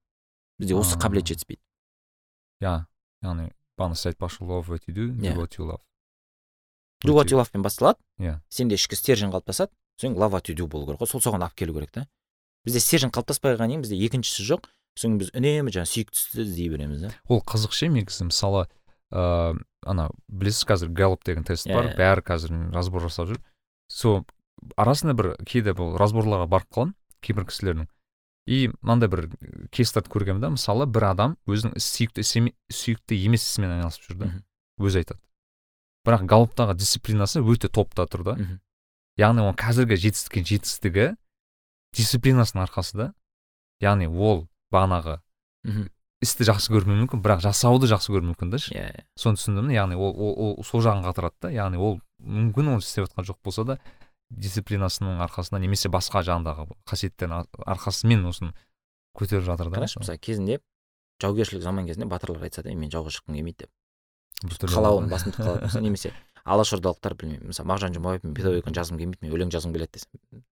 Бізде 0.63 0.77
осы 0.79 0.99
қабілет 1.01 1.27
жетіспейді. 1.27 1.61
Иә 2.63 2.75
яғни 3.25 3.49
бағана 3.79 3.99
сіз 3.99 4.13
айтпақшы 4.13 4.47
love 4.47 4.71
what 4.71 4.87
you 4.87 4.95
do 4.95 5.09
do 5.11 5.27
Иә. 5.27 5.35
what 5.37 5.59
you 5.59 5.67
love. 5.67 5.83
Do 7.03 7.15
what 7.17 7.33
you 7.33 7.39
love-пен 7.41 7.63
басталады. 7.67 7.99
Иә. 8.21 8.39
сенде 8.49 8.77
ішкі 8.79 8.95
стержень 8.95 9.33
қалыптасады 9.35 9.73
соң 9.99 10.15
love 10.15 10.37
what 10.39 10.47
you 10.47 10.55
do 10.55 10.69
болу 10.69 10.87
керек 10.87 11.01
қой. 11.03 11.11
Сол 11.11 11.21
соған 11.21 11.43
алып 11.43 11.55
келу 11.59 11.75
керек 11.75 11.91
та. 11.91 12.07
Бізде 12.65 12.79
стержень 12.79 13.11
қалыптаспай 13.11 13.57
қалғаннан 13.57 13.75
кейін 13.75 13.83
бізде 13.83 13.99
екіншісі 14.07 14.47
жоқ. 14.47 14.71
Соң 14.95 15.19
біз 15.19 15.33
үнемі 15.35 15.73
жаңағы 15.73 15.89
сүйіктісі 15.89 16.43
іздей 16.45 16.69
береміз 16.69 17.01
да. 17.09 17.11
Ол 17.27 17.41
қызық 17.43 17.73
ше 17.75 17.89
негізі 17.89 18.29
мысалы 18.29 18.69
ыыы 19.13 19.61
ана 19.87 20.09
білесіз 20.29 20.65
қазір 20.69 20.93
галлоп 20.95 21.25
деген 21.25 21.45
тест 21.45 21.67
бар 21.69 21.91
Иә. 21.93 21.97
бәрі 21.99 22.23
қазір 22.27 22.55
разбор 22.73 23.03
жасап 23.03 23.29
жүр. 23.33 23.41
Сол 23.91 24.25
арасында 24.77 25.15
бір 25.19 25.33
кейде 25.47 25.75
бұл 25.75 25.97
разборларға 25.99 26.47
барып 26.49 26.71
қаламын 26.73 26.95
кейбір 27.21 27.47
кісілердің. 27.51 27.89
И 28.47 28.71
мынандай 28.81 29.09
бір 29.11 29.29
кейстарды 29.71 30.11
көргенмін 30.11 30.41
да 30.43 30.51
мысалы 30.55 30.87
бір 30.87 31.05
адам 31.13 31.37
өзінің 31.47 31.77
сүйікті 31.79 32.25
сүйікті 32.73 33.19
емес 33.27 33.45
ісімен 33.47 33.77
айналысып 33.77 34.09
жүр 34.11 34.19
да 34.23 34.31
өзі 34.83 35.03
айтады. 35.03 35.21
Бірақ 36.07 36.25
галлоптағы 36.27 36.75
дисциплинасы 36.75 37.43
өте 37.43 37.69
топта 37.71 38.07
тұр 38.11 38.25
да. 38.27 38.37
Яғни 39.19 39.43
оның 39.45 39.55
қазіргі 39.61 39.99
жетістікке 40.03 40.43
жетістігі 40.43 41.07
дисциплинасының 41.95 42.65
арқасы 42.65 42.97
да 42.97 43.07
яғни 43.83 44.09
ол 44.09 44.47
бағанағы 44.73 45.19
мхм. 45.67 45.89
Істі 46.23 46.47
жақсы 46.47 46.73
көрмеуі 46.73 47.03
мүмкін 47.03 47.23
бірақ 47.25 47.43
жасауды 47.45 47.89
жақсы 47.91 48.13
көруі 48.15 48.31
мүмкін 48.31 48.53
да 48.53 48.59
ше 48.63 48.75
иә 48.75 48.85
иә. 48.95 49.05
соны 49.19 49.41
түсіндім 49.41 49.69
да 49.69 49.75
яғни 49.75 49.99
ол, 49.99 50.13
ол, 50.15 50.35
ол 50.59 50.65
сол 50.65 50.83
жағын 50.85 51.03
қатырады 51.05 51.35
да. 51.43 51.51
Яғни 51.51 51.81
ол 51.83 51.99
мүмкін 52.23 52.75
ол 52.77 52.79
істеп 52.83 53.09
жатқан 53.09 53.27
жоқ 53.27 53.39
болса 53.43 53.65
да 53.67 53.79
дисциплинасының 54.31 55.21
арқасында 55.27 55.61
немесе 55.61 55.91
басқа 55.93 56.23
жаңағыдағы 56.25 56.69
қасиеттердің 56.89 57.35
ар- 57.43 57.75
арқасымен 57.75 58.25
осыны 58.31 58.55
көтеріп 59.19 59.45
жатыр 59.51 59.69
да. 59.69 59.83
Қарашы 59.83 60.01
мысалы 60.01 60.19
кезінде 60.19 60.61
жаугершілік 61.21 61.63
заман 61.63 61.87
кезінде 61.87 62.07
батырлар 62.09 62.47
айтса 62.47 62.63
да 62.63 62.71
«Ей, 62.71 62.77
мен 62.79 62.91
жауға 62.91 63.13
шыққым 63.13 63.37
келмейді 63.37 63.67
деп. 63.67 63.71
Қалауын 64.73 65.11
басымды 65.11 65.37
қалап 65.37 65.67
болса 65.67 65.81
немесе 65.83 66.15
алашордалықтар 66.45 67.15
білмеймін. 67.15 67.53
Мысалы 67.53 67.69
мағжан 67.69 67.95
жұмабаев 67.95 68.25
мен 68.25 68.35
педагогиканы 68.35 68.75
жазғым 68.75 68.99
келмейді 68.99 69.27
мен 69.27 69.37
өлең 69.37 69.53
жазғым 69.55 69.77
келеді 69.77 70.01
десе 70.01 70.43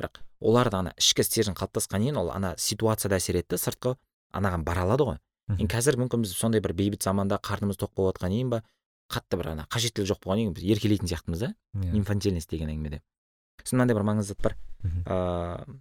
бірақ 0.00 0.18
оларда 0.40 0.80
ана 0.82 0.94
ішкі 0.98 1.22
стержень 1.22 1.54
қалыптасқаннан 1.54 2.08
кейін 2.08 2.18
ол 2.18 2.32
ана 2.34 2.54
ситуацияда 2.58 3.20
әсер 3.20 3.38
етті 3.38 3.60
сыртқы 3.60 3.94
анаған 4.32 4.64
бара 4.64 4.82
алады 4.86 5.04
ғой. 5.08 5.18
Енді 5.52 5.68
қазір 5.68 5.98
мүмкін 6.00 6.22
біз 6.24 6.32
сондай 6.38 6.60
бір 6.64 6.72
бейбіт 6.78 7.02
заманда 7.02 7.38
қарнымыз 7.42 7.76
тоқ 7.80 7.92
болып 7.96 8.16
жатқаннан 8.18 8.36
кейін 8.38 8.50
ба 8.52 8.62
қатты 9.12 9.36
бір 9.36 9.48
ана 9.52 9.66
қажеттілік 9.68 10.08
жоқ 10.08 10.20
болғаннан 10.24 10.52
кейін 10.52 10.54
біз 10.56 10.64
еркелейтін 10.76 11.08
сияқтымыз 11.10 11.38
да 11.42 11.54
Иә. 11.76 11.96
инфантильность 11.98 12.50
деген 12.50 12.70
әңгімеде. 12.72 13.02
Сосын 13.62 13.76
мынандай 13.78 13.96
бір 13.98 14.04
маңызды 14.08 14.32
зат 14.32 14.42
бар. 14.42 14.56
Ыыы 14.82 15.80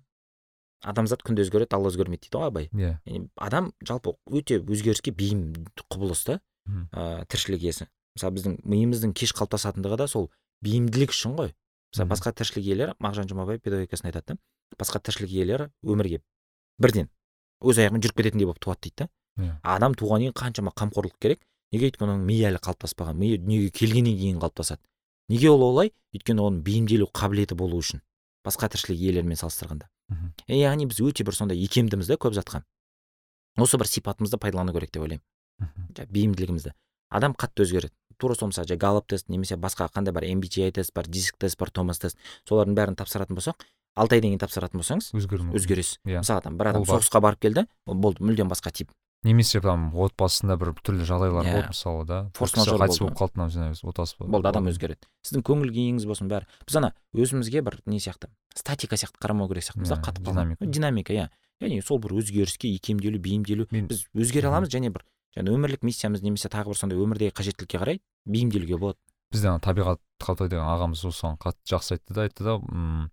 адамзат 0.82 1.22
күнде 1.22 1.44
өзгереді 1.45 1.76
алла 1.78 1.91
өзгермейді 1.91 2.26
дейді 2.26 2.38
ғой 2.41 2.48
абай. 2.49 2.69
Иә. 2.73 3.28
Адам 3.38 3.72
жалпы 3.86 4.15
өте 4.34 4.57
өзгеріске 4.65 5.11
бейім 5.14 5.53
құбылыс 5.94 6.23
та 6.26 6.40
мхм. 6.65 6.88
ә, 6.91 7.26
тіршілік 7.30 7.61
иесі. 7.61 7.88
Мысалы 8.18 8.34
біздің 8.40 8.57
миымыздың 8.65 9.14
кеш 9.14 9.32
қалыптасатындығы 9.38 9.98
да 10.02 10.07
сол 10.10 10.32
бейімділік 10.65 11.14
үшін 11.14 11.38
ғой. 11.38 11.53
Мысалы 11.94 12.10
басқа 12.10 12.34
тіршілік 12.34 12.65
иелері 12.65 12.95
мағжан 12.99 13.30
жұмабаев 13.30 13.61
педагогикасында 13.61 14.10
айтады 14.10 14.34
да 14.36 14.76
басқа 14.82 14.99
тіршілік 15.06 15.30
иелері 15.30 15.69
өмірге 15.86 16.22
бірден 16.82 17.10
өз 17.61 17.79
аяғымен 17.81 18.03
жүріп 18.03 18.17
кететіндей 18.17 18.47
болып 18.49 18.59
туады 18.59 18.88
дейді 18.88 19.05
да. 19.05 19.09
Иә. 19.41 19.55
А 19.63 19.75
адам 19.77 19.95
туғаннан 19.95 20.31
кейін 20.31 20.38
қаншама 20.38 20.73
қамқорлық 20.75 21.17
керек. 21.21 21.41
Неге 21.71 21.88
өйткені 21.88 22.09
оның 22.09 22.25
миы 22.27 22.47
әлі 22.49 22.59
қалыптаспаған 22.59 23.15
миы 23.15 23.38
дүниеге 23.39 23.71
келгеннен 23.71 24.17
кейін 24.17 24.41
қалыптасады. 24.41 24.81
Неге 25.31 25.49
ол 25.49 25.63
олай? 25.63 25.93
Өйткені 26.11 26.43
оның 26.43 26.61
бейімделу 26.65 27.07
қабілеті 27.15 27.55
болу 27.55 27.79
үшін. 27.79 28.01
Басқа 28.43 28.67
тіршілік 28.73 28.99
иелерімен 28.99 29.39
салыстырғанда. 29.39 29.88
Мгм. 30.11 30.33
Е, 30.47 30.57
яғни 30.59 30.88
біз 30.89 30.99
өте 30.99 31.23
бір 31.23 31.38
сондай 31.38 31.61
икемдіміз 31.63 32.09
да 32.11 32.17
көп 32.19 32.35
затқа. 32.35 32.63
Осы 33.55 33.79
бір 33.79 33.88
сипатымызды 33.88 34.41
пайдалану 34.41 34.73
керек 34.73 34.91
деп 34.91 35.05
ойлаймын. 35.05 35.23
Мхм. 35.61 35.93
жаңағы 35.95 36.11
бейімділігімізді. 36.11 36.73
Адам 37.09 37.33
қатты 37.33 37.63
өзгереді. 37.63 37.93
Тура 38.17 38.35
сол 38.35 38.49
мысалы 38.51 38.75
галлоп 38.77 39.07
тест 39.07 39.29
немесе 39.29 39.55
басқа 39.55 39.88
қандай 39.93 40.11
бар 40.11 40.23
MBTI 40.23 40.71
тест 40.71 40.93
бар 40.93 41.07
диск 41.07 41.38
тест 41.38 41.57
бар 41.57 41.69
томас 41.69 41.99
тест. 41.99 42.17
Солардың 42.49 42.75
бәрін 42.75 42.95
тапсыратын 42.95 43.35
болсақ 43.35 43.63
алты 43.95 44.15
айдан 44.18 44.31
кейін 44.31 44.39
тапсыратын 44.41 44.80
болсаңыз 44.81 45.11
өзгеру 45.18 45.51
өзгересіз. 45.57 45.99
Иә. 46.05 46.22
мысалы 46.23 46.41
там 46.41 46.57
бір 46.57 46.72
адам 46.72 46.84
соғысқа 46.88 47.22
барып 47.22 47.39
келді 47.41 47.65
ол 47.85 47.95
болды 47.95 48.23
мүлдем 48.23 48.47
басқа 48.51 48.72
тип. 48.72 48.91
Немесе 49.23 49.61
там 49.61 49.91
отбасында 49.93 50.55
бір 50.57 50.72
түрлі 50.81 51.05
жағдайлар 51.05 51.45
Иә. 51.45 51.53
болды 51.53 51.68
мысалы 51.69 52.05
да? 52.09 52.31
Форс 52.34 52.55
мажор 52.57 52.80
қайтыс 52.81 52.99
болып 53.03 53.18
қалды 53.19 53.38
мына 53.38 53.73
отасы 53.84 54.15
болды 54.18 54.47
адам 54.49 54.65
өзгереді. 54.72 55.05
Сіздің 55.22 55.43
көңіл 55.45 55.69
күйіңіз 55.76 56.07
болсын 56.09 56.27
бәрі. 56.31 56.47
Біз 56.65 56.76
ана 56.81 56.93
өзімізге 57.13 57.61
бір 57.61 57.77
не 57.85 57.99
сияқты 58.01 58.31
статика 58.55 58.95
сияқты 58.97 59.22
қарамау 59.22 59.47
керек 59.51 59.63
сияқтымыз 59.68 59.89
да 59.93 59.95
Иә, 59.99 60.01
қатып 60.01 60.23
қалған. 60.26 60.34
динамика. 60.34 60.65
динамика 60.65 61.13
иә. 61.13 61.30
Яғни 61.61 61.84
сол 61.85 61.99
бір 61.99 62.18
өзгеріске 62.18 62.73
икемделу 62.73 63.19
бейімделу 63.22 63.68
біз 63.69 64.07
өзгере 64.15 64.47
аламыз 64.49 64.69
және 64.73 64.89
бір 64.89 65.05
және 65.38 65.53
өмірлік 65.53 65.84
миссиямыз 65.85 66.23
немесе 66.26 66.49
тағы 66.49 66.73
бір 66.73 66.77
сондай 66.81 66.97
өмірдегі 66.97 67.31
қажеттілікке 67.38 67.77
қарай 67.77 67.99
бейімделуге 68.26 68.77
болады. 68.81 68.97
Бізде 69.31 69.47
ана 69.53 69.59
табиғат 69.61 69.99
қалтай 70.19 70.49
деген 70.49 70.65
ағамыз 70.65 71.05
осыған 71.05 71.38
қатты 71.38 71.61
жақсы 71.69 71.93
айтты 71.99 72.13
да 72.18 72.22
айтты 72.26 72.43
да 72.43 72.55
м 72.57 73.11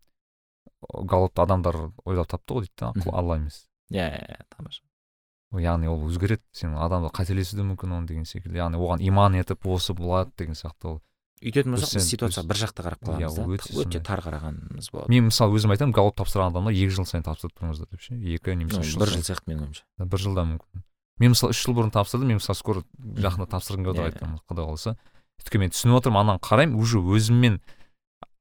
галопты 0.82 1.42
адамдар 1.42 1.76
ойлап 2.04 2.28
тапты 2.30 2.54
ғой 2.54 2.68
дейді 2.68 2.76
да 2.80 3.12
алла 3.12 3.38
емес. 3.38 3.66
Иә 3.90 4.06
иә 4.06 4.22
иә 4.36 4.44
тамаша. 4.54 4.82
Яғни 5.58 5.88
ол 5.88 6.02
өзгереді 6.08 6.44
сен 6.52 6.76
адамдар 6.76 7.12
қателесуі 7.16 7.56
де 7.56 7.64
мүмкін 7.64 7.94
оны 7.98 8.06
деген 8.06 8.26
секілді. 8.28 8.58
Яғни 8.60 8.76
оған 8.76 9.00
иман 9.00 9.38
етіп 9.38 9.66
осы 9.66 9.94
болады 9.96 10.32
деген 10.36 10.58
сияқты 10.58 10.92
ол. 10.92 10.98
Өйтетін 11.38 11.76
болсақ 11.76 11.94
біз 11.94 12.08
ситуацияға 12.10 12.48
бір 12.50 12.58
жақты 12.58 12.84
қарап 12.84 13.04
Иә, 13.06 13.28
қаламыз 13.30 13.68
да 13.68 13.82
өте 13.84 14.00
тар 14.02 14.20
қарағанымыз 14.24 14.90
болады. 14.90 15.12
Мен 15.12 15.28
мысалы 15.28 15.54
өзім 15.54 15.70
айтамын 15.70 15.94
галоп 15.94 16.16
тапсырған 16.18 16.50
адамдар 16.50 16.74
екі 16.74 16.90
жыл 16.96 17.06
сайын 17.06 17.22
тапсырып 17.28 17.54
тұрыңыздар 17.60 17.92
деп 17.92 18.02
ше 18.02 18.18
екі 18.18 18.56
немесе 18.58 18.82
үш 18.82 18.96
бір 18.98 19.12
жыл 19.14 19.22
сияқты 19.22 19.52
менің 19.52 19.68
ойымша. 19.68 19.84
Бір 20.02 20.24
жылда 20.24 20.44
мүмкін. 20.50 20.82
Мен 21.22 21.34
мысалы 21.36 21.54
үш 21.54 21.62
жыл 21.62 21.76
бұрын 21.78 21.94
тапсырдым 21.94 22.32
мен 22.32 22.40
мысалы 22.42 22.58
скоро 22.58 22.82
жақында 22.98 23.46
тапсырғым 23.54 23.86
келіп 23.86 23.94
Иә, 23.94 24.02
отыр 24.02 24.18
айтамын 24.18 24.42
құдай 24.50 24.66
қаласа. 24.66 24.96
Өйткені 25.38 25.62
мен 25.62 25.74
түсініп 25.76 26.00
отырмын 26.00 26.20
ананы 26.24 26.42
қараймын 26.42 26.82
уже 26.82 26.98
өзіммен 26.98 27.60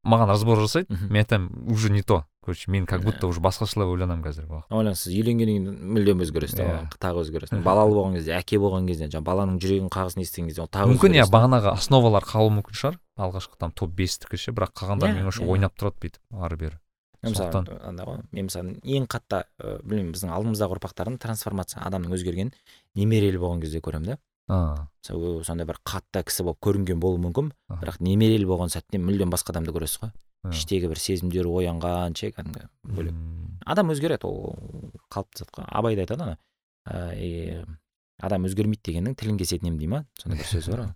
маған 0.08 0.30
разбор 0.32 0.60
жасайды. 0.64 0.88
Мен 1.10 1.22
айтамын 1.24 1.68
уже 1.72 1.92
не 1.92 2.02
то. 2.02 2.24
Короче 2.48 2.72
мен 2.72 2.86
как 2.86 3.02
будто 3.04 3.28
Иә. 3.28 3.30
уже 3.30 3.42
басқашалай 3.42 3.88
ойланамын 3.92 4.24
қазіргі 4.24 4.48
уақытта 4.48 4.72
ойлаңыз 4.80 5.02
сіз 5.04 5.14
үйленгеннен 5.20 5.66
кейін 5.68 5.92
мүлдем 5.98 6.22
өзгересіз 6.24 6.56
да 6.56 6.64
Иә. 6.64 6.90
тағы 6.98 7.24
өзгересіз. 7.26 7.60
Балалы 7.68 7.92
болған 7.92 8.14
кезде 8.16 8.32
әке 8.40 8.56
болған 8.58 8.88
кезде 8.88 9.10
жаңағы 9.12 9.28
баланың 9.28 9.60
жүрегінің 9.60 9.92
қағысын 9.92 10.24
естіген 10.24 10.48
кезде 10.48 10.62
ол 10.64 10.70
тағы 10.72 10.94
мүмкін 10.96 11.18
иә 11.20 11.28
бағанағы 11.28 11.74
основалар 11.76 12.24
қалуы 12.24 12.54
мүмкін 12.62 12.80
шығар. 12.80 13.00
Алғашқы 13.20 13.60
там 13.60 13.72
топ 13.76 13.92
бестікі 13.92 14.38
ше 14.40 14.52
бірақ 14.56 14.72
қалғандары 14.80 15.12
Иә, 15.12 15.16
менің 15.20 15.28
ойымша 15.28 15.44
иә. 15.44 15.50
ойнап 15.52 15.76
тұрады 15.76 16.00
бүйтіп 16.00 16.40
ары 16.40 16.56
бері. 16.56 16.80
Мысалы 17.28 17.66
андай 17.84 18.06
ғой 18.06 18.20
мен 18.32 18.46
мысалы 18.48 18.78
ең 18.86 19.08
қатты 19.12 19.44
білмеймін 19.84 20.14
біздің 20.14 20.32
алдымыздағы 20.38 20.78
ұрпақтардың 20.78 21.18
трансформация 21.20 21.82
адамның 21.84 22.14
өзгергенін 22.14 22.52
немерелі 22.96 23.40
болған 23.42 23.60
кезде 23.66 23.82
көремін 23.82 24.06
да 24.14 24.18
сондай 24.48 25.68
бір 25.68 25.80
қатты 25.88 26.24
кісі 26.28 26.46
болып 26.48 26.62
көрінген 26.64 27.02
болуы 27.04 27.20
мүмкін. 27.26 27.52
Бірақ 27.82 28.00
немерелі 28.04 28.48
болған 28.48 28.72
сәтте 28.72 29.00
мүлдем 29.02 29.32
басқа 29.34 29.54
адамды 29.56 29.74
көресіз 29.76 30.02
ғой. 30.06 30.14
Іштегі 30.52 30.88
бір 30.92 31.02
сезімдері 31.02 31.52
оянған 31.52 32.16
ше 32.16 32.32
кәдімгі 32.36 32.68
бөлек. 32.96 33.18
Адам 33.68 33.92
өзгереді 33.92 34.30
ол 34.30 34.56
қалыпты 35.12 35.44
зат 35.44 35.52
қой 35.52 35.68
абай 35.68 35.98
да 35.98 36.06
айтады 36.06 36.24
ана. 36.24 36.38
Ә, 36.88 37.66
адам 38.24 38.48
өзгермейді 38.48 38.86
дегеннің 38.88 39.18
тілін 39.20 39.40
кесетін 39.42 39.74
ем 39.74 39.80
дей 39.82 39.92
ма? 39.92 40.06
Сондай 40.22 40.40
бір 40.40 40.48
сөзі 40.48 40.72
бар 40.72 40.84
ғой. 40.86 40.94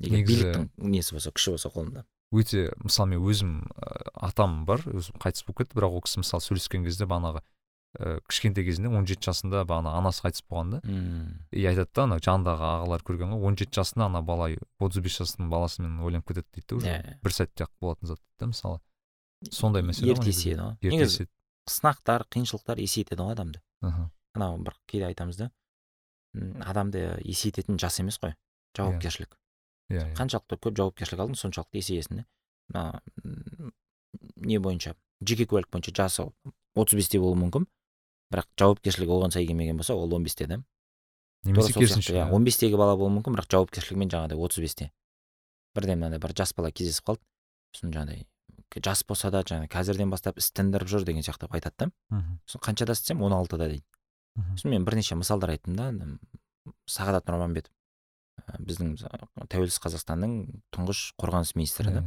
Егер 0.10 0.26
биліктің 0.28 0.66
несі 0.90 1.16
болса 1.16 1.32
күші 1.32 1.54
болса 1.56 1.72
қолында. 1.72 2.04
өте 2.30 2.68
мысалы 2.78 3.16
мен 3.16 3.24
өзім 3.26 3.54
ә, 3.74 4.10
атам 4.28 4.64
бар 4.66 4.84
өзім 4.86 5.16
қайтыс 5.22 5.42
болып 5.46 5.64
кетті 5.64 5.78
бірақ 5.78 5.96
ол 5.96 6.04
кісі 6.04 6.22
мысалы 6.22 6.44
сөйлескен 6.44 6.84
кезде 6.86 7.08
бағанағы 7.10 7.42
ә, 7.98 8.20
кішкентай 8.28 8.64
кезінде 8.64 8.90
он 8.94 9.06
жеті 9.08 9.30
жасында 9.30 9.64
бағана 9.66 9.96
анасы 9.98 10.22
қайтыс 10.22 10.44
болған 10.46 10.76
да 10.76 10.80
и 11.50 11.64
айтады 11.66 11.90
да 11.94 12.04
ана 12.06 12.18
жанындағы 12.22 12.66
ағалар 12.68 13.02
көрген 13.06 13.34
ғой 13.34 13.48
он 13.48 13.58
жеті 13.58 13.80
жасында 13.80 14.06
ана 14.06 14.22
бала 14.22 14.50
отыз 14.78 15.02
бес 15.02 15.18
жастың 15.18 15.50
баласымен 15.50 15.98
ойленіп 15.98 16.28
кетеді 16.28 16.46
дейді 16.54 16.68
да 16.68 16.76
уже. 16.76 16.94
Иә. 16.94 17.16
бір 17.24 17.34
сәтте 17.34 17.66
ақ 17.66 17.72
болатын 17.80 18.12
зат 18.12 18.20
дейді 18.20 18.38
да 18.38 18.50
мысалы. 18.52 18.80
Сондай 19.50 19.82
мәселе 19.82 20.14
ерте 20.14 20.28
ғой 20.28 20.34
есейеді 20.34 20.62
ғой. 20.62 20.94
Негізі 20.94 21.26
сынақтар 21.66 22.26
қиыншылықтар 22.30 22.78
есейтеді 22.78 23.26
ғой 23.26 23.34
адамды. 23.34 23.62
Аха. 23.80 24.10
анау 24.34 24.58
бір 24.62 24.76
кейде 24.86 25.10
айтамыз 25.10 25.36
да. 25.36 25.50
Адамды 26.62 27.18
есейтетін 27.24 27.78
жас 27.78 27.98
емес 27.98 28.20
қой 28.22 28.36
жауапкершілік. 28.76 29.34
Иә. 29.90 30.06
Иә 30.06 30.14
қаншалықты 30.14 30.60
көп 30.62 30.78
жауапкершілік 30.78 31.24
алдың 31.26 31.40
соншалықты 31.40 31.82
есейесің 31.82 32.24
да 32.70 33.02
не 34.36 34.58
бойынша 34.58 34.94
жеке 35.26 35.46
куәлік 35.46 35.70
бойынша 35.72 35.94
жасы 35.96 36.28
отыз 36.74 36.94
бесте 36.94 37.18
болуы 37.18 37.40
мүмкін. 37.40 37.66
Бірақ 38.30 38.46
жауапкершілігі 38.60 39.16
оған 39.16 39.34
сай 39.34 39.46
келмеген 39.46 39.80
болса 39.80 39.94
ол 39.94 40.14
он 40.14 40.24
бесте 40.24 40.46
да 40.46 40.62
немесе 41.44 41.72
керісінше 41.72 42.14
иә 42.14 42.28
он 42.32 42.44
бестегі 42.44 42.76
бала 42.76 42.96
болуы 42.98 43.14
мүмкін 43.16 43.36
бірақ 43.36 43.48
жауапкершілігімен 43.54 44.10
жаңағыдай 44.12 44.40
отыз 44.44 44.60
бесте. 44.60 44.90
Бірден 45.74 46.00
мынандай 46.00 46.20
бір 46.20 46.34
жас 46.36 46.52
бала 46.56 46.70
кездесіп 46.70 47.08
қалды. 47.08 47.22
Сосын 47.74 47.94
жаңағыдай 47.94 48.26
жас 48.84 49.02
болса 49.08 49.30
да 49.32 49.42
жаңағы 49.46 49.70
қазірден 49.72 50.12
бастап 50.12 50.38
іс 50.38 50.50
тындырып 50.52 50.90
жүр 50.90 51.06
деген 51.08 51.24
сияқты 51.24 51.48
айтады 51.48 51.88
да. 51.88 52.22
Сосын 52.46 52.64
қаншадасыз 52.66 53.06
десем 53.06 53.22
он 53.22 53.32
алтыда 53.32 53.70
дейді. 53.70 53.86
Сосын 54.52 54.74
мен 54.74 54.84
бірнеше 54.84 55.16
мысалдар 55.16 55.54
айттым 55.56 55.78
да. 55.78 55.90
Сағадат 56.90 57.30
нұрманбетов 57.30 57.72
ә, 58.44 58.60
біздің 58.60 58.98
тәуелсіз 59.48 59.80
қазақстанның 59.80 60.60
тұңғыш 60.76 61.14
қорғаныс 61.18 61.54
министрі 61.56 61.94
да. 61.94 62.04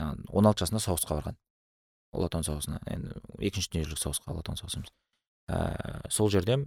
Иә, 0.00 0.10
он 0.34 0.50
алты 0.50 0.64
жасында 0.64 0.82
соғысқа 0.82 1.20
барған. 1.20 1.38
Ұлы 2.12 2.26
отан 2.26 2.44
соғысына 2.44 2.82
енді 2.90 3.22
екінші 3.38 3.70
дүниежүзілік 3.70 4.02
соғысқа 4.02 4.34
ұлы 4.34 4.42
отан 4.42 4.58
соғысы 4.58 4.80
емес 4.82 4.90
ә, 5.48 6.08
сол 6.10 6.30
жерде 6.30 6.58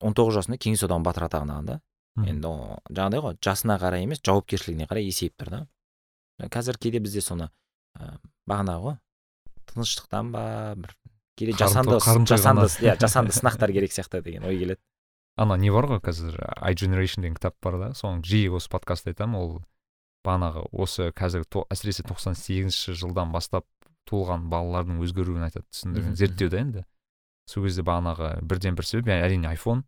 он 0.00 0.14
тоғыз 0.16 0.40
жасында 0.40 0.58
кеңес 0.60 0.84
одағының 0.84 1.06
батыры 1.06 1.28
атағын 1.28 1.54
алған 1.54 1.70
да 1.70 1.80
енді 2.28 2.50
жаңағыдай 2.90 3.24
ғой 3.24 3.38
жасына 3.42 3.78
қарай 3.82 4.04
емес 4.06 4.22
жауапкершілігіне 4.26 4.86
қарай 4.90 5.08
есейіп 5.08 5.34
тұр 5.40 5.50
да 5.54 6.48
қазір 6.52 6.78
кейде 6.78 7.00
бізде 7.02 7.22
соны 7.24 7.50
ә, 7.98 8.18
бағанағы 8.46 8.84
ғой 8.84 8.98
тыныштықтан 9.70 10.32
ба 10.34 10.44
бір 10.76 10.94
кейде 11.38 11.56
жасанды 11.58 11.98
жасанды 12.28 12.66
иә 12.84 12.96
жасанды 13.00 13.34
сынақтар 13.34 13.72
керек 13.76 13.92
сияқты 13.92 14.22
деген 14.22 14.44
ой 14.44 14.58
келеді. 14.58 14.80
Ана 15.36 15.56
не 15.58 15.70
бар 15.74 15.88
ғой 15.90 16.00
қазір 16.04 16.38
i 16.62 16.74
generation 16.74 17.22
деген 17.22 17.34
кітап 17.34 17.56
бар 17.62 17.78
да 17.78 17.94
соны 17.94 18.22
жиі 18.22 18.52
осы 18.54 18.70
подкастта 18.70 19.10
айтамын. 19.10 19.40
Ол 19.40 19.62
бағанағы 20.24 20.68
осы 20.72 21.10
қазір 21.10 21.46
әсіресе 21.70 22.06
тоқсан 22.06 22.38
сегізінші 22.38 22.94
жылдан 22.94 23.32
бастап 23.34 23.66
туылған 24.08 24.48
балалардың 24.52 25.02
өзгеруін 25.02 25.48
айтады 25.48 25.66
түсіндірген 25.72 26.14
зерттеу 26.16 26.50
да 26.50 26.60
енді. 26.60 26.84
Сол 27.46 27.64
кезде 27.66 27.82
бағанағы 27.86 28.30
бірден 28.42 28.74
бір 28.78 28.86
себеп 28.88 29.08
яғни 29.12 29.26
әрине 29.28 29.48
айфон 29.50 29.84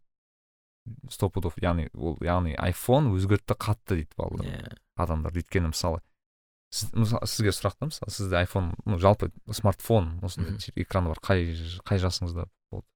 сто 1.10 1.28
пудов 1.32 1.56
яғни 1.62 1.88
ол 1.94 2.18
яғни 2.22 2.54
айфон 2.58 3.08
өзгертті 3.16 3.56
қатты 3.58 3.96
дейді 4.02 4.12
балалар 4.16 4.46
иә. 4.46 4.76
адамдарды 4.96 5.40
өйткені 5.42 5.72
мысалы 5.72 6.02
сіз, 6.70 6.92
мысалы 6.94 7.26
сізге 7.26 7.54
сұрақ 7.56 7.78
та 7.80 7.88
мысалы 7.90 8.12
сізде 8.12 8.36
айфон 8.38 8.74
ну 8.84 8.98
жалпы 9.02 9.32
смартфон 9.50 10.18
осындай 10.22 10.52
Мхм. 10.52 10.60
те- 10.60 10.72
экраны 10.82 11.08
бар 11.10 11.18
қай 11.24 11.48
қай 11.86 11.98
жасыңызда 12.02 12.46
болды? 12.70 12.86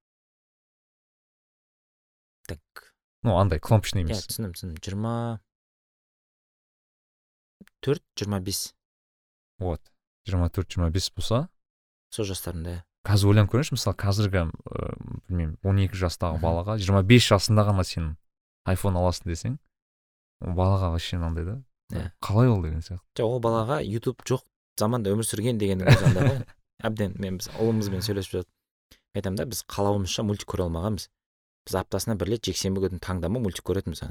Так. 2.47 2.93
Ну 3.23 3.37
андай 3.37 3.59
кнопочный 3.59 4.03
иә 4.03 4.07
емес 4.11 4.25
түсіндім 4.27 4.53
түсіндім. 4.55 4.79
Жиырма 4.81 5.41
төрт 7.81 8.03
жиырма 8.17 8.39
бес. 8.41 8.73
Вот. 9.59 9.81
Жиырма 10.25 10.49
төрт 10.49 10.69
жиырма 10.73 10.89
бес 10.93 11.09
болса? 11.11 11.47
Сол 12.09 12.25
жастарында 12.25 12.77
иә. 12.77 12.83
Қазір 13.07 13.31
ойланып 13.33 13.51
көріңізші 13.53 13.75
мысалы 13.77 13.97
қазіргі 13.97 14.43
ыыы 14.45 14.93
білмеймін 15.27 15.57
он 15.65 15.81
екі 15.81 15.97
жастағы 15.97 16.39
балаға 16.43 16.77
жиырма 16.77 17.01
бес 17.07 17.25
жасында 17.25 17.65
ғана 17.65 17.83
сен 17.87 18.15
айфон 18.69 18.97
аласың 18.99 19.31
десең 19.31 19.57
ол 20.45 20.53
балаға 20.57 20.91
вообще 20.93 21.17
мынандай 21.17 21.45
да 21.45 21.57
Иә. 21.91 22.11
қалай 22.23 22.47
ол 22.47 22.61
деген 22.63 22.79
сияқты. 22.79 23.03
Жоқ 23.19 23.27
ол 23.27 23.41
балаға 23.43 23.81
ютуб 23.83 24.21
жоқ 24.23 24.45
заманда 24.79 25.11
өмір 25.11 25.27
сүрген 25.27 25.57
дегеннің 25.59 25.89
өзі 25.91 26.05
андай 26.07 26.27
ғой. 26.29 26.37
Әбден 26.87 27.15
мен 27.19 27.37
біз 27.41 27.49
ұлымызбен 27.59 28.05
сөйлесіп 28.05 28.37
жатып 28.37 29.19
айтамын 29.19 29.41
да 29.41 29.45
біз 29.51 29.63
қалауымызша 29.67 30.23
мультик 30.23 30.47
көре 30.47 30.63
алмағанбыз. 30.69 31.09
Біз 31.67 31.75
аптасына 31.81 32.15
бір 32.15 32.31
рет 32.31 32.47
жексенбі 32.47 32.85
күні 32.85 33.01
таңдама 33.03 33.41
мультик 33.43 33.67
көретінбіз 33.67 34.05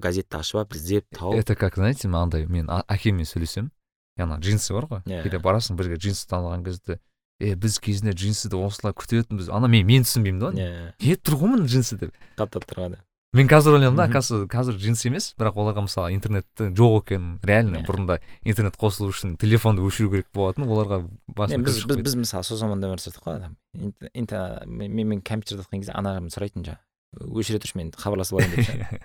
газетті 0.00 0.38
ашып 0.38 0.60
алып 0.62 0.76
іздеп 0.78 1.04
тауып. 1.10 1.42
это 1.42 1.56
как 1.56 1.74
знаете 1.74 2.08
мынандай 2.08 2.46
мен 2.46 2.70
әкеммен 2.70 3.26
сөйлесемін 3.26 3.70
ана 4.16 4.38
джинсы 4.38 4.72
бар 4.72 4.86
ғой. 4.86 5.02
Иә. 5.04 5.22
кейде 5.26 5.38
барасың 5.42 5.76
бірге 5.76 5.98
джинсы 5.98 6.24
алған 6.30 6.64
кезде 6.64 7.00
е 7.40 7.54
біз 7.56 7.78
кезінде 7.82 8.12
джинсыды 8.14 8.56
осылай 8.60 8.94
күтетінбіз 8.94 9.50
ана 9.50 9.68
мен 9.68 9.86
мен 9.86 10.06
түсінбеймін 10.06 10.40
да 10.40 10.52
иә. 10.54 10.92
Не 11.02 11.16
тұр 11.16 11.40
ғой 11.40 11.54
мына 11.56 11.66
джинсы 11.66 11.98
деп 11.98 12.14
қаптап 12.38 12.66
тұрған 12.70 12.98
мен 13.34 13.48
қазір 13.50 13.74
ойлаймын 13.74 13.98
да 13.98 14.04
оказывается 14.06 14.46
қазір 14.46 14.76
джинс 14.78 15.02
емес 15.08 15.32
бірақ 15.34 15.56
оларға 15.58 15.82
мысалы 15.88 16.14
интернетті 16.14 16.68
жоқ 16.70 17.00
екенін 17.02 17.40
реально 17.42 17.80
Иә. 17.80 17.86
бұрында 17.88 18.20
интернет 18.46 18.76
қосылу 18.78 19.10
үшін 19.10 19.34
телефонды 19.42 19.82
өшіру 19.82 20.12
керек 20.12 20.28
болатын 20.32 20.68
оларға 20.70 21.00
біз, 21.34 21.82
біз, 21.90 22.14
мысалы 22.14 22.46
сол 22.46 22.60
заманда 22.60 22.92
өмір 22.92 23.02
сүрдік 23.02 23.26
қой 23.26 23.40
адам. 23.40 23.56
Мен, 23.74 24.94
мен, 24.94 25.20
компьютерді 25.20 25.64
оқыған 25.66 25.82
кезде 25.82 25.96
анам 25.98 26.30
сұрайтын 26.30 26.62
жаңағы 26.68 27.40
өшіре 27.42 27.58
тұршы 27.64 27.80
мен 27.80 27.90
хабарласып 27.90 28.38
алайын 28.38 28.54
деп 28.54 28.70
ше. 28.70 29.00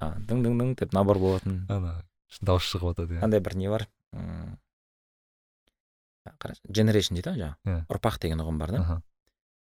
Дың 0.00 0.42
дың 0.46 0.56
дың 0.62 0.74
деп 0.80 0.96
набор 0.96 1.20
болатын. 1.20 1.66
Ана 1.68 1.98
дауыс 2.40 2.64
шығып 2.72 2.94
жатады 2.94 3.18
иә. 3.18 3.24
Андай 3.26 3.40
бір 3.44 3.56
не 3.60 3.68
бар. 3.68 3.88
Қарашы 6.38 6.60
generation 6.68 7.14
дейді 7.18 7.30
ғой 7.30 7.38
Иә. 7.42 7.50
жаңағы 7.64 7.86
ұрпақ 7.94 8.18
деген 8.22 8.40
ұғым 8.44 8.58
бар 8.58 8.70
да 8.72 8.82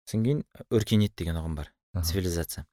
содан 0.08 0.24
кейін 0.26 0.44
өркениет 0.72 1.16
деген 1.16 1.36
ұғым 1.38 1.56
бар 1.56 1.72
цивилизация. 2.04 2.66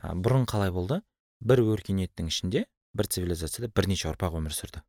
А, 0.00 0.14
бұрын 0.14 0.46
қалай 0.46 0.70
болды? 0.70 1.00
бір 1.44 1.60
өркениеттің 1.60 2.28
ішінде 2.30 2.64
бір 2.94 3.06
цивилизацияда 3.10 3.72
бірнеше 3.74 4.08
ұрпақ 4.12 4.38
өмір 4.38 4.54
сүрді. 4.54 4.82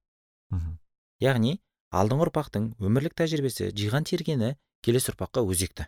Мгм. 0.52 0.78
яғни 1.20 1.60
алдыңғы 1.92 2.28
ұрпақтың 2.30 2.70
өмірлік 2.80 3.14
тәжірибесі 3.18 3.72
жиған 3.76 4.06
тергені 4.06 4.56
келесі 4.84 5.12
ұрпаққа 5.12 5.42
өзекті. 5.44 5.88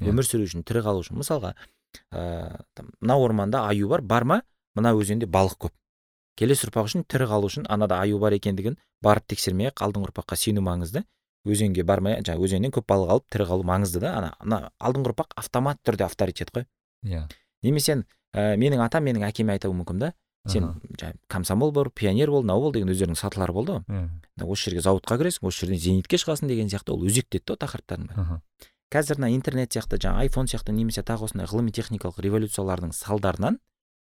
Иә. 0.00 0.10
өмір 0.12 0.24
сүру 0.28 0.44
үшін 0.46 0.62
тірі 0.64 0.82
қалу 0.84 1.00
үшін. 1.02 1.16
Мысалға 1.18 1.54
ә, 2.12 2.62
там, 2.74 2.92
мына 3.00 3.16
орманда 3.18 3.64
аю 3.68 3.88
бар 3.88 4.00
бар 4.02 4.24
ма? 4.24 4.42
Мына 4.76 4.92
өзенде 4.94 5.26
балық 5.26 5.56
көп. 5.58 5.72
Келесі 6.38 6.68
ұрпақ 6.68 6.86
үшін 6.86 7.04
тірі 7.08 7.26
қалу 7.26 7.48
үшін 7.50 7.66
анада 7.68 7.98
аю 7.98 8.18
бар 8.18 8.32
екендігін 8.36 8.76
барып 9.02 9.26
тексермей 9.26 9.70
ақ 9.72 9.82
алдыңғы 9.88 10.12
ұрпаққа 10.12 10.36
сену 10.36 10.60
маңызды. 10.62 11.02
Өзенге 11.54 11.84
бармай 11.84 12.20
жаңағы 12.22 12.48
өзеннен 12.48 12.72
көп 12.74 12.86
балық 12.88 13.12
алып 13.14 13.26
тірі 13.32 13.48
қалу 13.48 13.66
маңызды 13.66 14.00
да. 14.04 14.14
Ана 14.18 14.30
ана 14.38 14.70
алдыңғы 14.78 15.12
ұрпақ 15.12 15.36
автомат 15.36 15.80
түрде 15.84 16.06
авторитет 16.06 16.52
қой. 16.54 16.66
Иә. 17.04 17.26
Немесе 17.62 18.02
ә, 18.34 18.56
менің 18.56 18.84
атам 18.84 19.04
менің 19.08 19.26
әкеме 19.28 19.56
айтуы 19.56 19.74
мүмкін 19.74 20.02
да. 20.02 20.12
Сен 20.48 20.64
Аха, 20.64 20.80
жаңағы 20.96 21.18
комсомол 21.28 21.72
бол 21.72 21.90
пионер 21.90 22.30
бол 22.30 22.42
мынау 22.42 22.62
бол 22.62 22.72
деген 22.72 22.88
өздерінің 22.92 23.18
сатылары 23.18 23.52
болды 23.52 23.74
ғой. 23.78 24.08
Да, 24.36 24.46
осы 24.46 24.70
жерге 24.70 24.80
зауытқа 24.86 25.18
кіресің 25.20 25.48
осы 25.50 25.66
жерден 25.66 25.82
зенитке 25.82 26.16
шығасың 26.16 26.48
деген 26.48 26.70
сияқты. 26.72 26.94
Ол 26.94 27.04
өзекті 27.04 27.40
еді 27.40 27.52
да 27.52 27.66
тақырыптардың 27.66 28.08
бәрі 28.08 28.22
аха. 28.22 28.40
қазір 28.88 29.18
мына 29.20 29.34
интернет 29.34 29.74
сияқты 29.74 29.98
жаңағы 30.00 30.24
айфон 30.24 30.48
сияқты 30.48 30.72
немесе 30.72 31.02
тағы 31.02 31.26
осындай 31.28 31.48
ғылыми 31.50 31.72
техникалық 31.74 32.22
революциялардың 32.24 32.94
салдарынан 32.96 33.58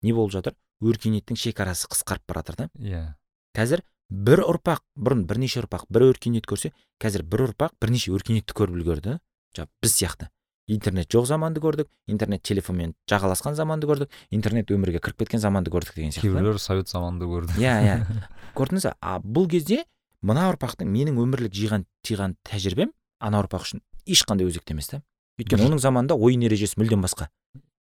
не 0.03 0.13
болып 0.13 0.35
жатыр? 0.35 0.53
Өркениеттің 0.81 1.39
шекарасы 1.39 1.87
қысқарып 1.89 2.27
бара 2.27 2.43
жатыр 2.45 2.55
да. 2.59 2.69
Иә. 2.77 3.15
Қазір 3.57 3.81
бір 4.09 4.41
ұрпақ 4.45 4.83
бұрын 4.95 5.25
бірнеше 5.27 5.61
ұрпақ 5.63 5.87
бір 5.91 6.07
өркениет 6.11 6.47
көрсе 6.47 6.71
қазір 7.01 7.25
бір 7.27 7.47
ұрпақ 7.49 7.75
бірнеше 7.81 8.13
өркениетті 8.15 8.55
көріп 8.55 8.77
үлгерді. 8.79 9.17
Жаңағы 9.57 9.83
біз 9.83 9.95
сияқты. 9.97 10.29
Интернет 10.67 11.07
жоқ 11.11 11.27
заманды 11.29 11.61
көрдік 11.63 11.87
интернет 12.11 12.43
телефонмен 12.43 12.93
жағаласқан 13.07 13.55
заманды 13.55 13.87
көрдік 13.87 14.11
интернет 14.35 14.71
өмірге 14.71 14.99
кіріп 14.99 15.23
кеткен 15.23 15.39
заманды 15.39 15.71
көрдік 15.71 15.95
деген 15.95 16.11
сияқты. 16.11 16.27
Кейбіреулер 16.27 16.59
совет 16.59 16.89
заманында 16.91 17.25
көрді. 17.25 17.55
Иә, 17.61 17.75
иә. 17.87 18.25
көрдіңіз 18.57 18.89
ба 18.89 18.95
а 18.99 19.19
бұл 19.23 19.47
кезде 19.47 19.85
мына 20.21 20.49
ұрпақтың 20.51 20.91
менің 20.91 21.21
өмірлік 21.23 21.55
жиған 21.55 21.87
тиған 22.03 22.35
тәжірибем 22.47 22.91
ана 23.23 23.39
ұрпақ 23.45 23.63
үшін 23.63 23.83
ешқандай 24.07 24.47
өзекті 24.49 24.75
емес 24.75 24.91
та. 24.91 25.01
Өйткені 25.39 25.69
оның 25.69 25.79
заманында 25.79 26.19
ойын 26.19 26.43
ережесі 26.49 26.81
мүлдем 26.81 27.03
басқа. 27.05 27.29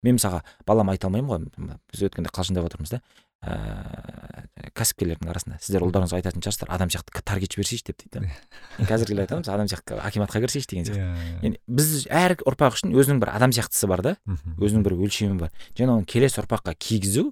Мен 0.05 0.21
мысалға 0.21 0.45
балама 0.69 0.95
айта 0.95 1.09
алмаймын 1.09 1.49
ғой 1.51 1.79
біз 1.91 2.07
өткенде 2.07 2.31
қалжыңдап 2.31 2.69
отырмыз 2.69 2.93
да. 2.95 3.01
Ыыы 3.45 4.73
кәсіпкерлердің 4.77 5.31
арасында 5.31 5.57
сіздер 5.63 5.85
ұлдарыңызға 5.87 6.19
айтатын 6.21 6.43
шығарсыздар 6.45 6.71
адам 6.75 6.91
сияқты 6.93 7.23
тар 7.25 7.39
кешіп 7.41 7.61
берсейші 7.63 7.85
деп 7.87 7.99
дейді. 8.03 8.21
Да 8.21 8.21
мен 8.79 8.89
қазіргілер 8.91 9.25
айтамыз 9.27 9.49
адам 9.53 9.69
сияқты 9.71 9.99
акиматқа 10.03 10.43
кірсейші 10.45 10.69
деген 10.73 10.89
сияқты. 10.89 11.05
Иә. 11.05 11.37
Яғни 11.45 11.61
біз 11.67 11.93
әр 12.13 12.35
ұрпақ 12.43 12.77
үшін 12.77 12.93
өзінің 12.97 13.21
бір 13.23 13.33
адам 13.37 13.55
сияқтысы 13.57 13.89
бар 13.89 14.03
да 14.05 14.15
өзінің 14.59 14.85
бір 14.85 14.97
өлшемі 14.99 15.39
бар. 15.41 15.53
Және 15.79 15.95
оны 15.95 16.05
келесі 16.09 16.43
ұрпаққа 16.43 16.75
кигізу 16.77 17.31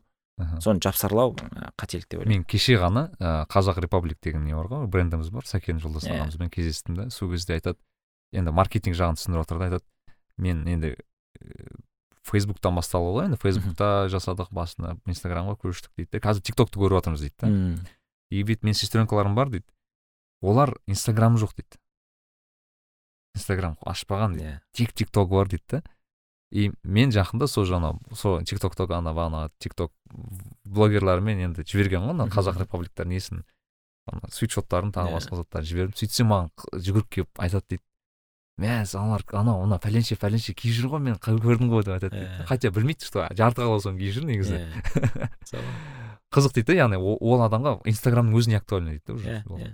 соны 0.64 0.80
жапсарлау 0.82 1.34
қателік 1.78 2.08
деп 2.08 2.20
ойлаймын. 2.22 2.40
мен 2.42 2.44
кеше 2.48 2.74
ғана 2.80 3.08
ә, 3.20 3.46
қазақ 3.46 3.80
репаблик 3.84 4.18
деген 4.22 4.44
не 4.44 4.54
бар 4.54 4.66
ғой 4.66 4.86
брендіміз 4.90 5.30
бар. 5.30 5.44
Сәкен 5.46 5.78
жолдас 5.82 6.08
Иә. 6.08 6.16
ағамызбен 6.18 6.50
кездестім 6.50 6.96
да 6.96 7.10
сол 7.10 7.30
кезде 7.30 7.54
айтады. 7.54 7.78
Енді 8.32 8.50
маркетинг 8.50 8.96
жағын 8.98 9.14
түсіндіріп 9.14 9.44
жатыр 9.46 9.58
да 9.58 9.68
айтады. 9.68 9.84
Мен 10.38 10.64
енді 10.66 10.96
ә, 11.38 11.70
фейсбуктан 12.24 12.74
басталды 12.78 13.12
ғой 13.14 13.26
енді 13.28 13.38
фейсбукта 13.42 14.08
жасадық 14.12 14.48
басында 14.54 14.96
инстаграмға 15.06 15.56
көштік 15.60 15.90
дейді 15.96 16.16
да 16.16 16.22
қазір 16.24 16.44
тиктокты 16.48 16.80
көріп 16.80 16.98
жатырмыз 17.00 17.20
дейді 17.24 17.36
да 17.40 17.48
и 18.30 18.42
бүйтіп 18.42 18.64
менің 18.64 18.78
сестренкаларым 18.80 19.34
бар 19.36 19.50
дейді. 19.52 19.66
Олар 20.42 20.72
инстаграмы 20.90 21.38
жоқ 21.38 21.52
дейді. 21.54 21.78
Инстаграм 23.34 23.76
ашпаған 23.84 24.34
дейді. 24.38 24.48
Иә. 24.48 24.60
Тек 24.72 24.92
тикток 24.94 25.28
бар 25.30 25.48
дейді 25.48 25.64
да 25.68 25.82
и 26.54 26.70
мен 26.84 27.10
жақында 27.10 27.46
сол 27.50 27.64
жаңа 27.66 27.94
сол 28.14 28.40
тик 28.46 28.60
токтог 28.62 28.90
ана 28.94 29.10
бағанағы 29.14 29.50
тик 29.58 29.74
ток 29.74 29.92
блогерлармен 30.64 31.40
енді 31.48 31.64
жіберген 31.66 32.04
ғой 32.06 32.14
ана 32.14 32.28
қазақ 32.30 32.60
репабликтар 32.62 33.06
несін 33.10 33.42
ана 34.06 34.28
свитшоттарын 34.30 34.92
тағы 34.94 35.10
Иә. 35.10 35.16
басқа 35.18 35.40
заттарын 35.40 35.66
жібердім. 35.66 35.96
Сөйтсем 35.98 36.30
маған 36.30 36.50
жүгіріп 36.78 37.08
келіп 37.10 37.40
айтады 37.42 37.64
дейді. 37.74 37.82
Мә 38.60 38.74
аналар 38.86 39.24
анау 39.34 39.64
мына 39.66 39.78
пәленше 39.82 40.16
пәленше 40.20 40.54
киіп 40.54 40.74
жүр 40.78 40.90
ғой 40.94 41.00
мен 41.02 41.16
көрдім 41.18 41.70
ғой 41.72 41.82
деп 41.86 41.94
айтады 41.96 42.10
дейді 42.14 42.26
Иә. 42.42 42.46
хотя 42.46 42.70
білмейді 42.70 43.04
что 43.08 43.26
жарты 43.34 43.62
қаласоны 43.66 43.98
киіп 43.98 44.14
жүр 44.14 44.28
негізі. 44.30 44.60
Сол. 45.50 45.60
қызық 46.34 46.54
дейді 46.54 46.66
да 46.72 46.76
яғни 46.84 46.98
ол 47.02 47.42
адамға 47.46 47.80
инстаграмның 47.90 48.38
өзіне 48.38 48.58
актуально 48.62 48.94
дейді 48.94 49.04
да 49.06 49.14
уже 49.14 49.26
иә 49.30 49.42
ол. 49.50 49.58
иә 49.58 49.72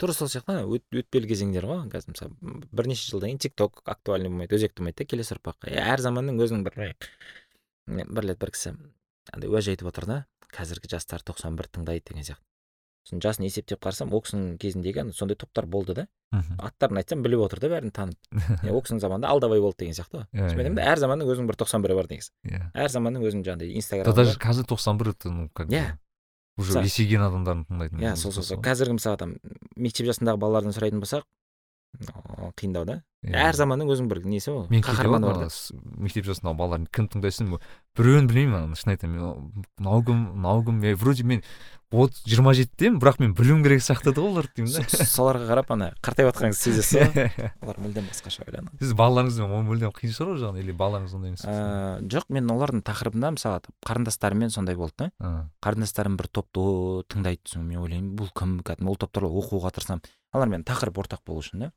тура 0.00 0.14
сол 0.16 0.30
сияқты 0.32 0.62
өтпелі 0.70 1.28
кезеңдер 1.28 1.66
ғой 1.68 1.82
қазір 1.92 2.14
мысалы 2.14 2.32
бірнеше 2.72 3.10
жылдан 3.10 3.34
кейін 3.34 3.42
тик 3.42 3.54
ток 3.58 3.82
актуальный 3.84 4.30
болмайды 4.30 4.56
өзекті 4.56 4.80
болмайды 4.80 5.02
да 5.02 5.10
келесі 5.10 5.34
ұрпаққа 5.36 5.74
әр 5.74 6.00
заманның 6.00 6.40
өзінің 6.40 6.62
бір 6.64 6.78
бір 8.06 8.24
рет 8.30 8.38
бір 8.40 8.50
кісі 8.54 8.72
андай 9.34 9.50
уәж 9.52 9.68
айтып 9.74 9.90
отыр 9.92 10.06
да 10.08 10.16
қазіргі 10.56 10.88
жастар 10.94 11.20
91 11.22 11.68
тыңдайды 11.74 12.06
деген 12.08 12.24
сияқты 12.30 12.46
сосын 13.06 13.22
жасын 13.24 13.46
есептеп 13.46 13.80
қарасам 13.82 14.12
ол 14.12 14.22
кісінің 14.24 14.58
кезіндегі 14.60 15.06
сондай 15.16 15.38
топтар 15.40 15.66
болды 15.66 15.94
да. 15.94 16.06
Мгм. 16.30 16.60
аттарын 16.62 17.00
айтсам 17.00 17.22
біліп 17.24 17.40
отыр 17.46 17.58
да 17.64 17.68
бәрін 17.72 17.90
танып. 17.90 18.18
Иә, 18.62 18.70
ол 18.70 18.84
кісінің 18.84 19.00
заманында 19.02 19.32
алдабай 19.32 19.60
болды 19.60 19.82
деген 19.82 19.96
сияқты 19.98 20.20
ғой. 20.20 20.26
Иә, 20.30 20.44
мен 20.54 20.60
айтамын 20.60 20.70
иә. 20.70 20.76
да 20.76 20.92
әр 20.92 21.02
заманның 21.02 21.32
өзінің 21.32 21.48
бір 21.50 21.58
тоқсан 21.58 21.82
бірі 21.82 21.96
бар 21.98 22.10
негізі. 22.12 22.30
Иә. 22.46 22.60
Әр 22.74 22.92
заманның 22.94 23.26
өзінің 23.26 23.42
жаңағыдай 23.48 23.72
да 23.72 23.80
инстаграмы 23.80 24.16
даже 24.20 24.38
қазір 24.38 24.68
тоқсан 24.70 25.00
бір 25.00 25.10
это 25.10 25.32
ну 25.34 25.48
как 25.50 25.66
бы 25.66 25.74
Иә. 25.74 25.98
уже 26.56 26.84
есейген 26.84 27.26
адамдардың 27.26 27.66
тыңдайтын 27.66 28.04
иә 28.04 28.14
сол 28.14 28.30
сол 28.36 28.46
сол. 28.46 28.62
Қазіргі 28.62 29.00
мысалы 29.00 29.18
там 29.18 29.34
мектеп 29.74 30.06
жасындағы 30.06 30.38
балалардан 30.38 30.76
сұрайтын 30.76 31.02
болсақ 31.02 31.26
қиындау 32.56 32.86
да. 32.86 33.02
Әр 33.26 33.56
заманның 33.58 33.90
өзінің 33.92 34.08
бір 34.08 34.22
несі 34.24 34.52
ғой 34.54 34.68
мен 34.70 34.84
қаһарманы 34.86 35.26
бар 35.26 35.50
мектеп 35.98 36.24
жасындағы 36.28 36.56
балалардың 36.56 36.86
кім 36.94 37.08
тыңдайсың 37.12 37.50
біреуін 37.98 38.30
білмеймін 38.30 38.76
шын 38.78 38.94
айтамын 38.94 39.18
мен 39.18 39.64
мынау 39.76 40.04
кім 40.06 40.22
мынау 40.38 40.62
кім 40.64 40.78
вроде 41.02 41.26
мен 41.26 41.42
вот 41.90 42.14
жиырма 42.22 42.52
жетідемін 42.54 43.00
бірақ 43.02 43.16
мен 43.18 43.32
білуім 43.34 43.64
керек 43.64 43.82
сияқты 43.82 44.12
да 44.14 44.22
оларды 44.22 44.52
деймін 44.60 44.76
да. 44.76 44.84
Со- 44.88 45.06
соларға 45.10 45.48
қарап 45.48 45.72
ана 45.74 45.88
қартайып 46.06 46.30
жатқаныңызды 46.30 46.62
сезесіз 46.62 47.00
ғой 47.00 47.50
олар 47.64 47.80
мүлдем 47.82 48.06
басқаша 48.06 48.44
ойланады. 48.46 48.78
Сіз 48.78 48.92
балаларыңызбен 49.00 49.54
ол 49.58 49.64
мүлдем 49.66 49.94
қиын 49.96 50.14
шығар 50.14 50.30
ол 50.36 50.38
жағын 50.44 50.60
или 50.62 50.76
балаларыңыз 50.78 51.16
ондай 51.18 51.32
емес? 51.34 51.42
Ә, 51.42 51.98
жоқ 52.14 52.28
мен 52.30 52.46
олардың 52.54 52.84
тақырыбында 52.86 53.32
мысалы 53.34 53.60
қарындастарыммен 53.90 54.54
сондай 54.54 54.78
болды 54.78 55.10
да. 55.18 55.32
Қарындастарым 55.66 56.14
бір 56.20 56.30
топты 56.30 56.62
тыңдайды 57.10 57.42
сосын 57.50 57.66
мен 57.66 57.82
ойлаймын. 57.82 58.14
Бұл 58.14 58.30
кім 58.38 58.60
кәдімгі 58.62 58.94
ол 58.94 59.00
топтарға 59.02 59.34
оқуға 59.42 59.74
тырысамын. 59.74 60.06
Алармен 60.30 60.62
тақырып 60.62 61.02
ортақ 61.02 61.24
болу 61.26 61.42
үшін 61.42 61.66
да. 61.66 61.72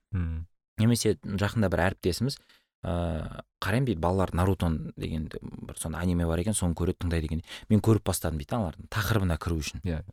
Немесе 0.81 1.17
жақында 1.25 1.69
бір 1.73 1.87
әріптесіміз 1.89 2.37
ыыы 2.83 3.43
қараймын 3.63 3.87
дейді 3.87 4.01
балалар 4.03 4.33
нарутон 4.35 4.93
деген 4.97 5.29
бір 5.31 5.77
соны 5.79 5.97
аниме 5.97 6.27
бар 6.27 6.39
екен 6.43 6.53
соны 6.53 6.75
көреді 6.75 7.05
тыңдайды 7.05 7.29
екен 7.29 7.43
мен 7.69 7.79
көріп 7.79 8.03
бастадым 8.09 8.41
дейді 8.41 8.57
аналардың 8.57 8.89
тақырыбына 8.91 9.37
кіру 9.39 9.59
үшін. 9.61 9.79
Иә. 9.87 10.03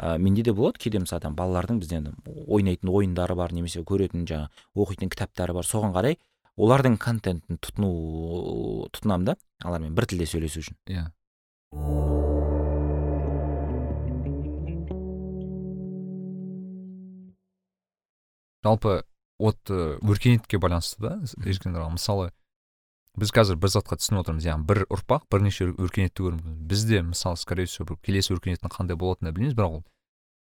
ә, 0.00 0.18
менде 0.18 0.42
де 0.42 0.52
болады 0.52 0.78
кейде 0.78 0.98
мысалы 0.98 1.20
там 1.20 1.34
балалардың 1.36 1.80
бізде 1.80 2.00
ойнайтын 2.46 2.88
ойындары 2.88 3.34
бар 3.34 3.52
немесе 3.52 3.82
көретін 3.82 4.26
жаңағы 4.26 4.48
оқитын 4.74 5.10
кітаптары 5.10 5.52
бар. 5.52 5.66
Соған 5.66 5.92
қарай 5.92 6.18
олардың 6.56 6.96
контентін 6.98 7.58
тұтыну 7.58 8.88
тұтынамын 8.94 9.32
да 9.32 9.36
алармен 9.64 9.94
бір 9.94 10.06
тілде 10.06 10.26
сөйлесу 10.26 10.62
үшін. 10.62 10.78
Иә. 10.88 11.10
Жалпы 18.64 19.02
вот 19.40 19.58
э, 19.72 19.98
өркениетке 20.04 20.60
байланысты 20.60 21.00
да 21.00 21.14
ешкімдер 21.48 21.88
мысалы 21.90 22.30
біз 23.18 23.32
қазір 23.34 23.56
бір 23.60 23.72
затқа 23.72 23.96
түсініп 23.98 24.22
отырмыз 24.22 24.46
яғни 24.46 24.68
бір 24.68 24.84
ұрпақ 24.92 25.24
бірнеше 25.32 25.66
өр- 25.70 25.78
өркениетті 25.86 26.26
көреміз 26.28 26.60
бізде 26.70 27.00
мысалы 27.02 27.40
скорее 27.40 27.66
всего 27.66 27.88
бір 27.90 27.98
келесі 28.04 28.36
өркениеттің 28.36 28.70
қандай 28.70 28.96
болатынын 29.00 29.34
білмейміз 29.34 29.56
бірақ 29.58 29.80
ол 29.80 29.84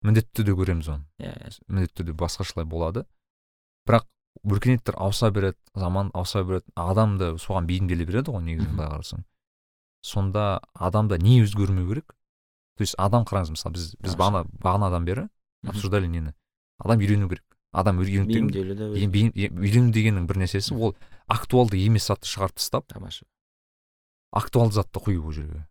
міндетті 0.04 0.32
түрде 0.40 0.54
көреміз 0.58 0.88
оны. 0.92 1.04
Иә 1.20 1.32
иә. 1.32 1.54
міндетті 1.68 2.02
түрде 2.02 2.12
басқашалай 2.16 2.66
болады. 2.68 3.06
Бірақ 3.88 4.06
өркениеттер 4.44 4.96
ауыса 4.96 5.30
береді 5.30 5.58
заман 5.74 6.10
ауыса 6.14 6.44
береді. 6.44 6.66
Адам 6.74 7.18
да 7.18 7.32
соған 7.36 7.66
бейімделе 7.68 8.04
береді 8.08 8.32
ғой 8.32 8.44
негізі 8.44 8.68
былай 8.76 8.88
қарасаң. 8.94 9.24
Сонда 10.02 10.60
адамда 10.74 11.18
не 11.18 11.40
өзгермеу 11.42 11.88
керек? 11.88 12.14
То 12.76 12.82
есть 12.82 12.94
адам 12.98 13.24
қараңыз 13.28 13.52
мысалы 13.56 13.74
біз 13.76 13.94
біз 14.00 14.16
бағана 14.16 14.46
бағанадан 14.62 15.04
бері 15.04 15.28
обсуждали 15.66 16.08
нені? 16.08 16.32
Адам 16.78 17.00
үйрену 17.00 17.28
керек. 17.28 17.44
Адам 17.72 17.98
деген 18.02 18.26
бейім- 19.10 19.32
е- 19.34 19.50
үйрену 19.50 19.92
дегеннің 19.94 20.26
бір 20.26 20.36
нәрсесі 20.42 20.74
ол 20.76 20.96
актуалды 21.28 21.78
емес 21.78 22.08
затты 22.10 22.26
шығарып 22.26 22.56
тастап 22.58 22.86
тамаша. 22.88 23.24
актуалды 24.32 24.74
затты 24.74 25.00
құю 25.00 25.24
ол 25.26 25.32
жерге. 25.32 25.66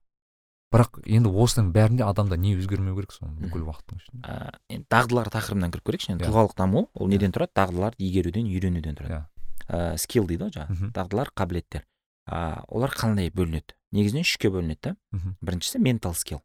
Бірақ 0.72 1.00
енді 1.08 1.30
осының 1.34 1.72
бәрінде 1.74 2.04
адамда 2.06 2.38
не 2.38 2.54
өзгермеу 2.56 2.94
керек 2.96 3.12
соны 3.16 3.34
бүкіл 3.42 3.64
уақыттың 3.66 3.98
ішінде? 3.98 4.22
Ә, 4.22 4.52
енді 4.70 4.86
дағдылар 4.92 5.30
тақырыбынан 5.34 5.72
кіріп 5.74 5.86
көрейікші. 5.90 6.12
Енді 6.14 6.24
Иә. 6.26 6.30
тұлғалық 6.30 6.56
даму 6.60 6.90
ол 6.94 7.08
неден 7.10 7.32
тұрады? 7.32 7.54
Дағдыларды 7.58 7.98
игеруден 7.98 8.46
үйренуден 8.46 8.96
тұрады. 9.00 9.16
Иә. 9.16 9.26
ә, 9.70 9.98
скилл 9.98 10.28
дейді 10.28 10.44
ғой 10.44 10.52
жаңағы. 10.60 10.92
Дағдылар 10.94 11.32
қабілеттер. 11.34 11.84
Ә, 12.30 12.64
олар 12.68 12.92
қандай 12.94 13.32
бөлінеді? 13.34 13.74
Негізінен 13.92 14.22
үшке 14.28 14.50
бөлінеді 14.54 14.80
да. 14.84 14.96
Біріншісі 15.42 15.80
ментал 15.80 16.14
скилл. 16.14 16.42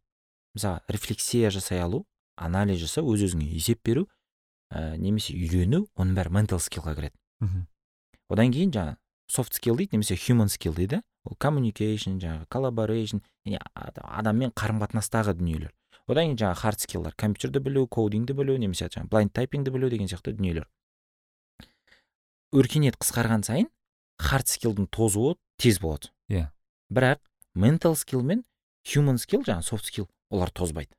Мысалы 0.56 0.80
рефлексия 0.88 1.50
жасай 1.50 1.80
алу 1.82 2.06
анализ 2.36 2.78
жасау 2.80 3.12
өз 3.12 3.26
өзіңе 3.28 3.44
есеп 3.52 3.82
беру. 3.84 4.06
Ә, 4.74 4.96
немесе 4.98 5.34
үйрену 5.34 5.86
оның 5.96 6.14
бәрі 6.18 6.30
ментал 6.34 6.58
скиллға 6.58 6.94
кіреді. 6.98 7.14
Мгм. 7.40 7.66
одан 8.30 8.50
кейін 8.52 8.70
жаңағы 8.74 8.96
софт 9.30 9.54
скилл 9.54 9.76
дейді 9.76 9.92
немесе 9.96 10.14
human 10.16 10.48
скилл 10.48 10.74
дейді. 10.74 11.02
Ол 11.24 11.36
communication 11.40 12.18
жаңағы 12.20 12.46
collaboration 12.52 13.22
яғни 13.46 13.60
ад- 13.74 13.98
адаммен 14.02 14.50
қарым 14.52 14.80
қатынастағы 14.82 15.34
дүниелер. 15.38 15.72
Одан 16.08 16.24
кейін 16.34 16.36
жаңағы 16.36 16.56
хард 16.60 16.80
скиллар 16.80 17.14
компьютерді 17.16 17.60
білу 17.64 17.86
кодингді 17.88 18.34
білу 18.34 18.56
немесе 18.58 18.88
жаңағы 18.88 19.08
blind 19.08 19.32
тайпингді 19.32 19.70
білу 19.72 19.88
деген 19.88 20.06
сияқты 20.08 20.32
дүниелер. 20.36 20.66
Өркениет 22.54 22.96
қысқарған 23.00 23.42
сайын 23.46 23.68
хард 24.20 24.46
скиллдің 24.52 24.86
тозуы 24.92 25.36
тез 25.58 25.78
болады. 25.80 26.10
Иә. 26.30 26.50
бірақ 26.92 27.18
ментал 27.54 27.96
скилл 27.96 28.22
мен 28.22 28.44
human 28.86 29.18
скилл 29.18 29.42
жаңағы 29.42 29.62
софт 29.62 29.86
скилл 29.86 30.08
олар 30.30 30.50
тозбайды. 30.50 30.92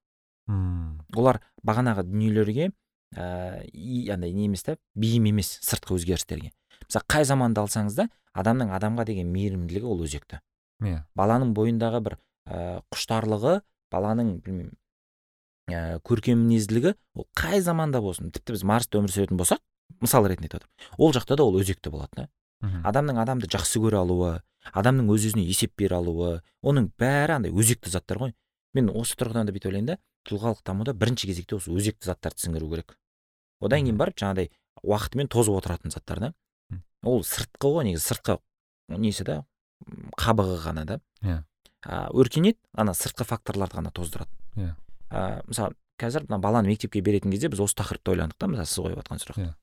М, 0.47 0.99
олар 1.15 1.39
бағанағы 1.65 2.03
дүниелерге 2.03 2.71
ыыы 3.15 4.11
андай 4.13 4.33
не 4.35 4.45
емес 4.45 4.63
та 4.63 4.77
бейім 4.95 5.29
емес 5.31 5.55
сыртқы 5.63 5.95
өзгерістерге. 5.97 6.51
Мысалы 6.85 7.05
қай 7.07 7.25
заманды 7.25 7.61
алсаңыз 7.63 7.95
да 7.95 8.09
адамның 8.35 8.73
адамға 8.75 9.05
деген 9.07 9.31
мейірімділігі 9.33 9.87
ол 9.87 10.03
өзекті. 10.05 10.41
Иә. 10.83 11.05
Баланың 11.15 11.53
бойындағы 11.55 12.01
бір 12.03 12.17
ә, 12.45 12.81
құштарлығы 12.91 13.61
баланың 13.93 14.39
білмеймін 14.43 14.73
ә, 15.71 15.99
көркем 16.03 16.43
мінезділігі 16.43 16.95
ол 17.15 17.27
қай 17.37 17.61
заманда 17.63 18.01
болсын 18.03 18.33
тіпті 18.35 18.57
біз 18.57 18.65
марста 18.67 18.99
өмір 18.99 19.13
сүретін 19.13 19.39
болсақ 19.39 19.63
мысал 20.03 20.27
ретінде 20.27 20.49
айтып 20.49 20.65
отырмын. 20.65 20.97
Ол 20.99 21.15
жақта 21.15 21.37
да 21.39 21.47
ол 21.47 21.55
өзекті 21.61 21.93
болады 21.93 22.25
да. 22.25 22.27
Адамның 22.83 23.21
адамды 23.21 23.47
жақсы 23.51 23.79
көре 23.79 24.01
алуы 24.01 24.41
адамның 24.73 25.09
өз 25.13 25.29
өзіне 25.29 25.45
есеп 25.45 25.75
бере 25.77 25.95
алуы 25.95 26.41
оның 26.65 26.89
бәрі 26.99 27.37
андай 27.37 27.53
өзекті 27.53 27.91
заттар 27.93 28.19
ғой. 28.19 28.35
Мен 28.73 28.89
осы 28.89 29.15
тұрғыдан 29.19 29.45
да 29.45 29.53
бүйтіп 29.53 29.69
ойлаймын 29.69 29.91
да 29.93 29.97
тұлғалық 30.25 30.63
дамуда 30.65 30.95
бірінші 30.97 31.29
кезекте 31.29 31.59
осы 31.59 31.71
өзекті 31.71 32.09
заттарды 32.09 32.41
сіңіру 32.41 32.71
керек. 32.73 32.95
Одан 33.65 33.85
кейін 33.85 33.97
барып 33.99 34.17
жаңағыдай 34.21 34.51
уақытымен 34.83 35.29
тозып 35.31 35.57
отыратын 35.59 35.93
заттар 35.93 36.21
да. 36.21 36.33
Ол 37.05 37.21
сыртқы 37.25 37.69
ғой 37.69 37.89
негізі 37.89 38.13
сыртқы 38.13 38.39
несі 38.89 39.25
да? 39.25 39.41
Қабығы 40.17 40.57
ғана 40.63 40.85
да. 40.85 40.99
Иә. 41.21 41.43
а, 41.85 42.09
өркениет 42.13 42.57
ана 42.73 42.93
сыртқы 42.93 43.25
факторларды 43.25 43.77
ғана 43.77 43.91
тоздырады. 43.91 44.31
Иә. 44.55 44.75
а, 45.09 45.41
мысалы 45.47 45.75
қазір 45.99 46.25
мына 46.29 46.39
баланы 46.41 46.67
мектепке 46.67 47.01
беретін 47.01 47.31
кезде 47.31 47.49
біз 47.49 47.61
осы 47.65 47.77
тақырыпты 47.81 48.15
ойландық 48.15 48.37
та 48.37 48.47
мысалы 48.47 48.65
сіз 48.65 48.83
қойып 48.83 49.01
жатқан 49.01 49.21
сұрақ. 49.21 49.39
Иә. 49.41 49.53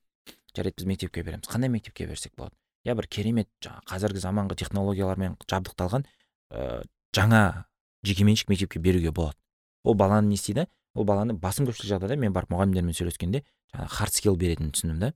жарайды 0.55 0.77
біз 0.77 0.87
мектепке 0.87 1.23
береміз. 1.23 1.47
Қандай 1.49 1.69
мектепке 1.69 2.07
берсек 2.07 2.33
болады? 2.37 2.55
Иә 2.85 2.95
бір 2.95 3.07
керемет 3.07 3.49
жаңағы 3.63 3.87
қазіргі 3.91 4.23
заманғы 4.23 4.57
технологиялармен 4.63 5.37
жабдықталған 5.49 6.05
ә, 6.51 6.83
жаңа 7.15 7.65
жекеменшік 8.03 8.49
мектепке 8.49 8.79
беруге 8.79 9.11
болады. 9.11 9.37
Ол 9.83 9.95
баланы 9.95 10.27
не 10.27 10.35
істейді? 10.35 10.67
Ол 10.93 11.05
баланы 11.07 11.33
басым 11.33 11.67
көпшілік 11.67 11.89
жағдайда 11.95 12.17
мен 12.19 12.33
барып 12.33 12.53
мұғалімдермен 12.53 12.95
сөйлескенде 12.97 13.43
жаңағы 13.73 13.93
хард 13.97 14.13
скилл 14.13 14.37
беретінін 14.37 14.73
түсіндім 14.75 14.99
да. 14.99 15.13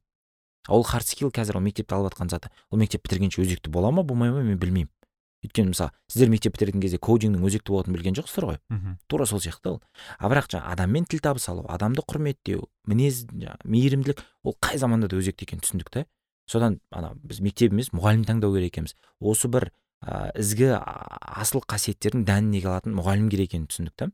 Ол 0.68 0.84
хард 0.84 1.08
скилл 1.08 1.32
қазір 1.32 1.60
ол 1.60 1.64
мектепте 1.64 1.96
алып 1.96 2.14
жатқан 2.14 2.30
заты. 2.30 2.50
Ол 2.72 2.80
мектеп 2.82 3.06
бітіргенше 3.06 3.42
өзекті 3.44 3.72
бола 3.72 3.92
ма 3.92 4.04
болмай 4.04 4.32
ма 4.32 4.42
мен 4.42 4.58
білмеймін. 4.58 4.92
Өйткені 5.46 5.72
мысалы 5.72 5.94
сіздер 6.10 6.32
мектеп 6.34 6.58
бітіретін 6.58 6.82
кезде 6.82 6.98
кодингнің 6.98 7.46
өзекті 7.46 7.72
болатынын 7.72 7.96
білген 7.96 8.18
жоқсыздар 8.18 8.48
ғой. 8.50 8.58
Тура 9.08 9.28
сол 9.30 9.40
сияқты 9.40 9.70
ол. 9.70 9.82
А 10.18 10.28
бірақ 10.28 10.50
жаңағы 10.50 10.74
адаммен 10.74 11.06
тіл 11.06 11.22
табыса 11.22 11.52
алу 11.54 11.64
адамды 11.70 12.02
құрметтеу 12.02 12.66
мінез 12.90 13.28
мейірімділік 13.64 14.24
ол 14.44 14.58
қай 14.60 14.82
заманда 14.82 15.08
да 15.08 15.16
өзекті 15.22 15.46
екенін 15.46 15.62
түсіндік 15.62 15.94
та. 15.94 16.06
Содан 16.50 16.80
ана 16.90 17.14
біз 17.22 17.40
мектеп 17.40 17.72
емес 17.72 17.94
мұғалім 17.94 18.26
таңдау 18.26 18.58
керек 18.58 18.74
екенбіз. 18.74 18.96
Осы 19.22 19.48
бір 19.48 19.70
ә, 20.02 20.34
ізгі 20.34 20.74
асыл 20.74 21.62
қасиеттердің 21.62 22.26
дәнін 22.26 22.52
неге 22.56 22.72
алатын 22.72 22.98
мұғалім 22.98 23.30
керек 23.30 23.52
екенін 23.52 23.68
түсіндік 23.70 23.94
та. 23.94 24.10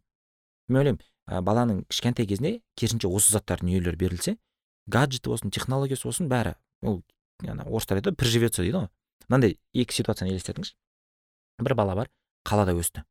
Мен 0.68 0.81
ойлаймын 0.81 1.02
ә, 1.28 1.41
баланың 1.41 1.84
кішкентай 1.90 2.28
кезінде 2.28 2.62
керісінше 2.76 3.08
осы 3.08 3.34
заттар 3.34 3.64
дүниелер 3.64 3.95
берілсе 3.95 4.38
гаджеті 4.88 5.32
болсын 5.32 5.52
технологиясы 5.52 6.08
болсын 6.08 6.30
бәрі 6.32 6.56
ол 6.82 7.02
ана 7.48 7.64
орыстар 7.64 8.00
айтады 8.00 8.18
приживется 8.18 8.64
дейді 8.64 8.78
ғой. 8.78 8.90
Мынандай 9.30 9.58
екі 9.74 9.95
ситуацияны 9.95 10.34
елестетіңізші. 10.34 10.76
Бір 11.64 11.76
бала 11.80 11.95
бар 11.95 12.10
қалада 12.48 12.76
өсті. 12.76 13.06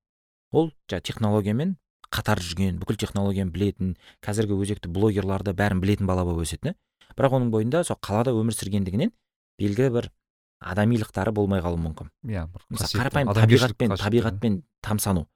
Ол 0.52 0.72
жаңағы 0.90 1.06
технологиямен 1.08 1.76
қатар 2.12 2.42
жүрген 2.44 2.78
бүкіл 2.82 2.98
технологияны 3.00 3.52
білетін 3.52 3.94
қазіргі 4.24 4.58
өзекті 4.60 4.92
блогерларды 4.92 5.54
бәрін 5.56 5.80
білетін 5.80 6.08
бала 6.10 6.26
болып 6.28 6.44
өседі 6.44 6.74
бірақ 7.16 7.38
оның 7.38 7.52
бойында 7.52 7.84
сол 7.88 7.96
қалада 8.04 8.34
өмір 8.36 8.56
сүргендігінен 8.56 9.12
белгілі 9.60 9.92
бір 9.96 10.10
адамилықтары 10.62 11.32
болмай 11.32 11.62
қалуы 11.64 11.80
мүмкін. 11.82 12.10
Иә 12.28 12.46
мысалы 12.70 13.02
қарапайым 13.02 13.32
табиғатпен 13.36 13.96
табиғатпен 13.96 14.60
тамсану. 14.82 15.26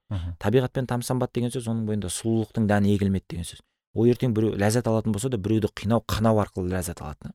Табиғатпен 0.43 0.87
тамсанбады 0.87 1.39
деген 1.39 1.55
сөз 1.55 1.67
оның 1.73 1.89
бойында 1.89 2.13
сұлулықтың 2.13 2.69
дәні 2.71 2.95
егілмеді 2.95 3.27
деген 3.31 3.49
сөз. 3.49 3.65
Ол 3.97 4.07
ертең 4.13 4.35
біреу 4.37 4.55
ләззат 4.61 4.87
алатын 4.91 5.13
болса 5.13 5.31
да 5.33 5.39
біреуді 5.41 5.73
қинау 5.73 6.05
қанау 6.07 6.43
арқылы 6.43 6.73
ләззат 6.75 7.03
алады 7.03 7.33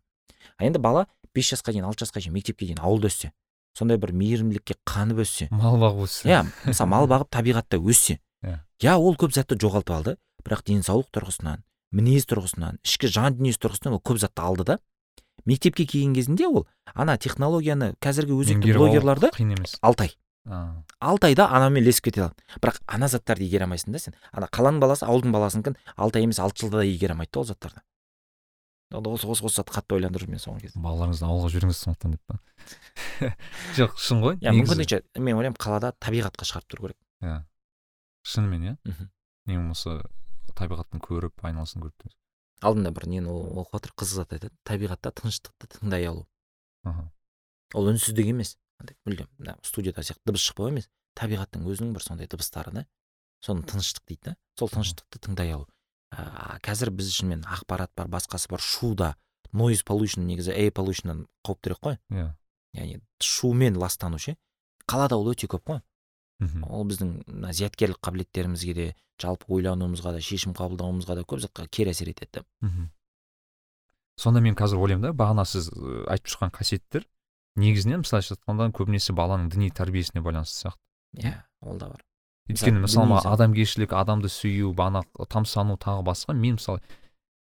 а 0.57 0.65
енді 0.65 0.79
бала 0.79 1.07
бес 1.35 1.51
жасқа 1.53 1.73
дейін 1.73 1.87
алты 1.89 2.05
жасқа 2.05 2.21
дейін 2.21 2.35
мектепке 2.35 2.67
дейін 2.67 2.81
ауылда 2.81 3.09
өссе 3.11 3.31
сондай 3.77 3.97
бір 4.01 4.13
мейірімділікке 4.19 4.75
қанып 4.87 5.21
өссе. 5.23 5.47
Мал 5.51 5.77
бағып 5.79 6.05
өссе. 6.05 6.27
Иә 6.27 6.41
мысалы 6.65 6.91
мал 6.91 7.07
бағып 7.07 7.29
табиғатта 7.31 7.79
өссе. 7.79 8.19
Иә. 8.43 8.59
Иә 8.83 8.95
ол 8.99 9.15
көп 9.15 9.33
затты 9.35 9.55
жоғалтып 9.61 9.95
алды 9.95 10.15
бірақ 10.43 10.65
денсаулық 10.67 11.11
тұрғысынан 11.15 11.63
мінез 11.95 12.27
тұрғысынан 12.27 12.81
ішкі 12.83 13.07
жан 13.11 13.37
дүниесі 13.37 13.61
тұрғысынан 13.63 13.95
ол 13.95 14.03
көп 14.03 14.19
затты 14.19 14.43
алды 14.43 14.67
да 14.67 14.77
мектепке 15.45 15.85
келген 15.85 16.13
кезінде 16.15 16.47
ол 16.47 16.67
ана 16.93 17.17
технологияны 17.17 17.93
қазіргі 18.01 18.37
өзекті 18.37 18.73
блогерларды 18.75 19.31
қиын 19.35 19.55
емес. 19.57 19.77
алты 19.81 20.09
ай. 20.09 20.15
Алты 20.99 21.27
айда 21.27 21.47
анамен 21.53 21.83
ілесіп 21.83 22.09
кете 22.09 22.21
алады 22.25 22.59
бірақ 22.61 22.81
ана 22.87 23.07
заттарды 23.07 23.45
игере 23.45 23.65
алмайсың 23.65 23.93
да 23.93 23.99
сен. 23.99 24.15
Ана 24.31 24.47
қаланың 24.47 24.79
баласы 24.81 25.05
ауылдың 25.05 25.31
баласыныкін 25.35 25.77
алты 25.95 26.19
ай 26.19 26.25
емес 26.25 26.39
алты 26.39 26.65
жылда 26.65 26.81
да 26.81 26.85
игере 26.85 27.13
алмайды 27.13 27.31
да 27.33 27.39
ол 27.39 27.45
заттарды. 27.45 27.81
Осы 28.91 29.27
осы 29.27 29.45
осы 29.45 29.61
затты 29.61 29.71
қатты 29.71 29.95
ойландырып 29.95 30.25
жүрмін 30.25 30.35
мен 30.35 30.41
соңғы 30.43 30.65
кезде. 30.65 30.79
Балаларыңызды 30.83 31.23
ауылға 31.23 31.51
жіберіңіз 31.53 31.77
сондықтан 31.79 32.15
деп 32.17 32.23
па? 32.27 32.39
Жоқ 33.77 33.95
шын 34.03 34.19
ғой 34.25 34.35
иә 34.41 34.51
мүмкіндікше 34.57 34.99
мен 35.15 35.37
ойлаймын 35.37 35.55
қалада 35.61 35.93
табиғатқа 35.95 36.47
шығарып 36.49 36.73
тұру 36.73 36.89
керек. 36.89 36.97
Иә. 37.23 37.37
Шынымен 38.27 38.65
иә? 38.67 38.73
Мхм. 38.83 39.07
Не 39.47 39.61
болмаса 39.61 40.01
табиғаттың 40.59 41.05
көріп 41.07 41.47
айналасын 41.47 41.85
көріп 41.85 42.11
алдында 42.61 42.91
бір 42.95 43.07
нені 43.09 43.31
оқып 43.31 43.77
жатыр 43.77 43.93
қызық 43.97 44.21
зат 44.21 44.35
айтады. 44.35 44.55
Табиғатта 44.67 45.11
тыныштықты 45.17 45.69
тыңдай 45.77 46.07
алу. 46.09 46.27
Аха 46.83 47.09
ол 47.73 47.91
үнсіздік 47.91 48.31
емес. 48.31 48.57
Мүлдем 49.05 49.29
мына 49.37 49.57
студияда 49.65 50.03
сияқты 50.05 50.25
дыбыс 50.29 50.45
шықпау 50.47 50.71
емес. 50.71 50.89
Табиғаттың 51.17 51.67
өзінің 51.69 51.93
бір 51.95 52.05
сондай 52.05 52.29
дыбыстары 52.31 52.73
да. 52.73 52.85
Соны 53.43 53.65
тыныштық 53.67 54.07
дейді 54.07 54.31
да. 54.31 54.35
Сол 54.59 54.71
тыныштықты 54.73 55.21
тыңдай 55.21 55.53
алу. 55.55 55.67
Ә, 56.11 56.59
қазір 56.65 56.91
біз 56.95 57.11
шынымен 57.13 57.45
ақпарат 57.45 57.93
бар 57.95 58.09
басқасы 58.11 58.49
бар. 58.51 58.61
Шу 58.61 58.93
да 58.95 59.15
нойз 59.53 59.83
полюшн 59.83 60.25
негізі 60.27 60.55
эйр 60.55 60.73
полюшннан 60.75 61.27
қауіптірек 61.45 61.81
қой. 61.81 61.99
Иә. 62.11 62.31
Яғни 62.75 63.01
шумен 63.21 63.77
ластану 63.77 64.19
ше 64.19 64.37
қалада 64.87 65.17
ол 65.19 65.31
өте 65.31 65.47
көп 65.51 65.63
қой. 65.67 65.81
Мхм. 66.41 66.65
Ол 66.65 66.87
біздің 66.89 67.13
мына 67.27 67.53
зияткерлік 67.53 68.01
қабілеттерімізге 68.01 68.73
де 68.73 68.87
жалпы 69.21 69.47
ойлануымызға 69.57 70.15
да 70.15 70.21
шешім 70.23 70.55
қабылдауымызға 70.57 71.17
да 71.19 71.25
көп 71.27 71.43
затқа 71.45 71.67
кері 71.69 71.93
әсер 71.93 72.11
етеді 72.11 72.41
да. 72.41 72.89
Сонда 74.19 74.41
мен 74.41 74.55
қазір 74.55 74.81
ойлаймын 74.81 75.09
да 75.09 75.15
бағана 75.17 75.45
сіз 75.45 75.71
айтып 76.11 76.33
шыққан 76.33 76.53
қасиеттер 76.57 77.07
негізінен 77.55 78.03
мысалша 78.03 78.35
айтқанда 78.35 78.71
көбінесе 78.75 79.15
баланың 79.17 79.49
діни 79.51 79.71
тәрбиесіне 79.75 80.21
байланысты 80.23 80.67
сияқты. 80.67 80.81
Иә 81.21 81.35
ол 81.61 81.77
да 81.77 81.89
бар. 81.91 82.03
Өйткені 82.49 82.83
мысалы 82.85 83.19
адамгершілік 83.27 83.93
адамды 83.93 84.29
сүю 84.31 84.73
бағана 84.75 85.03
тамсану 85.29 85.77
тағы 85.81 86.05
басқа. 86.07 86.33
Мен 86.33 86.59
мысалы 86.59 86.81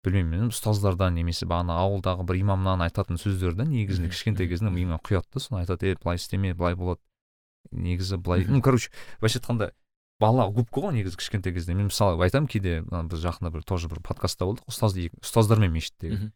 білмеймін 0.03 0.51
ұстаздардан 0.51 1.15
немесе 1.15 1.47
бағана 1.47 1.77
ауылдағы 1.85 2.27
бір 2.27 2.41
имамнан 2.41 2.83
айтатын 2.89 3.21
сөздер 3.23 3.55
да 3.55 3.67
негізінде 3.69 4.11
кішкентай 4.11 4.49
кезінен 4.51 4.75
миыма 4.75 4.99
құяды 5.07 5.29
да 5.37 5.43
соны 5.43 5.61
айтады 5.63 5.93
е 5.93 5.99
былай 6.03 6.19
істеме 6.19 6.55
былай 6.59 6.75
болады 6.75 7.01
негізі 7.71 8.19
былай 8.19 8.43
ну 8.49 8.61
короче 8.63 8.91
былайша 9.21 9.39
айтқанда 9.39 9.71
бала 10.23 10.47
губка 10.55 10.85
ғой 10.87 10.95
негізі 10.95 11.19
кішкентай 11.19 11.53
кезде. 11.57 11.75
Мен 11.75 11.91
мысалы 11.91 12.23
айтамын 12.23 12.49
кейде 12.51 12.81
біз 12.87 13.25
жақында 13.27 13.51
бір 13.53 13.67
тоже 13.67 13.91
бір 13.91 14.01
подкастта 14.07 14.47
болдық. 14.47 14.71
Ұстаз 14.71 14.95
ұстаздармен 15.21 15.75
мешіттегі 15.75 16.31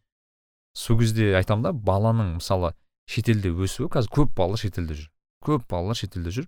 сол 0.77 0.99
кезде 0.99 1.31
айтамын 1.39 1.65
да 1.65 1.71
баланың 1.73 2.35
мысалы 2.37 2.73
шетелде 3.09 3.49
өсуі 3.49 3.89
қазір 3.89 4.13
көп 4.13 4.33
балалар 4.37 4.61
шетелде 4.61 4.97
жүр. 4.99 5.09
Көп 5.45 5.65
балалар 5.71 5.97
шетелде 5.97 6.33
жүр. 6.35 6.47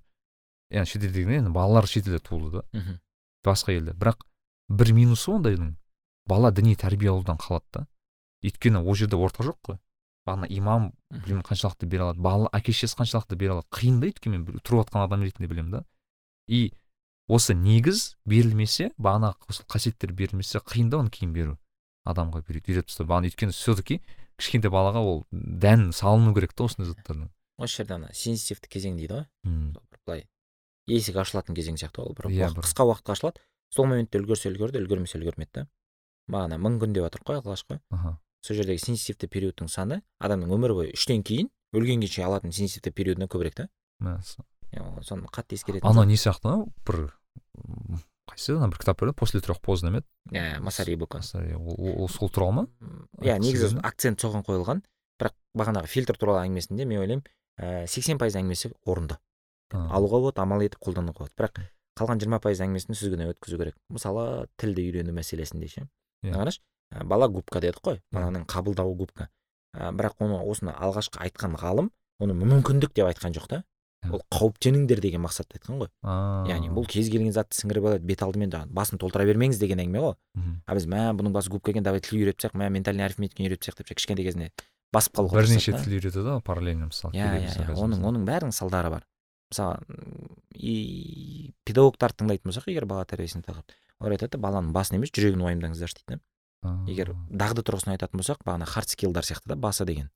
Яғни 0.70 0.92
шетелде 0.92 1.24
енді 1.40 1.54
балалар 1.56 1.88
шетелде 1.90 2.20
туылды 2.22 2.62
да. 2.62 3.00
Басқа 3.48 3.74
елде. 3.74 3.96
Бірақ 3.98 4.22
бір 4.70 4.94
минусы 4.94 5.32
ондайдың 5.34 5.74
бала 6.30 6.52
діни 6.52 6.76
тәрбие 6.76 7.10
алудан 7.10 7.40
қалады 7.42 7.66
да. 7.74 7.86
Өйткені 8.46 8.84
ол 8.84 8.96
жерде 8.96 9.18
орта 9.18 9.44
жоқ 9.48 9.58
қой. 9.66 9.80
Бағана 10.28 10.46
имам 10.52 10.92
білмеймін 11.10 11.46
қаншалықты 11.48 11.88
бере 11.90 12.04
алады. 12.04 12.22
Бала 12.22 12.50
әке 12.54 12.76
шешесі 12.76 13.00
қаншалықты 13.00 13.36
бере 13.36 13.56
алады. 13.56 13.68
Қиын 13.74 13.98
да 14.00 14.12
өйткені 14.12 14.38
мен 14.38 14.60
тұрып 14.62 14.84
жатқан 14.84 15.08
адам 15.08 15.24
ретінде 15.26 15.50
білемін 15.50 15.72
да. 15.80 15.86
И 16.48 16.74
осы 17.30 17.54
негіз 17.54 18.18
берілмесе 18.26 18.90
бағана 18.98 19.36
осы 19.48 19.64
қасиеттер 19.70 20.14
берілмесе 20.18 20.60
қиын 20.66 20.90
да 20.90 21.04
оны 21.04 21.14
кейін 21.14 21.34
беру 21.34 21.58
адамға 22.10 22.42
үйретіп 22.42 22.90
тастау 22.90 23.08
бағана 23.08 23.30
өйткені 23.30 23.54
все 23.54 23.76
таки 23.78 24.00
кішкентай 24.40 24.72
балаға 24.72 25.04
ол 25.04 25.22
дән 25.32 25.92
салыну 25.96 26.34
керек 26.36 26.54
та 26.54 26.66
осындай 26.66 26.90
заттардан. 26.94 27.30
осы 27.58 27.82
жерде 27.82 27.94
ана 27.98 28.10
сенситивті 28.14 28.70
кезең 28.72 28.98
дейді 28.98 29.14
ғой. 29.20 29.26
Былай 30.08 30.26
есік 30.88 31.20
ашылатын 31.20 31.56
кезең 31.58 31.78
сияқты 31.78 32.02
ол 32.02 32.16
бір 32.16 32.32
иә 32.32 32.50
қысқа 32.56 32.88
уақытқа 32.88 33.18
ашылады. 33.18 33.44
Сол 33.70 33.86
моментте 33.86 34.20
үлгерсе 34.20 34.50
үлгерді 34.50 34.80
үлгермесе 34.80 35.20
үлгермеді 35.20 35.52
да. 35.54 35.68
Бағана 36.32 36.58
мың 36.58 36.80
күн 36.82 36.96
деп 36.96 37.06
жатыр 37.10 37.26
ғой 37.28 37.42
алғашқы 37.42 37.80
аха. 37.92 38.18
Сол 38.42 38.56
жердегі 38.56 38.80
сенситивті 38.80 39.28
периодтың 39.28 39.68
саны 39.68 40.02
адамның 40.24 40.56
өмір 40.56 40.74
бойы 40.78 40.96
үштен 40.96 41.24
кейін 41.28 41.52
өлгенге 41.76 42.08
шейін 42.08 42.30
алатын 42.30 42.56
сенситивті 42.56 42.96
периодынан 42.96 43.30
көбірек 43.30 43.60
та. 43.60 43.68
Соны 45.04 45.28
қатты 45.34 45.60
ескеретін 45.60 45.90
анау 45.90 46.08
не 46.08 46.16
сияқты 46.16 46.64
бір 46.88 47.10
қайсы? 48.30 48.56
Ана 48.56 48.70
бір 48.70 48.80
кітап 48.82 49.00
бар 49.02 49.14
после 49.14 49.42
трех 49.42 49.62
поздно 49.62 49.92
ма 49.92 50.02
еді 50.02 50.08
иә 50.38 50.60
масари 50.60 50.96
бука 50.96 51.20
ол 51.20 52.10
сол 52.10 52.30
туралы 52.30 52.54
ма? 52.54 52.68
Иә 53.22 53.40
негізі 53.40 53.80
акцент 53.84 54.22
соған 54.22 54.46
қойылған 54.46 54.84
бірақ 55.20 55.36
бағанағы 55.58 55.88
фильтр 55.88 56.18
туралы 56.18 56.46
әңгімесінде 56.46 56.86
мен 56.86 57.02
ойлаймын 57.04 57.26
ііі 57.60 57.88
сексен 57.92 58.20
пайыз 58.22 58.38
әңгімесі 58.40 58.72
орынды. 58.86 59.18
Алуға 59.74 60.22
болады 60.24 60.42
амал 60.42 60.64
етіп 60.64 60.80
қолдануға 60.86 61.28
болады. 61.28 61.36
Бірақ 61.38 61.60
қалған 62.00 62.22
жиырма 62.22 62.40
пайыз 62.40 62.62
әңгімесін 62.64 62.96
сүзгіден 62.96 63.34
өткізу 63.34 63.60
керек. 63.60 63.76
Мысалы 63.92 64.48
тілді 64.58 64.86
үйрену 64.88 65.14
мәселесінде 65.18 65.68
ше. 65.68 65.84
Иә. 66.24 66.34
Қарашы 66.34 66.62
бала 67.06 67.28
губка 67.28 67.60
дедік 67.60 67.84
қой 67.84 68.00
баланың 68.16 68.48
қабылдауы 68.50 68.96
губка. 68.96 69.30
Ә, 69.76 69.92
бірақ 69.94 70.24
оны 70.24 70.40
осыны 70.42 70.74
алғашқы 70.74 71.20
айтқан 71.22 71.58
ғалым 71.60 71.92
оны 72.20 72.34
мүмкіндік 72.34 72.96
деп 72.96 73.12
айтқан 73.12 73.36
жоқ 73.36 73.48
та. 73.52 73.64
Ол 74.08 74.22
қауіптеніңдер 74.32 75.02
деген 75.04 75.22
мақсатта 75.26 75.58
айтқан 75.58 75.82
ғой. 75.82 75.90
Яғни 76.48 76.72
бұл 76.72 76.88
кез 76.88 77.10
келген 77.12 77.34
затты 77.36 77.58
сіңіріп 77.60 77.88
алады 77.90 78.08
бет 78.08 78.24
алдымен 78.24 78.54
жаңағы 78.54 78.72
басын 78.72 79.02
толтыра 79.02 79.26
бермеңіз 79.28 79.60
деген 79.60 79.82
әңгіме 79.84 80.04
ғой. 80.06 80.16
А 80.66 80.78
біз 80.78 80.88
мә 80.88 81.02
бұның 81.20 81.36
басы 81.36 81.52
губка 81.52 81.74
екен 81.74 81.84
давай 81.84 82.00
тіл 82.00 82.22
үйретіп 82.22 82.40
тастайық 82.40 82.62
мә 82.62 82.70
ментальный 82.72 83.04
арифметиканы 83.04 83.50
үйретіп 83.50 83.76
тастайық 83.76 83.92
деп 83.92 84.00
кішкентай 84.00 84.26
кезінде 84.30 84.52
басып 84.96 85.20
қалуға 85.20 85.44
бірнеше 85.44 85.76
тіл 85.76 85.98
үйретеді 86.00 86.24
ғой 86.30 86.42
параллельно 86.48 86.88
мысалы 86.90 87.14
иә 87.14 87.44
иә 87.44 87.76
оның 87.76 88.08
оның 88.08 88.26
бәрінің 88.30 88.56
салдары 88.56 88.90
бар. 88.96 89.04
Мысалы 89.52 89.84
и 90.56 91.52
педагогтарды 91.66 92.24
тыңдайтын 92.24 92.50
болсақ 92.50 92.72
егер 92.72 92.86
бала 92.86 93.06
тәрбиесіне 93.06 93.44
тақырып 93.44 93.76
олар 94.00 94.16
айтады 94.16 94.40
баланың 94.40 94.72
басын 94.74 94.98
емес 95.00 95.12
жүрегін 95.12 95.44
уайымдаңыздаршы 95.44 96.00
дейді 96.06 96.22
егер 96.92 97.14
дағды 97.30 97.64
тұрғысынан 97.68 97.96
айтатын 97.96 98.22
болсақ 98.22 98.44
бағана 98.46 98.68
хард 98.70 98.90
скиллдар 98.94 99.26
сияқты 99.26 99.54
да 99.54 99.56
басы 99.56 99.86
деген. 99.86 100.10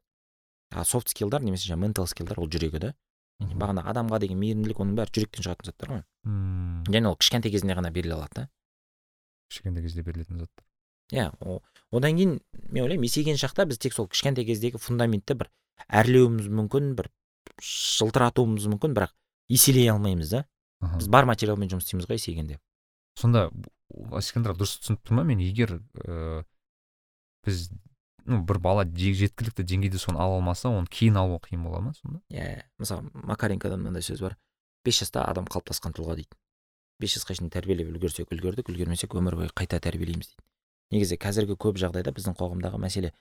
А 0.71 0.83
софт 0.83 1.09
скиллдар 1.09 1.41
немесе 1.41 1.69
жаңағы 1.69 1.81
ментал 1.81 2.07
скиллдар 2.07 2.39
ол 2.39 2.49
жүрегі 2.49 2.79
да. 2.79 2.93
Бағана 3.39 3.83
адамға 3.89 4.19
деген 4.23 4.39
мейірімділік 4.41 4.79
оның 4.83 4.97
бәрі 4.97 5.13
жүректен 5.17 5.45
шығатын 5.45 5.69
заттар 5.69 5.91
ғой. 5.93 6.03
Мм. 6.27 6.83
Және 6.89 7.09
ол 7.09 7.17
кішкентай 7.19 7.51
кезінде 7.51 7.75
ғана 7.77 7.91
беріле 7.91 8.15
алады 8.17 8.35
да. 8.37 8.45
Кішкентай 9.51 9.83
кезде 9.83 10.03
берілетін 10.03 10.43
заттар. 10.43 10.65
Иә 11.13 11.29
одан 11.91 12.17
кейін 12.17 12.39
мен 12.69 12.85
ойлаймын 12.85 13.05
есейген 13.05 13.37
шақта 13.37 13.65
біз 13.69 13.81
тек 13.81 13.93
сол 13.93 14.07
кішкентай 14.07 14.45
кездегі 14.47 14.81
фундаментті 14.81 15.35
бір 15.37 15.51
әрлеуіміз 15.87 16.47
мүмкін 16.49 16.93
бір 16.97 17.11
жылтыратуымыз 17.59 18.69
мүмкін 18.71 18.95
бірақ 18.97 19.13
еселей 19.51 19.91
алмаймыз 19.91 20.31
да. 20.33 20.45
Біз 20.83 21.07
бар 21.11 21.27
материалмен 21.29 21.69
жұмыс 21.71 21.85
істейміз 21.85 22.07
ғой 22.09 22.19
есейгенде. 22.19 22.59
Сонда 23.19 23.49
искандр 24.17 24.55
дұрыс 24.57 24.79
түсініп 24.81 25.03
тұрмын 25.05 25.29
мен 25.29 25.43
егер 25.43 25.77
ә, 26.03 26.43
біз 27.45 27.69
ну 28.25 28.39
бір 28.43 28.59
бала 28.63 28.83
жеткілікті 28.85 29.65
деңгейде 29.67 29.99
соны 30.01 30.19
ала 30.21 30.37
алмаса 30.39 30.69
оны 30.69 30.87
кейін 30.91 31.17
алу 31.21 31.39
қиын 31.43 31.63
бола 31.63 31.81
ма 31.81 31.93
сонда? 31.97 32.21
Иә 32.29 32.63
мысалы 32.79 33.09
макаренкода 33.13 33.77
мынандай 33.77 34.05
сөз 34.05 34.21
бар. 34.21 34.37
Бес 34.85 34.99
жаста 34.99 35.23
адам 35.27 35.45
қалыптасқан 35.45 35.95
тұлға 35.95 36.17
дейді. 36.19 36.35
Бес 36.99 37.17
жасқа 37.17 37.35
шейін 37.37 37.51
тәрбиелеп 37.53 37.91
үлгерсек 37.93 38.31
үлгердік 38.31 38.69
үлгермесек 38.71 39.15
өмір 39.15 39.39
бойы 39.39 39.53
қайта 39.55 39.79
тәрбиелейміз 39.83 40.33
дейді. 40.33 40.43
Негізі 40.93 41.17
қазіргі 41.17 41.57
көп 41.57 41.79
жағдайда 41.81 42.13
біздің 42.13 42.37
қоғамдағы 42.39 42.79
мәселе 42.79 43.13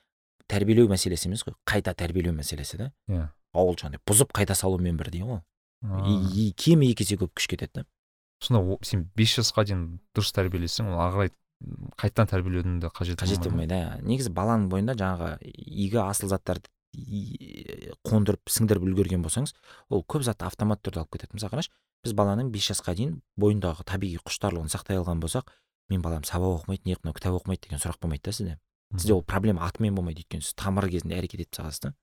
тәрбиелеу 0.51 0.91
мәселесі 0.91 1.31
емес 1.31 1.47
қой 1.47 1.55
қайта 1.67 1.95
тәрбиелеу 1.95 2.35
мәселесі 2.37 2.79
да 2.79 2.93
иә. 3.09 3.31
Ауыл 3.55 3.79
жаңағыдай 3.79 4.03
бұзып 4.07 4.35
қайта 4.37 4.55
салумен 4.59 4.99
бірдей 5.01 5.25
ғой. 5.25 5.41
Кемі 6.57 6.91
екі 6.93 7.07
есе 7.07 7.17
көп 7.21 7.33
күш 7.39 7.49
кетеді 7.49 7.81
да 7.81 7.87
сонда 8.43 8.79
сен 8.87 9.07
бес 9.17 9.37
жасқа 9.39 9.65
дейін 9.67 9.85
дұрыс 10.17 10.33
тәрбиелесең 10.35 10.91
ол 10.93 11.01
ары 11.03 11.15
қарай 11.15 11.33
қайтадан 12.01 12.31
тәрбиелеудің 12.31 12.79
де 12.83 12.91
қажеті 12.93 13.23
қажет 13.23 13.47
болмайды 13.47 13.75
иә. 13.75 14.03
негізі 14.03 14.33
баланың 14.35 14.69
бойында 14.73 14.95
жаңағы 14.99 15.39
игі 15.43 16.01
асыл 16.03 16.29
заттарды 16.33 16.71
қондырып 18.05 18.51
сіңдіріп 18.53 18.85
үлгерген 18.85 19.23
болсаңыз 19.25 19.55
ол 19.89 20.05
көп 20.05 20.27
затты 20.27 20.45
автоматты 20.45 20.91
түрде 20.91 21.01
алып 21.01 21.17
кетеді. 21.17 21.39
Мысалы 21.39 21.55
қарашы 21.55 21.73
біз 22.05 22.13
баланың 22.19 22.51
бес 22.53 22.69
жасқа 22.69 22.95
дейін 22.99 23.21
бойындағы 23.41 23.87
табиғи 23.89 24.21
құштарлығын 24.27 24.69
сақтай 24.73 25.01
алған 25.01 25.23
болсақ 25.23 25.49
мен 25.89 26.03
балам 26.03 26.27
сабақ 26.29 26.61
оқымайды 26.61 26.85
не 26.85 26.97
мынау 27.01 27.17
кітап 27.17 27.39
оқымайды 27.39 27.69
деген 27.69 27.81
сұрақ 27.81 28.01
болмайды 28.03 28.29
да 28.29 28.33
сізде. 28.33 28.59
Сізде 28.97 29.15
ол 29.15 29.23
проблема 29.23 29.65
атымен 29.67 29.95
болмайды 29.95 30.21
өйткені 30.21 30.45
сіз 30.45 30.55
тамыры 30.59 30.91
кезінде 30.93 31.17
әрекет 31.17 31.47
етіп 31.47 31.57
саласыз 31.57 31.81
да. 31.87 31.95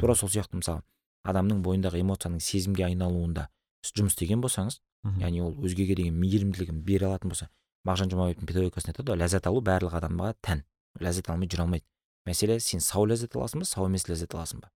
Тура 0.00 0.14
сол 0.14 0.28
сияқты 0.28 0.60
мысалы 0.60 0.84
адамның 1.24 1.62
бойындағы 1.64 2.02
эмоцияның 2.02 2.42
сезімге 2.44 2.84
айналуында 2.90 3.48
сіз 3.84 4.00
жұмыс 4.00 4.16
істеген 4.16 4.42
болсаңыз 4.44 4.80
яғни 5.20 5.42
ол 5.44 5.54
өзгеге 5.64 5.96
деген 5.96 6.18
мейірімділігін 6.20 6.82
бере 6.84 7.08
алатын 7.08 7.32
болса 7.32 7.48
мағжан 7.84 8.10
жұмабаевтың 8.12 8.48
педагогикасында 8.48 8.94
айтады 8.94 9.12
ғой 9.12 9.20
ләззат 9.20 9.46
алу 9.48 9.60
барлық 9.64 9.96
адамға 9.98 10.34
тән. 10.40 10.64
Ләззат 11.00 11.30
алмай 11.30 11.48
жүре 11.48 11.64
алмайды. 11.64 11.84
Мәселе 12.24 12.58
сен 12.60 12.80
сау 12.80 13.04
ләззат 13.06 13.36
аласың 13.36 13.60
ба 13.60 13.68
сау 13.68 13.86
емес 13.88 14.06
ләззат 14.08 14.34
аласың 14.34 14.62
ба? 14.62 14.70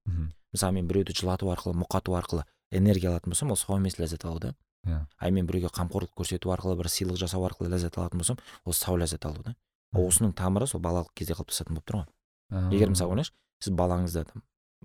Мысалы 0.53 0.77
мен 0.77 0.87
біреуді 0.87 1.15
жылату 1.17 1.49
арқылы 1.49 1.73
мұқату 1.81 2.13
арқылы 2.19 2.45
энергия 2.71 3.09
алатын 3.09 3.33
болсам 3.33 3.51
ол 3.51 3.57
сау 3.57 3.77
емес 3.77 3.97
ләззат 3.97 4.25
алу 4.25 4.39
да. 4.39 4.53
Иә. 4.85 5.07
Ай 5.17 5.31
мен 5.31 5.47
біреуге 5.47 5.71
қамқорлық 5.73 6.13
көрсету 6.13 6.53
арқылы 6.53 6.77
бір 6.77 6.89
сыйлық 6.89 7.17
жасау 7.17 7.47
арқылы 7.47 7.73
ләззат 7.73 7.97
алатын 7.97 8.21
болсам 8.21 8.37
ол 8.65 8.73
сау 8.73 8.97
ләззат 8.97 9.25
алу 9.25 9.41
да. 9.43 9.55
Осының 9.93 10.35
тамыры 10.37 10.67
сол 10.67 10.81
балалық 10.81 11.09
кезде 11.15 11.33
қалыптасатын 11.33 11.73
болып 11.73 11.89
тұр 11.89 11.97
ғой. 12.03 12.69
Егер 12.75 12.93
мысалы 12.93 13.15
ойлаңызшы 13.15 13.33
сіз 13.59 13.73
балаңызды 13.73 14.25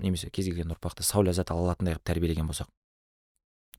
немесе 0.01 0.31
кез 0.31 0.49
келген 0.49 0.73
ұрпақты 0.73 1.05
сау 1.05 1.23
ләззат 1.23 1.53
ала 1.53 1.69
алатындай 1.69 1.95
қылып 1.95 2.09
тәрбиелеген 2.09 2.49
болсақ 2.49 2.69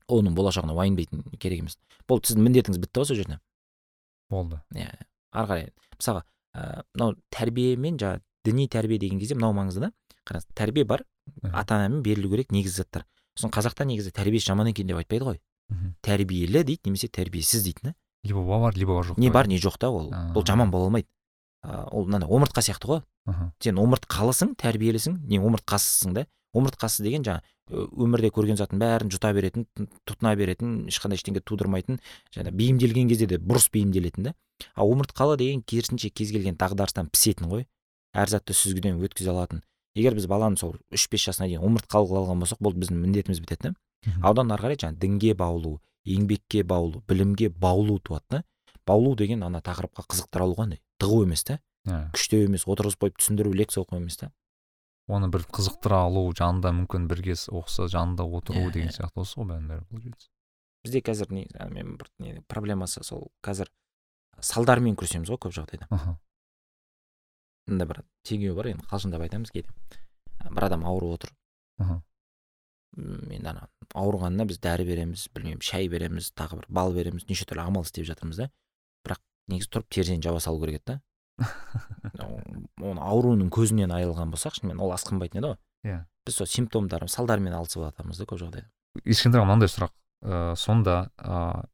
оның 0.08 0.36
болашағына 0.38 0.74
уайымдайтын 0.76 1.24
керек 1.42 1.64
емес. 1.64 1.76
Болды 2.08 2.30
сіздің 2.30 2.46
міндетіңіз 2.46 2.78
бітті 2.78 3.02
ғой 3.02 3.08
сол 3.10 3.18
жерде. 3.18 3.40
Болды. 4.30 4.60
Иә 4.74 4.88
ары 5.32 5.46
қарай 5.50 5.68
мысалға 5.98 6.22
мынау 6.94 7.16
тәрбие 7.30 7.76
мен 7.76 7.98
жаңағы 8.00 8.22
діни 8.46 8.68
тәрбие 8.68 8.98
деген 8.98 9.20
кезде 9.20 9.34
мынау 9.34 9.54
маңызды 9.56 9.86
да? 9.86 9.92
Қараңыз 10.26 10.48
тәрбие 10.54 10.84
бар 10.84 11.04
ата 11.52 11.76
анамен 11.76 12.02
берілу 12.02 12.30
керек 12.30 12.52
негізгі 12.52 12.82
заттар. 12.82 13.06
Сосын 13.36 13.52
қазақта 13.52 13.84
негізі 13.84 14.12
тәрбиесі 14.16 14.52
жаман 14.52 14.70
екен 14.72 14.86
деп 14.86 15.00
айтпайды 15.02 15.24
ғой. 15.26 15.40
Тәрбиелі 16.02 16.62
дейді 16.64 16.88
немесе 16.88 17.08
тәрбиесіз 17.08 17.64
дейді 17.66 17.90
да? 17.90 17.94
Либо 18.24 18.42
бар 18.46 18.74
либо 18.74 19.00
жоқ 19.02 19.18
не 19.20 19.30
бар 19.30 19.46
не 19.46 19.58
жоқ 19.58 19.78
та 19.78 19.90
ол. 19.90 20.10
Бұл 20.10 20.46
жаман 20.46 20.70
бола 20.70 20.88
алмайды. 20.88 21.08
Ол 21.62 22.06
мынандай 22.06 22.30
омыртқа 22.30 22.62
сияқты 22.62 22.86
ғой. 22.86 23.02
Сен 23.60 23.78
омыртқалысың 23.82 24.54
тәрбиелісің 24.58 25.20
не 25.26 25.38
омыртқасызсың 25.38 26.14
да? 26.14 26.26
Омыртқасыз 26.54 27.02
деген 27.04 27.26
жаңағы 27.26 27.42
өмірде 27.70 28.30
көрген 28.30 28.58
заттың 28.58 28.78
бәрін 28.78 29.10
жұта 29.10 29.32
беретін 29.34 29.66
тұтына 30.06 30.34
беретін 30.38 30.74
ешқандай 30.90 31.18
ештеңе 31.18 31.42
тудырмайтын 31.42 31.98
жаңа 32.34 32.52
бейімделген 32.54 33.08
кезде 33.10 33.26
де 33.26 33.38
бұрыс 33.42 33.66
бейімделетін 33.74 34.28
да. 34.28 34.34
Ал 34.74 34.92
омыртқалы 34.92 35.36
деген 35.36 35.62
керісінше 35.62 36.10
кез 36.10 36.30
келген 36.30 36.56
дағдарыстан 36.60 37.10
пісетін 37.10 37.50
ғой. 37.50 37.66
Әр 38.14 38.30
затты 38.30 38.54
сүзгіден 38.54 39.02
өткізе 39.02 39.32
алатын. 39.34 39.64
Егер 39.96 40.14
біз 40.14 40.28
баланы 40.30 40.56
сол 40.60 40.76
үш 40.94 41.08
бес 41.10 41.26
жасына 41.26 41.48
дейін 41.50 41.66
омыртқалы 41.66 42.08
қыла 42.08 42.22
алған 42.22 42.44
болсақ 42.44 42.62
болды 42.62 42.84
біздің 42.84 43.02
міндетіміз 43.02 43.42
бітеді 43.42 43.72
да. 43.72 43.74
Одан 44.22 44.52
ары 44.54 44.62
қарай 44.62 44.80
жаңағы 44.80 45.00
дінге 45.02 45.34
баулу 45.34 45.80
еңбекке 46.06 46.62
баулу 46.62 47.02
білімге 47.08 47.50
баулу 47.50 47.98
туады 47.98 48.24
да. 48.30 48.42
Баулу 48.86 49.16
деген 49.16 49.42
ана 49.42 49.60
тақырыпқа 49.60 50.06
қызықтыра 50.06 50.46
алу 50.46 50.54
қандай? 50.54 50.80
Тығу 51.00 51.24
емес 51.26 51.42
та. 51.44 51.58
Күштеу 51.86 52.46
емес 52.46 52.66
отырғызып 52.68 53.02
қойып 53.02 53.18
түсіндіру 53.18 53.52
лекция 53.56 53.82
оқу 53.82 53.98
емес 53.98 54.16
та. 54.20 54.30
Оны 55.06 55.30
бір 55.30 55.46
қызықтыра 55.54 56.02
алу 56.06 56.26
жанында 56.34 56.72
мүмкін 56.82 57.06
бірге 57.10 57.36
оқыса 57.36 57.86
жанында 57.92 58.26
отыру 58.26 58.70
деген 58.74 58.90
сияқты 58.94 59.22
осы 59.22 59.38
ғой 59.40 59.52
бәрінің 59.52 59.84
бәрі 59.92 60.14
бізде 60.86 61.02
қазір 61.02 61.32
не 61.34 61.46
мен 61.70 61.96
бір 61.98 62.10
не 62.22 62.40
проблемасы 62.50 63.02
сол 63.06 63.28
қазір 63.42 63.70
салдарымен 64.42 64.96
күресеміз 64.98 65.30
ғой 65.32 65.40
көп 65.46 65.54
жағдайда. 65.56 65.88
Мында 67.66 67.86
бір 67.90 68.02
теңеу 68.26 68.54
бар 68.58 68.70
енді 68.72 68.86
қалжыңдап 68.90 69.24
айтамыз 69.26 69.50
кейде 69.54 69.72
бір 70.50 70.68
адам 70.68 70.84
ауырып 70.86 71.16
отыр. 71.16 71.32
Енді 72.96 73.48
ана 73.50 73.66
ауырғанына 73.94 74.46
біз 74.48 74.60
дәрі 74.62 74.86
береміз 74.88 75.26
білмеймін 75.34 75.64
шай 75.64 75.88
береміз 75.92 76.30
тағы 76.36 76.60
бір 76.60 76.68
бал 76.68 76.94
береміз 76.94 77.26
неше 77.28 77.48
түрлі 77.48 77.66
амал 77.66 77.84
істеп 77.84 78.06
жатырмыз 78.08 78.38
да. 78.44 78.50
Бірақ 79.04 79.20
негізі 79.52 79.72
тұрып 79.74 79.90
терезені 79.90 80.22
жаба 80.22 80.40
салу 80.40 80.62
керек 80.62 80.80
еді 80.80 80.92
да. 80.92 81.00
Оны 81.36 83.00
ауруының 83.02 83.50
көзінен 83.52 83.92
айырылған 83.92 84.32
болсақ 84.32 84.56
шынымен 84.58 84.80
ол 84.80 84.94
асқынбайтын 84.96 85.42
еді 85.42 85.52
ғой 85.52 85.92
иә 85.92 85.98
біз 86.26 86.38
сол 86.40 86.48
симптомдар 86.50 87.06
салдарымен 87.12 87.56
алысып 87.58 87.84
жатамыз 87.84 88.20
да 88.20 88.28
көп 88.30 88.40
жағдайда 88.42 89.04
ешкімде 89.04 89.42
мынандай 89.42 89.70
сұрақ 89.70 89.92
ыыы 90.24 90.56
сонда 90.56 91.10
ыыы 91.20 91.66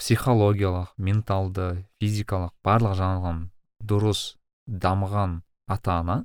психологиялық 0.00 0.94
менталды 0.98 1.84
физикалық 2.02 2.54
барлық 2.66 2.96
жағынан 2.98 3.44
дұрыс 3.84 4.22
дамыған 4.66 5.42
ата 5.70 5.98
ана 6.00 6.16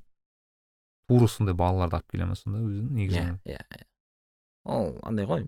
тура 1.10 1.27
сондай 1.27 1.53
балаларды 1.53 1.99
алып 1.99 2.15
келе 2.15 2.26
ма 2.30 2.38
сонда 2.39 2.64
өзінің 2.64 2.95
негізінен 2.97 3.38
иә 3.45 3.60
иә 3.60 3.85
ол 4.65 4.95
андай 5.03 5.27
ғой 5.30 5.45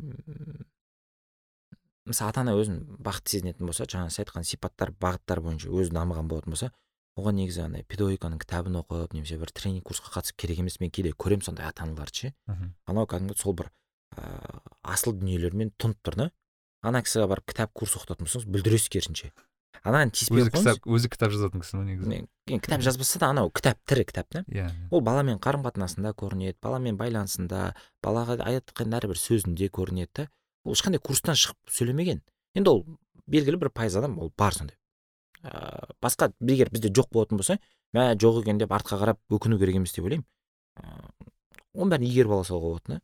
мысалы 2.06 2.30
ата 2.30 2.44
ана 2.44 2.56
өзін 2.60 2.84
бақытты 3.02 3.38
сезінетін 3.38 3.70
болса 3.70 3.90
жаңа 3.90 4.12
сіз 4.14 4.26
айтқан 4.26 4.46
сипаттар 4.46 4.94
бағыттар 5.02 5.42
бойынша 5.42 5.74
өзі 5.74 5.96
дамыған 5.98 6.30
болатын 6.30 6.56
болса 6.56 6.72
оған 7.20 7.38
негізі 7.42 7.66
андай 7.66 7.84
педагогиканың 7.92 8.40
кітабын 8.42 8.80
оқып 8.82 9.16
немесе 9.18 9.38
бір 9.42 9.52
тренинг 9.52 9.84
курсқа 9.88 10.14
қатысып 10.16 10.40
керек 10.40 10.62
емес 10.64 10.80
мен 10.80 10.92
кейде 10.92 11.12
көремін 11.12 11.46
сондай 11.46 11.68
ата 11.68 11.84
аналарды 11.84 12.32
ше 12.32 12.34
анау 12.88 13.08
кәдімгі 13.10 13.38
сол 13.40 13.58
бір 13.60 13.72
ыыы 14.18 14.62
асыл 14.84 15.16
дүниелермен 15.16 15.72
тұнып 15.80 16.00
тұр 16.04 16.18
да. 16.18 16.32
Ана 16.82 17.04
кісіге 17.06 17.28
барып 17.30 17.46
кітап 17.52 17.74
курс 17.78 17.94
оқытатын 18.00 18.26
болсаңыз 18.26 18.48
бүлдіресіз 18.50 18.90
керісінше. 18.90 19.32
Ананы 19.86 20.12
тиіспей 20.14 20.42
өзі 20.44 20.52
кітап 20.54 20.88
өзі 20.90 21.10
кітап 21.14 21.32
жазатын 21.34 21.62
кісі 21.62 21.78
ма 21.78 21.86
негізі? 21.86 22.18
Кітап 22.50 22.82
жазбаса 22.82 23.22
да 23.22 23.30
анау 23.30 23.52
кітап 23.54 23.78
тірі 23.86 24.04
кітап 24.10 24.28
та. 24.34 24.44
Иә 24.50 24.68
ол 24.90 25.02
баламен 25.06 25.40
қарым 25.42 25.64
қатынасында 25.66 26.16
көрінеді 26.18 26.58
баламен 26.62 26.98
байланысында 26.98 27.72
балаға 28.04 28.40
айтқан 28.50 28.98
әрбір 28.98 29.22
сөзінде 29.22 29.70
көрінеді 29.70 30.24
да. 30.24 30.28
Ол 30.66 30.74
ешқандай 30.74 31.02
курстан 31.02 31.38
шығып 31.38 31.72
сөйлемеген. 31.72 32.22
Енді 32.58 32.74
ол 32.74 32.84
белгілі 33.26 33.62
бір 33.62 33.72
пайыз 33.74 33.98
адам 33.98 34.20
ол 34.20 34.34
бар 34.38 34.58
сондай. 34.58 34.78
Ыыы 35.44 35.96
басқа 36.02 36.32
егер 36.42 36.70
бізде 36.72 36.90
жоқ 36.90 37.12
болатын 37.12 37.38
болса 37.42 37.58
мә 37.94 38.12
жоқ 38.16 38.42
екен 38.44 38.58
деп 38.62 38.72
артқа 38.72 39.00
қарап 39.02 39.20
өкіну 39.30 39.60
керек 39.60 39.76
емес 39.82 39.94
деп 39.94 40.06
ойлаймын. 40.06 40.26
Оның 41.76 41.92
бәрін 41.96 42.08
игеріп 42.10 42.32
ала 42.36 42.44
салуға 42.48 42.76
болады 42.76 42.94
да. 42.96 43.02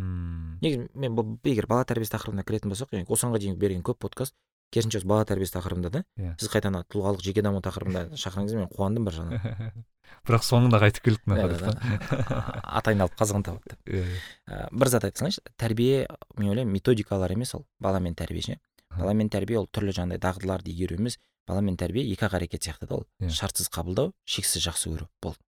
Мм 0.00 0.58
негізі 0.62 0.88
мен 0.94 1.16
бұл 1.16 1.36
егер 1.48 1.66
бала 1.66 1.84
тәрбиесі 1.88 2.14
тақырыбына 2.14 2.44
кіретін 2.46 2.70
болсақ 2.72 2.92
осыған 3.10 3.38
дейін 3.40 3.56
берген 3.58 3.82
көп 3.82 3.98
подкаст 4.04 4.34
керісінше 4.70 5.00
осы 5.00 5.08
бала 5.10 5.24
тәрбиесі 5.26 5.56
тақырыбында 5.56 5.90
да 5.90 6.02
иә. 6.16 6.34
сіз 6.38 6.48
қайтадан 6.52 6.78
ана 6.78 6.86
тұлғалық 6.92 7.24
жеке 7.24 7.42
даму 7.42 7.58
тақырыбында 7.64 8.14
шақырғаныңызға 8.14 8.60
мен 8.60 8.68
қуандым 8.70 9.08
бір 9.08 9.16
жағынан. 9.18 9.72
Бірақ 10.26 10.44
соңында 10.46 10.78
қайтып 10.82 11.04
келдік 11.08 11.26
мына 11.26 11.46
Иә, 11.46 11.58
да, 11.58 11.72
да. 11.72 12.60
ат 12.78 12.88
айналып 12.90 13.14
қазығын 13.18 13.44
табады 13.46 13.72
деп 13.74 13.90
иә. 13.98 14.04
Ә, 14.46 14.68
бір 14.70 14.88
зат 14.92 15.04
айта 15.08 15.18
салайыншы 15.22 15.42
тәрбие 15.58 16.06
мен 16.36 16.52
ойлаймын 16.52 16.72
методикалар 16.74 17.32
емес 17.34 17.54
ол 17.54 17.66
баламен 17.80 18.14
тәрбие 18.14 18.42
ше 18.46 18.58
баламен 18.96 19.30
тәрбие 19.30 19.58
ол 19.58 19.68
түрлі 19.70 19.94
жаңағыдай 19.96 20.22
дағдыларды 20.22 20.70
игеру 20.70 20.98
емес 20.98 21.18
баламен 21.50 21.76
тәрбие 21.80 22.04
екі 22.06 22.28
ақ 22.28 22.38
әрекет 22.38 22.64
сияқты 22.64 22.86
да 22.86 23.00
ол. 23.00 23.06
Иә. 23.20 23.30
шартсыз 23.34 23.70
қабылдау 23.74 24.12
шексіз 24.24 24.62
жақсы 24.64 24.92
көру 24.94 25.08
болды. 25.20 25.38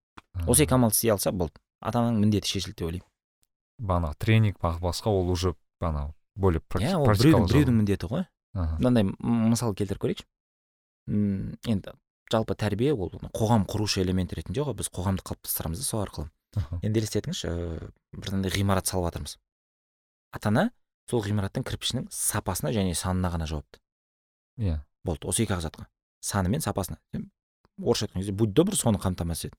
Осы 0.46 0.66
екі 0.66 0.74
амалды 0.74 0.96
істей 0.98 1.12
алса 1.14 1.32
болды. 1.32 1.60
Ата 1.80 2.02
ананың 2.02 2.20
міндеті 2.26 2.50
шешілді 2.50 2.76
деп 2.82 2.88
ойлаймын. 2.88 3.08
Бағанағы 3.82 4.18
тренинг 4.18 4.60
басқа 4.60 5.10
ол 5.10 5.30
уже 5.30 5.54
бағанағы 5.80 6.12
более 6.34 6.62
иә 6.80 6.96
ол 6.98 7.08
біреудің 7.10 7.48
біреудің 7.48 7.78
міндеті 7.80 8.10
ғой. 8.10 8.26
Мынандай 8.54 9.06
мысал 9.18 9.74
келтіріп 9.74 10.02
көрейікші. 10.02 10.26
Енді 11.70 11.94
жалпы 12.32 12.56
тәрбие 12.56 12.94
ол 12.94 13.12
қоғам 13.34 13.66
құрушы 13.68 14.02
элемент 14.02 14.32
ретінде 14.32 14.64
ғой 14.64 14.76
біз 14.78 14.88
қоғамды 14.92 15.24
қалыптастырамыз 15.26 15.82
да 15.82 15.84
сол 15.84 16.04
арқылы. 16.04 16.30
Енді 16.82 17.02
елестетіңізші 17.02 17.48
ыыы 17.48 17.90
бір 18.12 18.32
мынандай 18.32 18.54
ғимарат 18.54 18.88
салып 18.88 19.10
жатырмыз. 19.10 19.36
Ата 20.32 20.52
ана 20.52 20.70
сол 21.10 21.24
ғимараттың 21.24 21.64
кірпішінің 21.66 22.08
сапасына 22.12 22.72
және 22.72 22.94
санына 22.96 23.32
ғана 23.32 23.48
жауапты. 23.50 23.80
Иә. 24.60 24.80
Болды 25.04 25.28
осы 25.28 25.44
екі 25.44 25.56
ақ 25.56 25.64
затқа. 25.66 25.86
Саны 26.20 26.48
мен 26.48 26.60
сапасына. 26.60 26.98
Орысша 27.78 28.06
айтқан 28.06 28.20
кезде 28.20 28.32
будь 28.32 28.52
добр 28.52 28.76
соны 28.76 28.98
қамтамасыз 29.02 29.50
ет. 29.50 29.56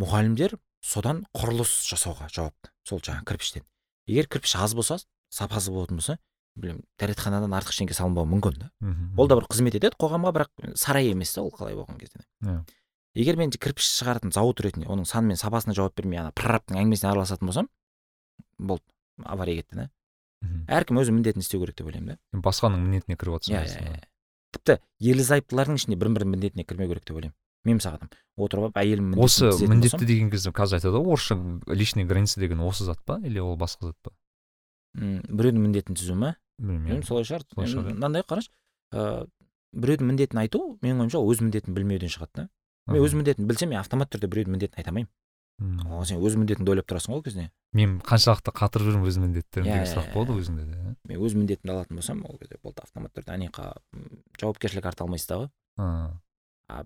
Мұғалімдер 0.00 0.56
содан 0.84 1.24
құрылыс 1.34 1.82
жасауға 1.88 2.28
жауапты. 2.32 2.70
Сол 2.84 3.00
жаңағы 3.00 3.24
кірпіштен. 3.32 3.64
Егер 4.06 4.28
кірпіш 4.28 4.56
аз 4.56 4.74
болса 4.74 4.98
сапасыз 5.30 5.72
болатын 5.72 5.96
болса 6.00 6.18
білмеймін 6.56 6.84
дәретханадан 7.00 7.52
артық 7.52 7.74
ештеңе 7.74 7.96
салынбауы 7.96 8.28
мүмкін 8.32 8.58
да. 8.60 8.70
Ол 9.18 9.28
да 9.28 9.36
бір 9.36 9.48
қызмет 9.50 9.76
етеді 9.76 9.96
қоғамға 10.00 10.32
бірақ 10.32 10.76
сарай 10.78 11.10
емес 11.10 11.34
та 11.34 11.42
ол 11.42 11.50
қалай 11.52 11.76
болған 11.76 11.98
кезде. 12.00 12.22
Иә. 12.44 12.62
егер 13.16 13.36
мен 13.36 13.50
кірпіш 13.50 13.88
шығаратын 13.98 14.32
зауыт 14.32 14.60
ретінде 14.64 14.88
оның 14.88 15.04
саны 15.08 15.32
мен 15.32 15.36
сапасына 15.40 15.74
жауап 15.76 15.96
бермей 15.96 16.20
ана 16.20 16.32
прорабтың 16.36 16.76
әңгімесіне 16.80 17.10
араласатын 17.10 17.48
болсам 17.48 17.68
болды 18.58 18.84
авария 19.24 19.62
кетті 19.62 19.76
да. 19.76 19.86
Әркім 20.68 21.00
өзі 21.00 21.12
міндетін 21.16 21.40
істеу 21.44 21.60
керек 21.64 21.76
деп 21.76 21.88
ойлаймын 21.88 22.16
да. 22.16 22.40
Басқаның 22.44 22.84
міндетіне 22.84 23.16
кіріп 23.16 23.40
иә 23.40 23.64
жатырсың 23.64 23.88
иә 23.88 23.96
иә. 23.96 24.04
Тіпті 24.56 24.78
ерлі 25.12 25.26
зайыптылардың 25.26 25.80
ішінде 25.80 25.98
бір 26.00 26.12
бірінің 26.16 26.34
міндетіне 26.36 26.64
кірмеу 26.64 26.88
керек 26.90 27.04
деп 27.06 27.20
ойлаймын. 27.20 27.36
Мен 27.66 27.80
мысалы 27.80 27.98
адам 27.98 28.10
отырып 28.36 28.68
алып 28.68 28.80
әйелім 28.80 29.14
осы 29.22 29.50
міндетті 29.66 30.06
деген 30.06 30.30
кезде 30.30 30.52
қазір 30.54 30.78
айтады 30.78 31.00
ғой 31.00 31.16
орысша 31.16 31.36
личный 31.72 32.04
граница 32.04 32.40
деген 32.40 32.60
осы 32.62 32.84
зат 32.86 33.00
па 33.04 33.18
или 33.24 33.42
ол 33.42 33.56
басқа 33.58 33.90
зат 33.90 33.98
па? 34.02 34.12
Біреудің 34.96 35.64
міндетін 35.66 35.98
түзу 35.98 36.14
ма? 36.16 36.36
Білмеймін. 36.58 37.02
Солай 37.04 37.26
шығар. 37.28 37.42
Солай 37.52 37.68
шығар, 37.68 37.90
иә. 37.90 37.96
мынандай 37.98 38.24
қарашы. 38.24 38.52
Ыыы 38.94 39.26
біреудің 39.76 40.10
міндетін 40.12 40.40
айту 40.40 40.60
менің 40.80 41.04
ойымша 41.04 41.20
өз 41.20 41.42
міндетін 41.44 41.76
білмеуден 41.76 42.12
шығады 42.12 42.32
да. 42.38 42.44
Мен 42.88 43.02
өз 43.02 43.16
міндетімді 43.18 43.50
білсем 43.50 43.72
мен 43.74 43.80
автоматты 43.82 44.16
түрде 44.16 44.30
біреудің 44.32 44.56
міндетін 44.56 44.80
айта 44.80 44.92
алмаймын. 44.92 45.10
Ол 45.58 46.04
сен 46.04 46.20
өз 46.20 46.36
міндетіңді 46.36 46.72
ойлап 46.74 46.86
тұрасың 46.90 47.14
ғой 47.14 47.20
ол 47.20 47.22
кезде 47.24 47.46
мен 47.76 47.98
қаншалықты 48.04 48.52
қатырып 48.56 48.90
жүрмін 48.90 49.08
өз 49.08 49.16
міндеттерімді 49.22 49.70
Иә, 49.70 49.78
деген 49.80 49.88
сұрақ 49.92 50.08
иә, 50.10 50.12
болады 50.14 50.32
иә. 50.36 50.42
өзіңде 50.42 50.64
де 50.68 50.96
мен 51.08 51.22
өз 51.24 51.34
міндетімді 51.36 51.72
алатын 51.72 51.96
болсам 51.96 52.22
ол 52.28 52.38
кезде 52.38 52.58
болды 52.62 52.82
автомат 52.84 53.12
түрде 53.16 53.32
әнеқа 53.36 53.66
м, 53.96 54.06
жауапкершілік 54.40 54.86
арта 54.92 55.04
алмайсыз 55.04 55.28
дағы 55.32 55.48
а. 55.80 56.84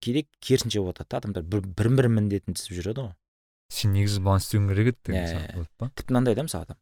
Кейде 0.00 0.24
керісінше 0.40 0.80
болып 0.80 0.98
жатады 0.98 1.10
да 1.10 1.16
адамдар 1.22 1.42
бір 1.44 1.60
бір 1.66 1.88
бір 1.98 2.08
міндетін 2.08 2.54
тізіп 2.56 2.78
жүреді 2.78 3.02
ғой. 3.06 3.14
Сен 3.72 3.92
негізі 3.92 4.22
бұлай 4.24 4.40
істеуің 4.40 4.68
керек 4.72 4.88
еді 4.92 4.98
деген 5.06 5.22
Иә, 5.22 5.32
сияқты 5.32 5.52
иә. 5.52 5.56
болады 5.58 5.70
па? 5.78 5.90
тіпті 5.96 6.12
мынандай 6.16 6.34
да 6.38 6.42
мысалы 6.46 6.64
адам. 6.66 6.78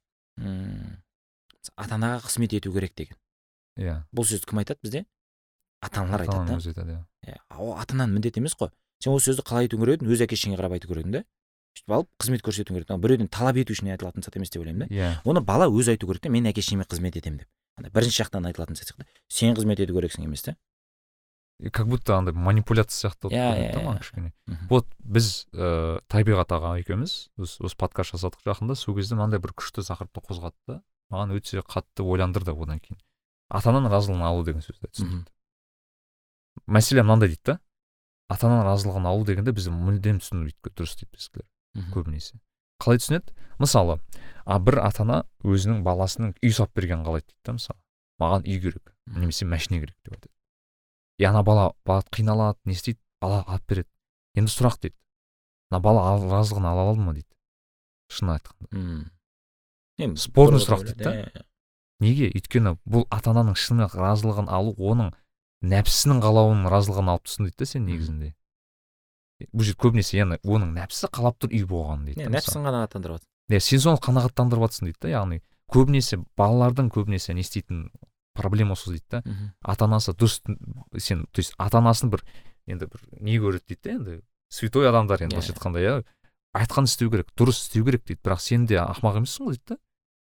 Ата 1.77 1.95
анаға 1.99 2.21
қызмет 2.29 2.55
ету 2.57 2.73
керек 2.73 2.95
деген. 2.97 3.17
Иә. 3.79 3.97
Бұл 4.15 4.27
сөзді 4.31 4.47
кім 4.51 4.63
айтады 4.63 4.81
бізде? 4.83 5.05
Ата 5.83 6.01
аналар 6.05 6.23
айтады 6.27 6.73
да. 6.75 6.85
иә. 6.87 7.03
Иә, 7.27 7.37
ол 7.59 7.75
ата 7.79 7.95
ананың 7.97 8.15
міндеті 8.21 8.41
емес 8.41 8.55
қой. 8.55 8.71
Сен 9.01 9.13
осы 9.17 9.31
сөзді 9.33 9.45
қалай 9.49 9.67
айтуың 9.69 9.81
керек 9.85 10.01
едің 10.03 10.13
өз 10.15 10.23
әке 10.27 10.37
шешеңе 10.37 10.59
қарап 10.61 10.75
айту 10.77 10.89
керек 10.89 11.07
едің 11.07 11.15
да 11.19 11.23
сөйтіп 11.77 11.95
алып 11.97 12.09
қызмет 12.21 12.43
көрсетуің 12.45 12.77
керек 12.81 13.01
біреуден 13.05 13.29
талап 13.33 13.57
ету 13.57 13.73
үшін 13.73 13.93
айтылатын 13.95 14.23
зат 14.27 14.37
емес 14.37 14.51
деп 14.51 14.61
ойлаймын 14.65 14.89
да. 14.89 14.95
Иә. 14.95 15.11
Оны 15.25 15.41
бала 15.41 15.69
өзі 15.71 15.95
айту 15.95 16.07
керек 16.11 16.21
та 16.23 16.29
мен 16.29 16.47
әке 16.51 16.61
шешеме 16.61 16.85
қызмет 16.85 17.17
етемін 17.17 17.39
деп. 17.45 17.49
Андай 17.79 17.93
бірінші 17.95 18.23
жақтан 18.25 18.49
айтылатын 18.51 18.77
зат 18.77 18.91
сияқты. 18.91 19.07
Сен 19.31 19.55
қызмет 19.57 19.81
ету 19.81 19.95
керексің 19.97 20.25
емес 20.27 20.43
та 20.43 20.57
как 21.73 21.87
будто 21.89 22.17
андай 22.17 22.33
манипуляция 22.35 23.11
сияқты 23.11 23.29
болып 23.29 23.37
Иә, 23.37 23.49
көрінеді 23.53 23.69
иә, 23.69 23.73
да 23.75 23.81
маған 23.85 23.97
иә. 23.97 24.01
кішкене. 24.01 24.33
Вот 24.71 24.87
біз 24.99 25.27
ыыы 25.53 26.01
табиғат 26.09 26.53
аға 26.57 26.71
екеуміз 26.81 27.29
осы 27.39 27.77
подкаст 27.77 28.15
жасадық 28.17 28.41
жақында. 28.49 28.75
Сол 28.81 28.97
кезде 28.97 29.15
мынандай 29.15 29.39
бір 29.45 29.53
күшті 29.53 29.85
тақырыпты 29.85 30.23
қозғады 30.25 30.57
да 30.67 30.79
маған 31.13 31.37
өте 31.37 31.61
қатты 31.61 32.01
ойландырды 32.03 32.51
одан 32.57 32.81
кейін. 32.81 32.97
Ата 33.51 33.69
ананың 33.71 33.93
разылығын 33.93 34.25
алу 34.25 34.43
деген 34.45 34.65
сөзді 34.65 34.89
Мгм. 35.05 35.27
мәселе 36.67 37.03
мынандай 37.05 37.29
дейді 37.29 37.45
да. 37.45 37.59
Ата 38.31 38.47
ананың 38.47 38.67
разылығын 38.69 39.09
алу 39.11 39.25
дегенде 39.29 39.53
біз 39.57 39.69
мүлдем 39.75 40.21
түсінбейді 40.23 40.73
дұрыс 40.77 40.97
дейді 41.01 41.11
біздікілер 41.17 41.47
Мгм. 41.75 41.93
көбінесе. 41.95 42.39
Қалай 42.83 42.99
түсінеді? 42.99 43.31
Мысалы 43.61 43.99
а 44.47 44.59
бір 44.59 44.81
ата 44.83 45.03
ана 45.05 45.19
өзінің 45.45 45.83
баласының 45.87 46.33
үй 46.43 46.51
салып 46.55 46.73
бергенін 46.75 47.05
қалайды 47.07 47.29
дейді 47.29 47.45
да 47.47 47.53
мысалы. 47.59 47.79
Маған 48.21 48.47
үй 48.49 48.59
керек 48.61 48.95
немесе 49.07 49.45
машина 49.47 49.79
керек 49.81 49.95
деп 50.05 50.15
айтады. 50.17 50.33
И 51.19 51.25
ана 51.25 51.43
бала 51.43 51.73
бала 51.85 52.03
қиналады 52.11 52.59
не 52.65 52.73
істейді? 52.75 52.99
Бала 53.21 53.43
алып 53.47 53.67
береді. 53.69 53.89
Енді 54.35 54.51
сұрақ 54.51 54.81
дейді. 54.81 54.97
Мына 55.71 55.81
бала 55.85 56.01
ал- 56.11 56.27
разылығын 56.31 56.67
ала 56.67 56.89
алды 56.91 57.01
ма 57.05 57.13
дейді? 57.15 57.29
Шын 58.11 58.33
айтқанда. 58.35 59.11
Енді 60.01 60.21
Спорный 60.21 60.59
сұрақ 60.65 60.85
дейді 60.89 61.05
да. 61.05 61.13
иә, 61.13 61.43
неге? 62.01 62.31
Өйткені 62.35 62.79
бұл 62.89 63.05
ата 63.13 63.31
ананың 63.31 63.55
шын 63.55 63.85
разылығын 63.87 64.49
алу 64.49 64.73
оның 64.79 65.13
нәпсісінің 65.61 66.21
қалауының 66.25 66.71
разылығын 66.73 67.11
алып 67.15 67.27
тұрсың 67.29 67.49
дейді 67.49 67.59
да 67.61 67.67
сен 67.69 67.85
негізінде. 67.87 68.33
Бұл 69.53 69.65
жерде 69.65 69.81
көбінесе 69.81 70.19
яғни 70.19 70.39
оның 70.45 70.73
нәпсісі 70.77 71.11
қалап 71.13 71.39
тұр 71.41 71.53
үй 71.57 71.65
болғанын 71.69 72.07
дейді 72.11 72.25
иә, 72.27 72.33
нәпсісін 72.33 72.67
қанағаттандырып 72.69 73.21
жатыр 73.21 73.57
иә 73.57 73.61
сен 73.65 73.81
соны 73.81 74.01
қанағаттандырып 74.05 74.67
жатрсың 74.67 74.89
дейді 74.91 75.01
да 75.01 75.13
яғни 75.15 75.41
көбінесе 75.73 76.19
балалардың 76.37 76.91
көбінесе 76.93 77.35
не 77.35 77.41
істейтін 77.45 77.91
проблема 78.37 78.77
сол 78.77 78.95
дейді 78.95 79.07
да. 79.11 79.23
Ата 79.63 79.89
анасы 79.89 80.13
дұрыс 80.13 80.41
сен 80.99 81.25
то 81.33 81.41
есть 81.41 81.55
ата 81.59 81.79
анасын 81.81 82.11
бір 82.13 82.25
енді 82.69 82.87
бір 82.93 83.01
не 83.21 83.39
көреді 83.41 83.65
дейді 83.69 83.81
да 83.83 83.91
енді 83.97 84.21
святой 84.53 84.89
адамдар 84.89 85.23
енді 85.25 85.37
Иә, 85.37 85.41
былайша 85.41 85.55
айтқанда 85.55 85.81
иә. 85.81 86.05
Айтқанын 86.55 86.91
істеу 86.91 87.11
керек 87.11 87.29
дұрыс 87.39 87.65
істеу 87.65 87.85
керек 87.87 88.05
дейді. 88.05 88.21
Бірақ 88.25 88.41
сен 88.43 88.67
де 88.67 88.77
ақымақ 88.83 89.21
емессің 89.23 89.47
ғой 89.47 89.57
дейді 89.57 89.67
да. 89.73 89.77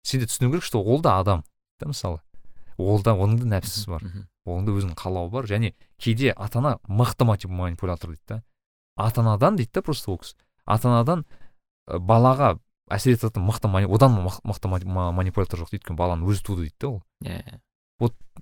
Сен 0.06 0.22
де 0.22 0.28
түсіну 0.30 0.52
керек 0.52 0.64
что 0.64 0.82
ол 0.82 1.02
да 1.02 1.18
адам 1.20 1.44
да 1.80 1.88
мысалы. 1.90 2.22
Ол 2.78 3.02
да 3.02 3.18
оның 3.18 3.40
да 3.44 3.58
нәпсісі 3.58 3.90
бар. 3.90 4.06
Оның 4.46 4.66
да 4.66 4.72
өзінің 4.72 4.96
қалауы 5.00 5.30
бар. 5.32 5.46
Және 5.46 5.74
кейде 5.98 6.34
ата 6.36 6.60
ана 6.60 6.80
мықты 6.88 7.26
манипулятор 7.26 8.10
дейді 8.10 8.24
да 8.28 8.44
ата 8.96 9.22
анадан 9.22 9.56
дейді 9.56 9.72
да 9.74 9.82
просто 9.82 10.12
ол 10.12 10.18
кісі. 10.20 10.36
Ата 10.66 10.90
анадан 10.90 11.26
балаға 11.88 12.60
әсер 12.90 13.16
ететін 13.16 13.48
мықты 13.48 13.68
одан 13.88 14.18
мық- 14.28 14.42
мықты 14.44 14.68
мани- 14.68 14.86
ма- 14.86 15.12
манипулятор 15.12 15.60
жоқ 15.60 15.72
дейді. 15.72 15.84
Өйткені 15.84 15.98
баланы 15.98 16.26
өзі 16.26 16.44
туды 16.44 16.62
дейді 16.68 16.76
да 16.80 16.88
ол. 16.88 17.04
Иә 17.24 17.40
иә. 17.44 17.60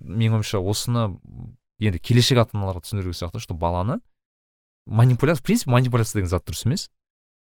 менің 0.00 0.40
ойымша 0.40 0.58
осыны 0.58 1.20
енді 1.78 1.98
келешек 1.98 2.38
ата 2.38 2.56
аналарға 2.58 2.82
түсіндіру 2.82 3.12
керек 3.12 3.18
сияқты 3.20 3.38
что 3.38 3.54
баланы 3.54 4.00
манипуляция 4.86 5.40
в 5.40 5.44
принципе 5.44 5.70
манипуляция 5.70 6.20
деген 6.20 6.28
зат 6.28 6.48
дұрыс 6.48 6.66
емес. 6.66 6.90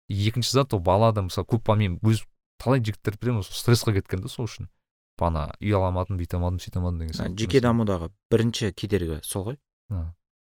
Екінші 0.08 0.50
зат 0.52 0.74
ол 0.74 0.80
балада 0.80 1.22
мысалы 1.22 1.46
көп 1.46 1.76
мен 1.76 1.98
өз 2.00 2.24
талай 2.58 2.80
жігіттер 2.80 3.18
білемін 3.20 3.40
осы 3.42 3.52
стрессқа 3.52 3.92
кеткен 3.92 4.22
да 4.22 4.28
сол 4.28 4.46
үшін. 4.46 4.68
Ана 5.24 5.46
үй 5.60 5.72
ала 5.72 5.88
алмадым 5.90 6.18
бүйте 6.20 6.36
алмадым 6.36 6.60
сөйте 6.60 6.78
алмадым 6.80 7.00
деген 7.00 7.14
сияқты 7.16 7.38
жеке 7.40 7.60
дамудағы 7.64 8.10
бірінші 8.30 8.72
кедергі 8.72 9.20
сол 9.22 9.46
ғой. 9.50 9.58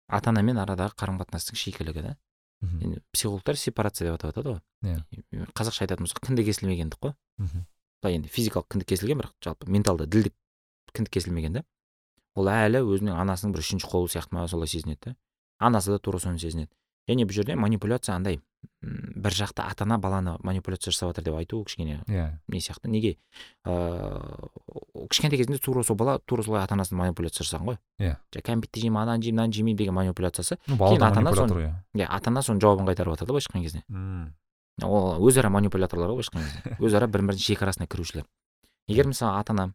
Ата 0.07 0.29
анамен 0.29 0.59
арадағы 0.61 0.95
қарым 0.99 1.17
қатынастың 1.21 1.57
шикілігі 1.57 2.03
да. 2.05 2.17
Енді 2.61 3.01
психологтар 3.11 3.57
сепарация 3.57 4.09
деп 4.11 4.19
атап 4.19 4.35
жатады 4.35 4.53
ғой. 4.53 4.61
Иә. 4.85 5.47
қазақша 5.57 5.85
айтатын 5.87 6.05
болсақ 6.05 6.21
кіндік 6.27 6.45
кесілмегендік 6.45 6.99
қой. 7.01 7.15
Мхм. 7.37 7.65
былай 8.01 8.17
енді 8.17 8.29
физикалық 8.29 8.67
кіндік 8.69 8.87
кесілген 8.89 9.21
бірақ 9.21 9.33
жалпы 9.41 9.69
менталды 9.69 10.05
ділдік 10.05 10.33
кіндік 10.93 11.11
кесілмеген 11.13 11.53
да. 11.53 11.63
Ол 12.35 12.47
әлі 12.49 12.81
өзінің 12.85 13.17
анасының 13.17 13.53
бір 13.53 13.61
үшінші 13.61 13.89
қолы 13.89 14.09
сияқты 14.09 14.35
ма 14.35 14.47
солай 14.47 14.67
сезінеді 14.67 14.99
да. 15.05 15.15
Анасы 15.59 15.91
да 15.91 15.99
тура 15.99 16.19
соны 16.19 16.39
сезінеді. 16.39 16.71
Және 17.09 17.25
бұл 17.25 17.33
жерде 17.33 17.55
манипуляция 17.55 18.15
андай. 18.15 18.41
Бір 18.81 19.33
жақты 19.33 19.61
ата 19.61 19.85
ана 19.85 19.97
баланы 20.01 20.37
манипуляция 20.43 20.91
жасап 20.91 21.11
жатыр 21.11 21.25
деп 21.25 21.35
айту 21.37 21.63
кішкене 21.63 22.03
иә. 22.07 22.39
не 22.47 22.59
сияқты. 22.59 22.89
Неге? 22.89 23.17
Ыыы 23.65 25.07
кішкентай 25.09 25.37
кезінде 25.37 25.59
тура 25.59 25.83
сол 25.83 25.95
бала 25.95 26.19
тура 26.19 26.43
солай 26.43 26.63
ата 26.63 26.73
анасын 26.73 26.97
манипуляция 26.97 27.45
жасаған 27.45 27.73
ғой. 27.73 27.77
Иә. 27.99 28.17
жаңағы 28.33 28.45
кәмпитті 28.49 28.81
жеймін 28.81 29.01
ананы 29.01 29.23
жеймін 29.23 29.37
мынаны 29.37 29.53
жемеймін 29.53 29.77
деген 29.77 29.93
манипуляциясы. 29.93 30.57
Кейін 30.65 31.03
ата 31.03 31.19
ана 31.19 31.31
иә 31.93 32.07
ата 32.09 32.29
ана 32.29 32.41
соның 32.41 32.61
жауабын 32.61 32.89
қайтарып 32.89 33.13
жатыр 33.13 33.27
да 33.27 33.33
былайша 33.33 33.49
айтқан 33.53 33.61
кезде. 33.61 33.83
Ол 34.81 35.21
өзара 35.29 35.49
манипуляторлар 35.49 36.09
ғой 36.09 36.21
былайша 36.21 36.31
айтқан 36.33 36.49
кезде. 36.49 36.77
Өзара 36.85 37.07
бір 37.07 37.21
бірінің 37.21 37.45
шекарасына 37.45 37.87
кірушілер 37.87 38.25
егер 38.87 39.07
мысалы 39.07 39.39
ата 39.39 39.53
ана 39.53 39.73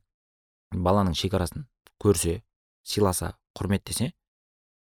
баланың 0.74 1.14
шекарасын 1.14 1.66
көрсе 2.02 2.42
сыйласа 2.82 3.36
құрметтесе 3.56 4.12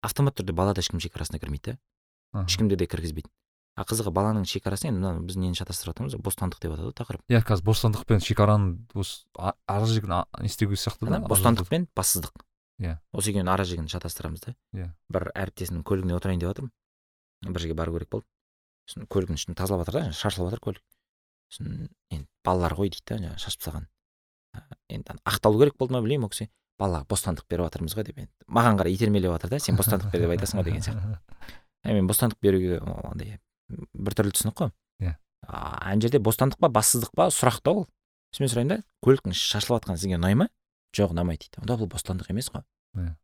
автоматты 0.07 0.43
түрде 0.43 0.57
бала 0.57 0.75
да 0.75 0.81
ешкім 0.81 1.01
шекарасына 1.01 1.39
кірмейді 1.39 1.77
да. 1.77 2.45
Ешкімді 2.45 2.77
де 2.77 2.87
кіргізбейді. 2.87 3.31
А 3.77 3.85
қызығы 3.85 4.11
баланың 4.17 4.47
шекарасы 4.49 4.89
енді 4.89 5.03
мына 5.03 5.21
біз 5.29 5.37
нені 5.37 5.57
шатастырып 5.59 5.93
жатырмыз? 5.93 6.17
бостандық 6.25 6.63
деп 6.63 6.73
атады 6.73 6.89
ғой 6.89 6.95
тақырып. 6.97 7.23
Иә 7.29 7.43
қазір 7.45 7.67
бостандық 7.69 8.07
пен 8.09 8.23
шекараны 8.25 8.79
осы 8.97 9.27
ара 9.37 9.85
жігін 9.85 10.15
не 10.41 10.49
істеу 10.49 10.71
керек 10.71 10.81
сияқты 10.81 11.11
да 11.11 11.21
бостандық 11.21 11.69
пен 11.69 11.85
бассыздық. 11.95 12.33
Иә. 12.81 12.97
осы 13.13 13.33
екеуінің 13.33 13.53
ара 13.53 13.65
жігін 13.69 13.89
шатастырамыз 13.93 14.41
да. 14.49 14.57
Иә. 14.73 14.91
бір 15.13 15.31
әріптесімнің 15.37 15.85
көлігіне 15.85 16.17
отырайын 16.17 16.41
деп 16.41 16.51
жатырмын 16.53 17.53
бір 17.53 17.61
жерге 17.61 17.77
бару 17.77 17.93
керек 17.93 18.11
болды. 18.11 18.27
Сосын 18.89 19.07
көлігінің 19.09 19.41
ішін 19.41 19.57
тазалап 19.57 19.87
жатыр 19.87 20.09
да 20.09 20.13
шашылып 20.13 20.51
жатыр 20.51 20.63
көлік. 20.65 20.83
Сосын 21.53 21.89
енді 22.11 22.29
балалар 22.45 22.77
ғой 22.77 22.93
дейді 22.93 23.05
да 23.09 23.19
жаңағы 23.21 23.45
шашып 23.45 23.61
тастаған. 23.61 23.89
Енді 24.89 25.17
ақталу 25.25 25.61
керек 25.61 25.77
болды 25.77 25.97
ма 25.97 26.03
білмеймін 26.05 26.29
ол 26.29 26.33
кісі. 26.33 26.49
Балаға 26.79 27.09
бостандық 27.09 27.49
беріп 27.49 27.67
жатырмыз 27.67 27.97
ғой 27.97 28.07
деп 28.09 28.21
енді 28.21 28.33
маған 28.53 28.79
қарай 28.81 28.97
итермелеп 28.97 29.33
жатыр 29.37 29.57
да 29.57 29.61
сен 29.61 29.81
бостандық 29.81 30.13
бер 30.13 30.27
деп 30.27 30.37
айтасың 30.37 30.61
ғой 30.61 30.69
деген 30.69 30.85
сияқты. 30.85 31.19
Мен 31.97 32.09
бостандық 32.11 32.41
беруге 32.43 32.81
андай 32.85 33.39
біртүрлі 33.69 34.33
түсінік 34.37 34.57
қой. 34.57 34.73
Иә. 35.03 35.17
ана 35.47 36.01
жерде 36.01 36.19
бостандық 36.19 36.61
па 36.63 36.71
бассыздық 36.73 37.13
па 37.15 37.29
сұрақ 37.35 37.61
та 37.63 37.73
ол. 37.73 37.87
Мен 38.41 38.51
сұраймын 38.51 38.69
да 38.69 38.79
көліктің 39.05 39.33
іші 39.33 39.47
шашылып 39.57 39.81
жатқаны 39.81 40.01
сізге 40.01 40.19
ұнай 40.19 40.35
ма? 40.37 40.49
Жоқ 40.97 41.15
ұнамайды 41.15 41.47
дейді. 41.47 41.63
Онда 41.63 41.77
бұл 41.81 41.89
бостандық 41.93 42.31
емес 42.31 42.51
қой. 42.53 42.65
Иә. 42.97 43.15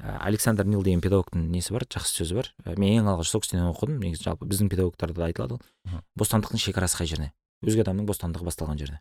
ә, 0.00 0.16
александр 0.28 0.64
нил 0.64 0.82
деген 0.82 1.00
педагогтың 1.00 1.48
несі 1.50 1.72
бар? 1.72 1.84
Жақсы 1.84 2.22
сөзі 2.22 2.38
бар. 2.38 2.52
Ә, 2.64 2.78
мен 2.78 3.02
ең 3.02 3.10
алғаш 3.12 3.32
сол 3.32 3.42
кісіден 3.44 3.68
оқыдым. 3.68 3.98
Негізі 4.00 4.30
жалпы 4.30 4.48
біздің 4.48 4.70
педагогтарда 4.72 5.20
да 5.20 5.26
айтылады 5.28 5.58
ол. 5.58 6.00
Бостандықтың 6.16 6.60
шекарасы 6.60 6.96
қай 6.96 7.10
жерде? 7.10 7.32
Өзге 7.64 7.84
адамның 7.84 8.08
бостандығы 8.08 8.48
басталған 8.48 8.80
жерде. 8.80 9.00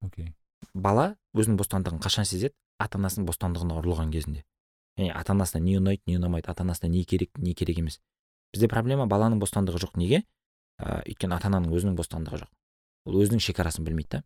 Окей. 0.00 0.34
Бала 0.74 1.16
өзінің 1.34 1.56
бостандығын 1.60 2.00
қашан 2.00 2.28
сезеді? 2.28 2.54
Ата 2.80 2.98
анасының 2.98 3.28
бостандығына 3.28 3.80
ұрылған 3.80 4.12
кезінде. 4.12 4.44
Яғни 4.96 5.12
ата 5.16 5.32
анасына 5.32 5.62
не 5.64 5.76
ұнайды 5.78 6.02
не 6.06 6.18
ұнамайды 6.18 6.50
ата 6.50 6.64
анасына 6.64 6.90
не 6.92 7.04
керек 7.04 7.38
не 7.38 7.54
керек 7.54 7.78
емес. 7.80 8.00
Бізде 8.54 8.68
проблема 8.68 9.06
баланың 9.06 9.40
бостандығы 9.42 9.80
жоқ. 9.84 9.96
Неге? 10.00 10.22
Ә, 10.80 11.02
өйткені 11.06 11.36
ата 11.36 11.48
ананың 11.50 11.72
өзінің 11.76 11.96
бостандығы 11.98 12.42
жоқ. 12.44 12.50
Ол 13.06 13.20
өзінің 13.22 13.40
шекарасын 13.44 13.84
білмейді 13.84 14.18
да. 14.18 14.22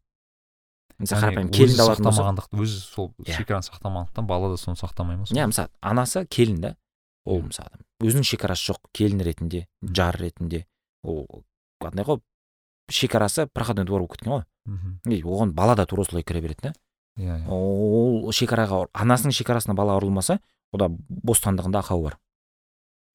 Мысалы 0.99 1.23
қарапайым 1.25 1.51
келінді 1.51 1.75
өзі 1.75 1.83
алатын 1.83 2.07
болсақ 2.07 2.53
өзі 2.55 2.79
сол 2.79 3.09
Иә. 3.25 3.35
шекараны 3.35 3.67
сақтамағандықтан 3.67 4.27
бала 4.29 4.51
да 4.53 4.57
соны 4.61 4.79
сақтамай 4.79 5.17
ма 5.19 5.25
иә 5.27 5.47
мысалы 5.51 5.69
анасы 5.81 6.23
келін 6.31 6.61
да. 6.63 6.77
Ол 7.27 7.41
Иә. 7.41 7.49
мысалы 7.51 7.83
өзінің 8.05 8.23
шекарасы 8.29 8.71
жоқ 8.71 8.79
келін 8.95 9.21
ретінде 9.27 9.67
жар 9.83 10.15
ретінде. 10.21 10.67
Ол 11.03 11.27
андай 11.81 12.05
ғой 12.07 12.21
шекарасы 12.91 13.49
проходной 13.53 13.85
двор 13.87 14.01
болып 14.05 14.13
кеткен 14.15 14.33
ғой. 14.33 14.45
Мхм. 14.67 15.01
Оған 15.05 15.53
бала 15.53 15.75
да 15.75 15.85
тура 15.87 16.05
солай 16.05 16.23
кіре 16.23 16.41
береді 16.41 16.71
да. 16.71 16.75
Иә 17.19 17.41
иә. 17.43 17.49
Ол 17.49 18.31
шекараға 18.33 18.87
анасының 18.95 19.33
шекарасына 19.35 19.75
бала 19.75 19.99
ұрылмаса 19.99 20.39
онда 20.73 20.89
бостандығында 21.09 21.83
ақау 21.83 22.03
бар. 22.03 22.19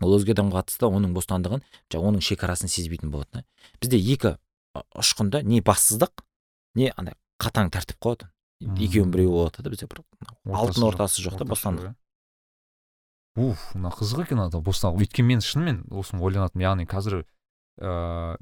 Ол 0.01 0.15
өзге 0.17 0.35
адамға 0.35 0.63
қатысты 0.63 0.88
оның 0.89 1.13
бостандығын 1.15 1.63
жаңағы 1.91 2.11
оның 2.11 2.23
шекарасын 2.26 2.71
сезбейтін 2.71 3.11
болады 3.11 3.41
да. 3.41 3.43
Бізде 3.81 3.99
екі 3.99 4.35
ұшқында 4.95 5.43
не 5.43 5.61
бассыздық 5.65 6.23
не 6.80 6.91
андай 6.95 7.15
қатаң 7.41 7.71
тәртіп 7.73 7.99
қой 7.99 8.19
Мм. 8.59 8.76
екеуінің 8.76 9.11
біреуі 9.13 9.31
болады 9.31 9.63
да 9.63 9.71
бізде 9.71 9.88
бір 9.88 10.03
алтын 10.51 10.84
ортасы 10.84 11.23
жоқ 11.23 11.38
та 11.39 11.45
бостандық. 11.47 11.91
иә. 11.91 11.95
уф 13.39 13.76
мына 13.76 13.91
қызық 13.95 14.26
екен 14.26 14.39
ана 14.39 14.59
бостандық. 14.59 14.99
Өйткені 14.99 15.27
мен 15.27 15.39
шынымен 15.39 15.84
осыны 15.91 16.19
ойланатынмын. 16.19 16.65
Яғни 16.67 16.85
қазір 16.85 17.23
ыыы 17.80 18.35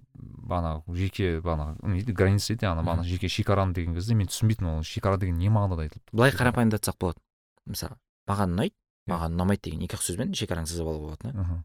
бағанағы 0.49 0.95
жеке 0.97 1.37
бағанағы 1.45 1.91
не 1.93 2.01
дейді 2.01 2.13
граница 2.17 2.53
дейді 2.55 2.65
ана 2.71 2.81
бағана 2.81 3.05
жеке 3.05 3.29
шекараны 3.29 3.73
деген 3.77 3.93
кезде 3.93 4.15
мен 4.17 4.25
түсінбейтінмін 4.25 4.79
ол 4.79 4.83
шекара 4.83 5.17
деген 5.21 5.37
не 5.37 5.49
мағынада 5.53 5.85
айтылып 5.85 6.09
былай 6.11 6.31
қарапайымдатсақ 6.33 6.97
болады. 6.97 7.21
Мысалы 7.69 7.99
маған 8.25 8.57
ұнайды 8.57 8.73
маған 9.07 9.37
ұнамайды 9.37 9.69
деген 9.69 9.85
екі 9.87 9.97
ақ 9.97 10.03
сөзбен 10.05 10.33
шекараңды 10.37 10.71
сызып 10.71 10.87
алуға 10.87 11.15
болады 11.15 11.31
да 11.31 11.33
мхм. 11.33 11.63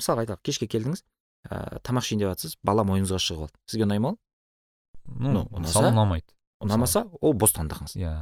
Мысалға 0.00 0.24
айталық 0.24 0.42
кешке 0.46 0.68
келдіңіз 0.70 1.04
ыыы 1.50 1.80
тамақ 1.86 2.04
ішейін 2.06 2.24
деп 2.24 2.32
жатсыз 2.34 2.56
бала 2.62 2.84
мойныңызға 2.88 3.20
шығып 3.22 3.46
алды. 3.46 3.56
Сізге 3.70 3.86
ұнай 3.86 4.02
ма 4.02 4.12
ол? 4.12 4.18
Ну 5.06 5.46
мысалы 5.56 5.92
ұнамайды. 5.94 6.34
Ұнамаса 6.60 7.06
ол 7.20 7.34
бостандығыңыз 7.40 7.96
иә. 7.96 8.12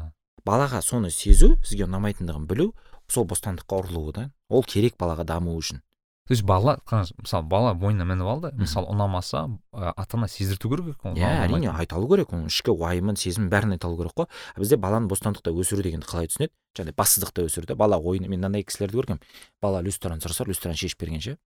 Балаға 0.47 0.83
соны 0.85 1.11
сезу 1.11 1.57
сізге 1.65 1.89
ұнамайтындығын 1.89 2.47
білу 2.49 2.71
сол 3.11 3.27
бостандыққа 3.29 3.83
ұрылуы 3.83 4.15
да 4.15 4.31
ол 4.49 4.63
керек 4.63 4.97
балаға 5.01 5.25
даму 5.27 5.57
үшін. 5.59 5.83
То 6.29 6.35
есть 6.35 6.45
бала 6.45 6.77
мысалы 6.85 7.47
бала 7.49 7.73
мойнына 7.73 8.05
мініп 8.05 8.29
алды 8.29 8.51
мысалы 8.53 8.91
ұнамаса 8.93 9.47
ә, 9.73 9.95
ата 9.97 10.19
ана 10.19 10.29
сездірту 10.29 10.69
керек 10.69 11.01
қой 11.01 11.17
иә 11.17 11.31
әрине 11.47 11.73
айта 11.73 11.97
алу 11.97 12.09
керек 12.11 12.35
оның 12.37 12.53
ішкі 12.53 12.75
уайымын 12.77 13.17
сезімін 13.17 13.49
бәрін 13.49 13.73
айта 13.79 13.89
алу 13.89 13.97
керек 13.97 14.13
қой. 14.13 14.29
Бізде 14.61 14.77
баланы 14.77 15.09
бостандықта 15.09 15.55
өсіру 15.57 15.81
дегенді 15.83 16.05
қалай 16.05 16.29
түсінеді? 16.29 16.53
Жаңағыдай 16.77 16.99
бассыздықта 17.01 17.47
өсіру 17.49 17.67
да 17.73 17.79
бала 17.81 17.97
ойын 17.97 18.29
мен 18.29 18.37
мынандай 18.43 18.63
кісілерді 18.69 19.01
көргенмін. 19.01 19.25
Бала 19.63 19.81
люстраны 19.81 20.21
сұраса 20.21 20.45
люстраны 20.45 20.77
шешіп 20.77 21.01
бергенше 21.01 21.39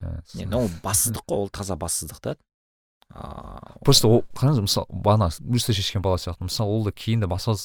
Иә, 0.00 0.20
енді 0.44 0.56
ол 0.56 0.70
бассыздық 0.84 1.26
қой 1.28 1.44
ол 1.44 1.50
таза 1.52 1.76
бассыздық 1.80 2.20
та. 2.20 2.36
Ыыы 3.10 3.80
просто 3.84 4.08
ол 4.08 4.20
қараңыз 4.38 4.62
мысалы 4.64 4.86
бана 5.02 5.30
люстра 5.40 5.74
шешкен 5.74 6.02
бала 6.02 6.16
сияқты 6.20 6.46
мысалы 6.46 6.70
ол 6.70 6.84
да 6.86 6.92
кейін 6.92 7.24
де 7.24 7.28
басқа 7.28 7.56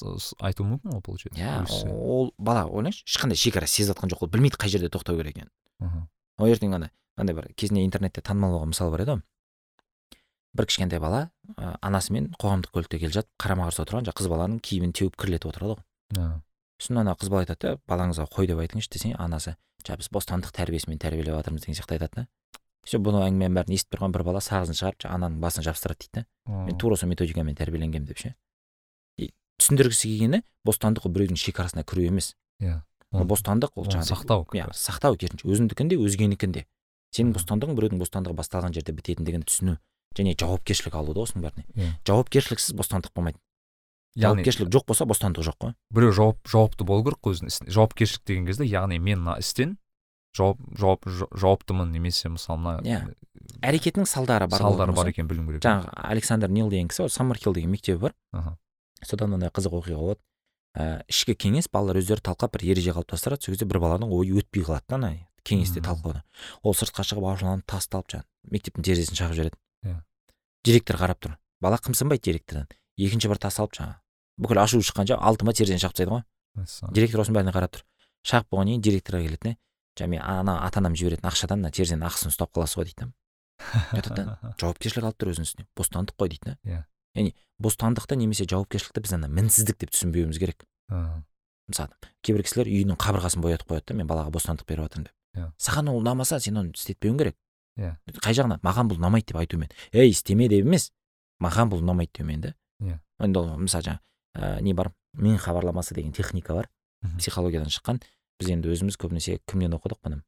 айтуы 0.42 0.66
мүмкін 0.72 0.96
ғой 0.96 1.04
получается 1.06 1.38
иә 1.38 1.92
ол 1.94 2.34
бала 2.40 2.66
ойлаңызшы 2.66 3.06
ешқандай 3.06 3.38
шекара 3.38 3.70
сезіп 3.70 3.94
жатқан 3.94 4.10
жоқ 4.10 4.26
ол 4.26 4.32
білмейді 4.34 4.58
қай 4.58 4.74
жерде 4.74 4.90
тоқтау 4.90 5.20
керек 5.22 5.38
екенін. 5.38 5.52
Мхм. 5.80 6.08
Ол 6.40 6.52
ертең 6.52 6.76
ана 6.76 6.92
мынандай 7.16 7.36
бір 7.36 7.50
кезінде 7.56 7.86
интернетте 7.86 8.22
танымал 8.22 8.58
болған 8.58 8.74
мысал 8.74 8.92
бар 8.92 9.06
еді 9.06 9.16
ғой. 9.16 9.22
Бір 10.56 10.68
кішкентай 10.70 11.00
бала 11.00 11.30
ә, 11.56 11.76
анасымен 11.82 12.32
қоғамдық 12.40 12.72
көлікте 12.76 13.00
келе 13.00 13.12
жатып 13.12 13.32
қарама 13.40 13.68
қарсы 13.68 13.84
отырған 13.84 14.08
жаңағы 14.08 14.20
қыз 14.22 14.30
баланың 14.32 14.60
киімін 14.64 14.94
теуіп 14.96 15.18
кірлетіп 15.20 15.52
отырады 15.52 15.76
ғой. 15.76 15.84
Сосын 16.80 17.00
ана 17.00 17.16
қыз 17.16 17.30
бала 17.32 17.44
айтады 17.44 17.76
да 17.76 17.80
балаңызға 17.88 18.28
қой 18.32 18.48
деп 18.48 18.60
айтыңызшы 18.64 18.92
десе 18.92 19.14
анасы 19.16 19.56
жаңа 19.86 20.00
біз 20.02 20.10
бостандық 20.12 20.52
тәрбиесімен 20.56 21.00
тәрбиелеп 21.00 21.36
жатырмыз 21.40 21.64
деген 21.64 21.78
сияқты 21.80 21.96
айтады 21.96 22.24
да. 22.24 22.28
Все 22.86 23.00
бұны 23.00 23.22
әңгіменің 23.26 23.56
бәрін 23.56 23.76
естіп 23.76 23.96
тұрған 23.96 24.16
бір 24.16 24.24
бала 24.28 24.42
сағызын 24.44 24.78
шығарып 24.78 25.08
ананың 25.10 25.40
басына 25.42 25.64
жабыстырады 25.66 26.04
дейді 26.04 26.22
да. 26.22 26.26
Мен 26.68 26.78
тура 26.78 26.98
сол 27.00 27.10
методикамен 27.10 27.56
тәрбиеленгенмін 27.56 28.10
деп 28.12 28.20
ше. 28.22 28.36
И 29.18 29.32
түсіндіргісі 29.58 30.12
келгені 30.12 30.44
бостандық 30.68 31.08
ол 31.08 31.16
біреудің 31.16 31.40
шекарасына 31.40 31.86
кіру 31.88 32.06
емес. 32.06 32.36
Иә. 32.62 32.84
Бостандық 33.24 33.72
ол 33.76 33.84
оны 33.86 33.96
жаңағыдай 33.96 34.12
сақтау 34.12 34.46
иә 34.52 34.68
сақтау 34.76 35.16
керісінше. 35.16 35.48
Өзіңдікін 35.48 35.88
де 35.90 35.96
өзгенікін 35.96 36.52
де 36.52 36.66
сенің 37.16 37.32
бостандығың 37.38 37.76
біреудің 37.80 38.00
бостандығы 38.04 38.36
басталған 38.36 38.74
жерде 38.76 38.92
бітетіндігін 38.92 39.44
түсіну 39.48 39.78
және 40.18 40.36
жауапкершілік 40.36 40.96
алу 40.96 41.14
да 41.14 41.22
осының 41.24 41.48
бәріне. 41.48 41.96
Жауапкершіліксіз 42.08 42.76
бостандық 42.76 43.12
болмайды. 43.16 43.40
Яғни 44.16 44.44
жауапкершілік 44.44 44.70
жоқ 44.76 44.86
болса 44.88 45.06
бостандық 45.06 45.44
жоқ 45.44 45.58
қой. 45.60 45.74
біреу 45.92 46.12
жауап 46.12 46.38
жауапты 46.48 46.84
болу 46.84 47.04
керек 47.04 47.20
қой 47.24 47.34
өзінің 47.36 47.48
ісіне. 47.52 47.72
Жауапкершілік 47.72 48.26
деген 48.26 48.46
кезде 48.48 48.64
яғни 48.66 49.00
мен 49.00 49.20
мына 49.20 49.38
істен 49.40 49.78
жауап 50.36 50.58
жауап 50.78 51.04
жа- 51.08 51.28
жауаптымын 51.36 51.92
немесе 51.92 52.30
мысалы 52.30 52.60
мына 52.60 52.82
Иә. 52.84 53.16
әрекетінің 53.62 54.06
салдары 54.08 54.48
бар 54.48 54.60
салдары 54.60 54.94
бар 54.96 55.08
екенін 55.12 55.28
білу 55.28 55.44
керек 55.48 55.64
жаңағы 55.64 55.90
александр 56.12 56.50
нил 56.50 56.70
деген 56.70 56.88
кісі 56.88 57.10
саммерхилл 57.10 57.54
деген 57.54 57.72
мектебі 57.72 58.00
бар. 58.00 58.14
Содан 59.04 59.30
мынандай 59.36 59.50
қызық 59.52 59.76
оқиға 59.84 60.00
болады. 60.00 60.20
Ә, 60.76 61.04
ішкі 61.08 61.36
кеңес 61.36 61.70
балалар 61.72 61.98
өздері 62.02 62.22
талқылап 62.22 62.54
бір 62.58 62.66
ереже 62.72 62.92
қалыптастырады 62.96 63.42
сол 63.46 63.54
кезде 63.56 63.66
бір 63.66 63.80
баланың 63.80 64.12
ойы 64.12 64.36
өтпей 64.42 64.64
қалады 64.68 64.86
да 64.90 64.96
ана 64.96 65.10
кеңесте 65.46 65.80
Мгм. 65.80 65.88
талқылауда 65.88 66.24
ол 66.64 66.74
сыртқа 66.74 67.04
шығып 67.06 67.28
ашуланып 67.32 67.66
тасталып 67.70 68.10
жаңағы 68.12 68.28
мектептің 68.52 68.84
терезесін 68.84 69.16
шағып 69.20 69.36
жібереді. 69.40 69.58
Иә. 69.86 70.02
директор 70.66 70.98
қарап 70.98 71.20
тұр. 71.22 71.36
Бала 71.62 71.78
қымсынбайды 71.78 72.24
директордан. 72.26 72.68
Екінші 72.98 73.28
бір 73.30 73.38
тас 73.38 73.60
алып 73.60 73.74
жаңағы. 73.78 73.96
Бүкіл 74.42 74.60
ашу 74.64 74.80
шыққанша 74.82 75.18
алтыма 75.22 75.54
терезені 75.54 75.80
шағып 75.80 75.94
тастайды 75.96 76.12
ғой. 76.12 76.24
Директор 76.94 77.22
осының 77.22 77.38
бәріне 77.40 77.54
қарап 77.54 77.72
тұр. 77.78 77.84
Шағып 78.26 78.50
болғаннан 78.50 78.74
кейін 78.74 78.82
директорға 78.82 79.22
келеді 79.22 79.44
да 79.46 79.56
жаңағы 79.96 80.10
мен 80.12 80.22
ана 80.26 80.58
ата 80.66 80.80
анам 80.82 80.96
жіберетін 80.98 81.30
ақшадан 81.30 81.62
мына 81.62 81.72
терезенің 81.72 82.04
ақысын 82.10 82.34
ұстап 82.34 82.52
қаласыз 82.52 82.76
ғой 82.76 82.90
дейді 82.90 83.06
да. 84.16 84.40
Жауапкершілік 84.60 85.06
алып 85.08 85.18
тұр 85.22 85.32
өзінің 85.32 85.48
үстіне. 85.48 85.68
Бостандық 85.78 86.18
қой 86.20 86.30
дейді 86.34 86.50
да. 86.50 86.58
Иә. 86.66 86.82
Яғни 87.16 87.34
бостандықты 87.62 88.18
немесе 88.20 88.46
жауапкершілікті 88.50 89.02
біз 89.06 89.14
ана 89.18 89.30
мінсіздік 89.32 89.80
деп 89.80 89.94
түсінбеуіміз 89.96 90.40
керек. 90.42 90.66
Мысалы 91.66 91.96
кейбір 92.22 92.44
кісілер 92.46 92.70
үйінің 92.70 93.00
қабырғасын 93.02 93.42
боятып 93.42 93.72
қояды 93.72 93.90
да 93.90 93.98
мен 93.98 94.08
балаға 94.10 94.30
бостандық 94.36 94.68
беріп 94.68 94.86
жатырмын 94.86 95.08
деп. 95.08 95.16
Иә. 95.36 95.48
саған 95.58 95.90
ол 95.90 95.98
ұнамаса 96.04 96.40
сен 96.40 96.58
оны 96.62 96.76
істетпеуің 96.76 97.18
керек 97.18 97.36
Иә. 97.76 97.96
қай 98.22 98.36
жағынан? 98.38 98.62
Маған 98.64 98.92
бұл 98.92 99.00
ұнамайды 99.02 99.34
деп 99.34 99.40
айтумен. 99.42 99.72
Ей 99.92 100.12
істеме 100.12 100.48
деп 100.48 100.66
емес 100.66 100.92
маған 101.42 101.72
бұл 101.74 101.82
ұнамайды 101.82 102.12
деумен 102.20 102.42
да. 102.42 102.54
Иә. 102.80 103.00
енді 103.20 103.40
ол 103.40 103.58
мысалы 103.58 103.84
жаңағы 103.84 104.00
ә, 104.36 104.62
не 104.62 104.74
бар? 104.74 104.94
Мен 105.14 105.38
хабарламасы 105.38 105.96
деген 105.96 106.14
техника 106.14 106.54
бар. 106.54 106.70
Психологиядан 107.18 107.68
шыққан. 107.68 108.02
Біз 108.40 108.50
енді 108.50 108.70
өзіміз 108.70 108.98
көбінесе 109.00 109.40
кімнен 109.48 109.74
оқыдық 109.76 110.00
бұны? 110.04 110.22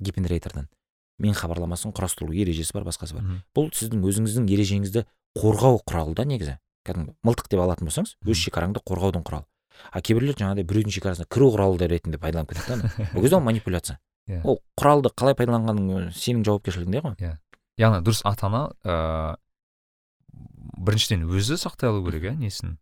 Гипенрейтерден 0.00 0.68
мен 1.18 1.34
хабарламасын 1.34 1.92
құрастыру 1.96 2.32
ережесі 2.36 2.72
бар 2.74 2.84
басқасы 2.88 3.14
бар. 3.16 3.24
Бұл 3.56 3.70
сіздің 3.72 4.02
өзіңіздің 4.04 4.48
ережеңізді 4.52 5.04
қорғау 5.38 5.80
құралы 5.88 6.14
да 6.14 6.24
негізі. 6.28 6.58
Кәдімгі 6.86 7.14
мылтық 7.26 7.48
деп 7.50 7.60
алатын 7.60 7.88
болсаңыз 7.88 8.16
өз 8.26 8.36
шекараңды 8.46 8.82
қорғаудың 8.86 9.24
құралы. 9.26 9.44
А 9.92 10.00
кейбіреулер 10.00 10.36
жаңағыдай 10.38 10.64
біреудің 10.68 10.92
шекарасына 10.94 11.26
кіру 11.28 11.50
құралы 11.56 11.88
ретінде 11.88 12.18
пайдаланып 12.18 12.52
кетеді 12.54 12.82
да 12.82 13.08
ол 13.16 13.22
кезде 13.22 13.36
ол 13.36 13.42
манипуляция. 13.42 13.98
Иә. 14.28 14.40
ол 14.44 14.60
құралды 14.80 15.10
қалай 15.14 15.34
пайдаланғаның 15.38 16.10
сенің 16.16 16.44
жауапкершілігіңде 16.48 17.02
ғой. 17.04 17.16
Яғни 17.78 18.00
дұрыс 18.06 18.22
ата 18.24 18.46
ана 18.48 18.62
ыыы 18.84 19.36
біріншіден 20.86 21.26
өзі 21.30 21.56
сақтай 21.60 21.90
алу 21.90 22.04
керек 22.06 22.24
иә 22.30 22.34
несін? 22.38 22.76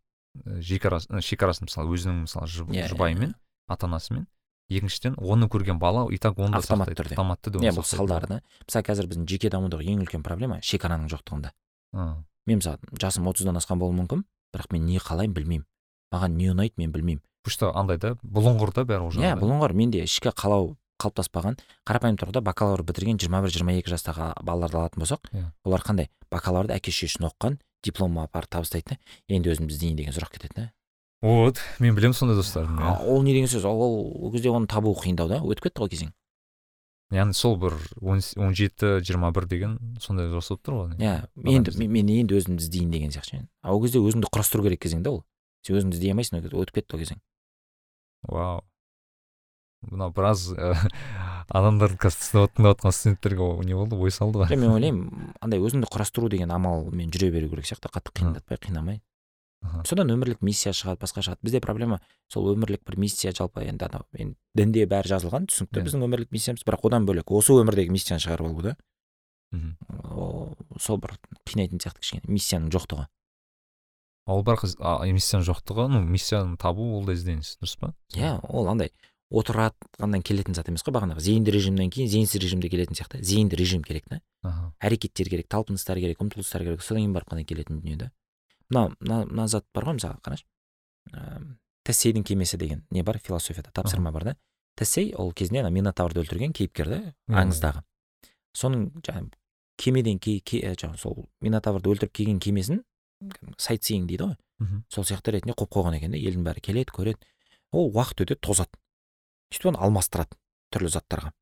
Шекарасын 0.65 1.67
мысалы 1.69 1.95
өзінің 1.95 2.25
мысалы 2.27 2.49
жұп- 2.51 2.73
Иә, 2.75 2.89
жұбайымен 2.91 3.35
ата 3.71 3.87
анасымен 3.87 4.27
екіншіден 4.71 5.15
оны 5.19 5.49
көрген 5.49 5.79
бала 5.79 6.07
и 6.13 6.19
так 6.19 6.39
оны 6.39 6.57
Автоматты 6.57 6.95
түрде. 6.95 7.15
автоматты 7.15 7.51
түрде 7.51 7.69
иә 7.69 7.75
бұл 7.77 7.85
салдары 7.85 8.27
да 8.29 8.41
мысалы 8.67 8.85
қазір 8.85 9.09
біздің 9.11 9.27
жеке 9.29 9.51
дамудағы 9.51 9.85
ең 9.85 10.05
үлкен 10.05 10.23
проблема 10.25 10.61
шекараның 10.63 11.09
жоқтығында. 11.13 11.53
Мен 12.47 12.59
мысалы 12.61 12.79
жасым 13.01 13.29
отыздан 13.29 13.57
асқан 13.57 13.79
болуым 13.79 14.01
мүмкін 14.05 14.25
бірақ 14.55 14.73
мен 14.73 14.87
не 14.87 14.99
қалаймын 14.99 15.35
білмеймін. 15.35 15.67
Маған 16.13 16.37
не 16.37 16.49
ұнайды 16.53 16.75
мен 16.77 16.93
білмеймін. 16.93 17.23
Потому 17.45 17.53
что 17.53 17.73
андай 17.77 17.99
да? 17.99 18.15
Бұлыңғыр 18.25 18.73
да 18.75 18.85
бәрі 18.85 19.07
уже 19.09 19.21
иә 19.21 19.35
бұлыңғыр. 19.37 19.73
Менде 19.77 20.05
ішкі 20.05 20.31
қалау 20.33 20.77
қалыптаспаған. 21.03 21.59
Қарапайым 21.85 22.17
тұрғыда 22.17 22.41
бакалавр 22.41 22.83
бітірген 22.89 23.19
жиырма 23.21 23.43
бір 23.45 23.51
жиырма 23.53 23.75
екі 23.77 23.91
жастағы 23.93 24.33
балаларды 24.43 24.79
алатын 24.79 25.03
болсақ 25.03 25.29
Иә. 25.35 25.51
олар 25.65 25.83
қандай? 25.85 26.09
Бакалаврды 26.31 26.73
әке 26.77 26.91
шешесін 26.95 27.29
оқыған 27.29 27.59
диплом 27.83 28.19
апарып 28.23 28.49
табыстайды 28.49 28.95
да. 28.95 28.99
Енді 29.29 29.51
өзімді 29.53 29.75
іздейін 29.75 29.97
деген 29.97 30.15
сұрақ 30.15 30.33
кетеді 30.39 30.55
да. 30.57 30.73
Вот 31.25 31.61
мен 31.81 31.95
білемін 31.97 32.15
сондай 32.17 32.37
достарымды 32.37 32.83
иә. 32.85 32.99
ол 33.09 33.23
не 33.23 33.33
деген 33.33 33.49
сөз? 33.49 33.65
Ол 33.65 34.13
ол 34.13 34.33
кезде 34.33 34.51
оны 34.53 34.69
табу 34.69 34.93
қиындау 34.93 35.29
да? 35.31 35.41
Өтіп 35.41 35.71
кетті 35.71 35.81
ғой 35.85 35.93
кезең. 35.95 36.13
Яғни 37.15 37.37
сол 37.37 37.57
бір 37.61 37.77
он 38.03 38.21
жеті 38.55 38.99
жиырма 39.01 39.31
бір 39.33 39.47
деген 39.49 39.79
сондай 40.03 40.29
жас 40.33 40.51
болып 40.51 40.65
тұр 40.67 40.77
ғой 40.79 40.97
иә 40.99 41.15
енді 41.49 41.77
мен, 41.81 42.09
енді 42.09 42.37
өзімді 42.37 42.65
іздейін 42.65 42.91
деген 42.91 43.15
сияқты 43.15 43.41
ше. 43.41 43.49
а 43.63 43.73
ол 43.73 43.83
кезде 43.83 44.03
өзіңді 44.05 44.29
құрастыру 44.29 44.67
керек 44.67 44.83
кезең 44.85 45.03
да 45.05 45.17
ол. 45.17 45.25
Сен 45.65 45.79
өзіңді 45.79 45.97
іздей 45.97 46.13
алмайсың 46.13 46.39
ол 46.39 46.45
кезде 46.45 46.61
өтіп 46.61 46.81
кетті 46.81 46.97
ол 46.97 47.05
кезең. 47.05 47.21
Вау. 48.29 48.65
Мына 49.85 50.09
біраз 50.17 50.47
ә, 50.57 50.75
адамдардың 51.53 52.01
қазір 52.01 52.49
тыңдап 52.57 52.79
отқан 52.79 52.93
студенттерге 52.97 53.49
не 53.69 53.77
болды? 53.77 53.97
Ой 54.01 54.11
салды 54.11 54.41
ғой 54.41 54.57
мен 54.57 54.73
ойлаймын 54.73 55.35
андай 55.45 55.61
өзіңді 55.61 55.91
құрастыру 55.93 56.31
деген 56.33 56.53
амалмен 56.57 57.13
жүре 57.13 57.31
беру 57.35 57.51
керек 57.53 57.69
сияқты. 57.69 57.93
Қатты 57.93 58.15
қиындатпай 58.17 58.61
қинамай. 58.65 59.03
Аха. 59.65 59.83
содан 59.89 60.11
өмірлік 60.13 60.43
миссия 60.45 60.73
шығады 60.77 61.01
басқа 61.01 61.23
шығады. 61.25 61.41
Бізде 61.43 61.61
проблема 61.65 62.01
сол 62.29 62.51
өмірлік 62.53 62.85
бір 62.85 62.99
миссия 63.01 63.33
жалпы 63.33 63.65
енді 63.65 63.87
анау 63.89 64.05
енді 64.13 64.37
дінде 64.55 64.85
бәрі 64.85 65.09
жазылған 65.15 65.49
түсінікті. 65.49 65.81
Иә. 65.81 65.87
біздің 65.89 66.05
өмірлік 66.05 66.31
миссиямыз 66.35 66.65
бірақ 66.69 66.85
одан 66.91 67.07
бөлек 67.09 67.33
осы 67.33 67.57
өмірдегі 67.57 67.95
миссияны 67.95 68.21
шығарып 68.21 68.51
алу 68.51 68.63
да. 68.63 68.77
Мгм. 69.55 69.77
О, 70.13 70.55
сол 70.79 71.01
бір 71.01 71.17
қинайтын 71.49 71.81
сияқты 71.81 72.05
кішкене 72.05 72.29
миссияның 72.29 72.69
жоқтығы. 72.75 73.07
Ол 74.27 74.45
бірақ 74.45 74.69
миссияның 75.17 75.49
жоқтығы 75.49 75.89
ну 75.95 76.03
миссияны 76.05 76.59
табу 76.61 76.91
ол 76.99 77.05
да 77.09 77.17
ізденіс 77.17 77.57
дұрыс 77.63 77.79
па? 77.81 77.95
Иә 78.13 78.41
ол 78.45 78.69
андай 78.69 78.93
отыратқаннан 79.35 80.23
келетін 80.23 80.55
зат 80.55 80.69
емес 80.69 80.85
қой 80.85 80.95
бағанағы. 80.95 81.23
Зейінді 81.25 81.55
режимнен 81.55 81.91
кейін 81.91 82.09
зейінсіз 82.13 82.43
режимде 82.43 82.69
келетін 82.69 82.95
сияқты. 82.95 83.23
Зейінді 83.25 83.57
режим 83.57 83.83
керек 83.83 84.05
та. 84.09 84.21
Әрекеттер 84.81 85.31
керек 85.33 85.49
талпыныстар 85.49 85.99
керек 85.99 86.21
ұмтылыстар 86.23 86.63
керек 86.63 86.85
содан 86.85 87.03
кейін 87.03 87.17
барып 87.17 87.33
қана 87.33 87.45
келетін 87.49 87.81
дүние 87.81 87.97
да. 87.99 88.11
Мына 88.71 88.95
мына 89.01 89.25
мына 89.27 89.47
зат 89.49 89.67
бар 89.75 89.89
ғой 89.91 89.99
мысалға 89.99 90.21
қарашы. 90.25 90.47
Ыыы 91.13 91.57
тесейдің 91.85 92.25
кемесі 92.25 92.57
деген 92.57 92.85
не 92.91 93.03
бар? 93.03 93.19
Философияда 93.19 93.71
тапсырма 93.71 94.13
бар 94.13 94.25
да. 94.25 94.37
Тесей 94.77 95.13
ол 95.15 95.33
кезінде 95.33 95.61
ана 95.61 95.71
минотаврды 95.71 96.23
өлтірген 96.23 96.55
кейіпкер 96.57 96.89
да 96.89 97.01
аңыздағы. 97.29 97.85
Соның 98.57 98.89
жаңағы 99.05 99.31
кемеден 99.77 100.19
ке, 100.19 100.39
ке, 100.41 100.63
ә, 100.65 100.75
жаңағы 100.75 100.99
сол 100.99 101.29
минотаврды 101.45 101.91
өлтіріп 101.93 102.13
келген 102.15 102.41
кемесін 102.41 102.83
сайтсиинг 103.59 104.09
дейді 104.09 104.31
ғой. 104.31 104.37
Сол 104.89 105.05
сияқты 105.05 105.37
ретінде 105.37 105.55
қойып 105.55 105.73
қойған 105.77 105.99
екен 105.99 106.13
да. 106.15 106.19
Елдің 106.19 106.45
бәрі 106.47 106.61
келеді 106.65 106.95
көреді. 106.95 107.21
Ол 107.73 107.91
уақыт 107.93 108.25
өте 108.25 108.37
тозады. 108.37 108.71
Сөйтіп 109.53 109.75
оны 109.75 109.83
алмастырады 109.85 110.39
түрлі 110.73 110.91
заттарға. 110.95 111.33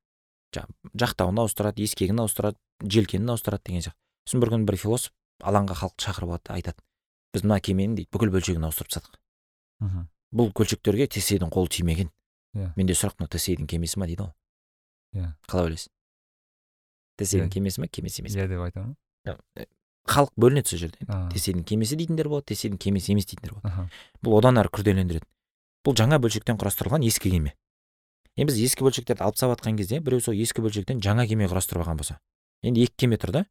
Жаңағы 0.52 0.96
жақтауын 1.00 1.42
ауыстырады 1.42 1.82
ескегін 1.84 2.20
ауыстырады 2.24 2.58
желкенін 2.82 3.32
ауыстырады 3.32 3.68
деген 3.68 3.84
сияқты. 3.84 4.00
Сосын 4.26 4.40
бір 4.42 4.52
күні 4.52 4.68
бір 4.68 4.76
философ 4.76 5.12
алаңға 5.42 5.76
халықты 5.80 6.06
шақырып 6.06 6.32
алады 6.32 6.52
айтады. 6.52 6.82
Біз 7.32 7.44
мына 7.44 7.58
кеменің 7.60 7.96
дейді 7.96 8.10
бүкіл 8.12 8.30
бөлшегін 8.34 8.66
ауыстырып 8.68 8.92
тастадық. 8.92 9.18
Мхм. 9.80 10.06
Бұл 10.32 10.52
бөлшектерге 10.56 11.06
тесейдің 11.08 11.50
қолы 11.52 11.68
тимеген. 11.68 12.10
Иә. 12.54 12.72
менде 12.76 12.92
сұрақ 12.92 13.16
мынау 13.18 13.30
тесейдің 13.32 13.66
кемесі 13.66 13.98
ма 13.98 14.06
дейді 14.06 14.26
ғой. 14.26 14.32
Иә. 15.16 15.32
қалай 15.48 15.64
ойлайсыз? 15.70 15.88
Тесейдің 17.18 17.48
Иә. 17.48 17.52
кемесі 17.52 17.80
ма 17.80 17.88
кемесі 17.88 18.22
емес 18.22 18.36
иә 18.36 18.48
деп 18.48 18.60
айтамын. 18.60 18.96
Халық 20.08 20.32
бөлінеді 20.36 20.68
сол 20.68 20.78
жерде. 20.82 20.98
Тесейдің 21.32 21.64
кемесі 21.64 21.96
дейтіндер 21.96 22.28
болады 22.28 22.52
тесейдің 22.52 22.76
кемесі 22.82 23.12
емес 23.14 23.26
дейтіндер 23.30 23.54
болады. 23.54 23.88
Бұл 24.20 24.36
одан 24.40 24.58
әрі 24.58 24.68
күрделендіреді. 24.74 25.24
Бұл 25.86 25.94
жаңа 25.96 26.18
бөлшектен 26.20 26.58
құрастырылған 26.58 27.06
ескі 27.06 27.30
кеме. 27.30 27.54
Енді 28.36 28.50
біз 28.52 28.58
ескі 28.66 28.84
бөлшектерді 28.84 29.22
алып 29.22 29.36
тастап 29.36 29.54
жатқан 29.54 29.76
кезде 29.78 30.00
біреу 30.00 30.20
сол 30.20 30.34
ескі 30.34 30.64
бөлшектен 30.64 31.00
жаңа 31.04 31.26
кеме 31.28 31.46
құрастырып 31.46 31.84
алған 31.84 31.98
болса 32.00 32.18
енді 32.62 32.82
екі 32.82 32.94
кеме 33.04 33.16
тұр 33.16 33.30
да? 33.30 33.42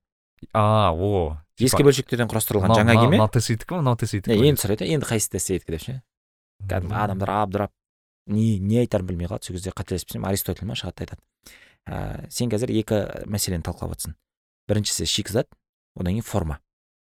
А 0.54 0.92
о. 0.92 1.38
Ескі 1.68 1.86
бөлшектерден 1.88 2.30
құрастырылған 2.32 2.74
жаңа 2.76 2.96
кеме. 2.98 3.18
Мынау 3.18 3.30
тесейдікі 3.32 3.78
ма 3.78 3.82
мынау 3.82 3.98
ма? 4.40 4.48
енді 4.50 4.62
сұрайды 4.62 4.88
енді 4.88 5.08
қайсысы 5.10 5.36
тесейдікі 5.38 5.76
деп 5.76 5.84
ше? 5.86 5.96
Кәдімгі 6.70 6.98
адамдар 7.02 7.32
абдырап 7.42 7.72
не 8.28 8.60
не 8.60 8.82
айтарын 8.82 9.08
білмей 9.08 9.28
қалады. 9.28 9.46
Сол 9.48 9.56
кезде 9.58 9.74
қателеспесем 9.76 10.26
аристотель 10.28 10.68
ма? 10.68 10.76
Шығады 10.78 10.98
да 10.98 11.06
айтады. 11.06 11.22
Ә, 11.90 12.30
сен 12.30 12.52
қазір 12.52 12.72
екі 12.78 13.02
мәселені 13.26 13.66
талқылап 13.66 13.96
жатрсың 13.96 14.14
біріншісі 14.70 15.08
шикізат 15.10 15.50
одан 15.96 16.14
кейін 16.14 16.26
форма. 16.26 16.60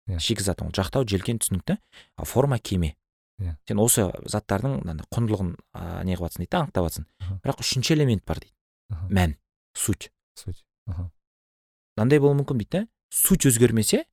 Иә. 0.06 0.20
шикізат 0.20 0.62
ол 0.62 0.70
жақтау 0.70 1.08
желкен 1.08 1.40
түсінікті 1.40 1.78
а 2.18 2.26
форма 2.26 2.60
кеме. 2.60 2.96
Иә. 3.40 3.56
сен 3.68 3.80
осы 3.80 4.12
заттардың 4.28 4.84
құндылығын 5.12 5.56
ә, 5.74 6.04
не 6.04 6.16
қылып 6.16 6.30
жатрсың 6.30 6.44
дейді 6.44 6.52
да 6.52 6.60
анықтап 6.66 6.86
жатрсың 6.86 7.06
Аха. 7.20 7.40
бірақ 7.44 7.64
үшінші 7.64 7.94
элемент 7.96 8.26
бар 8.26 8.40
дейді. 8.40 8.54
Аха. 8.90 9.08
мән 9.10 9.36
суть. 9.74 10.12
Суть. 10.36 10.66
Мынандай 11.96 12.20
болуы 12.20 12.44
мүмкін 12.44 12.60
дейді 12.60 12.72
да. 12.72 12.88
Суть 13.10 13.48
өзгермесе 13.48 14.04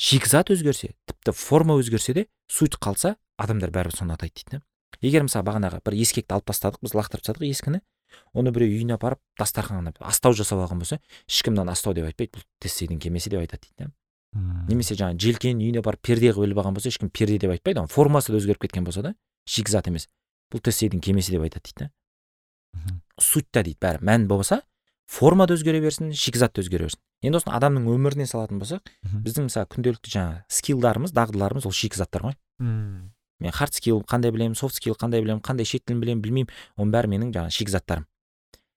шикізат 0.00 0.50
өзгерсе 0.54 0.94
тіпті 1.08 1.34
форма 1.36 1.76
өзгерсе 1.76 2.14
де 2.16 2.26
суть 2.48 2.78
қалса 2.80 3.16
адамдар 3.36 3.72
бәрібір 3.74 3.98
соны 3.98 4.16
атайды 4.16 4.40
дейді 4.40 4.62
егер 5.04 5.26
мысалы 5.26 5.44
бағанағы 5.44 5.82
бір 5.84 5.96
ескекті 6.00 6.36
алып 6.38 6.48
тастадық 6.48 6.80
біз 6.80 6.94
лақтырып 6.96 7.26
тастадық 7.26 7.44
ескіні 7.50 7.82
оны 8.32 8.50
біреу 8.54 8.72
үйіне 8.72 8.96
апарып 8.96 9.20
дастарханға 9.38 9.92
астау 10.08 10.32
жасап 10.32 10.62
алған 10.64 10.80
болса 10.82 10.98
ешкім 11.28 11.54
мынаны 11.54 11.74
астау 11.76 11.94
деп 11.94 12.08
айтпайды 12.08 12.38
бұл 12.38 12.46
тестейдің 12.64 13.00
кемесі 13.04 13.30
деп 13.30 13.44
айтады 13.44 13.68
дейді 13.68 13.84
да 13.84 13.92
Мм. 14.32 14.66
немесе 14.70 14.94
жаңағы 14.94 15.18
желкенін 15.20 15.62
үйіне 15.62 15.82
апарып 15.82 16.02
перде 16.06 16.32
қылып 16.32 16.48
іліп 16.48 16.60
алған 16.62 16.76
болса 16.78 16.90
ешкім 16.90 17.10
перде 17.10 17.38
деп 17.42 17.50
айтпайды 17.50 17.80
оның 17.82 17.90
формасы 17.90 18.32
да 18.32 18.38
өзгеріп 18.38 18.62
кеткен 18.62 18.84
болса 18.86 19.02
да 19.02 19.14
шикізат 19.46 19.88
емес 19.90 20.06
бұл 20.52 20.62
тестейдің 20.62 21.02
кемесі 21.02 21.34
деп 21.34 21.46
айтады 21.46 21.66
дейді 21.66 21.84
да 21.84 21.90
Мгм. 22.78 23.00
сутьта 23.18 23.64
дейді 23.66 23.78
бәрі 23.82 24.04
мән 24.06 24.28
болса 24.30 24.62
форма 25.10 25.46
да 25.50 25.56
өзгере 25.58 25.80
берсін 25.82 26.12
шикізат 26.14 26.54
та 26.54 26.62
өзгере 26.62 26.86
берсін. 26.86 27.00
Енді 27.26 27.40
осыны 27.40 27.54
адамның 27.58 27.88
өміріне 27.90 28.26
салатын 28.30 28.60
болсақ 28.62 28.86
біздің 29.26 29.48
мысалы 29.50 29.68
күнделікті 29.74 30.12
жаңағы 30.14 30.44
скиллдарымыз 30.56 31.12
дағдыларымыз 31.16 31.66
ол 31.66 31.74
шикізаттар 31.74 32.30
ғой. 32.30 32.36
Мм. 32.60 33.10
мен 33.40 33.52
хард 33.52 33.74
скилл 33.74 34.02
қандай 34.04 34.30
білемін 34.30 34.54
софт 34.54 34.76
скилл 34.76 34.94
қандай 35.00 35.22
білемін 35.24 35.40
қандай 35.40 35.64
шет 35.64 35.84
тілін 35.86 36.00
білемін 36.00 36.22
білмеймін. 36.22 36.50
Оның 36.76 36.92
бәрі 36.92 37.08
менің 37.08 37.32
жаңағы 37.32 37.56
шикізаттарым. 37.56 38.06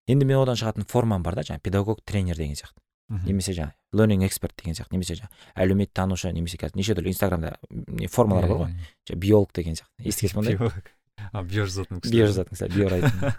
Енді 0.07 0.25
мен 0.25 0.39
одан 0.39 0.55
шығатын 0.55 0.87
формам 0.87 1.23
бар 1.23 1.35
да 1.35 1.43
жаңағы 1.43 1.63
педагог 1.67 1.99
тренер 2.05 2.39
деген 2.39 2.55
сияқты. 2.55 2.79
Немесе 3.27 3.53
жаңағы 3.53 3.75
learning 3.93 4.25
эксперт 4.25 4.55
деген 4.57 4.73
сияқты 4.73 4.95
немесе 4.95 5.19
жаңағы 5.19 5.53
әлеуметтанушы 5.65 6.31
немесе 6.31 6.57
қазір 6.57 6.79
неше 6.79 6.95
түрлі 6.95 7.11
инстаграмда 7.11 7.57
не 7.69 8.07
формалар 8.07 8.47
бар 8.47 8.57
ғой. 8.63 8.71
Иә, 8.71 8.87
жаңағы 9.11 9.19
биолог 9.19 9.53
деген 9.53 9.75
сияқты. 9.75 10.07
Естігенсіз 10.07 10.33
ба 10.33 10.39
ондай. 10.39 10.83
А 11.31 11.43
биожазатын 11.43 12.01
кісілер. 12.01 12.25
биожазатын 12.25 12.57
кісілер 12.57 12.73
биорайтын 12.77 13.33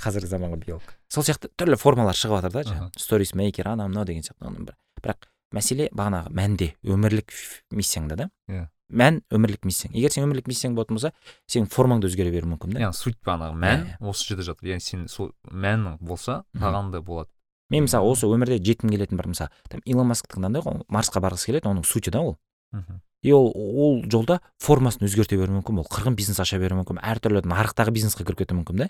қазіргі 0.00 0.30
заманғы 0.30 0.60
биолог 0.64 0.94
сол 1.08 1.26
сияқты 1.26 1.50
түрлі 1.58 1.78
формалар 1.80 2.16
шығып 2.16 2.40
жатыр 2.40 2.52
да 2.54 2.62
жаңағы. 2.68 2.90
Сторис 2.98 3.34
мейкер 3.34 3.68
анау 3.68 3.88
мынау 3.90 4.04
деген 4.08 4.22
сияқты 4.22 4.46
оның 4.46 4.68
бір. 4.70 4.76
Бірақ 5.02 5.28
мәселе 5.54 5.88
бағанағы 5.90 6.30
мәнде 6.34 6.68
өмірлік 6.86 7.34
миссияңда 7.74 8.16
да. 8.16 8.30
Иә. 8.48 8.68
мән 8.90 9.20
өмірлік 9.30 9.66
миссияң. 9.66 9.94
Егер 9.94 10.10
сен 10.10 10.24
өмірлік 10.26 10.48
миссияң 10.50 10.74
болатын 10.74 10.98
болса 10.98 11.12
сенің 11.50 11.68
формаң 11.70 12.00
да 12.02 12.08
өзгере 12.10 12.32
беруі 12.34 12.54
мүмкін 12.54 12.74
да. 12.74 12.80
Яғни 12.86 12.98
суть 12.98 13.18
бағанағы 13.26 13.58
мән 13.58 13.84
Иә, 13.86 13.98
осы 14.10 14.26
жерде 14.30 14.46
жатыр. 14.48 14.70
Яғни 14.72 14.82
сен 14.86 15.04
сол 15.08 15.30
мәнің 15.50 15.98
болса 16.00 16.42
тағам 16.58 16.90
да 16.90 17.00
болады. 17.02 17.30
Мен 17.70 17.86
мысалы 17.86 18.10
осы 18.10 18.26
өмірде 18.26 18.58
жеткім 18.58 18.90
келетін 18.90 19.18
бір 19.20 19.30
мысалы 19.30 19.50
там 19.70 19.82
илон 19.84 20.10
масктың 20.10 20.42
мынандай 20.42 20.62
ғой 20.66 20.82
марсқа 20.90 21.22
барғысы 21.22 21.52
келеді 21.52 21.70
оның 21.70 21.86
сути 21.86 22.10
да 22.10 22.18
ол. 22.20 22.38
Мгм. 22.74 22.98
И 23.22 23.32
ол 23.32 23.52
ол 23.54 24.02
жолда 24.10 24.40
формасын 24.62 25.06
өзгерте 25.06 25.36
беруі 25.36 25.60
мүмкін 25.60 25.82
ол 25.82 25.88
қырғын 25.90 26.16
бизнес 26.16 26.40
аша 26.40 26.58
беруі 26.58 26.80
мүмкін 26.80 27.00
әртүрлі 27.04 27.44
нарықтағы 27.44 27.92
бизнеске 27.92 28.24
кіріп 28.24 28.44
кетуі 28.44 28.60
мүмкін 28.60 28.84
да. 28.84 28.88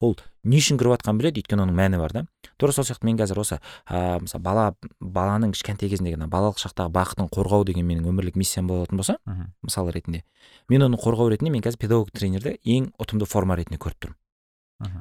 Ол 0.00 0.14
не 0.46 0.60
үшін 0.60 0.78
кіріп 0.78 0.94
жатқанын 0.94 1.18
біледі 1.18 1.42
өйткені 1.42 1.64
оның 1.64 1.74
мәні 1.74 1.98
бар 1.98 2.12
да. 2.14 2.22
Тура 2.56 2.70
сол 2.72 2.86
сияқты 2.86 3.06
мен 3.08 3.18
қазір 3.18 3.40
осы 3.42 3.58
ә, 3.90 4.20
мысалы 4.22 4.42
бала 4.42 4.66
баланың 5.00 5.54
кішкентай 5.56 5.90
кезіндегі 5.90 6.20
ана 6.20 6.28
балалық 6.30 6.60
шақтағы 6.62 6.92
бақытын 6.94 7.30
қорғау 7.34 7.66
деген 7.66 7.86
менің 7.86 8.06
өмірлік 8.12 8.38
миссиям 8.38 8.70
болатын 8.70 8.96
болса 8.96 9.18
Мгм. 9.26 9.50
мысал 9.62 9.90
ретінде 9.90 10.22
мен 10.68 10.82
оны 10.86 11.02
қорғау 11.02 11.30
ретінде 11.34 11.50
мен 11.50 11.62
қазір 11.62 11.82
педагог 11.82 12.12
тренерді 12.14 12.58
ең 12.62 12.92
ұтымды 12.94 13.26
форма 13.26 13.56
ретінде 13.58 13.78
көріп 13.78 13.98
тұрмын. 14.06 14.16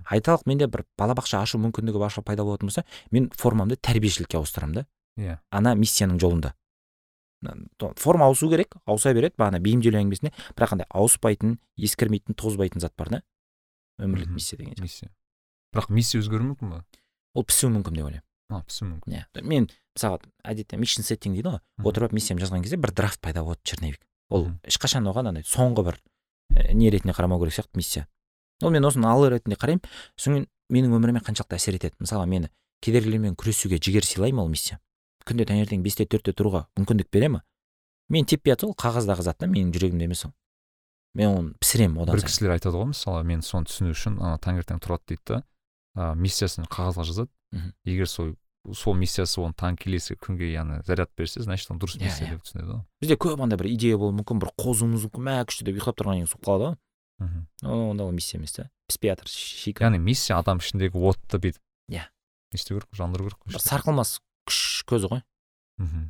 Айталық 0.09 0.47
менде 0.49 0.65
бір 0.65 0.85
балабақша 0.97 1.43
ашу 1.43 1.59
мүмкіндігі 1.61 2.23
пайда 2.25 2.43
болатын 2.43 2.65
болса 2.65 2.83
мен 3.11 3.29
формамды 3.29 3.75
тәрбиешілікке 3.77 4.37
ауыстырамын 4.37 4.73
да. 4.73 4.85
Иә. 5.17 5.37
Ана 5.51 5.75
миссияның 5.75 6.17
жолында. 6.17 6.55
Форма 7.97 8.27
ауысу 8.27 8.49
керек 8.49 8.75
ауыса 8.85 9.13
береді. 9.13 9.35
Бағана 9.37 9.59
бейімделу 9.63 9.99
әңгімесінде 9.99 10.33
бірақ 10.57 10.77
андай 10.77 10.87
ауыспайтын 10.89 11.57
ескірмейтін 11.77 12.35
тозбайтын 12.35 12.81
зат 12.81 12.95
бар 12.97 13.09
да. 13.09 13.21
Өмірлік 13.99 14.29
миссия 14.33 14.57
деген 14.57 14.75
миссия. 14.81 15.11
Бірақ 15.73 15.91
миссия 15.93 16.21
өзгеруі 16.21 16.53
мүмкін 16.53 16.73
ба 16.73 16.83
ол 17.37 17.45
пісуі 17.45 17.71
мүмкін 17.75 17.97
деп 17.97 18.07
ойлаймын. 18.07 18.25
А 18.49 18.61
пісуі 18.65 18.89
мүмкін. 18.89 19.13
Иә. 19.13 19.43
Мен 19.43 19.69
мысалы 19.93 20.19
әдетте 20.43 20.77
мишн 20.79 21.05
сеттинг 21.05 21.37
дейді 21.37 21.53
ғой. 21.53 21.61
Отырып 21.83 22.09
алып 22.09 22.17
миссиямды 22.17 22.45
жазған 22.45 22.63
кезде 22.65 22.79
бір 22.81 22.93
драфт 22.97 23.21
пайда 23.21 23.43
болады 23.45 23.61
черновик. 23.63 24.01
Ол 24.29 24.49
ешқашан 24.65 25.05
оған 25.11 25.31
андай 25.33 25.45
соңғы 25.45 25.85
бір 25.89 25.99
ә, 26.53 26.73
не 26.73 26.89
ретінде 26.89 27.13
қарамау 27.13 27.41
керек 27.43 27.57
сияқты 27.59 27.77
миссия. 27.77 28.07
Ол 28.61 28.71
мен 28.73 28.85
осыны 28.85 29.05
алғы 29.05 29.35
ретінде 29.35 29.59
қараймын. 29.59 29.83
Содан 30.15 30.47
кейін 30.47 30.49
менің 30.73 30.97
өміріме 30.97 31.21
қаншалықты 31.21 31.59
әсер 31.59 31.77
етеді? 31.77 31.95
Мысалы 31.99 32.25
мені 32.25 32.49
кедергілермен 32.81 33.35
күресуге 33.35 33.77
жігер 33.77 34.07
сыйлай 34.07 34.31
ма 34.31 34.43
ол 34.43 34.49
миссия? 34.49 34.79
Күнде 35.27 35.45
таңертең 35.49 35.83
бесте 35.85 36.05
төртте 36.07 36.33
тұруға 36.33 36.65
мүмкіндік 36.79 37.11
бере 37.11 37.29
ма 37.35 37.43
мен 38.09 38.25
теппей 38.25 38.53
жатса 38.55 38.67
ол 38.69 38.75
қағаздағы 38.79 39.25
зат 39.27 39.37
та 39.41 39.47
менің 39.51 39.73
жүрегімде 39.75 40.07
емес 40.07 40.25
ол. 40.25 40.33
Мен 41.17 41.29
оны 41.33 41.53
пісіремін 41.59 42.03
одан 42.03 42.15
бір 42.15 42.23
кісілер 42.27 42.53
айтады 42.55 42.77
ғой 42.77 42.91
мысалы 42.93 43.23
мен 43.27 43.41
соны 43.43 43.67
түсіну 43.67 43.91
үшін 43.95 44.19
ана 44.21 44.37
таңертең 44.39 44.79
тұрады 44.83 45.03
дейді 45.11 45.23
да. 45.27 46.13
Миссиясын 46.15 46.67
қағазға 46.71 47.03
жазады. 47.09 47.31
Егер 47.83 48.07
сол 48.07 48.35
сол 48.75 48.95
миссиясы 48.99 49.39
оны 49.41 49.55
таң 49.57 49.77
келесі 49.79 50.15
күнге 50.19 50.51
яғни 50.51 50.81
заряд 50.85 51.09
берсе 51.17 51.41
значит 51.41 51.71
ол 51.71 51.79
дұрыс 51.81 51.97
Иә, 51.97 52.03
миссия 52.05 52.27
иә. 52.27 52.35
деп 52.35 52.43
түсінеді 52.43 52.67
ғой. 52.73 52.81
Бізде 53.01 53.15
көп 53.17 53.41
андай 53.43 53.57
бір 53.57 53.69
идея 53.71 53.97
болуы 53.97 54.15
мүмкін 54.19 54.41
бір 54.43 54.51
қозуымыз 54.59 55.07
мүмкін 55.07 55.23
мә 55.23 55.35
күшті 55.47 55.65
деп 55.67 55.79
ұйықтап 55.79 55.97
тұрғаннан 56.01 56.19
кейін 56.27 56.31
суып 56.31 56.43
қалады 56.45 56.67
ғой. 56.67 56.77
Онда 57.63 58.03
ол 58.05 58.11
миссия 58.11 58.37
емес 58.37 58.51
та. 58.53 58.67
Піспей 58.91 59.15
жатыр 59.15 59.31
яғни 59.31 59.97
миссия 60.03 60.37
адам 60.37 60.59
ішіндегі 60.59 60.99
отты 60.99 61.39
бүйтіп. 61.39 61.63
Иә. 61.89 62.03
не 62.51 62.59
істеу 62.59 62.77
керек 62.77 62.91
жандыру 62.93 63.31
керек 63.31 63.61
сарқылмас 63.63 64.19
күш 64.47 64.59
көзі 64.89 65.11
ғой. 65.11 65.23
Мхм. 65.81 66.09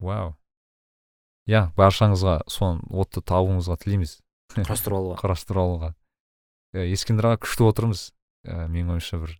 Вау. 0.00 0.34
Иә 1.50 1.66
баршаңызға 1.76 2.40
соны 2.50 2.84
отты 2.90 3.22
табуыңызға 3.26 3.76
тілейміз. 3.82 4.18
Құрастырып 4.56 4.98
алуға. 5.00 5.20
Құрастырып 5.22 5.62
алуға. 5.64 5.92
Ескендір 6.76 7.32
аға 7.32 7.40
күшті 7.44 7.66
отырмыз. 7.66 8.10
Ә, 8.46 8.66
менің 8.70 8.94
ойымша 8.96 9.18
бір 9.20 9.34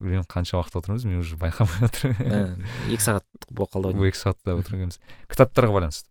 білмеймін 0.00 0.24
қанша 0.32 0.56
уақыт 0.56 0.78
отырмыз 0.80 1.04
мен 1.04 1.20
уже 1.20 1.36
байқамай 1.36 1.84
отырмын. 1.86 2.64
Екі 2.88 3.04
сағат 3.04 3.26
болып 3.52 3.74
қалды 3.74 3.92
ау 3.92 4.06
екі 4.08 4.16
сағатта 4.18 4.54
отырғанбыз 4.56 4.96
кітаптарға 5.30 5.74
байланысты. 5.76 6.08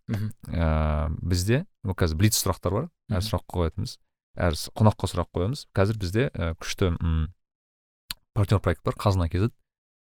Ә, 0.54 1.10
бізде 1.26 1.64
ну 1.84 1.96
қазір 1.98 2.20
блиц 2.22 2.38
сұрақтар 2.38 2.76
бар. 2.76 2.88
Әр 3.10 3.26
сұрақ 3.26 3.48
қоятынбыз. 3.50 3.96
Әр 4.38 4.56
қонаққа 4.78 5.10
сұрақ 5.10 5.32
қоямыз. 5.34 5.66
Қазір 5.74 6.00
бізде 6.06 6.30
күшті 6.62 6.92
м, 6.94 7.26
партнер 8.38 8.62
проект 8.62 8.86
бар. 8.86 8.94
Қазына 9.02 9.26
kz 9.34 9.50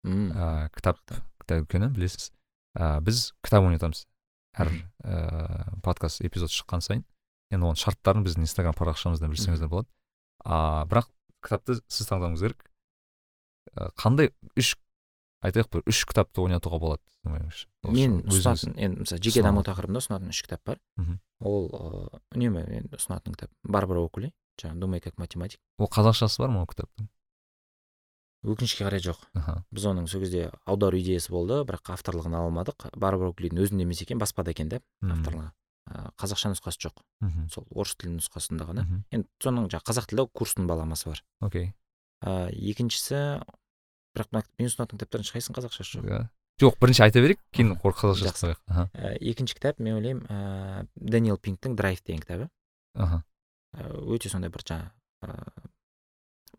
Ә, 0.07 0.69
кітап 0.71 0.99
кітап 1.03 1.65
дүкені 1.67 1.89
білесіз. 1.91 2.31
Ә, 2.77 2.99
біз 3.03 3.33
кітап 3.43 3.65
ойнатамыз. 3.67 4.05
Әр 4.55 4.71
ә, 5.03 5.77
подкаст 5.83 6.23
эпизод 6.23 6.53
шыққан 6.53 6.83
сайын. 6.83 7.03
Енді 7.51 7.67
оның 7.67 7.79
шарттарын 7.81 8.23
біздің 8.25 8.47
инстаграм 8.47 8.75
парақшамыздан 8.77 9.31
білсеңіздер 9.33 9.71
болады. 9.71 9.89
А 10.43 10.85
бірақ 10.87 11.09
кітапты 11.43 11.79
сіз 11.91 12.09
таңдауыңыз 12.11 12.45
керек. 12.45 12.63
Қандай 13.99 14.31
үш 14.55 14.75
айтайық 15.43 15.71
бір 15.75 15.85
үш 15.91 16.03
кітапты 16.07 16.43
ойнатуға 16.45 16.79
болады 16.81 17.03
сіздің 17.11 17.37
ойыңызша? 17.37 17.67
Мен 17.91 18.19
ұсынатын 18.31 18.77
енді 18.79 19.03
мысалы 19.03 19.23
жеке 19.27 19.43
даму 19.45 19.63
тақырыбында 19.67 20.01
ұсынатын 20.03 20.31
үш 20.33 20.41
кітап 20.47 20.63
бар. 20.65 20.81
Ол 21.43 21.67
ыыы, 21.67 22.21
үнемі 22.35 22.63
мен 22.65 22.89
ұсынатын 22.95 23.35
кітап. 23.35 23.51
Барбара 23.63 24.01
окули 24.01 24.31
жаңағы 24.57 24.81
думай 24.81 25.03
как 25.03 25.19
математик 25.21 25.59
ол 25.77 25.89
қазақшасы 25.93 26.41
бар 26.41 26.49
ма 26.49 26.63
ол 26.63 26.71
кітаптың? 26.71 27.09
Өкінішке 28.43 28.85
қарай 28.85 29.01
жоқ. 29.03 29.23
Аха. 29.37 29.63
Біз 29.71 29.87
оның 29.89 30.09
сол 30.11 30.21
кезде 30.21 30.51
аудару 30.65 30.99
идеясы 30.99 31.31
болды 31.31 31.61
бірақ 31.67 31.93
авторлығын 31.95 32.37
ала 32.37 32.51
алмадық. 32.51 32.91
Барбара 32.95 33.31
окулидің 33.33 33.63
өзінде 33.63 33.87
емес 33.87 34.03
екен 34.03 34.19
баспада 34.21 34.51
екен 34.51 34.69
да 34.69 34.81
авторлығы. 35.01 35.51
Ә, 35.87 36.11
қазақша 36.19 36.51
нұсқасы 36.51 36.83
жоқ. 36.87 37.01
Мхм 37.23 37.49
сол 37.49 37.65
орыс 37.71 37.95
тілі 37.95 38.17
нұсқасында 38.19 38.67
ғана. 38.67 38.87
Енді 39.15 39.27
соның 39.39 39.69
жаңағы 39.71 39.87
қазақ 39.87 40.09
тілді 40.11 40.27
курстың 40.35 40.67
баламасы 40.67 41.07
бар. 41.09 41.23
Окей 41.41 41.71
ә, 42.23 42.49
екіншісі 42.49 43.19
бірақ 44.17 44.33
мына 44.33 44.43
мен 44.57 44.69
ұсынатын 44.69 44.97
кітаптардың 44.97 45.27
ешқайсысының 45.27 45.57
қазақшасы 45.57 45.97
жоқ 45.97 46.09
иә 46.09 46.21
жоқ 46.61 46.77
бірінші 46.81 47.03
айта 47.05 47.21
берейік 47.21 47.41
кейін 47.53 47.75
қазақша 47.77 48.31
Жақсы. 48.31 48.53
Ә, 48.67 49.13
екінші 49.21 49.57
кітап 49.59 49.79
мен 49.79 49.99
ойлаймын 49.99 50.25
ә, 50.25 50.87
дэниел 50.95 51.37
пинктің 51.37 51.77
драйв 51.77 52.01
деген 52.03 52.23
кітабы. 52.23 52.49
Аха. 52.95 53.21
Өте 53.77 54.31
сондай 54.31 54.49
бір 54.49 54.65
жаңа 54.65 54.89
ә, 55.21 55.37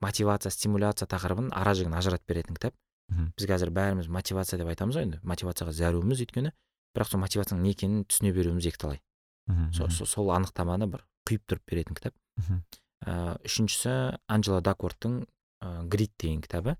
мотивация 0.01 0.51
стимуляция 0.51 1.09
тақырыбын 1.09 1.51
ара 1.53 1.75
жігін 1.75 1.95
ажыратып 1.99 2.29
беретін 2.29 2.57
кітап. 2.59 2.75
Мхм. 3.09 3.33
біз 3.39 3.47
қазір 3.49 3.70
бәріміз 3.73 4.09
мотивация 4.12 4.59
деп 4.61 4.69
айтамыз 4.69 4.99
ғой 4.99 5.07
енді. 5.09 5.20
Мотивацияға 5.25 5.73
зәруміз 5.73 6.20
өйткені. 6.25 6.53
Бірақ 6.95 7.09
сол 7.09 7.23
мотивацияның 7.23 7.62
не 7.65 7.73
екенін 7.73 8.05
түсіне 8.05 8.35
беруіміз 8.37 8.69
екіталай. 8.69 9.01
Мхм, 9.49 9.73
сол, 9.73 9.89
сол, 10.07 10.29
анықтаманы 10.37 10.87
бір 10.93 11.07
құйып 11.29 11.47
тұрып 11.49 11.65
беретін 11.65 11.97
кітап. 11.97 12.15
Мхм. 12.37 12.61
ә, 13.07 13.39
үшіншісі 13.49 14.19
анджела 14.29 14.61
даквордтың 14.61 15.25
ә, 15.65 15.89
грид 15.89 16.12
деген 16.19 16.43
кітабы. 16.45 16.77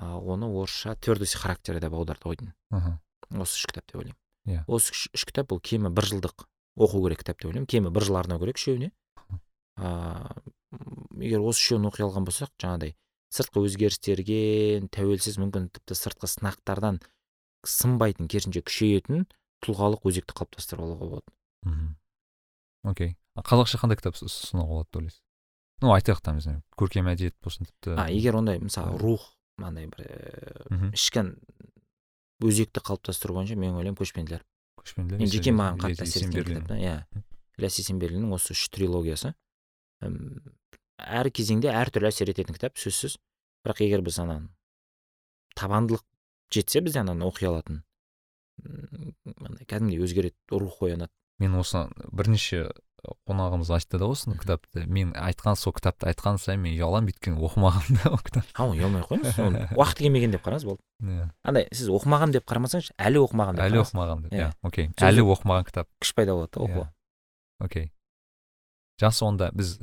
Ә, 0.00 0.16
оны 0.16 0.48
орысша 0.48 0.96
твердость 0.96 1.36
характера 1.36 1.80
деп 1.80 1.92
аударды 1.92 2.24
ойдың 2.24 2.52
аха 2.70 2.98
осы 3.30 3.58
үш 3.60 3.66
кітап 3.68 3.86
деп 3.86 4.00
ойлаймын. 4.00 4.18
Иә. 4.48 4.64
осы 4.66 4.92
үш, 4.92 5.08
үш 5.12 5.24
кітап 5.28 5.52
бұл 5.52 5.60
кемі 5.60 5.92
бір 5.92 6.08
жылдық 6.08 6.46
оқу 6.76 7.02
керек 7.04 7.20
кітап 7.20 7.38
деп 7.38 7.50
ойлаймын. 7.50 7.68
Кемі 7.68 7.92
бір 7.92 8.06
жыл 8.08 8.16
арнау 8.16 8.40
керек 8.40 8.56
үшеуіне 8.56 8.90
ыыы 9.76 10.52
егер 11.22 11.40
осы 11.44 11.60
үшеуін 11.62 11.88
оқи 11.90 12.04
алған 12.06 12.26
болсақ 12.28 12.50
жаңағыдай 12.62 12.94
сыртқы 13.32 13.62
өзгерістерге 13.66 14.38
тәуелсіз 14.92 15.38
мүмкін 15.40 15.70
тіпті 15.72 15.96
сыртқы 15.96 16.28
сынақтардан 16.28 17.00
сынбайтын 17.66 18.28
керісінше 18.28 18.62
күшейетін 18.66 19.26
тұлғалық 19.64 20.04
өзекті 20.10 20.34
қалыптастырып 20.36 20.82
алуға 20.82 21.06
болады. 21.08 21.34
Мхм. 21.62 21.92
Окей. 22.90 23.12
Қазақша 23.38 23.78
қандай 23.80 23.96
кітап 24.00 24.18
ұс- 24.18 24.26
ұсынуға 24.26 24.66
болады 24.68 24.88
деп 24.90 24.98
ойлайсыз? 25.00 25.20
Ну 25.82 25.92
айтайық 25.94 26.20
там 26.22 26.40
көркем 26.76 27.08
әдебиет 27.12 27.36
болсын 27.42 27.66
тіпті. 27.70 27.94
А 27.96 28.08
егер 28.10 28.36
ондай 28.36 28.58
мысалы 28.58 28.98
рух 28.98 29.30
мынандай 29.58 29.86
бір 29.86 30.02
ііі, 30.02 30.66
мхм. 30.70 30.90
ішкі 30.92 31.22
өзекті 32.42 32.82
қалыптастыру 32.82 33.36
бойынша 33.38 33.56
мен 33.56 33.76
ойлаймын 33.78 33.96
көшпенділер. 33.98 34.42
Көшпенділер 34.82 35.22
енді 35.22 35.30
жеке 35.38 35.54
маған 35.54 35.78
қатты 35.78 36.02
әсер 36.02 36.26
еткен 36.26 36.44
кітап 36.44 36.68
та 36.68 36.78
иә. 36.82 36.96
Ілияс 37.58 37.78
есенберлиннің 37.78 38.34
осы 38.34 38.52
үш 38.56 38.66
трилогиясы. 38.74 39.34
Әр 40.02 41.30
кезеңде 41.34 41.72
әртүрлі 41.72 42.10
әсер 42.10 42.30
ететін 42.32 42.56
кітап 42.56 42.78
сөзсіз. 42.80 43.18
Бірақ 43.66 43.82
егер 43.86 44.02
біз 44.02 44.18
ана 44.22 44.40
табандылық 45.58 46.02
жетсе 46.52 46.80
бізде 46.84 47.02
ананы 47.02 47.26
оқи 47.28 47.46
алатын. 47.48 47.82
Андай 48.62 49.66
кәдімгідей 49.68 50.02
өзгереді 50.04 50.36
рух 50.52 50.80
оянады. 50.82 51.12
Мен 51.42 51.54
осы 51.58 51.86
бірнеше 52.12 52.70
қонағымыз 53.26 53.70
айтты 53.74 53.98
да 53.98 54.06
осыны 54.06 54.36
кітапты. 54.38 54.84
Мен 54.86 55.10
айтқан 55.18 55.56
сол 55.58 55.74
кітапты 55.74 56.06
айтқан 56.12 56.38
сайын 56.38 56.60
мен 56.62 56.76
ұяламын 56.76 57.10
өйткені 57.10 57.40
оқымағанмын 57.48 57.98
да 58.04 58.12
ол 58.14 58.20
кітапты 58.22 58.54
а 58.54 58.66
ұялмай 58.70 59.02
ақ 59.02 59.08
қойыңыз 59.10 59.40
оны 59.46 59.64
уақыты 59.74 60.04
келмеген 60.06 60.36
деп 60.36 60.44
қараңыз 60.46 60.66
болды. 60.68 60.84
Иә. 61.02 61.26
Андай 61.42 61.66
сіз 61.74 61.90
оқымаған 61.90 62.36
деп 62.36 62.46
қарамасаңыз 62.46 62.92
әлі 63.02 63.24
оқымаған 63.24 63.58
деп 63.58 63.66
әлі 63.66 63.80
оқымаған 63.82 64.22
деп 64.28 64.36
Иә. 64.38 64.46
иә 64.46 64.52
окей. 64.70 64.90
Әлі 65.02 65.24
оқымаған 65.34 65.66
кітап. 65.66 65.90
күш 65.98 66.14
пайда 66.14 66.36
болады 66.38 66.52
да 66.54 66.62
оқуға. 66.68 66.86
Окей. 67.66 67.90
Жақсы 69.02 69.24
онда 69.26 69.50
біз 69.56 69.76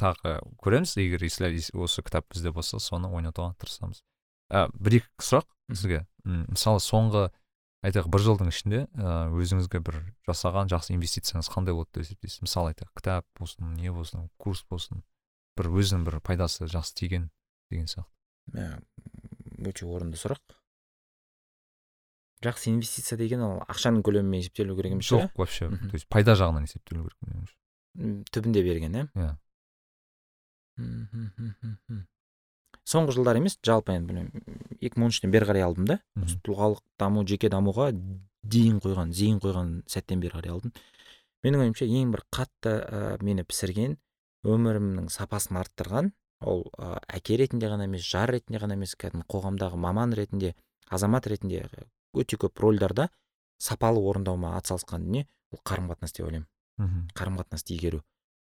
тағы 0.00 0.36
көреміз 0.62 0.96
егер 0.98 1.22
если 1.24 1.52
осы 1.78 2.02
кітап 2.02 2.26
бізде 2.32 2.52
болса 2.52 2.80
соны 2.82 3.08
ойнатуға 3.08 3.54
тырысамыз. 3.62 4.02
Ә, 4.50 4.68
бір 4.74 5.00
екі 5.00 5.24
сұрақ 5.24 5.48
сізге. 5.72 6.04
Мысалы 6.24 6.82
соңғы 6.82 7.28
айтайық 7.84 8.08
бір 8.12 8.24
жылдың 8.24 8.50
ішінде 8.50 8.82
өзіңізге 8.96 9.80
бір 9.84 10.00
жасаған 10.28 10.70
жақсы 10.72 10.94
инвестицияңыз 10.96 11.50
қандай 11.52 11.76
болды 11.76 12.00
деп 12.00 12.06
есептейсіз? 12.06 12.42
Мысалы 12.46 12.72
айтайық 12.72 12.92
кітап 12.96 13.26
болсын 13.38 13.74
не 13.76 13.92
болсын 13.92 14.28
курс 14.40 14.64
болсын 14.70 15.02
бір 15.58 15.70
өзінің 15.70 16.06
бір 16.08 16.20
пайдасы 16.24 16.68
жақсы 16.70 16.94
тиген 16.96 17.30
деген 17.70 17.88
сияқты. 17.90 18.80
Өте 19.64 19.86
орынды 19.86 20.18
сұрақ. 20.20 20.40
Жақсы 22.44 22.72
инвестиция 22.72 23.18
деген 23.20 23.44
ол 23.44 23.60
ақшаның 23.68 24.02
көлемімен 24.04 24.42
есептелу 24.42 24.76
керек 24.76 24.96
емес 24.96 25.08
жоқ 25.08 25.36
вообще. 25.36 25.68
Мхм. 25.68 25.88
то 25.88 25.94
есть 25.96 26.08
пайда 26.08 26.34
жағынан 26.36 26.66
есептелу 26.66 27.04
керек 27.04 27.16
менің 27.24 27.36
ойымша. 27.40 27.56
М, 27.56 27.63
түбінде 28.34 28.62
берген 28.66 28.94
иә 28.98 29.08
Иә. 29.14 29.30
соңғы 32.84 33.14
жылдар 33.16 33.38
емес 33.38 33.58
жалпы 33.64 33.94
енді 33.94 34.10
білмеймін 34.10 34.58
екі 34.80 34.98
мың 34.98 35.06
он 35.06 35.12
үштен 35.14 35.30
бері 35.32 35.46
қарай 35.48 35.62
алдым 35.64 35.86
да. 35.88 36.00
Тұлғалық 36.44 36.80
даму 36.98 37.22
жеке 37.26 37.48
дамуға 37.48 37.92
дейін 38.42 38.80
қойған 38.84 39.12
зейін 39.14 39.38
қойған 39.40 39.70
сәттен 39.88 40.20
бері 40.20 40.34
қарай 40.40 40.52
алдым. 40.52 40.72
Менің 41.44 41.62
ойымша 41.64 41.86
ең 41.86 42.10
бір 42.12 42.24
қатты 42.34 42.72
ә, 42.84 43.22
мені 43.22 43.44
пісірген 43.44 43.96
өмірімнің 44.44 45.08
сапасын 45.12 45.56
арттырған 45.62 46.10
ол 46.44 46.66
ә, 46.76 46.98
әке 47.08 47.38
ретінде 47.40 47.70
ғана 47.72 47.86
емес 47.88 48.04
жар 48.04 48.32
ретінде 48.34 48.58
ғана 48.60 48.76
емес 48.76 48.96
кәдімгі 49.00 49.24
қоғамдағы 49.32 49.78
маман 49.80 50.12
ретінде 50.12 50.54
азамат 50.90 51.26
ретінде 51.26 51.64
өте 52.12 52.36
көп 52.36 52.60
рөлдарда 52.60 53.08
сапалы 53.58 54.00
орындауыма 54.00 54.56
атсалысқан 54.58 55.06
дүние 55.06 55.26
ол 55.52 55.60
қарым 55.64 55.88
қатынас 55.92 56.12
деп 56.12 56.26
ойлаймын. 56.26 56.48
Мхм 56.78 57.08
қарым 57.14 57.38
қатынасты 57.40 57.74
игеру. 57.76 58.02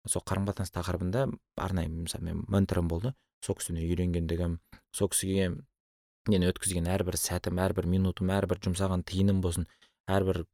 Сол 0.07 0.23
қарым 0.25 0.47
қатынас 0.47 0.71
тақырыбында 0.71 1.27
арнайы 1.55 1.89
мысалы 1.89 2.25
мен 2.25 2.45
менторым 2.47 2.87
болды. 2.87 3.13
Сол 3.41 3.55
кісіден 3.55 3.83
үйренгендігім 3.83 4.59
сол 4.91 5.09
кісіге 5.09 5.51
мен 6.27 6.47
өткізген 6.47 6.87
әрбір 6.91 7.17
сәтім 7.19 7.59
әрбір 7.63 7.87
минутым 7.87 8.31
әрбір 8.33 8.59
жұмсаған 8.65 9.05
тиыным 9.07 9.41
болсын 9.41 9.67
әрбір 10.07 10.45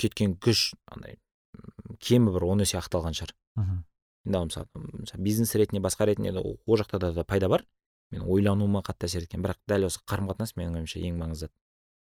кеткен 0.00 0.36
күш 0.40 0.72
андай 0.90 1.18
кемі 2.00 2.32
бір 2.34 2.48
он 2.48 2.64
есе 2.64 2.78
ақталған 2.80 3.16
шығар. 3.18 3.34
Мхм 3.60 3.84
енді 4.24 4.38
ал 4.38 4.48
мысалы 4.48 4.66
бизнес 5.18 5.54
ретінде 5.54 5.80
басқа 5.80 6.06
ретінде 6.06 6.32
де 6.32 6.38
ол 6.40 6.76
жақта 6.76 6.98
да, 6.98 7.12
да 7.12 7.24
пайда 7.24 7.48
бар. 7.48 7.64
Мен 8.10 8.22
ойлануыма 8.26 8.82
қатты 8.82 9.06
әсер 9.06 9.24
еткен 9.24 9.42
бірақ 9.42 9.60
дәл 9.70 9.86
осы 9.86 10.00
қарым 10.06 10.28
қатынас 10.30 10.56
менің 10.56 10.80
ойымша 10.80 11.00
ең 11.00 11.18
маңызды. 11.20 11.50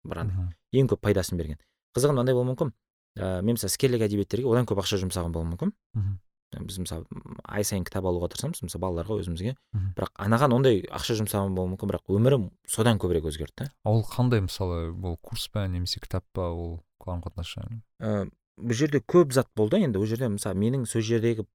Бір 0.07 0.23
андай 0.23 0.53
ең 0.71 0.87
көп 0.87 1.01
пайдасын 1.03 1.37
берген. 1.37 1.59
Қызығы 1.95 2.15
мынандай 2.15 2.33
болуы 2.37 2.53
мүмкін. 2.53 2.71
Ә, 3.17 3.41
мен 3.41 3.57
мысалы 3.57 3.73
іскерлік 3.73 4.05
әдебиеттерге 4.07 4.47
одан 4.47 4.69
көп 4.69 4.81
ақша 4.83 5.01
жұмсаған 5.01 5.35
болуым 5.35 5.53
мүмкін. 5.55 5.73
Мхм. 5.97 6.17
біз 6.63 6.77
мысалы 6.79 7.03
ай 7.43 7.65
сайын 7.67 7.83
кітап 7.83 8.05
алуға 8.07 8.29
тырысамыз 8.31 8.61
мысалы 8.63 8.81
балаларға 8.85 9.17
өзімізге. 9.19 9.57
Бірақ 9.97 10.13
анаған 10.15 10.53
ондай 10.55 10.79
ақша 10.87 11.17
жұмсаған 11.19 11.57
болуы 11.57 11.73
мүмкін 11.73 11.91
бірақ 11.91 12.07
өмірім 12.07 12.49
содан 12.65 13.01
көбірек 13.03 13.27
өзгерді 13.27 13.65
да. 13.65 13.71
Ол 13.83 14.05
қандай 14.07 14.39
мысалы 14.45 14.93
ол 14.95 15.17
курс 15.17 15.49
па 15.51 15.67
немесе 15.67 15.99
кітап 15.99 16.23
па 16.31 16.47
ол 16.47 16.79
қарым 17.03 17.21
қатынас 17.25 17.51
жайлы 17.51 17.81
ә, 17.99 18.29
бұл 18.57 18.73
жерде 18.79 19.01
көп 19.03 19.33
зат 19.35 19.49
болды 19.55 19.81
енді 19.83 19.99
ол 19.99 20.05
жерде 20.07 20.29
мысалы 20.31 20.55
менің 20.55 20.85
сол 20.87 21.01
жердегі 21.01 21.45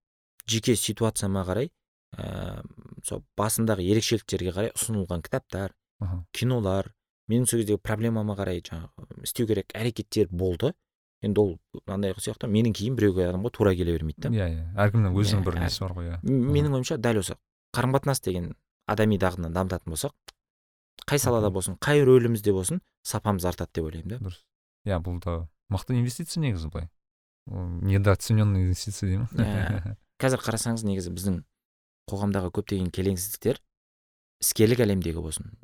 жеке 0.47 0.77
ситуацияма 0.77 1.45
қарай 1.49 1.71
ә, 2.17 2.63
сол 3.03 3.25
басындағы 3.39 3.85
ерекшеліктерге 3.89 4.53
қарай 4.53 4.73
ұсынылған 4.77 5.25
кітаптар 5.25 5.73
кинолар 6.37 6.93
менің 7.31 7.47
сол 7.49 7.63
кездегі 7.63 7.81
проблемама 7.83 8.37
қарай 8.37 8.61
жаңағы 8.61 9.23
істеу 9.23 9.47
керек 9.47 9.73
әрекеттер 9.75 10.29
болды. 10.31 10.75
Енді 11.23 11.41
ол 11.41 11.53
мынандай 11.87 12.15
сияқты 12.19 12.49
менің 12.51 12.75
кейін 12.77 12.97
біреуге 12.99 13.29
адамға 13.31 13.53
тура 13.55 13.75
келе 13.79 13.95
бермейді 13.95 14.27
да 14.27 14.31
иә 14.35 14.49
иә. 14.51 14.65
Әркімнің 14.85 15.17
өзінің 15.23 15.45
бір 15.47 15.59
несі 15.63 15.85
бар 15.85 15.95
ғой 15.97 16.09
иә. 16.11 16.19
менің 16.27 16.77
ойымша 16.79 16.99
дәл 16.99 17.21
осы 17.23 17.37
қарым 17.75 17.95
қатынас 17.95 18.23
деген 18.25 18.53
адами 18.91 19.19
дағдыны 19.23 19.53
дамытатын 19.55 19.95
болсақ 19.95 20.15
қай 21.07 21.19
салада 21.23 21.51
болсын 21.51 21.79
қай 21.79 22.03
рөлімізде 22.05 22.53
болсын 22.53 22.83
сапамыз 23.07 23.45
артады 23.45 23.71
деп 23.75 23.89
ойлаймын 23.89 24.09
да. 24.09 24.19
Дұрыс. 24.27 24.43
Иә 24.87 24.99
бұл 25.03 25.21
да 25.23 25.49
мықты 25.73 25.97
инвестиция 25.99 26.43
негізі 26.43 26.69
былай. 26.69 26.89
Недооцененный 27.47 28.67
инвестиция 28.67 29.09
деймін. 29.09 29.29
Иә. 29.33 29.97
қазір 30.23 30.43
қарасаңыз 30.43 30.85
негізі 30.87 31.15
біздің 31.15 31.43
қоғамдағы 32.11 32.53
көптеген 32.59 32.91
келеңсіздіктер 32.95 33.63
іскерлік 34.43 34.83
әлемдегі 34.85 35.23
болсын 35.23 35.55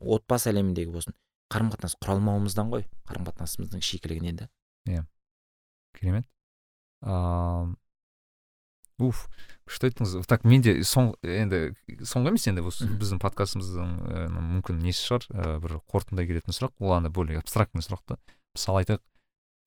отбасы 0.00 0.50
әлеміндегі 0.50 0.94
болсын 0.94 1.14
қарым 1.50 1.70
қатынас 1.74 1.96
құра 1.98 2.16
алмауымыздан 2.16 2.70
ғой. 2.70 2.86
Қарым 3.06 3.26
қатынасымыздың 3.26 3.82
шикілігінен 3.82 4.42
да 4.42 4.48
керемет 5.98 6.26
ааа 7.02 7.68
уф 9.00 9.24
күшті 9.68 9.88
айттыңыз 9.88 10.28
так 10.28 10.44
менде 10.48 10.74
соң 10.86 11.12
енді 11.24 11.60
соңғы 12.08 12.32
емес 12.32 12.46
енді 12.50 12.64
осы 12.68 12.88
біздің 13.00 13.20
подкастымыздың 13.22 13.92
ә, 14.10 14.24
мүмкін 14.34 14.80
несі 14.84 15.06
шығар 15.06 15.26
ә, 15.30 15.58
бір 15.62 15.76
қорытындылай 15.90 16.28
келетін 16.28 16.56
сұрақ. 16.56 16.74
Ол 16.82 16.94
андай 16.96 17.12
более 17.14 17.40
абстрактный 17.40 17.84
сұрақ 17.86 18.02
та. 18.08 18.18
Мысалы 18.56 18.82
айтайық 18.82 19.02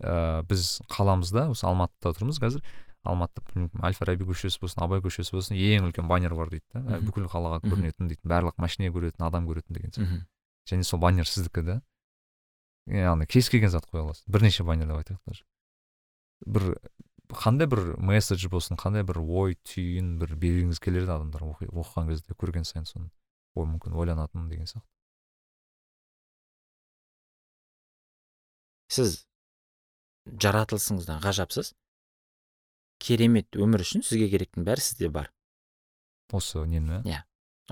ә, 0.04 0.44
біз 0.50 0.82
қаламызда 0.92 1.48
осы 1.54 1.66
алматыда 1.70 2.14
тұрмыз 2.20 2.42
қазір. 2.44 2.66
Алматыда 3.04 3.46
білмеймін 3.50 3.88
әл 3.88 3.98
фараби 3.98 4.28
көшесі 4.28 4.62
болсын 4.62 4.84
абай 4.86 5.02
көшесі 5.04 5.36
болсын 5.36 5.58
ең 5.58 5.90
үлкен 5.90 6.08
баннер 6.08 6.36
бар 6.38 6.52
дейді 6.54 6.68
да. 6.74 7.00
Бүкіл 7.04 7.26
қалаға 7.32 7.64
көрінетін 7.64 8.12
дейді. 8.12 8.22
Барлық 8.28 8.60
машине 8.64 8.92
көретін 8.94 9.26
адам 9.28 9.48
көретін 9.50 9.76
деген 9.76 9.92
сияқты. 9.96 10.22
Және 10.70 10.88
сол 10.88 11.00
баннер 11.04 11.28
сіздікі 11.28 11.66
да. 11.68 11.82
Яғни 12.90 13.28
кез 13.30 13.50
келген 13.50 13.72
зат 13.72 13.88
қоя 13.90 14.04
аласыз 14.08 14.24
бірнеше 14.28 14.64
баннер 14.68 14.90
деп 14.90 15.00
айтайық 15.00 15.22
даже. 15.26 15.46
Бір 16.46 16.70
қандай 17.34 17.68
бір 17.70 17.96
месседж 17.98 18.48
болсын 18.52 18.78
қандай 18.80 19.06
бір 19.08 19.22
ой 19.24 19.58
түйін 19.68 20.18
бір 20.22 20.36
бергіңіз 20.40 20.82
келеді 20.84 21.12
адамдар 21.12 21.46
оқыған 21.46 22.10
кезде 22.12 22.36
көрген 22.36 22.68
сайын 22.68 22.86
соны 22.90 23.10
ой 23.56 23.70
мүмкін 23.70 23.96
ойланатын 23.96 24.50
деген 24.52 24.68
сияқты. 24.68 24.88
Сіз 28.94 29.24
жаратылысыңыздан 30.28 31.24
ғажапсыз. 31.24 31.74
Керемет 33.04 33.56
өмір 33.60 33.84
үшін 33.84 34.04
сізге 34.06 34.30
керектің 34.32 34.68
бәрі 34.68 34.84
сізде 34.84 35.10
бар. 35.12 35.32
Осы 36.32 36.64
нені? 36.70 37.02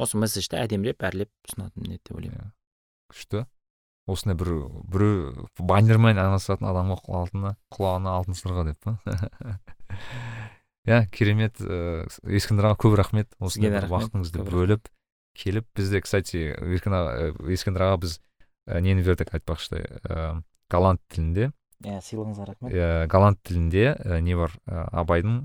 Осы 0.02 0.20
месседжді 0.20 0.58
әдемілеп 0.60 1.04
әрлеп 1.04 1.32
ұсынатын 1.48 1.88
еді 1.88 2.00
деп 2.00 2.18
ойлаймын. 2.18 2.50
Иә. 2.50 2.54
Күшті. 3.12 3.46
Осындай 4.14 4.38
бір 4.40 4.52
біреу 4.92 5.48
баннермен 5.60 6.20
айналысатын 6.20 6.68
адамға 6.70 6.98
құлағына 7.06 7.54
құлағына 7.74 8.16
алтын 8.20 8.38
сырға 8.38 8.66
деп 8.72 8.80
па? 8.84 8.98
Иә 10.90 11.06
керемет 11.14 11.62
ыыы 11.62 12.08
ескендір 12.26 12.72
аға 12.72 12.80
көп 12.82 12.98
рахмет. 12.98 13.30
Осындай 13.38 13.76
бір 13.76 13.86
уақытыңызды 13.92 14.46
бөліп 14.48 14.90
келіп 15.38 15.68
бізде 15.78 16.02
кстати 16.02 16.42
еркін 16.58 16.98
аға 16.98 17.32
ескендір 17.54 17.86
аға 17.86 18.00
біз 18.02 18.18
нені 18.66 19.06
бердік 19.06 19.34
айтпақшы 19.38 19.78
ыыы 19.78 20.42
голланд 20.74 21.04
тілінде. 21.14 21.52
Иә 21.86 22.02
сыйлығыңызға 22.02 22.48
рахмет. 22.50 22.74
Иә 22.74 23.08
голланд 23.14 23.42
тілінде 23.46 23.94
не 24.26 24.38
бар 24.40 24.58
абайдың 24.66 25.44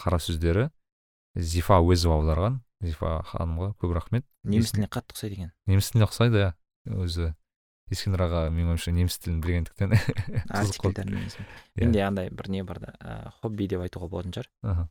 қара 0.00 0.20
сөздері 0.20 0.68
зифа 1.34 1.80
әуезова 1.80 2.20
аударған. 2.20 2.60
Зифа 2.84 3.18
ханымға 3.26 3.72
көп 3.80 3.96
рахмет. 3.96 4.24
Неміс 4.44 4.70
тіліне 4.74 4.88
қатты 4.92 5.16
ұқсайды 5.16 5.34
екен. 5.34 5.52
Неміс 5.66 5.90
тіліне 5.90 6.06
ұқсайды 6.06 6.44
иә 6.44 6.52
өзі. 6.94 7.32
Ескендір 7.92 8.24
аға 8.26 8.42
менің 8.52 8.74
ойымша 8.74 8.92
неміс 8.94 9.18
тілін 9.22 9.40
білгендіктен 9.44 9.94
иә. 11.38 11.46
менде 11.78 12.02
андай 12.04 12.30
бір 12.30 12.50
не 12.52 12.62
бар 12.64 12.80
да 12.82 12.94
ә, 13.00 13.32
хобби 13.40 13.68
деп 13.70 13.84
айтуға 13.84 14.08
болатын 14.12 14.34
шығар. 14.36 14.50
Аха. 14.62 14.88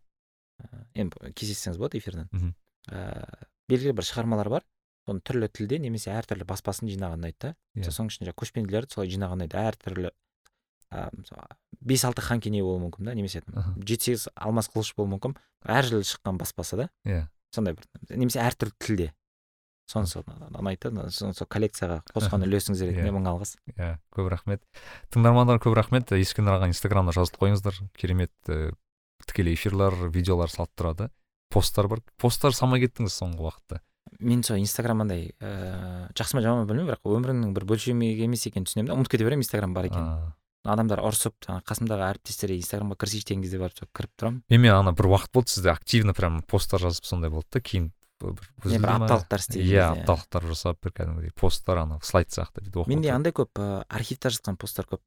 Енді 0.98 1.34
кездессеңіз 1.38 1.78
болады 1.78 2.02
эфирден. 2.02 2.54
Ыыы 2.90 3.48
белгілі 3.68 3.98
бір 3.98 4.08
шығармалар 4.08 4.50
бар. 4.50 4.68
Соны 5.08 5.22
түрлі 5.24 5.48
тілде 5.52 5.80
немесе 5.80 6.12
әртүрлі 6.12 6.48
баспасын 6.48 6.90
жинаған 6.92 7.22
ұнайды 7.22 7.38
да 7.40 7.54
иә 7.80 7.92
соның 7.92 8.12
ішінде 8.12 8.34
көшпенділерді 8.36 8.98
солай 8.98 9.12
жинаған 9.14 9.40
ұнайды 9.40 9.60
әртүрлі 9.62 10.12
мысалы 10.92 11.48
бес 11.80 12.04
алты 12.08 12.24
хан 12.24 12.42
кене 12.44 12.64
болуы 12.64 12.82
мүмкін 12.86 13.08
да 13.08 13.16
немесе 13.16 13.42
жеті 13.88 14.12
сегіз 14.12 14.28
алмас 14.36 14.70
қылыш 14.72 14.94
болуы 14.98 15.14
мүмкін. 15.16 15.36
Әр 15.64 15.88
жылы 15.88 16.08
шыққан 16.08 16.40
баспасы 16.40 16.80
да. 16.80 16.90
Иә. 17.08 17.28
Сондай 17.56 17.76
бір 17.78 17.88
немесе 18.20 18.42
әртүрлі 18.44 18.76
тілде. 18.84 19.10
Сонысы 19.88 20.20
ұнайды 20.22 20.92
сол 21.16 21.48
коллекцияға 21.48 22.02
қосқан 22.12 22.44
үлесіңіз 22.44 22.84
ретінде 22.90 23.14
мың 23.16 23.30
алғыс 23.32 23.56
иә 23.74 23.94
көп 24.14 24.30
рахмет. 24.34 24.64
Тыңдармандар 25.14 25.62
көп 25.64 25.78
рахмет. 25.80 26.12
Ескендір 26.12 26.58
аға 26.58 26.68
инстаграмда 26.72 27.16
жазылып 27.16 27.40
қойыңыздар. 27.42 27.80
Керемет 27.96 28.34
ііі 28.48 28.74
тікелей 29.28 29.56
эфирлер 29.56 29.96
видеолар 30.12 30.52
салып 30.52 30.74
тұрады. 30.76 31.10
Посттар 31.54 31.88
бар. 31.88 32.04
Посттар 32.20 32.56
салмай 32.56 32.84
кеттіңіз 32.84 33.16
соңғы 33.16 33.48
уақытта? 33.48 33.80
Мен 34.20 34.44
сол 34.44 34.60
инстаграм 34.60 35.02
андай 35.04 35.32
ыыы 35.40 36.12
жақсы 36.16 36.36
ма 36.36 36.44
жаман 36.44 36.66
ба 36.66 36.74
білмеймін 36.74 36.92
бірақ 36.92 37.08
өмірімнің 37.08 37.54
бір 37.56 37.66
бөлшегі 37.72 38.28
емес 38.28 38.46
екенін 38.48 38.68
түсінемін 38.68 38.92
да. 38.92 38.96
Ұмытып 39.00 39.16
кете 39.16 39.28
беремін 39.28 39.44
инстаграм 39.44 39.74
бар 39.76 39.90
екенін. 39.90 40.34
Адамдар 40.68 41.00
ұрысып 41.04 41.36
жаңағы 41.44 41.64
қасымдағы 41.68 42.06
әріптестер 42.08 42.52
инстаграмға 42.56 42.98
кірісейші 43.00 43.28
деген 43.30 43.44
кезде 43.46 43.60
барып 43.62 43.84
кіріп 43.96 44.12
тұрамын. 44.20 44.42
Мен 44.50 44.74
ана 44.74 44.92
бір 44.92 45.12
уақыт 45.14 45.32
болды 45.36 45.54
сізде 45.54 45.72
активно 45.72 46.16
прям 46.18 46.42
посттар 46.44 46.82
жазып 46.84 47.08
сондай 47.08 47.32
болды 47.32 47.48
да 47.56 47.62
кейін. 47.62 47.92
Бір 48.22 48.90
апталықтар 48.94 49.44
істеген 49.44 49.68
иә 49.68 49.86
апталықтар 49.92 50.48
жасап 50.50 50.80
бір 50.84 50.94
кәдімгідей 50.98 51.34
посттар 51.38 51.84
ана 51.84 52.00
слайд 52.02 52.32
сияқты 52.34 52.64
бүйтіп 52.66 52.90
менде 52.90 53.12
андай 53.14 53.34
көп 53.36 53.62
ыыы 53.62 53.84
архивта 53.88 54.32
жатқан 54.34 54.58
посттар 54.58 54.88
көп 54.90 55.04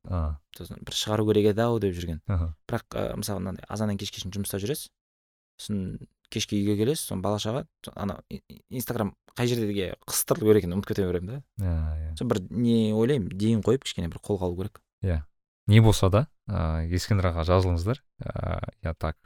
сосын 0.57 0.81
бір 0.87 0.97
шығару 0.97 1.27
керек 1.31 1.51
еді 1.53 1.65
ау 1.67 1.81
деп 1.83 1.97
жүрген 1.97 2.23
бірақ 2.71 2.99
мысалы 3.19 3.43
мынандай 3.43 3.67
азаннан 3.69 3.99
кешке 3.99 4.23
шейін 4.23 4.37
жұмыста 4.37 4.61
жүресіз 4.63 4.91
сосын 5.59 5.99
кешке 6.31 6.61
үйге 6.61 6.77
келесіз 6.79 7.09
сосын 7.09 7.23
бала 7.25 7.41
шаға 7.43 7.65
ана 7.97 8.21
инстаграм 8.71 9.15
қай 9.35 9.51
жерге 9.51 9.95
қыстырылу 10.07 10.53
керек 10.53 10.65
екенін 10.65 10.79
ұмытып 10.79 10.95
кете 10.95 11.09
беремін 11.09 11.43
да 11.59 11.73
иә 12.15 12.29
бір 12.31 12.43
не 12.51 12.93
ойлаймын 12.95 13.35
дейін 13.35 13.65
қойып 13.67 13.87
кішкене 13.87 14.11
бір 14.13 14.23
қолға 14.23 14.47
алу 14.47 14.61
керек 14.61 14.81
иә 15.03 15.23
не 15.67 15.81
болса 15.83 16.11
да 16.11 16.29
ыыы 16.47 16.95
ескендір 16.95 17.33
аға 17.33 17.47
жазылыңыздар 17.51 18.03
ыыы 18.23 18.75
я 18.87 18.95
так 18.95 19.19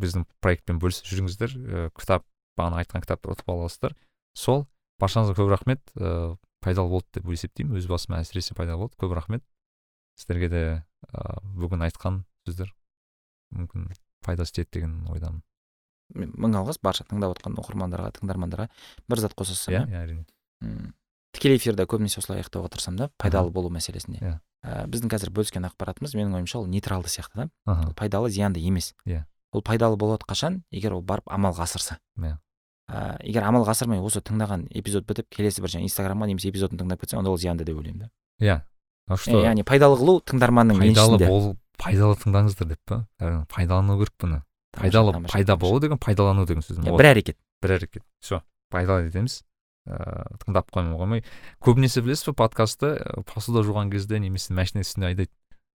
біздің 0.00 0.26
проектпен 0.44 0.80
бөлісіп 0.80 1.12
жүріңіздер 1.12 1.90
кітап 1.96 2.24
бағана 2.56 2.82
айтқан 2.82 3.04
кітапты 3.04 3.32
ұтып 3.32 3.52
аласыздар. 3.52 3.96
Сол 4.36 4.66
баршаңызға 5.02 5.36
көп 5.38 5.52
рахмет 5.52 5.82
ыыы 5.94 6.36
пайдалы 6.64 6.90
болды 6.90 7.20
деп 7.20 7.28
есептеймін. 7.30 7.76
Өз 7.78 7.86
басыма 7.90 8.22
әсіресе 8.22 8.56
пайдалы 8.56 8.86
болды. 8.86 8.96
Көп 9.00 9.14
рахмет. 9.14 9.44
Сіздерге 10.18 10.48
де 10.48 10.62
ыыы 11.12 11.40
бүгін 11.62 11.84
айтқан 11.86 12.22
сөздер 12.48 12.72
мүмкін 13.54 13.90
пайдасы 14.24 14.58
тиеді 14.58 14.78
деген 14.78 14.94
ойдамын. 15.12 15.42
Мың 16.14 16.56
алғыс. 16.62 16.78
Барша 16.82 17.04
тыңдап 17.06 17.36
отқан 17.36 17.58
оқырмандарға 17.60 18.12
тыңдармандарға 18.20 18.68
бір 19.10 19.22
зат 19.22 19.34
қоса 19.36 19.54
салсам 19.54 19.90
иә 19.90 20.02
әрине. 20.04 20.26
Тікелей 21.36 21.58
эфирді 21.58 21.84
көбінесе 21.84 22.22
осылай 22.22 22.40
аяқтауға 22.40 22.70
тырысамын 22.72 23.00
да 23.02 23.10
пайдалы 23.20 23.50
болу 23.52 23.68
мәселесінде 23.74 24.22
иә. 24.22 24.36
Біздің 24.88 25.10
қазір 25.12 25.30
бөліскен 25.36 25.66
ақпаратымыз 25.68 26.14
менің 26.16 26.38
ойымша 26.38 26.62
ол 26.62 26.66
нейтралды 26.70 27.10
сияқты 27.12 27.44
да. 27.66 27.92
Пайдалы 27.98 28.30
зиянды 28.30 28.62
емес. 28.62 28.94
Иә. 29.04 29.26
Ол 29.52 29.62
пайдалы 29.62 29.98
болады 30.00 30.24
қашан? 30.26 30.62
Егер 30.70 30.96
ол 30.96 31.02
барып 31.02 31.28
амалға 31.28 31.66
асырса. 31.68 31.98
Иә. 32.16 32.38
Ә, 32.88 33.16
егер 33.26 33.46
амалға 33.46 33.74
асырмай 33.74 34.00
осы 34.00 34.22
тыңдаған 34.22 34.66
эпизод 34.70 35.06
бітіп 35.08 35.28
келесі 35.34 35.62
бір 35.64 35.72
жаңағы 35.74 35.90
инстаграмға 35.90 36.28
немесе 36.30 36.50
эпизодын 36.50 36.80
тыңдап 36.82 37.02
кетсе 37.02 37.18
онда 37.18 37.30
ол 37.30 37.38
зиянды 37.38 37.64
деп 37.64 37.78
ойлаймын 37.78 38.06
да. 38.06 38.10
Иә. 38.40 38.60
А 39.08 39.16
что? 39.16 39.38
яғни 39.42 39.64
пайдалы 39.66 39.98
қылу 40.00 40.20
тыңдарманның 40.26 40.80
пайдалы 40.82 41.18
бол 41.22 41.56
пайдалы 41.78 42.18
тыңдаңыздар 42.22 42.72
деп 42.72 42.80
па? 42.86 43.04
Пайдалану 43.52 43.98
керек 44.00 44.14
бұны. 44.18 44.42
Пайдалы 44.76 45.14
пайда 45.30 45.56
болу 45.56 45.80
деген 45.80 45.98
пайдалану 45.98 46.46
деген 46.46 46.62
сөз 46.66 46.80
бір 46.82 47.12
әрекет. 47.12 47.38
Бір 47.62 47.76
әрекет. 47.78 48.04
Все 48.20 48.42
пайдалы 48.70 49.06
етеміз 49.06 49.42
ыыы 49.86 50.38
тыңдап 50.42 50.70
қоймай 50.74 50.98
қоймай. 50.98 51.24
Көбінесе 51.62 52.02
білесіз 52.02 52.32
ба 52.32 52.34
подкастты 52.42 52.96
посуда 53.30 53.62
жуған 53.62 53.92
кезде 53.92 54.18
немесе 54.18 54.52
машина 54.52 54.82
үстінде 54.82 55.12
айдайды. 55.12 55.32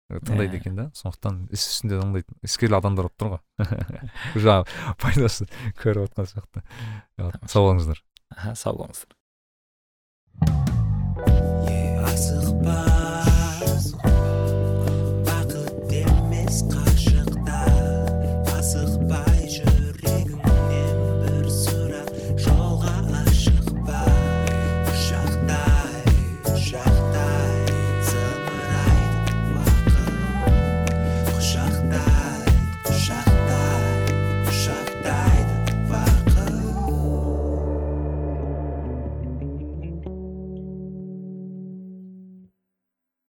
Тыңдайды 0.10 0.57
екен 0.57 0.76
да? 0.80 0.88
сондықтан 0.98 1.48
іс 1.53 1.65
үстінде 1.69 1.99
тыңдайды. 2.02 2.38
Іскерлі 2.45 2.80
адамдар 2.80 3.10
болып 3.10 3.18
тұр 3.22 3.30
ғой. 3.36 3.41
Жаңағы 4.45 4.64
пайдасын 5.03 5.52
көріп 5.84 6.10
отқан 6.10 6.30
сияқты. 6.34 6.65
Сау 7.45 7.69
болыңыздар. 7.69 8.02
Сау 8.57 8.81
болыңыздар. 8.81 9.14